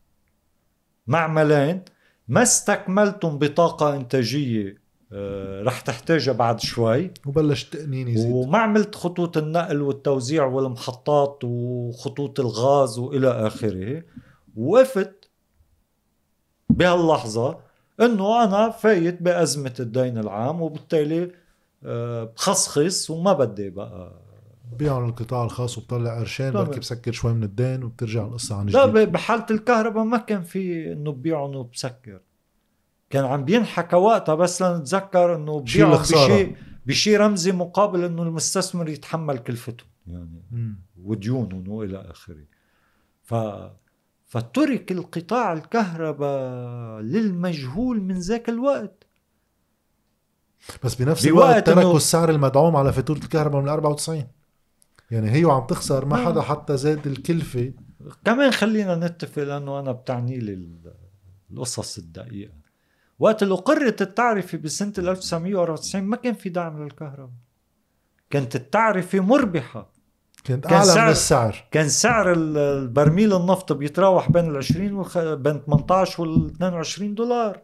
معملين 1.08 1.84
ما 2.28 2.42
استكملتم 2.42 3.38
بطاقة 3.38 3.96
إنتاجية 3.96 4.68
آه، 4.70 4.81
رح 5.64 5.82
تحتاجها 5.82 6.34
بعد 6.34 6.60
شوي. 6.60 7.12
وبلش 7.26 7.64
التقنين 7.64 8.08
يزيد. 8.08 8.32
وما 8.32 8.58
عملت 8.58 8.96
خطوط 8.96 9.38
النقل 9.38 9.82
والتوزيع 9.82 10.46
والمحطات 10.46 11.40
وخطوط 11.44 12.40
الغاز 12.40 13.00
وإلى 13.00 13.28
آخره. 13.48 14.04
وقفت 14.58 15.30
بهاللحظة 16.70 17.58
إنه 18.02 18.44
أنا 18.44 18.70
فايت 18.70 19.22
بأزمة 19.22 19.74
الدين 19.80 20.18
العام 20.18 20.62
وبالتالي 20.62 21.32
آه، 21.86 22.24
بخصخص 22.24 23.10
وما 23.10 23.34
بدي 23.34 23.70
بقى. 23.70 24.12
بيعوا 24.78 25.06
للقطاع 25.06 25.44
الخاص 25.44 25.78
وبطلع 25.78 26.20
قرشين. 26.20 26.52
بركي 26.52 26.80
بسكر 26.80 27.12
شوي 27.12 27.34
من 27.34 27.44
الدين 27.44 27.84
وبترجع 27.84 28.24
القصة 28.24 28.56
عن 28.56 28.66
لا 28.66 28.86
جديد. 28.88 29.10
ب- 29.10 29.12
بحالة 29.12 29.46
الكهرباء 29.52 30.04
ما 30.04 30.18
كان 30.18 30.42
في 30.44 30.92
إنه 30.94 31.12
ببيعهم 31.12 31.56
وبسكر. 31.56 32.20
كان 33.12 33.26
عم 33.26 33.46
بينحكى 33.46 33.96
وقتها 33.96 34.36
بس 34.36 34.62
لنتذكر 34.62 35.36
إنه 35.36 35.64
الخسارة. 35.76 36.28
بشيء 36.34 36.56
بشيء 36.86 37.18
رمزي 37.20 37.52
مقابل 37.52 38.04
إنه 38.04 38.24
المستثمر 38.24 38.90
يتحمل 38.90 39.38
كلفته 39.38 39.84
يعني 40.08 40.44
مم. 40.52 40.80
وديونهم 41.04 41.70
والى 41.70 41.98
آخره 42.12 42.44
ف 43.24 43.36
فترك 44.28 44.92
القطاع 44.92 45.54
الكهرباء 45.54 47.02
للمجهول 47.02 48.02
من 48.02 48.20
ذاك 48.20 48.50
الوقت 48.50 49.04
بس 50.84 50.96
بنفس 50.96 51.26
الوقت 51.26 51.66
تركوا 51.68 51.92
إنه- 51.92 51.96
السعر 51.96 52.30
المدعوم 52.30 52.76
على 52.76 52.94
فاتورة 52.94 53.18
الكهرباء 53.18 53.62
من 53.62 53.68
94 53.70 54.28
يعني 55.12 55.32
هي 55.32 55.46
وعم 55.46 55.68
تخسر 55.68 56.06
ما 56.06 56.22
آه. 56.22 56.26
حدا 56.26 56.42
حتى 56.42 56.78
زاد 56.78 57.08
الكلفة 57.08 57.74
كمان 58.26 58.52
خلينا 58.52 58.96
نتفق 58.96 59.44
لأنه 59.44 59.80
أنا 59.80 59.92
بتعني 59.92 60.40
لي 60.40 60.54
ال- 60.54 60.94
القصص 61.52 61.98
الدقيقة 61.98 62.54
وقت 63.22 63.44
اللي 63.44 63.54
اقرت 63.54 64.02
التعرفه 64.02 64.58
بسنة 64.58 64.94
1994 64.98 66.04
ما 66.04 66.16
كان 66.18 66.34
في 66.34 66.50
دعم 66.50 66.84
للكهرباء. 66.84 67.30
كانت 68.30 68.56
التعرفة 68.56 69.20
مربحة. 69.20 69.92
كانت 70.44 70.64
كان 70.66 70.74
أعلى 70.74 70.86
سعر- 70.92 71.06
من 71.06 71.12
السعر. 71.12 71.68
كان 71.72 71.90
سعر 71.90 72.32
ال- 72.34 72.58
البرميل 72.58 73.34
النفط 73.36 73.74
بيتراوح 73.74 74.32
بين 74.32 74.46
ال 74.52 74.58
20 74.58 74.94
والخ... 74.94 75.18
بين 75.18 75.62
18 75.66 76.22
وال 76.22 76.46
22 76.52 77.16
دولار. 77.16 77.62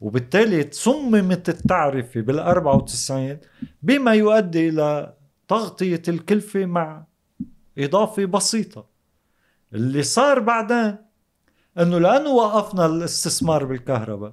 وبالتالي 0.00 0.68
صممت 0.72 1.48
التعرفة 1.48 2.20
بال 2.20 2.38
94 2.38 3.38
بما 3.82 4.14
يؤدي 4.14 4.68
إلى 4.68 5.14
تغطية 5.48 6.02
الكلفة 6.08 6.64
مع 6.66 7.04
إضافة 7.78 8.24
بسيطة. 8.24 8.86
اللي 9.74 10.02
صار 10.02 10.38
بعدين 10.40 10.96
إنه 11.78 11.98
لأنه 11.98 12.30
وقفنا 12.30 12.86
الاستثمار 12.86 13.64
بالكهرباء 13.64 14.32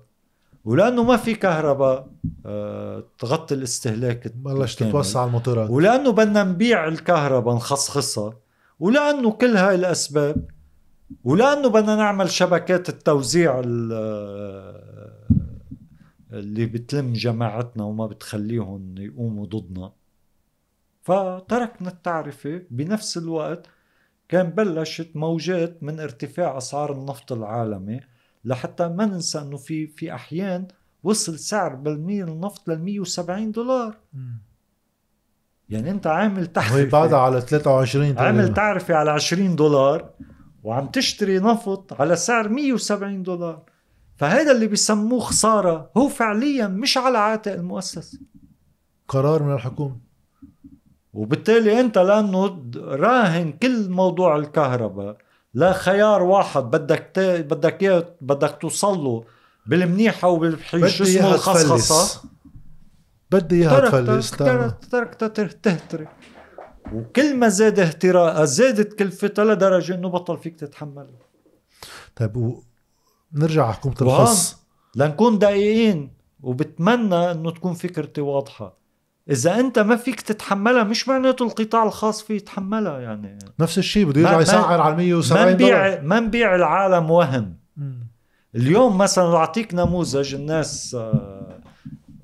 ولأنه 0.66 1.04
ما 1.04 1.18
في 1.18 1.36
كهرباء 1.36 2.08
آه، 2.46 3.04
تغطي 3.20 3.56
الاستهلاك 3.56 4.32
بلش 4.36 4.74
الكامل. 4.74 4.92
تتوسع 4.92 5.26
الموتورات 5.26 5.70
ولأنه 5.70 6.12
بدنا 6.12 6.44
نبيع 6.44 6.88
الكهرباء 6.88 7.56
نخصخصها 7.56 8.34
ولأنه 8.80 9.32
كل 9.32 9.58
هاي 9.58 9.76
الأسباب 9.76 10.50
ولأنه 11.24 11.68
بدنا 11.70 11.96
نعمل 11.96 12.32
شبكات 12.32 12.90
التوزيع 12.90 13.62
ال- 13.66 13.94
اللي 16.34 16.66
بتلم 16.66 17.14
جماعتنا 17.14 17.84
وما 17.84 18.08
بتخليهم 18.08 18.96
يقوموا 18.98 19.46
ضدنا 19.46 19.92
فتركنا 21.02 21.90
التعرفة 21.90 22.62
بنفس 22.72 23.18
الوقت 23.18 23.68
كان 24.30 24.50
بلشت 24.50 25.10
موجات 25.16 25.84
من 25.84 26.00
ارتفاع 26.00 26.58
أسعار 26.58 26.92
النفط 26.92 27.32
العالمي 27.32 28.00
لحتى 28.46 28.88
ما 28.88 29.06
ننسى 29.06 29.40
إنه 29.40 29.58
في 29.58 29.88
في 29.88 30.14
أحيان 30.14 30.68
وصل 31.04 31.40
سعر 31.40 31.76
برميل 31.76 32.30
النفط 32.30 32.70
لل 32.70 32.84
170 32.84 33.52
دولار. 33.52 33.98
مم. 34.14 34.38
يعني 35.70 35.92
أنت 35.92 36.08
عامل 36.08 36.38
وهي 36.38 36.46
تعرفة. 36.48 36.86
بعدها 36.86 37.20
على 37.20 37.42
23 37.42 38.18
عامل 38.18 38.38
تقريبا. 38.38 38.54
تعرفة 38.54 38.96
على 38.96 39.12
20 39.12 39.56
دولار 39.56 40.10
وعم 40.64 40.88
تشتري 40.88 41.40
نفط 41.40 42.02
على 42.02 42.16
سعر 42.16 42.50
170 42.50 43.24
دولار. 43.24 43.64
فهذا 44.16 44.52
اللي 44.52 44.68
بيسموه 44.68 45.20
خسارة 45.20 45.92
هو 45.98 46.08
فعليا 46.08 46.68
مش 46.68 46.98
على 46.98 47.18
عاتق 47.18 47.52
المؤسسة. 47.54 48.20
قرار 49.08 49.44
من 49.44 49.54
الحكومة. 49.54 49.98
وبالتالي 51.14 51.80
أنت 51.80 51.98
لأنه 51.98 52.64
راهن 52.76 53.52
كل 53.52 53.90
موضوع 53.90 54.36
الكهرباء 54.36 55.18
لا 55.54 55.74
خيار 55.74 56.24
واحد 56.24 56.64
بدك 56.64 57.12
ت... 57.14 57.20
بدك 57.20 57.84
اياه 57.84 58.16
بدك 58.22 58.58
توصل 58.62 58.98
له 58.98 59.24
بالمنيحه 59.66 60.28
وبالحي 60.28 60.90
شو 60.90 61.04
بدي 61.04 61.20
اسمه 61.20 61.36
الخصخصة. 61.36 62.30
بدي 63.32 63.56
إياها 63.56 63.90
تفلس 63.90 64.32
تركتها 64.32 65.28
تهتري 65.48 66.08
وكل 66.94 67.36
ما 67.36 67.50
زاد 67.50 67.80
اهتراء 67.80 68.44
زادت 68.44 68.94
كلفتها 68.94 69.46
لدرجة 69.46 69.96
إنه 69.96 70.10
بطل 70.10 70.38
فيك 70.38 70.56
تتحملها 70.56 71.20
طيب 72.16 72.38
و... 72.38 72.64
نرجع 73.34 73.66
على 73.66 73.74
حكومه 73.74 73.96
الخص. 74.02 74.58
لنكون 74.96 75.40
دقيقين 75.40 76.14
وبتمنى 76.44 77.32
إنه 77.32 77.52
تكون 77.52 77.74
فكرتي 77.74 78.22
واضحة. 78.22 78.83
إذا 79.30 79.60
أنت 79.60 79.80
ما 79.80 79.96
فيك 79.96 80.22
تتحملها 80.22 80.84
مش 80.84 81.08
معناته 81.08 81.44
القطاع 81.46 81.84
الخاص 81.84 82.24
فيه 82.24 82.34
يتحملها 82.36 83.00
يعني. 83.00 83.40
نفس 83.60 83.78
الشيء 83.78 84.06
بده 84.06 84.22
ما- 84.22 84.28
يرجع 84.28 84.36
ما- 84.36 84.42
يسعر 84.42 84.82
على 84.82 84.92
ما 84.92 84.98
170 84.98 85.58
دولار. 85.58 85.88
نبيع 85.88 86.02
ما 86.02 86.20
نبيع 86.20 86.56
العالم 86.56 87.12
وهم. 87.12 87.58
اليوم 88.56 88.98
مثلا 88.98 89.36
أعطيك 89.36 89.74
نموذج 89.74 90.36
الناس 90.36 90.96
آه، 91.00 91.60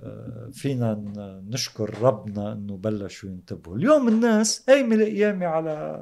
آه، 0.03 0.49
فينا 0.53 1.03
نشكر 1.49 1.95
ربنا 2.01 2.51
إنه 2.53 2.77
بلشوا 2.77 3.29
ينتبهوا. 3.29 3.75
اليوم 3.77 4.07
الناس 4.07 4.63
قايمة 4.69 4.95
القيامه 4.95 5.45
على 5.45 6.01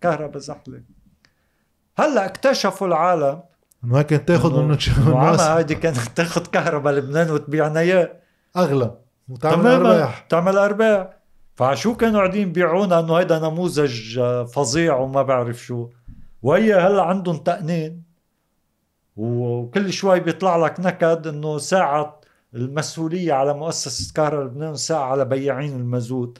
كهرباء 0.00 0.38
زحلة. 0.38 0.82
هلأ 1.98 2.24
اكتشفوا 2.26 2.86
العالم. 2.86 3.40
هيك 3.94 4.06
كانت 4.06 4.28
تاخذ 4.28 4.60
منك 4.62 4.80
شو 4.80 4.92
هيدي 5.40 5.74
كانت 5.74 5.96
تاخذ 5.98 6.46
كهرباء 6.46 6.92
لبنان 6.94 7.30
وتبيعنا 7.30 7.80
إياه. 7.80 8.12
أغلى. 8.56 8.94
وتعمل 9.28 9.62
تماما 9.62 9.76
أرباح. 9.76 10.26
تعمل 10.28 10.58
أرباح. 10.58 11.18
فعشو 11.54 11.96
كانوا 11.96 12.20
قاعدين 12.20 12.48
يبيعونا 12.48 13.00
إنه 13.00 13.14
هيدا 13.14 13.38
نموذج 13.38 14.18
آه، 14.18 14.44
فظيع 14.44 14.96
وما 14.96 15.22
بعرف 15.22 15.64
شو. 15.64 15.88
وهي 16.42 16.74
هلأ 16.74 17.02
عندهم 17.02 17.36
تقنين 17.36 18.02
وكل 19.16 19.92
شوي 19.92 20.20
بيطلع 20.20 20.56
لك 20.56 20.80
نكد 20.80 21.26
إنه 21.26 21.58
ساعة 21.58 22.20
المسؤولية 22.54 23.32
على 23.32 23.54
مؤسسة 23.54 24.12
كهرباء 24.14 24.44
لبنان 24.44 24.70
وساعة 24.70 25.04
على 25.04 25.24
بياعين 25.24 25.72
المازوت. 25.76 26.38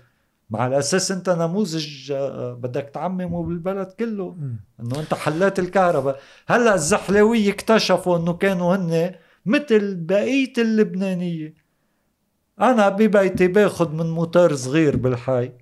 مع 0.50 0.66
الأساس 0.66 1.10
أنت 1.12 1.30
نموذج 1.30 2.12
آه، 2.12 2.52
بدك 2.52 2.90
تعممه 2.94 3.42
بالبلد 3.42 3.86
كله. 3.86 4.36
إنه 4.80 5.00
أنت 5.00 5.14
حلات 5.14 5.58
الكهرباء. 5.58 6.20
هلأ 6.46 6.74
الزحلوية 6.74 7.50
اكتشفوا 7.50 8.18
إنه 8.18 8.32
كانوا 8.32 8.76
هن 8.76 9.14
مثل 9.46 9.94
بقية 9.94 10.52
اللبنانية. 10.58 11.61
أنا 12.62 12.88
ببيتي 12.88 13.48
باخد 13.48 13.94
من 13.94 14.10
موتور 14.10 14.54
صغير 14.54 14.96
بالحي. 14.96 15.52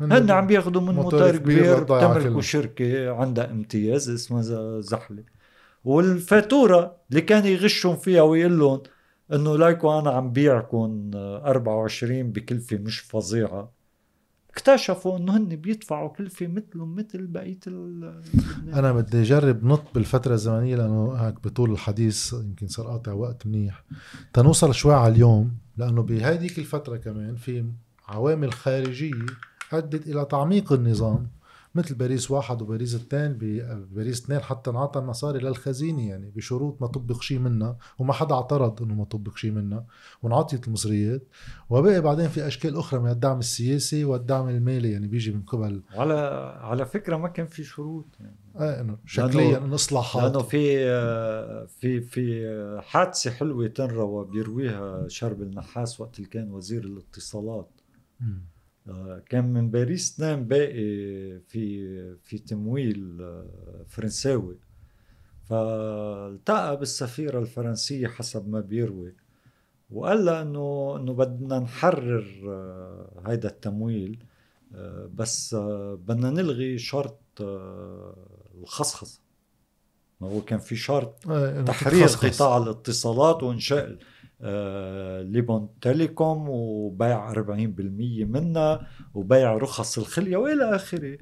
هن 0.00 0.30
عم 0.30 0.46
بياخدوا 0.46 0.80
من 0.80 0.94
موتور 0.94 1.20
كبير 1.36 1.58
بتملكوا. 2.18 2.40
شركة 2.40 3.10
عندها 3.14 3.50
امتياز 3.50 4.10
اسمها 4.10 4.42
ز- 4.42 4.80
زحلة. 4.84 5.24
والفاتورة 5.84 6.96
اللي 7.10 7.20
كان 7.20 7.46
يغشهم 7.46 7.96
فيها 7.96 8.22
ويقول 8.22 8.58
لهم 8.58 8.82
إنه 9.32 9.56
لايكو 9.58 9.98
أنا 9.98 10.10
عم 10.10 10.32
بيعكم 10.32 11.10
24 11.14 12.32
بكلفة 12.32 12.76
مش 12.76 13.00
فظيعة. 13.00 13.77
اكتشفوا 14.62 15.18
انه 15.18 15.36
هن 15.36 15.48
بيدفعوا 15.48 16.08
كلفة 16.08 16.46
مثلهم 16.46 16.94
مثل 16.94 17.26
بقية 17.26 17.58
ال- 17.66 18.20
أنا 18.74 18.92
بدي 18.92 19.22
أجرب 19.22 19.64
نط 19.64 19.82
بالفترة 19.94 20.34
الزمنية 20.34 20.76
لأنه 20.76 21.12
هيك 21.12 21.34
بطول 21.44 21.70
الحديث 21.72 22.32
يمكن 22.32 22.66
صار 22.68 22.86
قاطع 22.86 23.12
وقت 23.12 23.46
منيح. 23.46 23.84
تنوصل 24.32 24.74
شوي 24.74 24.94
على 24.94 25.12
اليوم 25.14 25.50
لأنه 25.76 26.02
بهذيك 26.02 26.58
الفترة 26.58 26.96
كمان 26.96 27.36
في 27.36 27.64
عوامل 28.08 28.52
خارجية 28.52 29.26
أدت 29.72 30.06
إلى 30.06 30.24
تعميق 30.24 30.72
النظام. 30.72 31.26
مثل 31.74 31.94
باريس 31.94 32.30
واحد 32.30 32.62
وباريس 32.62 32.94
اثنين 32.94 33.32
بباريس 33.40 34.24
اثنين 34.24 34.40
حتى 34.40 34.70
انعطى 34.70 35.00
مصاري 35.00 35.38
للخزينه 35.38 36.08
يعني 36.08 36.30
بشروط 36.30 36.82
ما 36.82 36.86
طبق 36.86 37.22
شيء 37.22 37.38
منها 37.38 37.78
وما 37.98 38.12
حدا 38.12 38.34
اعترض 38.34 38.82
إنه 38.82 38.94
ما 38.94 39.04
طبق 39.04 39.36
شيء 39.36 39.50
منها 39.50 39.86
وانعطيت 40.22 40.68
المصريات. 40.68 41.22
وبقي 41.70 42.00
بعدين 42.00 42.28
في 42.28 42.46
أشكال 42.46 42.76
أخرى 42.76 43.00
من 43.00 43.10
الدعم 43.10 43.38
السياسي 43.38 44.04
والدعم 44.04 44.48
المالي 44.48 44.92
يعني 44.92 45.06
بيجي 45.08 45.32
من 45.32 45.42
قبل. 45.42 45.82
على 45.90 46.14
على 46.60 46.86
فكرة 46.86 47.16
ما 47.16 47.28
كان 47.28 47.46
في 47.46 47.64
شروط 47.64 48.06
يعني. 48.20 48.36
إيه 48.60 48.80
إنه 48.80 48.98
شكليا 49.06 49.58
انه 49.58 49.74
إصلاحات. 49.74 50.22
لأنه 50.22 50.42
في 50.42 50.78
في 51.66 52.00
في 52.00 52.80
حادثة 52.82 53.30
حلوة 53.30 53.66
تنروى 53.66 54.26
بيرويها 54.26 55.08
شرب 55.08 55.42
النحاس 55.42 56.00
وقت 56.00 56.16
اللي 56.18 56.28
كان 56.28 56.50
وزير 56.52 56.84
الاتصالات. 56.84 57.70
آه، 58.20 58.57
كان 59.28 59.52
من 59.52 59.70
باريس 59.70 60.14
اثنين 60.14 60.44
باقي 60.44 61.40
في 61.40 62.16
في 62.22 62.38
تمويل 62.38 63.18
آه، 63.20 63.84
فرنساوي. 63.88 64.58
فالتقى 65.44 66.76
بالسفيرة 66.76 67.38
الفرنسية 67.38 68.06
حسب 68.06 68.48
ما 68.48 68.60
بيروي 68.60 69.14
وقال 69.90 70.24
لها 70.24 70.42
إنه 70.42 70.96
إنه 70.96 71.12
بدنا 71.12 71.58
نحرر 71.58 72.42
آه، 72.48 73.22
هيدا 73.26 73.48
التمويل 73.48 74.24
بس 75.14 75.54
بدنا 75.98 76.30
نلغي 76.30 76.78
شرط 76.78 77.20
الخصخصة. 78.54 79.20
ما 80.20 80.28
هو 80.28 80.40
كان 80.40 80.58
في 80.58 80.76
شرط 80.76 81.24
تحرير 81.66 82.06
قطاع 82.06 82.56
الاتصالات 82.56 83.42
وإنشاء 83.42 83.90
آه، 83.90 83.98
ليبون 85.22 85.68
تيليكوم 85.80 86.48
وبيع 86.48 87.32
40% 87.32 87.36
منها 88.24 88.86
وبيع 89.14 89.56
رخص 89.56 89.98
الخلية 89.98 90.36
وإلى 90.36 90.74
آخره. 90.76 91.18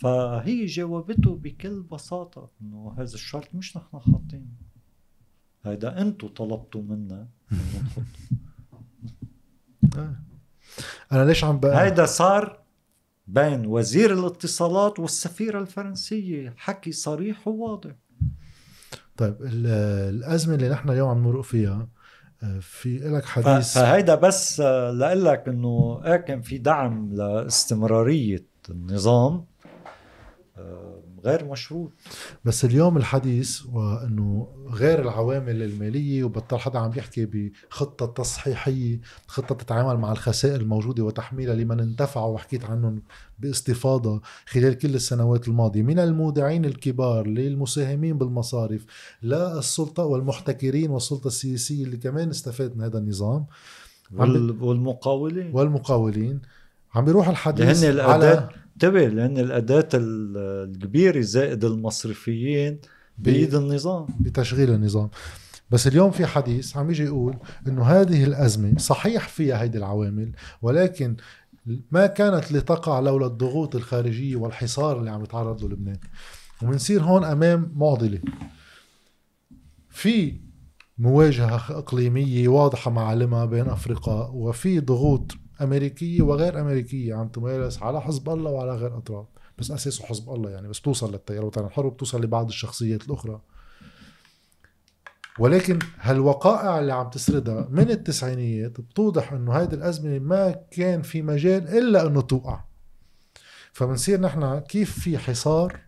فهي 0.00 0.66
جاوبته 0.66 1.36
بكل 1.36 1.82
بساطة 1.82 2.50
إنه 2.62 2.94
هذا 2.98 3.14
الشرط 3.14 3.54
مش 3.54 3.76
نحن 3.76 3.98
حاطينه. 4.00 4.46
هيدا 5.64 6.00
أنتم 6.02 6.28
طلبتوا 6.28 6.82
منا 6.82 7.28
آه. 9.96 10.16
أنا 11.12 11.24
ليش 11.24 11.44
عم 11.44 11.60
بقى 11.60 11.84
هيدا 11.84 12.06
صار 12.06 12.62
بين 13.26 13.66
وزير 13.66 14.12
الاتصالات 14.18 14.98
والسفيرة 14.98 15.58
الفرنسية. 15.60 16.54
حكي 16.56 16.92
صريح 16.92 17.48
وواضح. 17.48 17.92
طيب 19.16 19.36
الأزمة 19.42 20.54
اللي 20.54 20.68
نحن 20.68 20.90
اليوم 20.90 21.08
عم 21.10 21.18
نمرق 21.18 21.40
فيها 21.40 21.88
في 22.60 22.98
لك 22.98 23.24
حديث. 23.24 23.74
فهيدا 23.74 24.14
بس 24.14 24.60
لاقول 24.60 25.24
لك 25.24 25.48
إنه 25.48 26.00
إيه 26.04 26.16
كان 26.16 26.42
في 26.42 26.58
دعم 26.58 27.12
لاستمرارية 27.12 28.44
النظام. 28.70 29.44
آه، 30.58 30.91
غير 31.24 31.44
مشروط. 31.44 31.90
بس 32.44 32.64
اليوم 32.64 32.96
الحديث 32.96 33.60
وإنه 33.72 34.48
غير 34.70 35.02
العوامل 35.02 35.62
المالية 35.62 36.24
وبطل 36.24 36.58
حدا 36.58 36.78
عم 36.78 36.90
يحكي 36.96 37.26
بخطة 37.26 38.06
تصحيحية 38.06 39.00
خطة 39.26 39.54
تتعامل 39.54 40.00
مع 40.00 40.12
الخسائر 40.12 40.60
الموجودة 40.60 41.04
وتحميلها 41.04 41.54
لمن 41.54 41.80
انتفعوا 41.80 42.34
وحكيت 42.34 42.64
عنهم 42.64 43.02
باستفاضة 43.38 44.20
خلال 44.46 44.78
كل 44.78 44.94
السنوات 44.94 45.48
الماضية. 45.48 45.82
من 45.82 45.98
المودعين 45.98 46.64
الكبار 46.64 47.26
للمساهمين 47.26 48.18
بالمصارف 48.18 48.84
للسلطه 49.22 50.04
والمحتكرين 50.04 50.90
والسلطة 50.90 51.26
السياسية 51.26 51.84
اللي 51.84 51.96
كمان 51.96 52.30
استفاد 52.30 52.76
من 52.76 52.84
هذا 52.84 52.98
النظام 52.98 53.46
والمقاولين. 54.60 55.50
والمقاولين. 55.54 56.40
عم 56.94 57.04
بيروح 57.04 57.28
الحديث 57.28 57.84
على 57.84 58.48
انتبه 58.84 59.08
لأن 59.08 59.38
الأداة 59.38 59.88
الكبيرة 59.94 61.20
زائد 61.20 61.64
المصرفيين 61.64 62.78
بايد 63.18 63.54
النظام. 63.54 64.06
بتشغيل 64.20 64.70
النظام. 64.70 65.10
بس 65.70 65.86
اليوم 65.86 66.10
في 66.10 66.26
حديث 66.26 66.76
عم 66.76 66.90
يجي 66.90 67.04
يقول 67.04 67.36
إنه 67.68 67.82
هذه 67.82 68.24
الأزمة 68.24 68.78
صحيح 68.78 69.28
فيها 69.28 69.62
هيدي 69.62 69.78
العوامل 69.78 70.32
ولكن 70.62 71.16
ما 71.90 72.06
كانت 72.06 72.52
لتقع 72.52 73.00
لولا 73.00 73.26
الضغوط 73.26 73.76
الخارجية 73.76 74.36
والحصار 74.36 74.98
اللي 74.98 75.10
عم 75.10 75.22
يتعرض 75.22 75.62
له 75.62 75.68
لبنان. 75.68 75.98
وبنصير 76.62 77.02
هون 77.02 77.24
أمام 77.24 77.72
معضلة. 77.76 78.20
في 79.90 80.40
مواجهة 80.98 81.78
إقليمية 81.78 82.48
واضحة 82.48 82.90
معالمها 82.90 83.44
بين 83.44 83.68
أفريقيا 83.68 84.28
وفي 84.32 84.80
ضغوط 84.80 85.36
أمريكية 85.62 86.22
وغير 86.22 86.60
أمريكية 86.60 87.14
عم 87.14 87.28
تمارس 87.28 87.82
على 87.82 88.00
حزب 88.00 88.28
الله 88.28 88.50
وعلى 88.50 88.74
غير 88.74 88.98
أطراف. 88.98 89.26
بس 89.58 89.70
أساسه 89.70 90.04
حزب 90.04 90.30
الله 90.30 90.50
يعني 90.50 90.68
بس 90.68 90.80
توصل 90.80 91.12
للتيار. 91.12 91.38
الوطني 91.38 91.66
الحر 91.66 91.86
وبتوصل 91.86 92.22
لبعض 92.22 92.48
الشخصيات 92.48 93.06
الأخرى. 93.06 93.40
ولكن 95.38 95.78
هالوقائع 96.00 96.78
اللي 96.78 96.92
عم 96.92 97.10
تسردها 97.10 97.68
من 97.70 97.90
التسعينيات 97.90 98.80
بتوضح 98.80 99.32
إنه 99.32 99.52
هذه 99.52 99.74
الأزمة 99.74 100.18
ما 100.18 100.50
كان 100.70 101.02
في 101.02 101.22
مجال 101.22 101.68
إلا 101.68 102.06
إنه 102.06 102.20
توقع. 102.20 102.64
فبنصير 103.72 104.20
نحن 104.20 104.58
كيف 104.58 105.00
في 105.00 105.18
حصار 105.18 105.80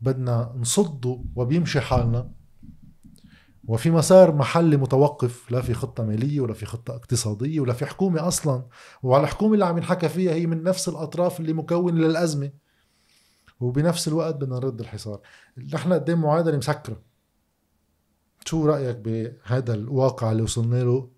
بدنا 0.00 0.52
نصده 0.56 1.24
وبيمشي 1.36 1.80
حالنا. 1.80 2.41
وفي 3.64 3.90
مسار 3.90 4.34
محلي 4.34 4.76
متوقف 4.76 5.50
لا 5.50 5.60
في 5.60 5.74
خطة 5.74 6.04
مالية 6.04 6.40
ولا 6.40 6.54
في 6.54 6.66
خطة 6.66 6.94
اقتصادية 6.96 7.60
ولا 7.60 7.72
في 7.72 7.86
حكومة 7.86 8.28
أصلا. 8.28 8.66
وعلى 9.02 9.24
الحكومة 9.24 9.54
اللي 9.54 9.64
عم 9.64 9.76
ينحكى 9.76 10.08
فيها 10.08 10.32
هي 10.32 10.46
من 10.46 10.62
نفس 10.62 10.88
الأطراف 10.88 11.40
اللي 11.40 11.52
مكونة 11.52 12.00
للأزمة. 12.00 12.50
وبنفس 13.60 14.08
الوقت 14.08 14.34
بدنا 14.34 14.56
نرد 14.56 14.80
الحصار. 14.80 15.20
نحن 15.74 15.92
قدام 15.92 16.20
معادلة 16.20 16.56
مسكرة. 16.56 17.02
شو 18.44 18.66
رأيك 18.66 18.96
بهذا 18.96 19.74
الواقع 19.74 20.32
اللي 20.32 20.42
وصلنا 20.42 20.84
له 20.84 21.10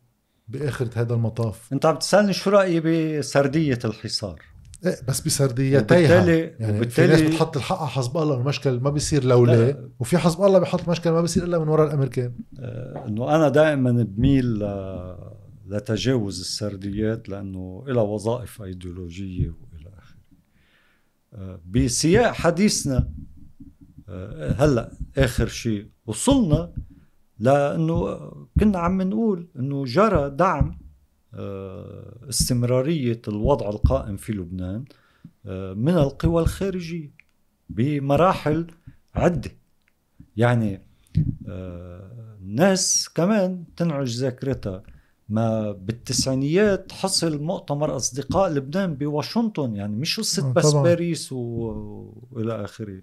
بآخرة 0.48 0.90
هذا 1.00 1.14
المطاف؟ 1.14 1.72
أنت 1.72 1.86
عم 1.86 1.96
تسألني 1.96 2.32
شو 2.32 2.50
رأيي 2.50 2.80
بسردية 2.80 3.78
الحصار؟ 3.84 4.53
إيه 4.86 4.96
بس 5.08 5.20
بسرديتيها 5.20 5.78
وبالتالي 5.78 6.38
يعني 6.60 6.76
وبالتالي 6.76 7.16
في 7.16 7.22
ناس 7.22 7.32
بتحط 7.32 7.56
الحق 7.56 7.78
على 7.78 7.88
حزب 7.88 8.16
الله 8.16 8.40
المشكل 8.40 8.80
ما 8.80 8.90
بيصير 8.90 9.24
لولا 9.24 9.88
وفي 9.98 10.18
حزب 10.18 10.42
الله 10.42 10.58
بيحط 10.58 10.80
المشكل 10.80 11.10
ما 11.10 11.20
بيصير 11.20 11.44
إلا 11.44 11.58
من 11.58 11.68
وراء 11.68 11.86
الأمريكان. 11.86 12.32
آه 12.58 13.06
إنه 13.08 13.36
أنا 13.36 13.48
دائما 13.48 14.02
بميل 14.02 14.68
لتجاوز 15.66 16.40
السرديات 16.40 17.28
لأنه 17.28 17.84
لها 17.86 18.02
وظائف 18.02 18.62
أيديولوجية 18.62 19.48
وإلى 19.48 19.90
آخره. 19.98 20.18
آه 21.34 21.60
بسياق 21.70 22.32
حديثنا 22.32 23.08
آه 24.08 24.52
هلأ 24.52 24.92
آخر 25.18 25.46
شيء. 25.46 25.86
وصلنا 26.06 26.72
لأنه 27.38 28.18
كنا 28.60 28.78
عم 28.78 29.02
نقول 29.02 29.48
إنه 29.58 29.84
جرى 29.84 30.30
دعم 30.30 30.83
استمرارية 32.28 33.22
الوضع 33.28 33.68
القائم 33.68 34.16
في 34.16 34.32
لبنان 34.32 34.84
آه، 35.46 35.72
من 35.74 35.98
القوى 35.98 36.42
الخارجية 36.42 37.10
بمراحل 37.68 38.66
عدة. 39.14 39.50
يعني 40.36 40.82
الناس 41.48 43.08
آه، 43.08 43.14
كمان 43.14 43.64
تنعج 43.76 44.16
ذاكرتها. 44.16 44.82
ما 45.28 45.72
بالتسعينيات 45.72 46.92
حصل 46.92 47.42
مؤتمر 47.42 47.96
أصدقاء 47.96 48.50
لبنان 48.52 48.94
بواشنطن 48.94 49.76
يعني 49.76 49.96
مش 49.96 50.20
قصة 50.20 50.52
بس 50.52 50.70
طبعا. 50.70 50.82
باريس 50.82 51.32
وإلى 51.32 52.64
آخره. 52.64 53.02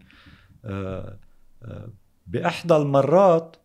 بأحدى 2.28 2.76
المرات 2.76 3.56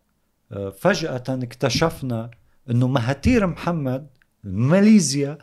فجأة 0.77 1.23
اكتشفنا 1.29 2.31
إنه 2.69 2.87
مهاتير 2.87 3.47
محمد 3.47 4.07
ماليزيا 4.47 5.37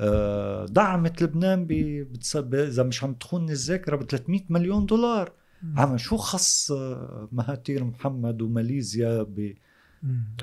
آه، 0.00 0.66
دعمت 0.66 1.22
لبنان 1.22 1.66
إذا 2.54 2.82
مش 2.82 3.04
عم 3.04 3.14
تخونني 3.14 3.52
الذاكرة 3.52 3.96
ب 3.96 4.02
300 4.02 4.40
مليون 4.48 4.86
دولار. 4.86 5.32
عم 5.76 5.96
شو 5.96 6.16
خص 6.16 6.70
آه، 6.70 7.28
مهاتير 7.32 7.84
محمد 7.84 8.42
وماليزيا 8.42 9.22
ب 9.22 9.54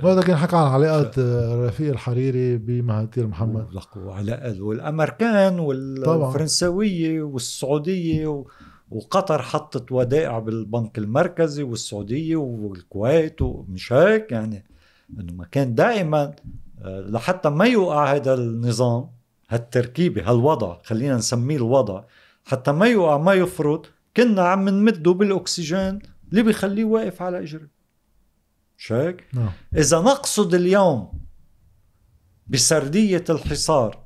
هذا 0.04 0.22
كان 0.22 0.36
حكى 0.36 0.56
عن 0.56 0.68
علاقات 0.68 1.20
آه، 1.20 1.68
رفيق 1.68 1.92
الحريري 1.92 2.58
بمهاتير 2.58 3.28
محمد. 3.28 3.68
وعلاقات 3.96 4.60
والأمريكان 4.60 5.60
والفرنسوية 5.60 7.22
والسعودية 7.22 8.46
وقطر 8.92 9.42
حطت 9.42 9.92
ودائع 9.92 10.40
بالبنك 10.40 10.98
المركزي 10.98 11.64
والسعودية 11.64 12.36
والكويت 12.36 13.42
ومش 13.42 13.94
هيك 13.94 14.32
يعني. 14.32 14.66
إنه 15.20 15.34
ما 15.34 15.46
كان 15.52 15.76
دائما 15.76 16.36
لحتى 16.86 17.50
ما 17.50 17.66
يوقع 17.66 18.16
هذا 18.16 18.34
النظام 18.34 19.12
هالتركيبة 19.50 20.30
هالوضع 20.30 20.78
خلينا 20.84 21.16
نسميه 21.16 21.56
الوضع 21.56 22.04
حتى 22.46 22.72
ما 22.72 22.88
يوقع 22.88 23.18
ما 23.18 23.34
يفرط 23.34 23.92
كنا 24.18 24.42
عم 24.42 24.70
نمده 24.70 25.12
بالأكسجين 25.12 26.00
اللي 26.30 26.44
بيخليه 26.44 26.84
واقف 26.84 27.22
على 27.22 27.44
إجره 27.44 27.68
مش 28.78 28.92
هيك؟ 28.92 29.28
نعم. 29.34 29.52
إذا 29.78 30.00
نقصد 30.00 30.54
اليوم 30.54 31.22
بسردية 32.48 33.24
الحصار 33.30 34.06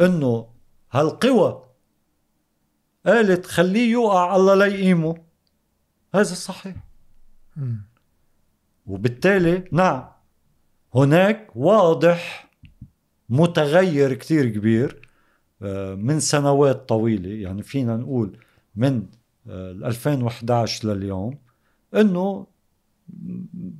إنه 0.00 0.48
هالقوى 0.90 1.64
قالت 3.06 3.46
خليه 3.46 3.92
يوقع 3.92 4.36
الله 4.36 4.54
لا 4.54 4.66
يقيمه 4.66 5.16
هذا 6.14 6.34
صحيح 6.34 6.76
مم. 7.56 7.84
وبالتالي 8.86 9.64
نعم 9.72 10.12
هناك 10.94 11.50
واضح 11.54 12.50
متغير 13.28 14.14
كتير 14.14 14.48
كبير 14.48 15.08
آه، 15.62 15.94
من 15.94 16.20
سنوات 16.20 16.88
طويلة. 16.88 17.30
يعني 17.30 17.62
فينا 17.62 17.96
نقول 17.96 18.38
من 18.76 19.06
آه، 19.48 19.70
2011 19.70 20.88
لليوم 20.88 21.38
إنه 21.94 22.46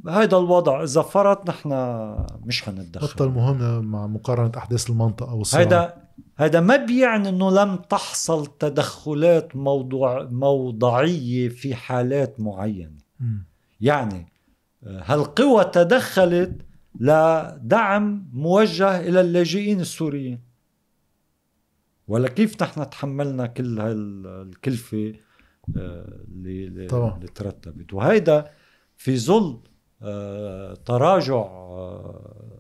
هذا 0.09 0.37
الوضع 0.37 0.83
إذا 0.83 1.03
فرط 1.03 1.49
نحن 1.49 1.69
مش 2.45 2.63
حنتدخل. 2.63 3.07
بطل 3.07 3.29
مهم 3.29 3.85
مع 3.85 4.07
مقارنة 4.07 4.53
أحداث 4.57 4.91
المنطقة 4.91 5.35
والصراع. 5.35 5.63
هذا 5.63 6.03
هذا 6.37 6.61
ما 6.61 6.77
بيعني 6.77 7.29
إنه 7.29 7.51
لم 7.51 7.77
تحصل 7.77 8.47
تدخلات 8.47 9.57
موضوع 9.57 10.29
موضعية 10.31 11.49
في 11.49 11.75
حالات 11.75 12.41
معينة. 12.41 12.99
مم. 13.21 13.47
يعني 13.81 14.33
آه، 14.85 15.03
هالقوى 15.07 15.65
تدخلت 15.65 16.72
لدعم 17.01 18.29
موجه 18.33 19.01
إلى 19.01 19.21
اللاجئين 19.21 19.81
السوريين. 19.81 20.41
ولا 22.09 22.29
كيف 22.29 22.63
نحن 22.63 22.91
تحملنا 22.91 23.47
كل 23.47 23.81
هالكلفه 23.81 25.15
آه، 25.77 26.25
اللي 26.29 26.65
اللي 26.65 26.87
طبعا. 26.87 27.17
اللي 27.17 27.27
ترتبت؟ 27.27 27.95
وهيدا 27.95 28.51
في 28.97 29.19
ظل 29.19 29.61
آه، 30.03 30.75
تراجع 30.75 31.35
آه، 31.35 32.53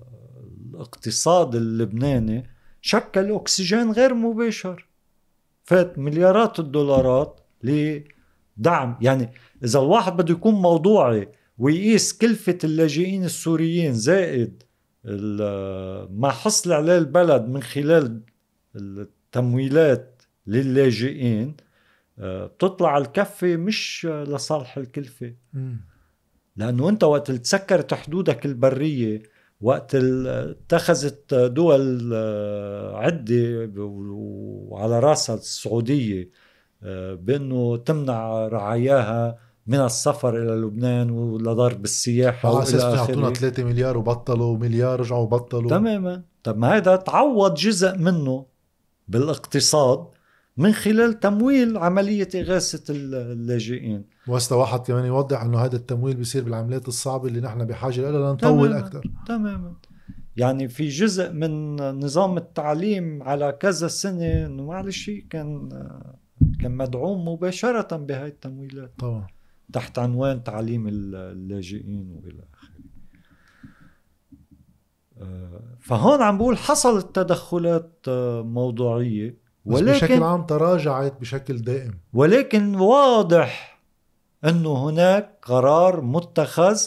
الاقتصاد 0.70 1.54
اللبناني 1.54 2.50
شكل 2.80 3.32
أكسجين 3.32 3.92
غير 3.92 4.14
مباشر. 4.14 4.86
فات 5.64 5.98
مليارات 5.98 6.58
الدولارات 6.60 7.40
لدعم. 7.62 8.98
يعني 9.00 9.30
إذا 9.64 9.78
الواحد 9.78 10.16
بده 10.16 10.32
يكون 10.34 10.54
موضوعي 10.54 11.28
ويقيس 11.58 12.12
كلفة 12.18 12.58
اللاجئين 12.64 13.24
السوريين 13.24 13.94
زائد 13.94 14.62
ال- 15.06 16.20
ما 16.20 16.30
حصل 16.30 16.72
عليه 16.72 16.98
البلد 16.98 17.48
من 17.48 17.62
خلال 17.62 18.20
التمويلات 18.76 20.22
للاجئين 20.46 21.56
آه، 22.18 22.46
بتطلع 22.46 22.98
الكفة 22.98 23.56
مش 23.56 24.06
لصالح 24.06 24.76
الكلفة 24.76 25.34
مم. 25.52 25.80
لأنه 26.56 26.88
أنت 26.88 27.04
وقت 27.04 27.30
تسكرت 27.30 27.94
حدودك 27.94 28.46
البرية 28.46 29.22
وقت 29.60 29.94
اتخذت 29.94 31.34
دول 31.34 32.10
آه، 32.14 32.96
عدة 32.96 33.70
و- 33.76 34.66
وعلى 34.68 35.00
راسها 35.00 35.34
السعودية 35.36 36.30
آه، 36.82 37.14
بأنه 37.14 37.76
تمنع 37.76 38.48
رعاياها 38.48 39.38
من 39.66 39.80
السفر 39.80 40.42
إلى 40.42 40.52
لبنان 40.52 41.10
ولضرب 41.10 41.84
السياحة 41.84 42.48
على 42.48 42.62
أساس 42.62 42.84
وإلى 42.84 42.96
يعطونا 42.96 43.26
آخره. 43.26 43.34
3 43.34 43.64
مليار 43.64 43.98
وبطلوا 43.98 44.58
مليار 44.58 45.00
رجعوا 45.00 45.26
بطلوا. 45.26 45.70
تماما. 45.70 46.22
طب 46.42 46.58
ما 46.58 46.76
هذا 46.76 46.96
تعوض 46.96 47.54
جزء 47.54 47.98
منه 47.98 48.46
بالاقتصاد 49.08 50.06
من 50.56 50.72
خلال 50.72 51.20
تمويل 51.20 51.76
عملية 51.76 52.28
إغاثة 52.34 52.94
اللاجئين. 52.94 54.04
وهسه 54.28 54.56
واحد 54.56 54.80
كمان 54.80 55.04
يوضح 55.04 55.42
إنه 55.42 55.58
هذا 55.58 55.76
التمويل 55.76 56.16
بيصير 56.16 56.44
بالعمليات 56.44 56.88
الصعبة 56.88 57.28
اللي 57.28 57.40
نحن 57.40 57.64
بحاجة 57.64 58.10
لها 58.10 58.30
لنطول 58.30 58.68
تماماً. 58.68 58.78
أكثر 58.78 59.10
تماما. 59.26 59.72
يعني 60.36 60.68
في 60.68 60.88
جزء 60.88 61.32
من 61.32 61.76
نظام 61.76 62.36
التعليم 62.36 63.22
على 63.22 63.52
كذا 63.60 63.88
سنة 63.88 64.48
معلش 64.48 65.10
كان 65.30 65.68
كان 66.60 66.76
مدعوم 66.76 67.28
مباشرة 67.28 67.96
بهاي 67.96 68.28
التمويلات. 68.28 68.92
طبعا. 68.98 69.26
تحت 69.72 69.98
عنوان 69.98 70.44
تعليم 70.44 70.84
اللاجئين 70.88 72.10
وإلى 72.10 72.42
آخره. 72.54 72.72
آه، 75.22 75.60
فهون 75.80 76.22
عم 76.22 76.38
بقول 76.38 76.58
حصلت 76.58 77.16
تدخلات 77.16 77.92
آه، 78.08 78.42
موضوعية 78.42 79.42
بس 79.66 79.80
بشكل 79.80 80.12
ولكن 80.12 80.22
عام 80.22 80.42
تراجعت 80.46 81.20
بشكل 81.20 81.58
دائم. 81.58 81.94
ولكن 82.12 82.74
واضح 82.74 83.82
أنه 84.44 84.88
هناك 84.88 85.38
قرار 85.42 86.00
متخذ 86.00 86.80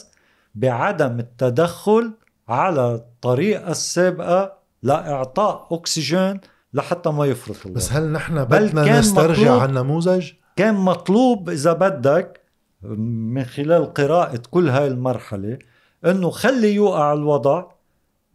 بعدم 0.56 1.20
التدخل 1.20 2.14
على 2.48 2.96
الطريقة 2.96 3.72
السابقة 3.72 4.54
لإعطاء 4.84 5.68
أكسجين 5.72 6.40
لحتى 6.74 7.10
ما 7.10 7.26
يفرط 7.26 7.56
الوضع 7.66 7.76
بس 7.78 7.92
هل 7.94 8.12
نحن 8.12 8.44
بدنا 8.46 9.00
نسترجع 9.00 9.42
مطلوب- 9.42 9.62
عن 9.62 9.74
نموذج 9.74 10.32
كان 10.56 10.74
مطلوب 10.76 11.50
إذا 11.50 11.74
بدك 11.74 12.42
من 12.84 13.44
خلال 13.44 13.94
قراءة 13.94 14.42
كل 14.52 14.70
هاي 14.70 14.88
المرحلة 14.88 15.60
إنه 16.06 16.30
خلي 16.30 16.74
يوقع 16.76 17.14
الوضع 17.14 17.72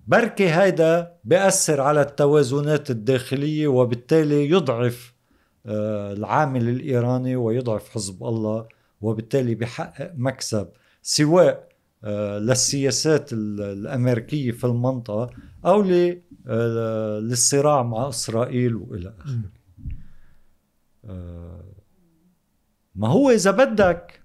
بركي 0.07 0.49
هيدا 0.49 1.13
بيأثر 1.25 1.81
على 1.81 2.01
التوازنات 2.03 2.91
الداخلية 2.91 3.69
وبالتالي 3.69 4.51
يضعف 4.51 5.15
آه، 5.67 6.13
العامل 6.13 6.69
الإيراني 6.69 7.37
ويضعف 7.37 7.89
حزب 7.89 8.25
الله 8.25 8.67
وبالتالي 9.01 9.55
بيحقق 9.55 10.13
مكسب. 10.17 10.69
سواء 11.03 11.69
آه، 12.05 12.39
للسياسات 12.39 13.33
ال- 13.33 13.61
الأمريكية 13.61 14.51
في 14.53 14.65
المنطقة 14.65 15.31
أو 15.67 15.83
آه، 16.49 17.19
للصراع 17.19 17.83
مع 17.83 18.09
إسرائيل 18.09 18.75
وإلى 18.75 19.15
آخره. 19.21 19.51
ما 22.95 23.09
هو 23.09 23.31
إذا 23.31 23.51
بدك 23.51 24.20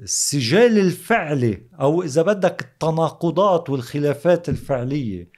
السجال 0.00 0.78
الفعلي 0.78 1.62
أو 1.80 2.02
إذا 2.02 2.22
بدك 2.22 2.62
التناقضات 2.62 3.70
والخلافات 3.70 4.48
الفعلية 4.48 5.28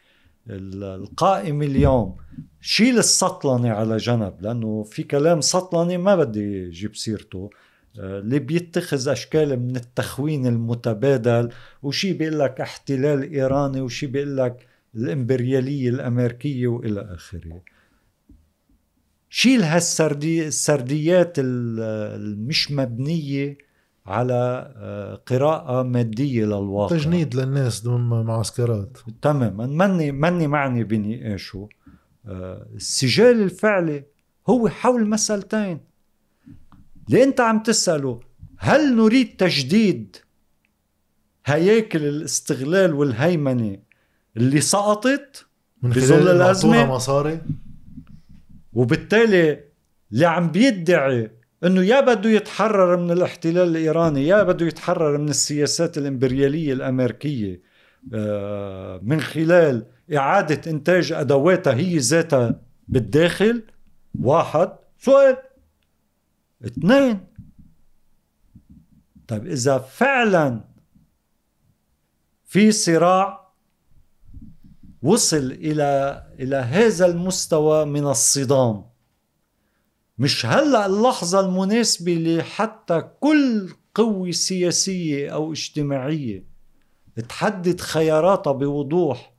ال- 0.51 0.85
القائمة 0.85 1.67
اليوم 1.67 2.17
شيل 2.61 2.99
السطلنة 2.99 3.71
على 3.71 3.97
جنب 3.97 4.35
لأنه 4.41 4.83
في 4.83 5.03
كلام 5.03 5.41
سطلنة 5.41 5.97
ما 5.97 6.17
بدي 6.17 6.71
جيب 6.71 6.97
سيرته. 6.97 7.51
آه، 8.01 8.19
اللي 8.19 8.39
بيتخذ 8.39 9.09
أشكال 9.09 9.61
من 9.61 9.77
التخوين 9.77 10.47
المتبادل 10.47 11.49
وشي 11.83 12.13
بيقول 12.13 12.39
لك 12.39 12.61
احتلال 12.61 13.33
إيراني 13.33 13.81
وشي 13.81 14.07
بيقول 14.07 14.37
لك 14.37 14.67
الإمبريالية 14.95 15.89
الأمريكية 15.89 16.67
وإلى 16.67 17.01
آخره. 17.15 17.61
شيل 19.37 19.63
هالسردي 19.63 20.47
السرديات 20.47 21.39
ال- 21.39 21.81
المش 22.21 22.71
مبنية 22.73 23.59
على 24.07 24.73
آه، 24.77 25.15
قراءة 25.15 25.83
مادية 25.83 26.45
للواقع. 26.45 26.97
تجنيد 26.97 27.35
للناس 27.35 27.83
ضمن 27.85 28.23
معسكرات 28.25 28.99
تماما. 29.23 29.67
ماني 29.67 30.13
ماني 30.13 30.47
معني 30.47 30.85
بنقاشه 30.85 31.69
آه، 32.27 32.67
السجال 32.75 33.43
الفعلي 33.43 34.05
هو 34.49 34.69
حول 34.69 35.09
مسألتين. 35.09 35.81
اللي 37.09 37.25
أنت 37.25 37.41
عم 37.41 37.63
تسأله؟ 37.63 38.21
هل 38.59 38.97
نريد 38.97 39.37
تجديد 39.37 40.17
هياكل 41.47 42.03
الاستغلال 42.05 42.95
والهيمنة 42.95 43.79
اللي 44.37 44.61
سقطت 44.61 45.47
من 45.83 45.93
خلال 45.95 46.29
الأزمة؟ 46.29 46.87
مصاري؟ 46.87 47.41
وبالتالي 48.75 49.65
اللي 50.13 50.27
عم 50.27 50.51
بيدعي 50.51 51.31
إنه 51.65 51.83
يا 51.83 52.01
بده 52.01 52.31
يتحرر 52.31 52.97
من 52.97 53.11
الاحتلال 53.11 53.69
الإيراني 53.69 54.27
يا 54.27 54.43
بده 54.43 54.67
يتحرر 54.67 55.19
من 55.19 55.29
السياسات 55.29 55.99
الإمبريالية 55.99 56.73
الأمريكية 56.73 57.63
آه، 58.15 59.01
من 59.03 59.21
خلال 59.21 59.87
إعادة 60.17 60.71
إنتاج 60.71 61.13
أدواتها 61.13 61.75
هي 61.75 61.99
ذاتها 61.99 62.61
بالداخل 62.89 63.63
واحد. 64.21 64.73
سؤال. 64.99 65.37
اثنين. 66.67 67.27
طيب 69.29 69.47
إذا 69.47 69.79
فعلا 69.79 70.61
في 72.45 72.73
صراع 72.73 73.44
وصل 75.05 75.37
إلى 75.53 76.23
إلى 76.41 76.57
هذا 76.57 77.07
المستوى 77.07 77.85
من 77.85 78.07
الصدام. 78.07 78.85
مش 80.19 80.47
هلأ 80.47 80.87
اللحظة 80.87 81.41
المناسبة 81.41 82.13
لحتى 82.15 83.03
كل 83.21 83.69
قوة 83.95 84.31
سياسية 84.31 85.31
أو 85.31 85.53
اجتماعية 85.53 86.45
تحدد 87.29 87.81
خياراتها 87.81 88.53
بوضوح 88.53 89.35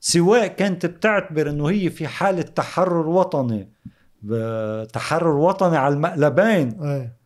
سواء 0.00 0.46
كانت 0.46 0.86
بتعتبر 0.86 1.50
إنه 1.50 1.70
هي 1.70 1.90
في 1.90 2.06
حالة 2.06 2.42
تحرر 2.42 3.08
وطني 3.08 3.72
تحرر 4.92 5.36
وطني 5.36 5.76
على 5.76 5.94
المقلبين. 5.94 6.82
إيه. 6.84 7.16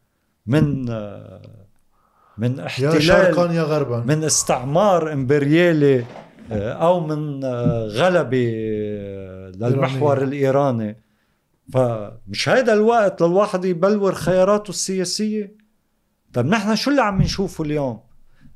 من 0.46 0.84
من 2.38 2.58
يا 2.58 2.66
احتلال 2.66 3.02
شرقا 3.02 3.52
يا 3.52 3.62
غربا. 3.62 3.98
من 4.00 4.24
استعمار 4.24 5.12
إمبريالي 5.12 6.04
أو 6.52 7.06
من 7.06 7.44
آه، 7.44 7.86
غلبه 7.86 8.52
آه، 8.54 9.50
للمحور 9.50 10.22
الإيراني. 10.22 10.96
فمش 11.72 12.48
هيدا 12.48 12.72
الوقت 12.72 13.22
للواحد 13.22 13.64
يبلور 13.64 14.14
خياراته 14.14 14.70
السياسية؟ 14.70 15.56
طيب 16.32 16.46
نحن 16.46 16.76
شو 16.76 16.90
اللي 16.90 17.02
عم 17.02 17.22
نشوفه 17.22 17.64
اليوم؟ 17.64 18.00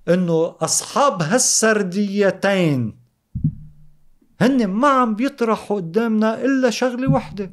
إنه 0.09 0.57
أصحاب 0.61 1.23
هالسرديتين 1.23 3.01
هن 4.41 4.67
ما 4.67 4.89
عم 4.89 5.15
بيطرحوا 5.15 5.77
قدامنا 5.77 6.45
إلا 6.45 6.71
شغلة 6.71 7.11
وحدة. 7.11 7.51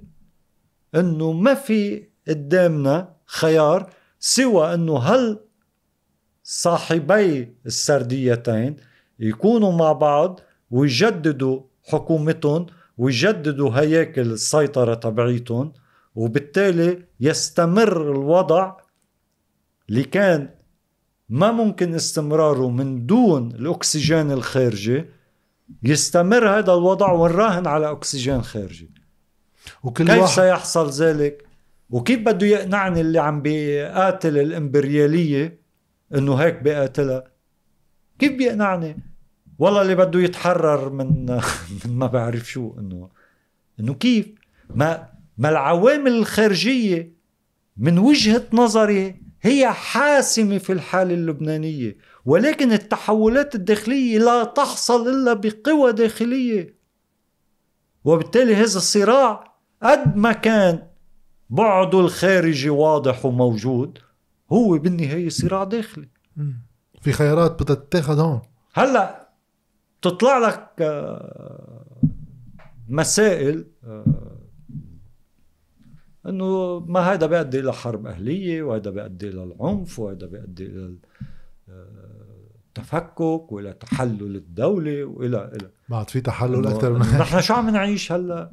إنه 0.95 1.31
ما 1.31 1.53
في 1.53 2.07
قدامنا 2.27 3.15
خيار 3.26 3.89
سوى 4.19 4.73
إنه 4.73 4.97
هل 4.97 5.39
صاحبي 6.43 7.55
السرديتين 7.65 8.76
يكونوا 9.19 9.72
مع 9.72 9.91
بعض 9.91 10.39
ويجددوا 10.72 11.61
حكومتهم 11.84 12.65
ويجددوا 12.98 13.72
هياكل 13.72 14.22
السيطرة 14.22 14.94
تبعيتهم 14.94 15.73
وبالتالي 16.15 17.03
يستمر 17.19 18.11
الوضع 18.11 18.76
اللي 19.89 20.03
كان 20.03 20.49
ما 21.30 21.52
ممكن 21.52 21.94
استمراره 21.94 22.69
من 22.69 23.06
دون 23.06 23.52
الأكسجين 23.52 24.31
الخارجي. 24.31 25.06
يستمر 25.84 26.49
هذا 26.49 26.73
الوضع 26.73 27.11
ونراهن 27.11 27.68
على 27.68 27.91
أكسجين 27.91 28.41
خارجي. 28.41 28.91
وكل 29.84 30.07
كيف 30.07 30.18
واحد 30.18 30.35
سيحصل 30.35 30.89
ذلك؟ 30.89 31.48
وكيف 31.89 32.19
بده 32.19 32.48
يقنعني 32.48 33.02
اللي 33.02 33.19
عم 33.19 33.41
بيقاتل 33.41 34.38
الإمبريالية 34.38 35.61
إنه 36.15 36.35
هيك 36.35 36.61
بيقاتلها؟ 36.61 37.23
كيف 38.19 38.31
بيقنعني؟ 38.31 39.07
والله 39.60 39.82
اللي 39.82 39.96
بده 39.96 40.20
يتحرر 40.20 40.90
من 40.90 41.26
من 41.86 41.98
ما 41.98 42.08
بعرف 42.08 42.50
شو 42.50 42.76
انه 42.80 43.10
إنه 43.80 43.94
كيف؟ 43.94 44.28
ما 44.76 45.10
ما 45.38 45.50
العوامل 45.50 46.12
الخارجية 46.12 47.18
من 47.78 47.98
وجهة 48.00 48.44
نظري 48.54 49.22
هي 49.42 49.72
حاسمة 49.72 50.58
في 50.58 50.74
الحالة 50.74 51.14
اللبنانية 51.14 51.98
ولكن 52.26 52.72
التحولات 52.72 53.56
الداخلية 53.56 54.20
لا 54.20 54.44
تحصل 54.44 55.08
إلا 55.10 55.34
بقوى 55.34 55.94
داخلية. 55.94 56.78
وبالتالي 58.04 58.56
هذا 58.56 58.64
الصراع 58.78 59.58
قد 59.84 60.18
ما 60.18 60.32
كان 60.32 60.88
بعده 61.50 62.00
الخارجي 62.00 62.70
واضح 62.70 63.26
وموجود 63.26 64.00
هو 64.52 64.78
بالنهاية 64.78 65.30
صراع 65.30 65.64
داخلي. 65.64 66.10
في 67.02 67.12
خيارات 67.12 67.64
بتتاخذ 67.64 68.20
هون. 68.20 68.42
هلأ 68.74 69.27
تطلع 70.02 70.38
لك 70.38 70.69
آه، 70.82 71.98
مسائل 72.88 73.68
آه، 73.84 74.38
إنه 76.26 76.80
ما 76.80 76.99
هذا 76.99 77.26
بيؤدي 77.26 77.60
إلى 77.60 77.74
حرب 77.74 78.07
أهلية 78.07 78.64
وهذا 78.64 78.90
بيؤدي 78.90 79.30
إلى 79.30 79.44
العنف 79.44 79.99
وهذا 79.99 80.28
بيؤدي 80.28 80.65
إلى 80.65 80.98
التفكك 81.69 83.22
آه، 83.22 83.48
وإلى 83.49 83.74
تحلل 83.74 84.36
الدولة 84.36 85.03
وإلى 85.03 85.52
إلى. 85.56 85.69
بعد 85.90 86.10
في 86.10 86.22
تحلل 86.22 86.68
أكثر 86.68 86.94
من 86.94 86.99
نحن 86.99 87.41
شو 87.41 87.53
عم 87.53 87.69
نعيش 87.69 88.11
هلا؟ 88.11 88.52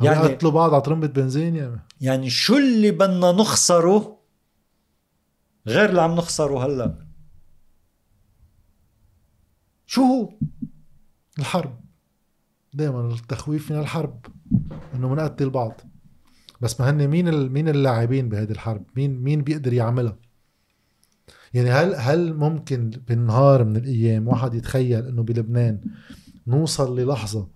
يعني 0.00 0.26
يقتلوا 0.26 0.52
بعض 0.52 0.74
على 0.74 0.82
طرمبة 0.82 1.06
بنزين 1.06 1.56
يعني. 1.56 1.80
يعني 2.00 2.30
شو 2.30 2.56
اللي 2.56 2.90
بدنا 2.90 3.32
نخسره 3.32 4.20
غير 5.66 5.90
اللي 5.90 6.02
عم 6.02 6.14
نخسره 6.14 6.66
هلا؟ 6.66 7.09
شو 9.90 10.02
هو؟ 10.02 10.32
الحرب. 11.38 11.80
دائما 12.74 13.08
التخويف 13.14 13.72
من 13.72 13.78
الحرب 13.78 14.26
إنه 14.94 15.08
بنقتل 15.08 15.50
بعض. 15.50 15.80
بس 16.60 16.80
ما 16.80 16.90
هن 16.90 17.08
مين 17.08 17.48
مين 17.48 17.68
اللاعبين 17.68 18.28
بهذه 18.28 18.50
الحرب؟ 18.50 18.84
مين 18.96 19.22
مين 19.22 19.42
بيقدر 19.42 19.72
يعملها؟ 19.72 20.16
يعني 21.54 21.70
هل 21.70 21.94
هل 21.94 22.34
ممكن 22.34 22.90
بنهار 22.90 23.64
من 23.64 23.76
الأيام 23.76 24.28
واحد 24.28 24.54
يتخيل 24.54 25.06
إنه 25.06 25.22
بلبنان 25.22 25.80
نوصل 26.46 26.98
للحظة 26.98 27.48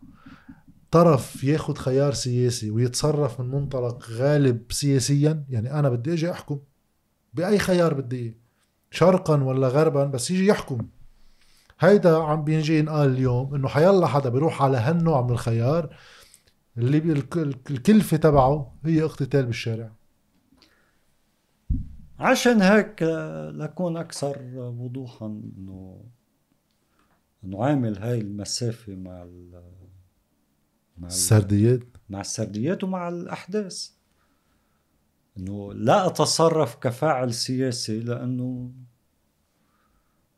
طرف 0.90 1.44
ياخذ 1.44 1.74
خيار 1.74 2.12
سياسي 2.12 2.70
ويتصرف 2.70 3.40
من 3.40 3.50
منطلق 3.50 4.10
غالب 4.10 4.62
سياسيا؟ 4.70 5.44
يعني 5.48 5.78
أنا 5.78 5.88
بدي 5.88 6.12
إجي 6.12 6.30
أحكم. 6.30 6.58
بأي 7.34 7.58
خيار 7.58 7.94
بدي 7.94 8.38
شرقا 8.90 9.42
ولا 9.42 9.68
غربا؟ 9.68 10.04
بس 10.04 10.30
يجي 10.30 10.46
يحكم. 10.46 10.78
هيدا 11.84 12.16
عم 12.16 12.44
بينجي 12.44 12.78
ينقال 12.78 13.10
اليوم 13.10 13.54
إنه 13.54 13.68
حيلا 13.68 14.06
حدا 14.06 14.28
بيروح 14.28 14.62
على 14.62 14.76
هالنوع 14.76 15.22
من 15.22 15.30
الخيار 15.30 15.96
اللي 16.78 16.98
الكلفة 17.70 18.16
تبعه 18.16 18.74
هي 18.84 19.02
اقتتال 19.02 19.46
بالشارع. 19.46 19.92
عشان 22.18 22.62
هيك 22.62 23.02
لكون 23.52 23.96
أكثر 23.96 24.38
وضوحا 24.54 25.26
انه 25.26 26.04
إنه 27.44 27.64
عامل 27.64 27.98
هاي 27.98 28.20
المسافة 28.20 28.94
مع 28.94 29.22
ال 29.22 29.62
مع 30.98 31.06
السرديات. 31.06 31.82
مع 32.08 32.20
السرديات 32.20 32.84
ومع 32.84 33.08
الأحداث. 33.08 33.90
إنه 35.38 35.72
لا 35.72 36.06
أتصرف 36.06 36.76
كفاعل 36.76 37.34
سياسي 37.34 38.00
لأنه 38.00 38.72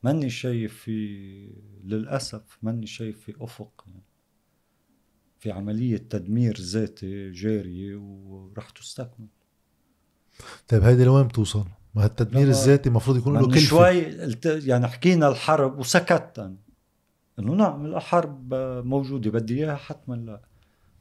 ماني 0.07 0.31
شايف 0.31 0.74
في 0.74 1.51
للأسف 1.85 2.59
ماني 2.62 2.87
شايف 2.87 3.20
في 3.20 3.35
أفق 3.41 3.85
يعني 3.87 4.03
في 5.39 5.51
عملية 5.51 5.97
تدمير 5.97 6.57
ذاتي 6.61 7.31
جارية 7.31 7.97
ورح 7.97 8.70
تستكمل 8.70 9.27
طيب 10.69 10.83
هيدي 10.83 11.05
لوين 11.05 11.27
بتوصل؟ 11.27 11.65
ما 11.95 12.07
التدمير 12.07 12.49
الذاتي 12.49 12.89
المفروض 12.89 13.16
يكون 13.16 13.35
له 13.35 13.47
كلفة 13.47 13.61
شوي 13.61 13.99
يعني 14.45 14.87
حكينا 14.87 15.28
الحرب 15.28 15.78
وسكت 15.78 16.53
إنه 17.39 17.53
نعم 17.55 17.87
الحرب 17.87 18.55
موجودة 18.85 19.31
بدي 19.31 19.55
إياها 19.55 19.77
حتما 19.77 20.15
لا 20.15 20.41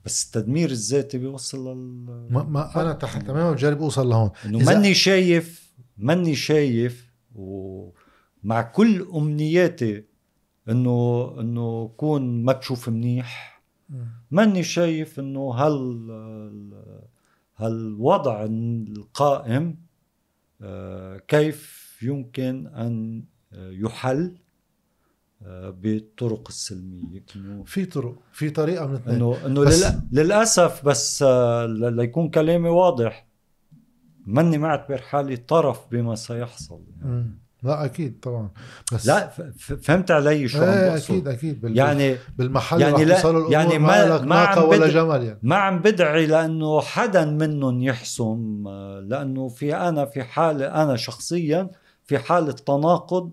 بس 0.05 0.25
التدمير 0.25 0.71
الذاتي 0.71 1.17
بيوصل 1.17 1.67
لل 1.67 2.05
ما, 2.29 2.43
ما 2.43 2.81
أنا 2.81 2.93
تماما 2.93 3.51
بجرب 3.51 3.81
أوصل 3.81 4.09
لهون 4.09 4.29
إنه. 4.45 4.59
ماني 4.59 4.93
شايف 4.93 5.73
ماني 5.97 6.35
شايف 6.35 7.11
و 7.35 7.89
مع 8.45 8.61
كل 8.61 9.07
أمنياتي 9.15 10.03
إنه 10.69 11.31
إنه 11.39 11.91
كون 11.97 12.43
مكشوف 12.43 12.89
منيح. 12.89 13.61
ماني 14.31 14.63
شايف 14.63 15.19
إنه 15.19 15.51
هال 15.51 16.11
هالوضع 17.57 18.43
القائم 18.43 19.77
آه، 20.61 21.17
كيف 21.17 21.85
يمكن 22.01 22.67
أن 22.67 23.23
يحل 23.53 24.37
آه، 25.45 25.69
بالطرق 25.69 26.47
السلمية؟ 26.47 27.25
في 27.65 27.85
طرق 27.85 28.19
في 28.31 28.49
طريقة 28.49 28.87
من 28.87 28.99
إنه 29.07 29.45
إنه 29.45 29.63
للأسف 30.11 30.85
بس 30.85 31.23
آه، 31.23 31.65
ليكون 31.65 32.29
كلامي 32.29 32.69
واضح. 32.69 33.27
ماني 34.25 34.57
معتبر 34.57 34.97
حالي 34.97 35.37
طرف 35.37 35.87
بما 35.91 36.15
سيحصل. 36.15 36.81
يعني. 37.01 37.44
لا 37.65 37.85
أكيد 37.85 38.19
طبعا. 38.19 38.49
بس 38.93 39.07
لا 39.07 39.29
فهمت 39.81 40.11
علي 40.11 40.47
شو 40.47 40.57
عم 40.57 40.63
إيه 40.63 40.95
أكيد 40.95 41.27
أكيد. 41.27 41.61
بال 41.61 41.77
يعني 41.77 42.15
بالمحل 42.37 42.81
يعني 42.81 43.05
لا 43.05 43.45
يعني 43.49 43.79
ما 43.79 44.21
ما 44.21 44.35
عم 44.35 44.63
ولا 44.63 44.87
جمل 44.87 45.23
يعني. 45.23 45.39
ما 45.43 45.55
عم 45.55 45.79
بدعي 45.79 46.25
لأنه 46.25 46.81
حدا 46.81 47.25
منهم 47.25 47.83
يحسم 47.83 48.63
لأنه 49.07 49.47
في 49.47 49.75
أنا 49.75 50.05
في 50.05 50.23
حالة 50.23 50.83
أنا 50.83 50.95
شخصيا 50.95 51.69
في 52.03 52.17
حالة 52.17 52.51
تناقض 52.51 53.31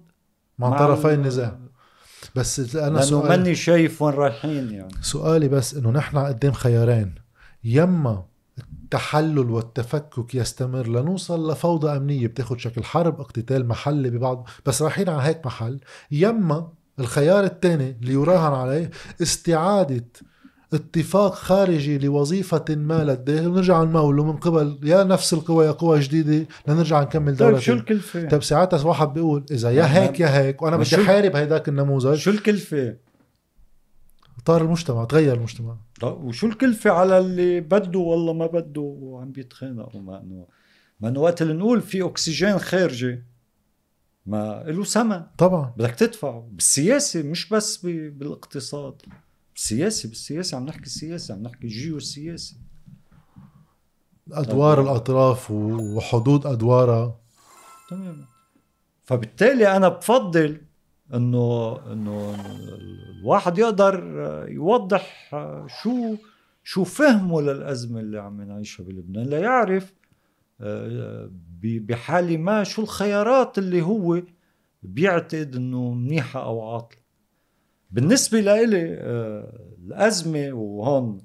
مع, 0.59 0.69
مع 0.69 0.79
طرفي 0.79 1.15
النزاع. 1.15 1.59
بس 2.35 2.77
أنا 2.77 2.99
لأنه 2.99 3.23
ماني 3.23 3.55
شايف 3.55 4.03
وين 4.03 4.15
رايحين 4.15 4.71
يعني. 4.71 4.95
سؤالي 5.01 5.49
بس 5.49 5.75
إنه 5.75 5.91
نحن 5.91 6.19
قدام 6.19 6.53
خيارين. 6.53 7.15
يما 7.65 8.25
التحلل 8.93 9.51
والتفكك 9.51 10.35
يستمر. 10.35 10.87
لنوصل 10.87 11.51
لفوضى 11.51 11.97
أمنية 11.97 12.27
بتاخد 12.27 12.61
شكل 12.61 12.85
حرب 12.85 13.21
اقتتال 13.21 13.69
محلي 13.69 14.11
ببعض. 14.11 14.49
بس 14.67 14.83
رايحين 14.83 15.09
على 15.09 15.23
هيك 15.23 15.47
محل. 15.47 15.81
يما 16.11 16.69
الخيار 16.99 17.45
الثاني 17.45 17.97
اللي 18.03 18.13
يراهن 18.13 18.53
عليه 18.53 18.91
استعادة 19.23 20.05
اتفاق 20.75 21.35
خارجي 21.35 21.99
لوظيفة 21.99 22.65
ما 22.69 23.05
للداخل 23.05 23.49
ونرجع 23.49 23.83
نموله 23.83 24.25
من 24.25 24.37
قبل. 24.37 24.79
يا 24.83 25.05
نفس 25.05 25.33
القوى 25.33 25.67
يا 25.67 25.71
قوى 25.71 26.01
جديدة. 26.01 26.47
لنرجع 26.69 27.03
نكمل 27.03 27.37
دولة 27.37 27.53
طيب 27.53 27.61
شو 27.61 27.73
الكلفة؟ 27.73 28.29
طيب 28.29 28.43
ساعتها 28.43 28.87
واحد 28.87 29.15
بيقول 29.15 29.45
إذا 29.51 29.71
يا 29.71 29.85
هيك 29.85 30.21
يا 30.21 30.39
هيك 30.41 30.63
وأنا 30.63 30.77
بدي 30.77 30.97
أحارب 30.97 31.37
هيداك 31.37 31.69
النموذج. 31.69 32.15
شو 32.15 32.31
الكلفة؟ 32.31 32.95
طار 34.45 34.63
المجتمع 34.63 35.05
تغير 35.05 35.35
المجتمع. 35.35 35.77
طيب 36.01 36.25
وشو 36.25 36.47
الكلفة 36.47 36.91
على 36.91 37.19
اللي 37.19 37.61
بده 37.61 37.99
والله 37.99 38.33
ما 38.33 38.47
بده 38.47 38.81
وعم 38.81 39.33
بيتخانقوا؟ 39.33 40.01
مع 40.01 40.21
انه 40.21 40.47
ما 41.01 41.09
إنه 41.09 41.21
وقت 41.21 41.43
اللي 41.43 41.53
نقول 41.53 41.81
في 41.81 42.03
أكسجين 42.03 42.59
خارجي 42.59 43.23
ما 44.27 44.65
له 44.67 44.85
ثمن 44.85 45.23
طبعا. 45.39 45.75
بدك 45.77 45.95
تدفعه 45.95 46.49
بالسياسة 46.51 47.23
مش 47.23 47.49
بس 47.49 47.87
بالاقتصاد. 47.87 49.03
بالسياسة 49.55 50.09
بالسياسة 50.09 50.57
عم 50.57 50.67
نحكي 50.67 50.89
سياسة 50.89 51.35
عم 51.35 51.43
نحكي 51.43 51.67
جيو 51.67 51.99
سياسي 52.01 52.57
أدوار 54.33 54.81
الأطراف 54.81 55.51
وحدود 55.51 56.47
أدوارها. 56.47 57.21
تماما. 57.91 58.25
فبالتالي 59.05 59.77
أنا 59.77 59.89
بفضل 59.89 60.61
إنه 61.15 61.79
إنه 61.93 62.37
الواحد 63.21 63.59
يقدر 63.59 64.05
يوضح 64.49 65.31
شو 65.83 66.17
شو 66.65 66.85
فهمه 66.85 67.41
للأزمة 67.41 68.01
اللي 68.01 68.19
عم 68.19 68.43
نعيشها 68.43 68.85
بلبنان 68.85 69.27
ليعرف 69.27 69.95
آه، 70.61 71.31
بحال 71.63 72.41
ما 72.41 72.65
شو 72.65 72.83
الخيارات 72.83 73.59
اللي 73.59 73.83
هو 73.83 74.23
بيعتقد 74.83 75.57
إنه 75.57 75.95
منيحة 75.95 76.45
أو 76.45 76.71
عاطلة. 76.71 77.03
بالنسبة 77.91 78.41
لإلي 78.41 78.97
آه، 78.99 79.59
الأزمة 79.87 80.53
وهون 80.53 81.23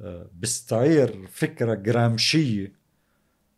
آه، 0.00 0.30
بستعير 0.40 1.26
فكرة 1.26 1.74
جرامشية 1.74 2.72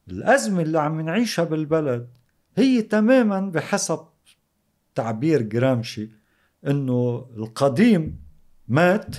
الأزمة 0.09 0.63
اللي 0.63 0.81
عم 0.81 1.01
نعيشها 1.01 1.45
بالبلد 1.45 2.09
هي 2.57 2.83
تماما 2.83 3.41
بحسب 3.41 4.01
تعبير 5.03 5.43
جرامشي 5.43 6.11
إنه 6.67 7.27
القديم 7.37 8.21
مات 8.69 9.17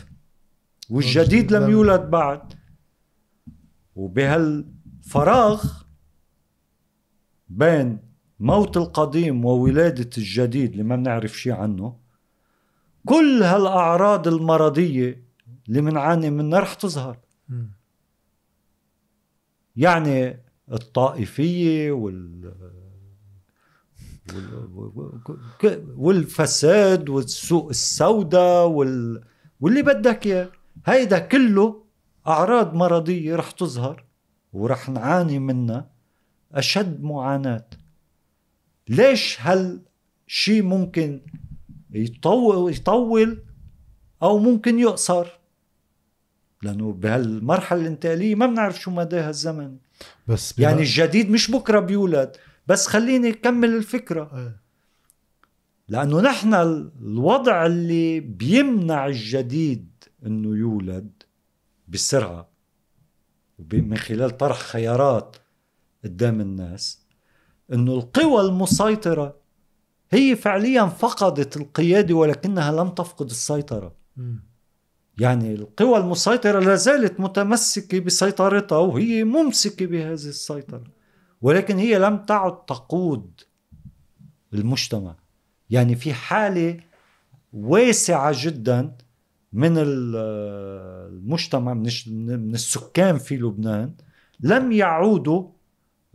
والجديد 0.90 1.52
لم 1.52 1.70
يولد 1.70 2.02
بعد 2.02 2.54
وبهالفراغ 3.96 5.64
بين 7.50 8.00
موت 8.40 8.78
القديم 8.78 9.46
وولادة 9.46 10.10
الجديد 10.18 10.72
اللي 10.72 10.84
ما 10.84 10.96
بنعرف 10.96 11.38
شيء 11.38 11.54
عنه 11.54 11.98
كل 13.06 13.44
هالأعراض 13.44 14.28
المرضية 14.28 15.24
اللي 15.70 15.82
منعاني 15.82 16.30
منها 16.30 16.60
رح 16.60 16.74
تظهر. 16.74 17.18
يعني 19.76 20.40
الطائفية 20.72 21.92
وال- 21.92 22.54
والفساد 25.98 27.10
والسوق 27.10 27.70
السوداء 27.70 28.68
وال... 28.68 29.24
واللي 29.60 29.82
بدك 29.82 30.26
إياه. 30.26 30.50
هيدا 30.86 31.20
كله 31.20 31.84
أعراض 32.28 32.74
مرضية 32.74 33.36
رح 33.36 33.52
تظهر 33.52 34.04
ورح 34.54 34.90
نعاني 34.90 35.40
منها. 35.40 35.90
أشد 36.54 37.04
معاناة. 37.04 37.66
ليش 38.88 39.38
هالشي 39.42 40.62
ممكن 40.62 41.22
يطول 41.92 42.74
يطول 42.74 43.44
أو 44.24 44.40
ممكن 44.40 44.80
يقصر؟ 44.80 45.28
لأنه 46.64 46.92
بهالمرحلة 46.92 47.82
الانتقاليه 47.82 48.36
ما 48.36 48.46
بنعرف 48.46 48.80
شو 48.80 48.92
مداها 48.92 49.30
الزمن. 49.30 49.78
بس 50.28 50.60
يعني 50.60 50.82
الجديد 50.82 51.32
مش 51.32 51.52
بكرة 51.52 51.80
بيولد. 51.80 52.36
بس 52.70 52.88
خليني 52.88 53.30
أكمل 53.30 53.76
الفكرة 53.76 54.32
إيه. 54.38 54.62
لأنه 55.88 56.22
نحن 56.22 56.54
الوضع 56.54 57.66
اللي 57.66 58.20
بيمنع 58.20 59.08
الجديد 59.08 59.90
إنه 60.26 60.58
يولد 60.58 61.24
بسرعة 61.88 62.50
من 63.74 63.98
خلال 63.98 64.38
طرح 64.38 64.60
خيارات 64.60 65.36
قدام 66.04 66.42
الناس 66.42 67.06
إنه 67.74 67.94
القوى 67.94 68.42
المسيطرة 68.42 69.40
هي 70.12 70.36
فعليا 70.36 70.86
فقدت 70.86 71.58
القيادة 71.58 72.14
ولكنها 72.16 72.72
لم 72.72 72.90
تفقد 72.90 73.30
السيطرة. 73.30 73.96
يعني 75.18 75.54
القوى 75.54 75.98
المسيطرة 75.98 76.60
لا 76.60 76.76
زالت 76.76 77.20
متمسكة 77.20 78.00
بسيطرتها 78.00 78.78
وهي 78.78 79.24
ممسكة 79.24 79.86
بهذه 79.86 80.12
السيطرة 80.14 80.99
ولكن 81.42 81.78
هي 81.78 82.00
لم 82.00 82.18
تعد 82.18 82.66
تقود 82.66 83.42
المجتمع. 84.54 85.16
يعني 85.70 85.96
في 85.96 86.14
حالة 86.14 86.78
واسعة 87.54 88.34
جدا 88.36 88.92
من 89.54 89.78
ال- 89.78 90.16
المجتمع 91.14 91.74
من 91.74 91.90
من 92.28 92.54
السكان 92.54 93.18
في 93.18 93.38
لبنان 93.38 93.94
لم 94.40 94.72
يعودوا 94.72 95.48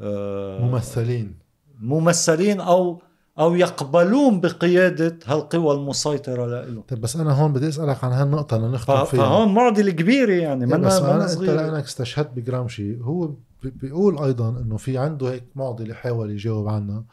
آه، 0.01 0.59
ممثلين. 0.63 1.35
ممثلين 1.81 2.61
أو 2.61 3.03
أو 3.39 3.55
يقبلون 3.55 4.41
بقيادة 4.41 5.19
هالقوى 5.27 5.75
المسيطرة 5.75 6.47
لهم 6.65 6.83
طيب 6.89 7.01
بس 7.01 7.17
أنا 7.17 7.33
هون 7.33 7.53
بدي 7.53 7.69
أسألك 7.69 8.05
عن 8.05 8.13
هالنقطه 8.13 8.57
لنختم 8.57 9.05
فيها. 9.05 9.21
فهون 9.21 9.55
معضله 9.55 9.91
كبيره 9.91 10.33
يعني 10.33 10.71
يعني 10.71 10.85
بس 10.85 10.93
منا 11.01 11.11
أنا 11.11 11.17
منا 11.17 11.33
انت 11.33 11.41
لأنك 11.43 11.85
استشهدت 11.85 12.31
بجرامشي 12.37 13.01
هو 13.01 13.31
بيقول 13.71 14.19
أيضا 14.19 14.61
إنه 14.61 14.77
في 14.77 14.99
عنده 14.99 15.33
هيك 15.33 15.45
معضلة 15.55 15.95
حاول 15.95 16.31
يجاوب 16.31 16.69
عنها 16.69 17.05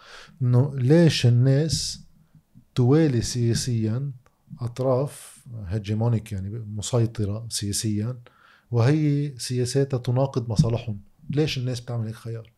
إنه 0.42 0.72
ليش 0.76 1.26
الناس 1.26 2.02
توالي 2.76 3.22
سياسيا 3.22 4.12
أطراف 4.60 5.46
hegemonic 5.68 6.32
يعني 6.32 6.50
مسيطرة 6.76 7.46
سياسيا 7.50 8.18
وهي 8.72 9.34
سياساتها 9.38 9.98
تناقض 9.98 10.50
مصالحهم. 10.50 11.00
ليش 11.30 11.58
الناس 11.58 11.80
بتعمل 11.80 12.06
هيك 12.06 12.16
خيار؟ 12.16 12.52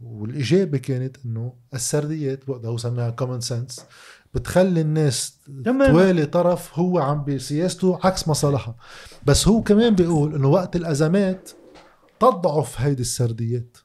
والإجابة 0.00 0.78
كانت 0.78 1.16
إنه 1.24 1.54
السرديات 1.74 2.48
وقتها 2.48 2.68
هو 2.68 2.76
سماها 2.76 3.10
common 3.10 3.40
sense 3.40 3.84
بتخلي 4.34 4.80
الناس. 4.80 5.38
توالي 5.64 6.26
طرف 6.26 6.78
هو 6.78 6.98
عم 6.98 7.24
بسياسته 7.24 7.98
عكس 8.04 8.28
مصالحها. 8.28 8.76
بس 9.26 9.48
هو 9.48 9.62
كمان 9.62 9.94
بيقول 9.94 10.34
إنه 10.34 10.48
وقت 10.48 10.76
الأزمات 10.76 11.50
تضعف 12.22 12.80
هيدي 12.80 13.02
السرديات. 13.02 13.76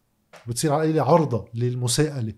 بتصير 0.48 0.74
على 0.74 0.82
القليلة 0.82 1.04
عرضة 1.04 1.46
للمساءلة. 1.54 2.34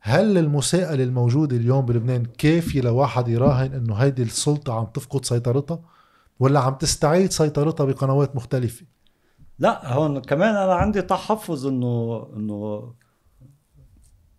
هل 0.00 0.38
المساءلة 0.38 1.04
الموجودة 1.04 1.56
اليوم 1.56 1.86
بلبنان 1.86 2.24
كافية 2.24 2.80
لواحد 2.80 3.28
يراهن 3.28 3.72
إنه 3.72 3.94
هيدي 3.94 4.22
السلطة 4.22 4.74
عم 4.74 4.84
تفقد 4.84 5.24
سيطرتها؟ 5.24 5.80
ولا 6.40 6.60
عم 6.60 6.74
تستعيد 6.74 7.30
سيطرتها 7.30 7.86
بقنوات 7.86 8.36
مختلفة؟ 8.36 8.86
لا 9.58 9.92
هون 9.92 10.20
كمان 10.20 10.54
أنا 10.56 10.74
عندي 10.74 11.02
تحفظ 11.02 11.66
إنه 11.66 12.26
إنه 12.36 12.92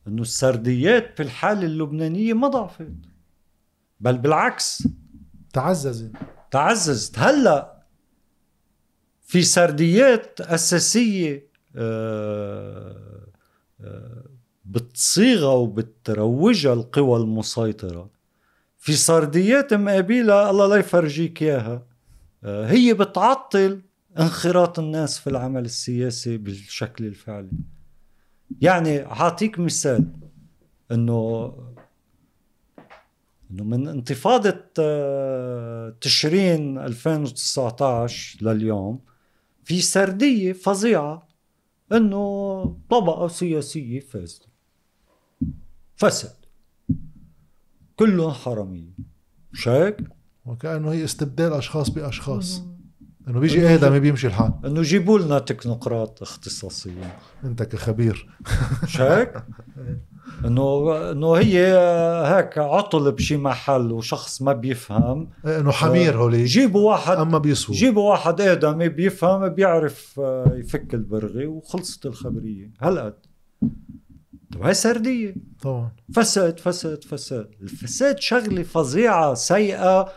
إنه 0.07 0.21
السرديات 0.21 1.17
في 1.17 1.23
الحاله 1.23 1.65
اللبنانية 1.65 2.33
ما 2.33 2.47
ضعفت. 2.47 2.91
بل 3.99 4.17
بالعكس. 4.17 4.87
تعززت. 5.53 6.11
تعززت. 6.51 7.19
هلأ 7.19 7.78
في 9.29 9.43
سرديات 9.43 10.41
أساسية 10.41 11.47
آه، 11.75 13.27
آه، 13.81 14.23
بتصيغها 14.65 15.53
وبتروجها 15.53 16.73
القوى 16.73 17.19
المسيطرة. 17.19 18.09
في 18.77 18.93
سرديات 18.93 19.73
مقابلها 19.73 20.49
الله 20.49 20.67
لا 20.67 20.75
يفرجيك 20.75 21.43
إياها. 21.43 21.83
آه، 22.43 22.67
هي 22.67 22.93
بتعطل 22.93 23.81
انخراط 24.19 24.79
الناس 24.79 25.19
في 25.19 25.27
العمل 25.27 25.65
السياسي 25.65 26.37
بالشكل 26.37 27.05
الفعلي. 27.05 27.51
يعني 28.61 28.99
هعطيك 28.99 29.59
مثال 29.59 30.05
إنه 30.91 31.53
إنه 33.51 33.63
من 33.63 33.87
انتفاضة 33.87 34.63
آه، 34.79 35.95
تشرين 36.01 36.77
2019 36.77 38.37
لليوم 38.41 39.08
في 39.69 39.81
سردية 39.81 40.53
فظيعة 40.53 41.27
إنه 41.91 42.63
طبقة 42.89 43.27
سياسية 43.27 43.99
فاسدة. 43.99 44.45
فسد. 45.95 46.35
كلهم 47.95 48.31
حرامية. 48.31 48.93
مش 49.53 49.67
هيك؟ 49.67 49.97
وكأنه 50.45 50.91
هي 50.91 51.03
استبدال 51.03 51.53
أشخاص 51.53 51.89
بأشخاص. 51.89 52.63
إنه 53.27 53.39
بيجي 53.39 53.67
آدم 53.67 53.99
بيمشي 53.99 54.27
الحال. 54.27 54.53
إنه 54.65 54.81
جيبوا 54.81 55.19
لنا 55.19 55.39
تكنوقراط 55.39 56.21
اختصاصيين. 56.21 57.09
أنت 57.43 57.63
كخبير. 57.63 58.29
مش 58.83 59.01
هيك؟ 59.01 59.33
انه 60.45 60.97
انه 61.11 61.33
هي 61.33 61.65
هيك 62.25 62.57
عطل 62.57 63.11
بشي 63.11 63.37
محل 63.37 63.91
وشخص 63.91 64.41
ما 64.41 64.53
بيفهم. 64.53 65.29
إيه، 65.45 65.59
إنه 65.59 65.71
حمير 65.71 66.17
هولي 66.17 66.45
جيبوا 66.45 66.89
واحد 66.91 67.17
أما 67.17 67.37
بيسووا 67.37 67.77
جيبوا 67.77 68.09
واحد 68.09 68.41
ادمي 68.41 68.89
بيفهم 68.89 69.49
بيعرف 69.49 70.19
آه، 70.19 70.53
يفك 70.55 70.93
البرغي 70.93 71.45
وخلصت 71.45 72.05
الخبرية. 72.05 72.71
هالقد 72.81 73.13
طب 74.53 74.61
هاي 74.61 74.73
سردية. 74.73 75.35
طبعا. 75.61 75.91
فساد 76.13 76.59
فساد 76.59 77.03
فساد. 77.03 77.51
الفساد 77.61 78.19
شغلة 78.19 78.63
فظيعة 78.63 79.33
سيئة 79.33 80.09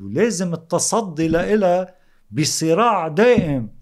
ولازم 0.00 0.54
التصدي 0.54 1.28
لها 1.28 1.94
بصراع 2.30 3.08
دائم. 3.08 3.77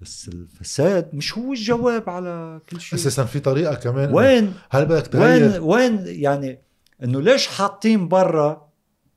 بس 0.00 0.28
الفساد 0.28 1.14
مش 1.14 1.38
هو 1.38 1.52
الجواب 1.52 2.10
على 2.10 2.60
كل 2.70 2.80
شيء. 2.80 2.98
أساسا 2.98 3.24
في 3.24 3.40
طريقة 3.40 3.74
كمان 3.74 4.14
وين 4.14 4.54
هل 4.70 4.84
بدك 4.84 5.06
تغير؟ 5.06 5.62
وين 5.62 5.62
وين 5.62 6.02
يعني 6.06 6.62
إنه 7.02 7.20
ليش 7.20 7.46
حاطين 7.46 8.08
برا 8.08 8.70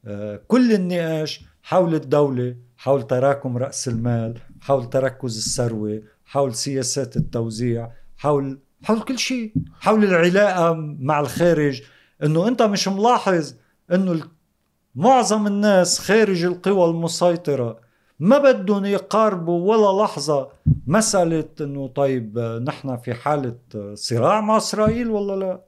آه، 0.05 0.41
كل 0.47 0.73
النقاش 0.73 1.41
حول 1.63 1.95
الدولة 1.95 2.55
حول 2.77 3.07
تراكم 3.07 3.57
رأس 3.57 3.87
المال 3.87 4.39
حول 4.61 4.89
تركز 4.89 5.37
الثروة 5.37 6.01
حول 6.25 6.55
سياسات 6.55 7.17
التوزيع 7.17 7.91
حول 8.17 8.59
حول 8.83 9.01
كل 9.01 9.19
شيء 9.19 9.53
حول 9.79 10.03
العلاقة 10.03 10.73
مع 10.99 11.19
الخارج. 11.19 11.81
إنه 12.23 12.47
أنت 12.47 12.61
مش 12.61 12.87
ملاحظ 12.87 13.53
إنه 13.91 14.21
معظم 14.95 15.47
الناس 15.47 15.99
خارج 15.99 16.43
القوى 16.43 16.89
المسيطرة 16.89 17.79
ما 18.19 18.37
بدهم 18.37 18.85
يقاربوا 18.85 19.75
ولا 19.75 20.03
لحظة 20.03 20.49
مسألة 20.87 21.49
إنه 21.61 21.87
طيب 21.87 22.39
نحن 22.39 22.97
في 22.97 23.13
حالة 23.13 23.55
صراع 23.93 24.41
مع 24.41 24.57
إسرائيل 24.57 25.09
ولا 25.09 25.45
لا؟ 25.45 25.61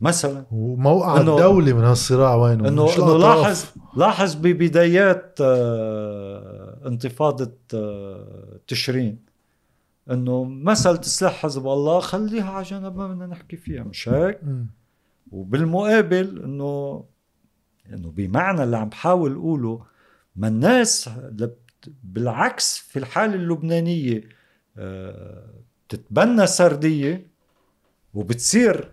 مثلا. 0.00 0.44
وموقع 0.52 1.20
الدولة 1.20 1.72
من 1.72 1.84
هالصراع 1.84 2.34
وينه 2.34 2.68
إنه 2.68 2.96
إنه 2.96 3.18
لاحظ 3.18 3.64
لاحظ 3.96 4.34
ببدايات 4.34 5.38
آه، 5.40 6.78
انتفاضة 6.86 7.52
آه، 7.74 8.60
تشرين. 8.66 9.18
إنه 10.10 10.44
مسألة 10.44 11.02
سلاح 11.02 11.32
حزب 11.42 11.66
الله 11.66 12.00
خليها 12.00 12.50
على 12.50 12.64
جنب 12.64 12.96
ما 12.96 13.08
بدنا 13.08 13.26
نحكي 13.26 13.56
فيها 13.56 13.82
مش 13.82 14.08
هيك؟ 14.08 14.40
وبالمقابل 15.32 16.42
انه 16.44 17.04
إنه 17.92 18.10
بمعنى 18.10 18.62
اللي 18.62 18.76
عم 18.76 18.88
بحاول 18.88 19.32
أقوله 19.34 19.80
ما 20.36 20.48
الناس 20.48 21.10
بالعكس 22.04 22.78
في 22.78 22.98
الحالة 22.98 23.34
اللبنانية 23.34 24.20
بتتبنى 25.88 26.42
آه، 26.42 26.46
سردية 26.46 27.26
وبتصير 28.14 28.92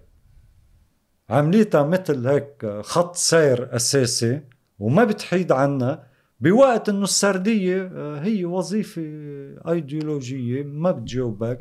عمليتها 1.30 1.84
مثل 1.84 2.28
هيك 2.28 2.66
خط 2.82 3.16
سير 3.16 3.76
أساسي 3.76 4.42
وما 4.80 5.04
بتحيد 5.04 5.52
عنا 5.52 6.04
بوقت 6.40 6.90
إنه 6.90 7.04
السردية 7.04 7.92
آه، 7.96 8.20
هي 8.20 8.46
وظيفة 8.46 9.02
ايديولوجيه 9.68 10.64
ما 10.64 10.92
بتجاوبك. 10.92 11.58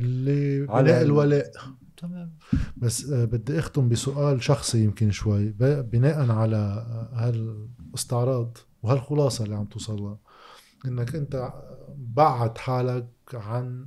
على 0.71 1.03
الولاء. 1.03 1.51
تمام. 1.97 2.33
بس 2.77 3.11
آه، 3.11 3.25
بدي 3.25 3.59
أختم 3.59 3.89
بسؤال 3.89 4.43
شخصي 4.43 4.85
يمكن 4.85 5.11
شوي 5.11 5.55
بناء 5.93 6.31
على 6.31 6.87
هالأستعراض. 7.13 8.59
وهالخلاصة 8.83 9.45
اللي 9.45 9.57
عم 9.57 9.65
توصلها 9.65 10.19
إنك 10.87 11.15
أنت 11.15 11.53
بعد 11.97 12.59
حالك 12.59 13.07
عن 13.35 13.87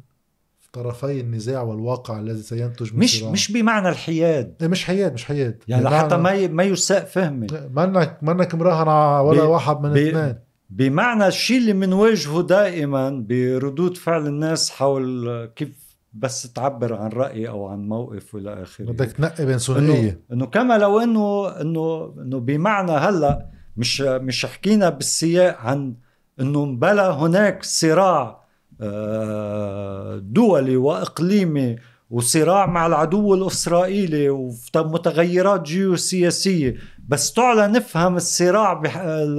طرفي 0.74 1.20
النزاع 1.20 1.62
والواقع 1.62 2.20
الذي 2.20 2.42
سينتج 2.42 2.94
من 2.94 3.00
مش. 3.00 3.24
مش 3.24 3.52
بمعنى 3.52 3.90
الحياد. 3.90 4.56
إيه، 4.62 4.68
مش 4.68 4.86
حياد 4.86 5.14
مش 5.14 5.26
حياد. 5.26 5.64
يعني 5.68 5.84
لحتى 5.84 6.18
ما 6.18 6.48
ما 6.48 6.64
يساء 6.64 7.06
فهمي. 7.06 7.48
منك 7.76 8.20
منك 8.22 8.56
مراهن 8.56 8.88
ولا 9.28 9.44
واحد 9.44 9.82
من 9.82 9.98
اثنين. 9.98 10.36
بمعنى 10.70 11.28
الشيء 11.28 11.58
اللي 11.58 11.74
بنواجهه 11.74 12.42
دائما 12.42 13.26
بردود 13.30 13.98
فعل 13.98 14.28
الناس 14.28 14.72
حول 14.72 15.46
كيف 15.46 15.98
بس 16.14 16.54
تعبر 16.54 16.94
عن 16.94 17.10
رأي 17.10 17.50
أو 17.50 17.68
عن 17.68 17.88
موقف 17.88 18.36
وإلى 18.36 18.64
آخره. 18.64 18.86
بدك 18.86 19.12
تنقي 19.12 19.46
بين 19.46 19.58
ثنائيه 19.58 20.22
إنه, 20.32 20.46
كما 20.46 20.78
لو 20.78 21.00
انه 21.00 21.48
انه 21.48 22.16
إنه 22.18 22.40
بمعنى 22.40 22.92
هلأ 22.92 23.55
مش 23.77 24.02
مش 24.02 24.45
حكينا 24.45 24.89
بالسياق 24.89 25.57
عن 25.57 25.95
إنه 26.39 26.65
بلا 26.65 27.11
هناك 27.11 27.64
صراع 27.64 28.45
آه، 28.81 30.18
دولي 30.18 30.77
وإقليمي 30.77 31.76
وصراع 32.10 32.65
مع 32.65 32.85
العدو 32.85 33.34
الإسرائيلي 33.34 34.30
ومتغيرات 34.30 35.61
جيوسياسية 35.61 36.76
بس 37.07 37.34
تعلى 37.34 37.68
نفهم 37.68 38.15
الصراع. 38.15 38.81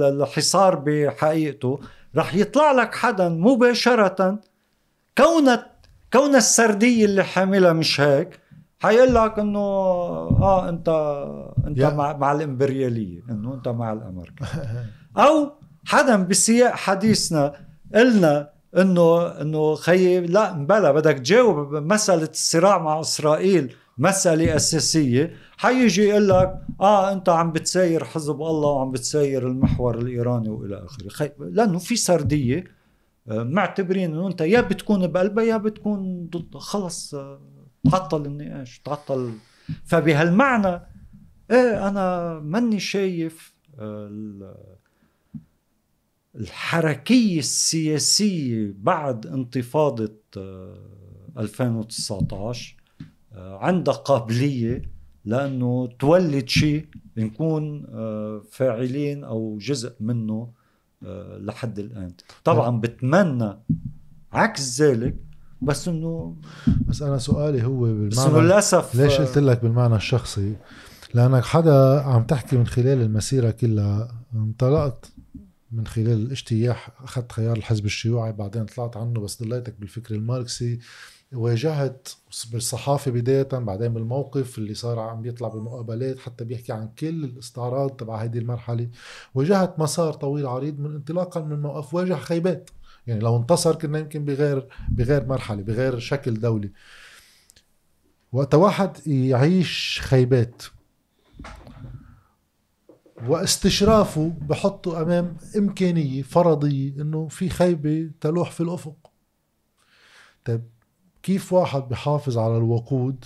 الحصار 0.09 0.75
بحقيقته 0.75 1.79
رح 2.15 2.35
يطلع 2.35 2.71
لك 2.71 2.95
حدا 2.95 3.29
مباشرة 3.29 4.39
كونت 5.17 5.65
كون 6.13 6.35
السردية 6.35 7.05
اللي 7.05 7.23
حاملها 7.23 7.73
مش 7.73 8.01
هيك 8.01 8.39
حيقول 8.79 9.15
لك 9.15 9.39
إنه 9.39 9.59
آه 9.59 10.69
انت 10.69 10.89
أنت 11.67 11.81
مع 11.81 12.17
مع 12.17 12.31
الإمبريالية 12.31 13.21
إنه 13.29 13.53
أنت 13.53 13.67
مع 13.67 13.93
الأمريكا. 13.93 14.45
أو 15.17 15.51
حدا 15.85 16.15
بسياق 16.15 16.71
حديثنا 16.75 17.53
قلنا 17.95 18.49
انه 18.77 19.27
إنه 19.41 19.75
خيي 19.75 20.19
لا 20.19 20.51
بلا 20.51 20.91
بدك 20.91 21.17
تجاوب 21.17 21.75
مسألة 21.75 22.29
الصراع 22.29 22.77
مع 22.77 22.99
إسرائيل 22.99 23.73
مسألة 23.97 24.55
أساسية. 24.55 25.33
حيجي 25.57 26.03
يقول 26.03 26.29
لك 26.29 26.59
آه 26.81 27.11
أنت 27.13 27.29
عم 27.29 27.51
بتساير 27.51 28.03
حزب 28.03 28.41
الله 28.41 28.69
وعم 28.69 28.91
بتساير 28.91 29.47
المحور 29.47 29.97
الإيراني 29.97 30.49
وإلى 30.49 30.85
آخره. 30.85 31.09
خي... 31.09 31.29
لأنه 31.39 31.79
في 31.79 31.95
سردية 31.95 32.63
آه، 33.29 33.43
معتبرين 33.43 34.13
إنه 34.13 34.27
أنت 34.27 34.41
يا 34.41 34.61
بتكون 34.61 35.07
بقلبها 35.07 35.43
يا 35.43 35.57
بتكون 35.57 36.29
ضد 36.29 36.57
خلص 36.57 37.15
آه، 37.15 37.39
تعطل 37.91 38.25
النقاش 38.25 38.79
تعطل 38.79 39.33
فبهالمعنى 39.85 40.81
إيه 41.51 41.87
أنا 41.87 42.39
ماني 42.39 42.79
شايف 42.79 43.53
آه، 43.79 44.77
الحركية 46.35 47.39
السياسية 47.39 48.73
بعد 48.77 49.27
انتفاضة 49.27 50.13
2019 51.37 52.75
عندها 53.35 53.93
قابلية 53.93 54.81
لأنه 55.25 55.87
تولد 55.99 56.49
شيء 56.49 56.85
نكون 57.17 57.85
فاعلين 58.51 59.23
أو 59.23 59.57
جزء 59.61 59.93
منه 59.99 60.51
لحد 61.39 61.79
الآن. 61.79 62.13
طبعا 62.43 62.79
بتمنى 62.79 63.59
عكس 64.31 64.81
ذلك 64.81 65.15
بس 65.61 65.87
إنه 65.87 66.35
بس 66.87 67.01
أنا 67.01 67.17
سؤالي 67.17 67.63
هو 67.63 67.79
بالمعنى 67.79 68.07
بس 68.09 68.19
انه 68.19 68.41
للأسف 68.41 68.95
ليش 68.95 69.13
قلت 69.13 69.37
لك 69.37 69.61
بالمعنى 69.61 69.95
الشخصي؟ 69.95 70.55
لأنك 71.13 71.43
حدا 71.43 72.01
عم 72.01 72.23
تحكي 72.23 72.57
من 72.57 72.67
خلال 72.67 73.01
المسيره 73.01 73.51
كلها 73.51 74.07
انطلقت 74.35 75.11
من 75.71 75.87
خلال 75.87 76.13
الاجتياح 76.13 76.89
أخذت 77.03 77.31
خيار 77.31 77.57
الحزب 77.57 77.85
الشيوعي 77.85 78.31
بعدين 78.31 78.65
طلعت 78.65 78.97
عنه 78.97 79.19
بس 79.19 79.43
ضليتك 79.43 79.75
بالفكر 79.79 80.15
الماركسي 80.15 80.79
واجهت 81.33 82.07
بالصحافة 82.51 83.11
بداية 83.11 83.43
بعدين 83.43 83.93
بالموقف 83.93 84.57
اللي 84.57 84.73
صار 84.73 84.99
عم 84.99 85.21
بيطلع 85.21 85.47
بمقابلات 85.47 86.19
حتى 86.19 86.43
بيحكي 86.43 86.73
عن 86.73 86.89
كل 86.99 87.23
الاستعراض 87.23 87.89
تبع 87.89 88.23
هذه 88.23 88.37
المرحلة. 88.37 88.89
واجهت 89.35 89.79
مسار 89.79 90.13
طويل 90.13 90.45
عريض 90.45 90.79
من 90.79 90.95
انطلاقا 90.95 91.41
من 91.41 91.61
موقف 91.61 91.93
واجه 91.93 92.13
خيبات. 92.13 92.69
يعني 93.07 93.19
لو 93.19 93.37
انتصر 93.37 93.75
كنا 93.75 93.99
يمكن 93.99 94.25
بغير 94.25 94.67
بغير 94.89 95.25
مرحلة 95.25 95.61
بغير 95.63 95.99
شكل 95.99 96.39
دولي 96.39 96.71
وقت 98.31 98.55
واحد 98.55 99.07
يعيش 99.07 99.99
خيبات 100.01 100.63
واستشرافه 103.27 104.33
بحطه 104.41 105.01
أمام 105.01 105.37
إمكانية 105.57 106.21
فرضية 106.21 107.01
إنه 107.01 107.27
في 107.27 107.49
خيبة 107.49 108.11
تلوح 108.21 108.51
في 108.51 108.61
الأفق. 108.61 109.11
طيب 110.45 110.63
كيف 111.23 111.53
واحد 111.53 111.81
بحافظ 111.81 112.37
على 112.37 112.57
الوقود 112.57 113.25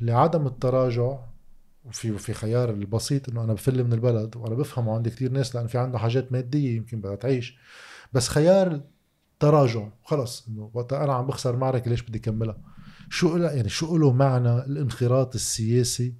لعدم 0.00 0.46
التراجع؟ 0.46 1.18
وفي 1.84 2.18
في 2.18 2.32
خيار 2.32 2.70
البسيط 2.70 3.28
إنه 3.28 3.44
أنا 3.44 3.52
بفل 3.52 3.84
من 3.84 3.92
البلد 3.92 4.36
وأنا 4.36 4.54
بفهم 4.54 4.88
عندي 4.88 5.10
كثير 5.10 5.32
ناس 5.32 5.56
لأن 5.56 5.66
في 5.66 5.78
عنده 5.78 5.98
حاجات 5.98 6.32
مادية 6.32 6.76
يمكن 6.76 7.00
بدها 7.00 7.14
تعيش. 7.14 7.58
بس 8.12 8.28
خيار 8.28 8.80
التراجع 9.42 9.88
خلص 10.04 10.48
إنه 10.48 10.70
وقت 10.74 10.92
أنا 10.92 11.12
عم 11.12 11.26
بخسر 11.26 11.56
معركة 11.56 11.90
ليش 11.90 12.02
بدي 12.02 12.18
كملها؟ 12.18 12.56
شو 13.10 13.36
يعني 13.36 13.68
شو 13.68 13.96
له 13.96 14.12
معنى 14.12 14.58
الانخراط 14.58 15.34
السياسي 15.34 16.14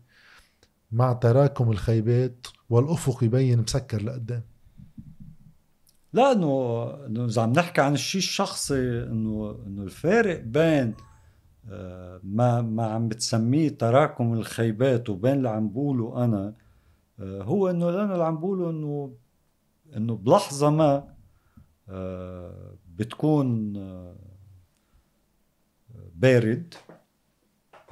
مع 0.93 1.13
تراكم 1.13 1.71
الخيبات 1.71 2.47
والأفق 2.71 3.25
يبين 3.25 3.61
مسكر 3.61 4.03
لقدام؟ 4.03 4.43
لا 6.13 6.33
إنه 6.33 6.83
إنه 7.07 7.25
إذا 7.25 7.43
عم 7.43 7.53
نحكي 7.53 7.81
عن 7.81 7.95
الشيء 7.95 8.19
الشخصي 8.19 9.03
إنه 9.03 9.59
إنه 9.67 9.83
الفارق 9.83 10.41
بين 10.41 10.95
آه، 11.71 12.21
ما 12.25 12.61
ما 12.63 12.87
عم 12.87 13.09
بتسميه 13.09 13.69
تراكم 13.69 14.33
الخيبات 14.33 15.11
وبين 15.11 15.33
اللي 15.33 15.49
عم 15.49 15.69
بقوله 15.69 16.25
أنا 16.25 16.55
آه، 17.21 17.43
هو 17.43 17.71
إنه 17.71 17.89
أنا 17.89 18.13
اللي 18.13 18.25
عم 18.25 18.41
بقوله 18.41 18.71
إنه 18.71 19.13
إنه 19.97 20.17
بلحظة 20.17 20.71
ما 20.71 21.09
آه، 21.89 22.77
بتكون 22.97 23.73
بارد 26.15 26.75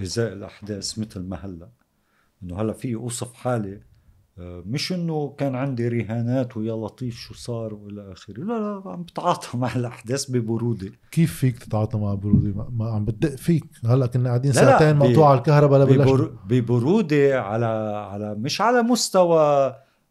ازاء 0.02 0.32
الأحداث 0.32 0.98
مثل 0.98 1.20
ما 1.22 1.36
هلأ. 1.36 1.68
إنه 2.42 2.60
هلأ 2.60 2.72
في 2.72 2.94
أوصف 2.94 3.32
حالي 3.34 3.80
آه، 4.38 4.62
مش 4.66 4.92
إنه 4.92 5.34
كان 5.38 5.54
عندي 5.54 5.88
رهانات 5.88 6.56
ويا 6.56 6.72
لطيف 6.86 7.16
شو 7.18 7.34
صار 7.34 7.74
وإلى 7.74 8.12
آخره. 8.12 8.38
لا 8.40 8.44
لا 8.84 8.90
عم 8.90 9.02
بتعاطى 9.02 9.58
مع 9.58 9.76
الأحداث 9.76 10.30
ببرودة. 10.30 10.90
كيف 11.10 11.34
فيك 11.36 11.58
تتعاطى 11.58 11.98
مع 11.98 12.14
برودة؟ 12.14 12.66
ما, 12.70 12.90
عم 12.90 13.04
بتدق 13.04 13.34
فيك. 13.36 13.64
هلأ 13.86 14.06
كنا 14.06 14.28
قاعدين 14.28 14.52
ساعتين 14.52 14.92
ب- 14.98 15.02
مقطوعة 15.02 15.34
الكهرباء 15.34 15.84
ببر... 15.84 16.24
ببرودة 16.46 17.40
على 17.42 17.66
على 18.10 18.34
مش 18.34 18.60
على 18.60 18.82
مستوى 18.82 19.40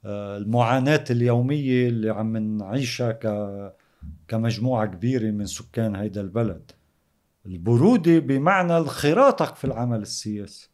آه، 0.06 0.38
المعاناة 0.38 1.04
اليومية 1.10 1.88
اللي 1.88 2.10
عم 2.10 2.38
نعيشها 2.38 3.12
ك 3.12 3.26
كمجموعة 4.28 4.86
كبيرة 4.86 5.32
من 5.32 5.46
سكان 5.46 5.96
هيدا 5.96 6.22
البلد. 6.22 6.72
البرودة 7.46 8.20
بمعنى 8.20 8.78
انخراطك 8.78 9.56
في 9.56 9.66
العمل 9.66 10.02
السياسي. 10.02 10.70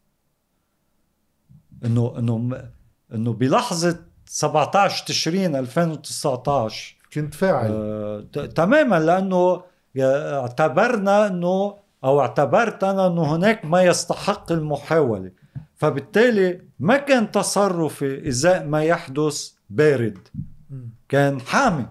انه 1.84 2.18
إنه 2.18 2.62
إنه 3.14 3.32
بلحظة 3.32 3.98
17 4.26 5.06
تشرين 5.06 5.56
2019 5.56 6.96
كنت 7.12 7.34
فاعل. 7.34 7.70
آه، 7.72 8.20
تماما 8.46 9.00
لأنه 9.00 9.62
اعتبرنا 9.98 11.26
إنه 11.26 11.76
أو 12.04 12.20
اعتبرت 12.20 12.84
أنا 12.84 13.06
إنه 13.06 13.36
هناك 13.36 13.64
ما 13.64 13.82
يستحق 13.82 14.52
المحاولة. 14.52 15.30
فبالتالي 15.74 16.60
ما 16.78 16.96
كان 16.96 17.30
تصرفي 17.30 18.28
إزاء 18.28 18.66
ما 18.66 18.84
يحدث 18.84 19.52
بارد. 19.70 20.18
كان 21.08 21.40
حامي. 21.40 21.86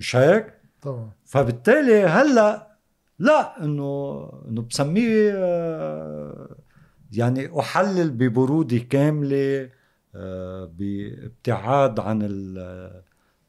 مش 0.00 0.16
هيك؟ 0.16 0.54
طبعا. 0.82 1.10
فبالتالي 1.24 2.02
هلا 2.04 2.76
لا 3.18 3.64
إنه 3.64 4.20
إنه 4.48 4.62
بسميه 4.62 5.32
آه، 5.34 6.56
يعني 7.12 7.60
أحلل 7.60 8.10
ببرودة 8.10 8.78
كاملة 8.78 9.70
آه، 10.14 10.64
بابتعاد 10.78 12.00
عن 12.00 12.22
ال- 12.22 12.58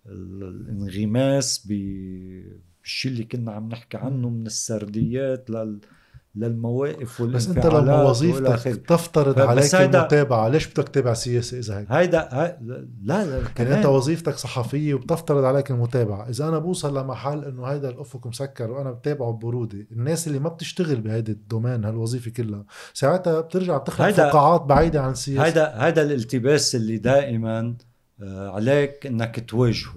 ال- 0.08 0.44
الانغماس 0.44 1.68
بالشيء 1.68 3.12
اللي 3.12 3.24
كنا 3.24 3.52
عم 3.52 3.70
نحكي 3.70 3.98
عنه 3.98 4.30
من 4.30 4.46
السرديات 4.46 5.50
لل 5.50 5.80
للمواقف 6.36 7.22
بس 7.22 7.48
انت 7.48 7.66
لما 7.66 8.04
وظيفتك. 8.04 8.76
تفترض 8.86 9.40
عليك 9.40 9.76
هيدا- 9.76 10.00
المتابعة 10.00 10.48
ليش 10.48 10.68
بدك 10.68 10.88
تتابع 10.90 11.14
سياسة 11.14 11.60
إذا 11.60 11.80
هيك؟ 11.80 11.92
هيدا 11.92 12.30
هي- 12.32 12.58
لا 13.04 13.26
لا 13.26 13.32
يعني 13.38 13.50
كمان 13.56 13.72
انت 13.74 13.86
وظيفتك 13.86 14.36
صحفية 14.36 14.94
وبتفترض 14.94 15.44
عليك 15.44 15.72
المتابعة 15.72 16.30
إذا 16.30 16.48
أنا 16.48 16.60
بوصل 16.60 16.98
لمحل 16.98 17.46
إنه 17.46 17.66
هيدا 17.66 17.90
الأفق 17.90 18.28
مسكر 18.28 18.72
وأنا 18.72 18.92
بتابعه 18.92 19.32
ببروده 19.32 19.88
الناس 19.92 20.28
اللي 20.28 20.40
ما 20.40 20.50
بتشتغل 20.50 21.02
بهيدي 21.02 21.32
الدومين 21.32 21.86
هالوظيفة 21.86 22.32
كلها 22.32 22.66
ساعتها 22.94 23.42
بترجع 23.42 23.78
بتخلق 23.78 24.06
هيدا- 24.08 24.30
فقاعات 24.30 24.62
بعيدة 24.62 25.02
عن 25.02 25.12
السياسة 25.12 25.48
هذا 25.48 25.68
هذا 25.68 26.02
الالتباس 26.02 26.76
اللي 26.76 26.98
دائما 26.98 27.76
آه، 28.24 28.50
عليك 28.50 29.06
إنك 29.08 29.50
تواجهه 29.50 29.94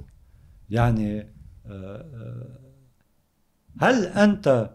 يعني 0.71 1.21
آه، 1.67 2.07
آه، 2.15 2.59
هل 3.81 4.05
أنت 4.07 4.71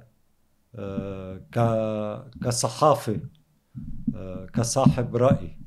كصحافي 2.44 3.20
آه، 4.16 4.46
كصاحب 4.46 5.16
رأي 5.16 5.58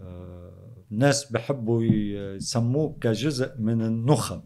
آه، 0.00 0.52
الناس 0.92 1.32
بحبوا 1.32 1.82
يسموك 1.84 3.02
كجزء 3.02 3.60
من 3.60 3.82
النخب. 3.82 4.42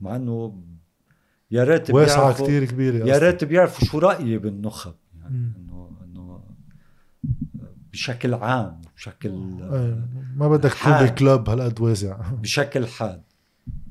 مع 0.00 0.16
إنه 0.16 0.62
يا 1.50 1.64
ريت 1.64 1.90
واسعة 1.90 2.32
بيعرفوا- 2.32 2.44
كتير 2.44 2.64
كبيرة 2.64 3.06
يا. 3.06 3.18
ريت 3.18 3.44
بيعرفوا 3.44 3.86
شو 3.88 3.98
رأيي 3.98 4.38
بالنخب 4.38 4.94
يعني. 5.20 5.52
انه 5.56 5.90
إنه 6.04 6.44
بشكل 7.92 8.34
عام 8.34 8.80
بشكل 8.96 9.30
أي، 9.62 10.02
ما 10.36 10.48
بدك 10.48 10.70
تكون 10.70 10.92
حاد. 10.92 11.12
بكلوب 11.12 11.48
هالقد 11.50 11.80
واسع 11.80 12.30
بشكل 12.32 12.86
حاد 12.86 13.22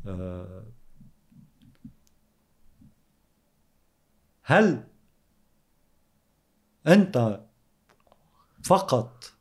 آه، 0.08 0.61
هل 4.52 4.84
أنت 6.88 7.40
فقط 8.64 9.34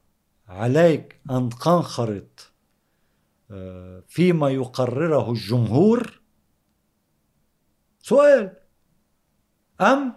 عليك 0.48 1.20
أن 1.30 1.48
تنخرط 1.48 2.52
آه، 3.50 4.02
فيما 4.08 4.50
يقرره 4.50 5.30
الجمهور؟ 5.30 6.20
سؤال. 8.02 8.56
أم 9.80 10.14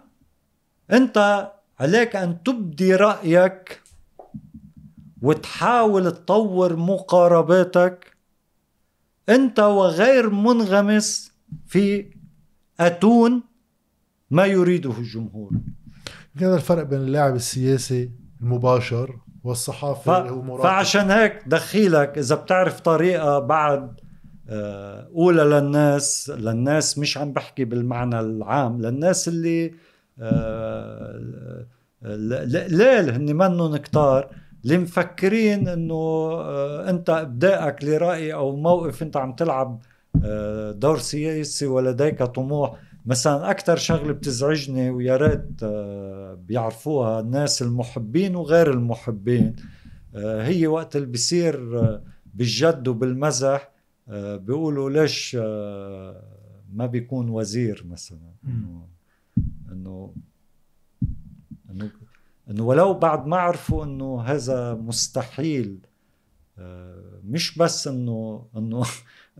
أنت 0.92 1.50
عليك 1.80 2.16
أن 2.16 2.42
تبدي 2.42 2.94
رأيك 2.94 3.82
وتحاول 5.22 6.12
تطور 6.12 6.76
مقارباتك؟ 6.76 8.16
أنت 9.28 9.60
وغير 9.60 10.30
منغمس 10.30 11.32
في 11.66 12.10
أتون 12.80 13.53
ما 14.34 14.46
يريده 14.46 14.90
الجمهور. 14.90 15.52
هذا 16.36 16.54
الفرق 16.54 16.82
بين 16.82 16.98
اللاعب 16.98 17.34
السياسي 17.34 18.10
المباشر 18.40 19.06
ف... 19.06 19.46
والصحافي 19.46 20.18
اللي 20.18 20.30
هو 20.30 20.42
مراقب. 20.42 20.62
فعشان 20.62 21.10
هيك 21.10 21.42
دخيلك 21.46 22.18
إذا 22.18 22.34
بتعرف 22.34 22.80
طريقة 22.80 23.38
بعد 23.38 24.00
آه، 24.48 25.08
أولى 25.16 25.42
للناس 25.42 26.30
للناس 26.30 26.98
مش 26.98 27.18
عم 27.18 27.32
بحكي 27.32 27.64
بالمعنى 27.64 28.20
العام 28.20 28.82
للناس 28.82 29.28
اللي 29.28 29.74
آه، 30.18 31.66
ليل 32.68 33.10
هن 33.10 33.36
منهم 33.36 33.76
كتار 33.76 34.28
اللي 34.64 34.78
مفكرين 34.78 35.68
إنه 35.68 35.94
آه، 35.94 36.90
أنت 36.90 37.10
ابدائك 37.10 37.84
لرأي 37.84 38.34
أو 38.34 38.56
موقف 38.56 39.02
أنت 39.02 39.16
عم 39.16 39.32
تلعب 39.32 39.80
دور 40.74 40.98
سياسي 40.98 41.66
ولديك 41.66 42.22
طموح. 42.22 42.78
مثلا 43.06 43.50
أكثر 43.50 43.76
شغلة 43.76 44.12
بتزعجني 44.12 44.90
ويا 44.90 45.16
ريت 45.16 45.62
آه، 45.62 46.34
بيعرفوها 46.34 47.20
الناس 47.20 47.62
المحبين 47.62 48.36
وغير 48.36 48.70
المحبين. 48.70 49.56
آه، 50.14 50.42
هي 50.46 50.66
وقت 50.66 50.96
اللي 50.96 51.06
بيصير 51.06 51.78
آه، 51.80 52.02
بالجد 52.34 52.88
وبالمزح 52.88 53.74
بيقولوا 54.08 54.90
ليش 54.90 55.34
ما 56.72 56.86
بيكون 56.86 57.28
وزير 57.28 57.84
مثلا. 57.90 58.32
إنه 58.48 58.86
إنه 61.70 61.90
إنه 62.50 62.62
ولو 62.62 62.94
بعد 62.94 63.26
ما 63.26 63.36
عرفوا 63.36 63.84
إنه 63.84 64.20
هذا 64.20 64.74
مستحيل 64.74 65.78
مش 67.24 67.58
بس 67.58 67.88
إنه 67.88 68.46
إنه 68.56 68.84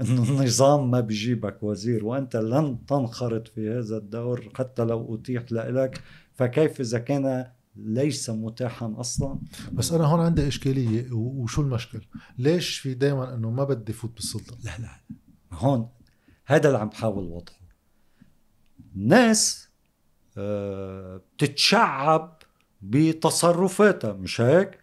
انه 0.00 0.22
النظام 0.22 0.90
ما 0.90 1.00
بيجيبك 1.00 1.62
وزير 1.62 2.04
وأنت 2.04 2.36
لن 2.36 2.86
تنخرط 2.86 3.48
في 3.48 3.70
هذا 3.70 3.96
الدور 3.96 4.52
حتى 4.54 4.84
لو 4.84 5.14
اتيح 5.14 5.52
لك 5.52 6.02
فكيف 6.34 6.80
إذا 6.80 6.98
كان 6.98 7.46
ليس 7.76 8.30
متاحا 8.30 8.94
أصلا؟ 8.96 9.38
بس 9.72 9.92
أنا 9.92 10.04
هون 10.04 10.20
عندي 10.20 10.48
إشكالية 10.48 11.12
وشو 11.12 11.62
المشكل؟ 11.62 12.00
ليش 12.38 12.78
في 12.78 12.94
دائما 12.94 13.34
إنه 13.34 13.50
ما 13.50 13.64
بدي 13.64 13.92
فوت 13.92 14.14
بالسلطة؟ 14.14 14.56
لا 14.64 14.70
لا 14.78 15.00
هون 15.52 15.88
هذا 16.46 16.68
اللي 16.68 16.78
عم 16.78 16.88
بحاول 16.88 17.24
وضحه 17.24 17.64
الناس 18.96 19.68
آه، 20.38 21.20
بتتشعب 21.36 22.42
بتصرفاتها 22.82 24.12
مش 24.12 24.40
هيك؟ 24.40 24.80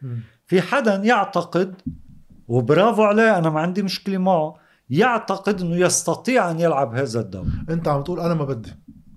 في 0.47 0.61
حدا 0.61 0.95
يعتقد 0.95 1.81
وبرافو 2.47 3.03
عليه 3.03 3.37
أنا 3.37 3.49
ما 3.49 3.59
عندي 3.59 3.83
مشكلة 3.83 4.17
معه 4.17 4.60
يعتقد 4.91 5.61
إنه 5.61 5.75
يستطيع 5.75 6.51
أن 6.51 6.59
يلعب 6.59 6.95
هذا 6.95 7.19
الدور. 7.19 7.45
أنت 7.69 7.87
عم 7.87 8.03
تقول 8.03 8.19
أنا 8.19 8.33
ما 8.33 8.45
بدي. 8.45 8.71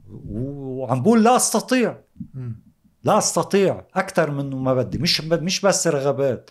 وعم 0.08 1.02
بقول 1.02 1.24
لا 1.24 1.36
أستطيع. 1.36 2.00
مم. 2.34 2.62
لا 3.04 3.18
أستطيع. 3.18 3.86
أكثر 3.94 4.30
منه 4.30 4.56
ما 4.58 4.74
بدي. 4.74 4.98
مش 4.98 5.20
مش 5.20 5.60
بس 5.60 5.86
رغبات. 5.86 6.50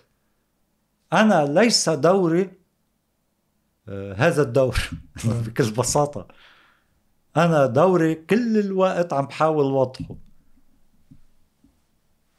أنا 1.14 1.46
ليس 1.46 1.90
دوري 1.90 2.52
آه، 3.88 4.14
هذا 4.14 4.42
الدور. 4.42 4.90
بكل 5.46 5.72
بساطة. 5.72 6.28
أنا 7.38 7.66
دوري 7.66 8.16
كل 8.16 8.58
الوقت 8.60 9.14
عم 9.14 9.26
بحاول 9.26 9.66
وضحه. 9.66 10.16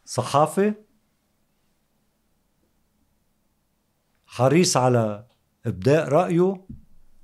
صحافي 0.04 0.74
حريص 4.26 4.76
على 4.76 5.26
إبداء 5.66 6.08
رأيه 6.08 6.64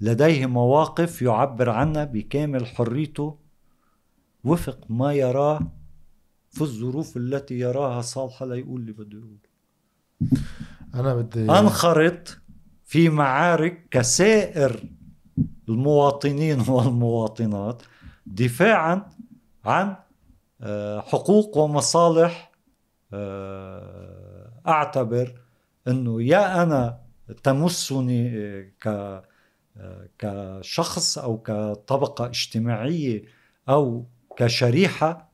لديه 0.00 0.46
مواقف 0.46 1.22
يعبر 1.22 1.70
عنها 1.70 2.04
بكامل 2.04 2.66
حريته 2.66 3.38
وفق 4.44 4.78
ما 4.88 5.12
يراه 5.12 5.60
في 6.50 6.60
الظروف 6.60 7.16
التي 7.16 7.58
يراها 7.58 8.00
صالحه 8.02 8.46
ليقول 8.46 8.80
اللي 8.80 8.92
بده 8.92 9.18
يقول. 9.18 9.38
أنا 10.94 11.14
بدي 11.14 11.50
أنخرط 11.50 12.38
في 12.84 13.08
معارك 13.08 13.88
كسائر 13.90 14.82
المواطنين 15.68 16.60
والمواطنات 16.68 17.82
دفاعا 18.26 19.10
عن 19.64 19.96
آه، 20.62 21.00
حقوق 21.00 21.56
ومصالح 21.58 22.52
آه، 23.12 24.52
أعتبر 24.68 25.34
إنه 25.88 26.22
يا 26.22 26.62
أنا 26.62 26.98
تمسني 27.42 28.62
ك 28.80 29.20
كشخص 30.18 31.18
أو 31.18 31.38
كطبقة 31.38 32.26
اجتماعية 32.26 33.24
أو 33.68 34.04
كشريحة 34.36 35.30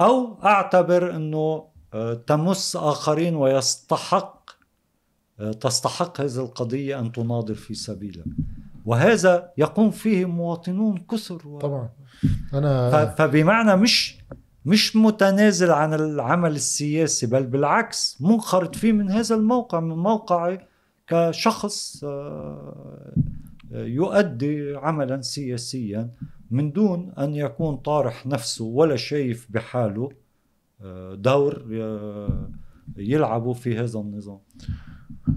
أو 0.00 0.38
أعتبر 0.44 1.16
إنه 1.16 1.72
آه، 1.94 2.14
تمس 2.14 2.76
آخرين 2.76 3.36
ويستحق 3.36 4.50
آه، 5.40 5.52
تستحق 5.52 6.20
هذه 6.20 6.36
القضية 6.36 6.98
أن 6.98 7.12
تناضل 7.12 7.54
في 7.54 7.74
سبيلها. 7.74 8.24
وهذا 8.84 9.52
يقوم 9.58 9.90
فيه 9.90 10.24
مواطنون 10.24 10.98
كثر 11.10 11.48
و... 11.48 11.58
طبعا. 11.58 11.90
أنا 12.54 13.06
فبمعنى 13.06 13.76
مش 13.76 14.18
مش 14.64 14.96
متنازل 14.96 15.70
عن 15.70 15.94
العمل 15.94 16.50
السياسي 16.50 17.26
بل 17.26 17.46
بالعكس 17.46 18.16
منخرط 18.20 18.76
فيه 18.76 18.92
من 18.92 19.10
هذا 19.10 19.34
الموقع 19.34 19.80
من 19.80 19.96
موقعي 19.96 20.66
كشخص 21.06 22.04
آه، 22.04 23.12
يؤدي 23.72 24.76
عملا 24.76 25.20
سياسيا 25.20 26.10
من 26.50 26.72
دون 26.72 27.12
أن 27.18 27.34
يكون 27.34 27.76
طارح 27.76 28.26
نفسه 28.26 28.64
ولا 28.64 28.96
شايف 28.96 29.46
بحاله 29.50 30.10
آه، 30.82 31.14
دور 31.14 31.64
يلعبوا 32.96 33.54
في 33.54 33.78
هذا 33.78 33.98
النظام. 33.98 34.38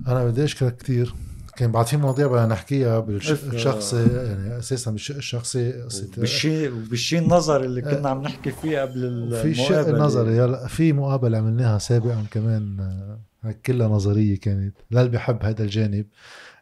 أنا 0.07 0.25
بدي 0.25 0.43
أشكرك 0.43 0.77
كثير 0.77 1.13
كان 1.55 1.71
بعد 1.71 1.85
في 1.85 1.97
مواضيع 1.97 2.27
بدنا 2.27 2.45
نحكيها 2.45 2.99
بالشخصي 2.99 4.05
يعني 4.05 4.59
أساسا 4.59 4.91
بالشق 4.91 5.15
الشخصي 5.15 5.87
بالشيء 6.17 6.69
بالشيء 6.69 7.19
النظري 7.19 7.65
اللي 7.65 7.81
كنا 7.81 8.09
عم 8.09 8.21
نحكي 8.21 8.51
فيه 8.51 8.81
قبل 8.81 9.05
المقابله 9.05 9.41
في 9.41 9.49
الشق 9.49 9.87
النظري 9.87 10.41
هلا 10.41 10.67
في 10.67 10.93
مقابلة 10.93 11.37
عملناها 11.37 11.77
سابقا 11.77 12.23
كمان 12.31 12.79
آه، 12.79 13.19
كلها 13.51 13.87
نظرية 13.87 14.39
كانت. 14.39 14.75
للي 14.91 15.09
بحب 15.09 15.43
هذا 15.43 15.63
الجانب. 15.63 16.05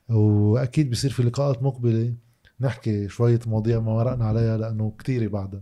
وأكيد 0.09 0.91
بصير 0.91 1.11
في 1.11 1.23
لقاءات 1.23 1.63
مقبلة. 1.63 2.13
نحكي 2.61 3.09
شوية 3.09 3.39
مواضيع 3.47 3.79
ما 3.79 3.93
مرقنا 3.93 4.25
عليها 4.25 4.57
لأنه 4.57 4.93
كثيرة 4.99 5.27
بعدها. 5.27 5.61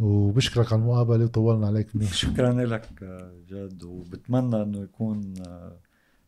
وبشكرك 0.00 0.72
على 0.72 0.82
المقابلة 0.82 1.24
وطولنا 1.24 1.66
عليك 1.66 1.96
منيح. 1.96 2.12
شكرا 2.12 2.52
لك 2.52 2.88
جد. 3.48 3.82
وبتمنى 3.82 4.62
أنه 4.62 4.82
يكون 4.82 5.34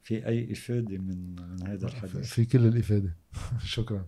في 0.03 0.27
أي 0.27 0.53
إفادة 0.53 0.99
من 0.99 1.37
من 1.37 1.67
هذا 1.67 1.87
الحديث. 1.87 2.29
في 2.29 2.45
كل 2.45 2.67
الإفادة. 2.67 3.17
شكرا. 3.65 4.05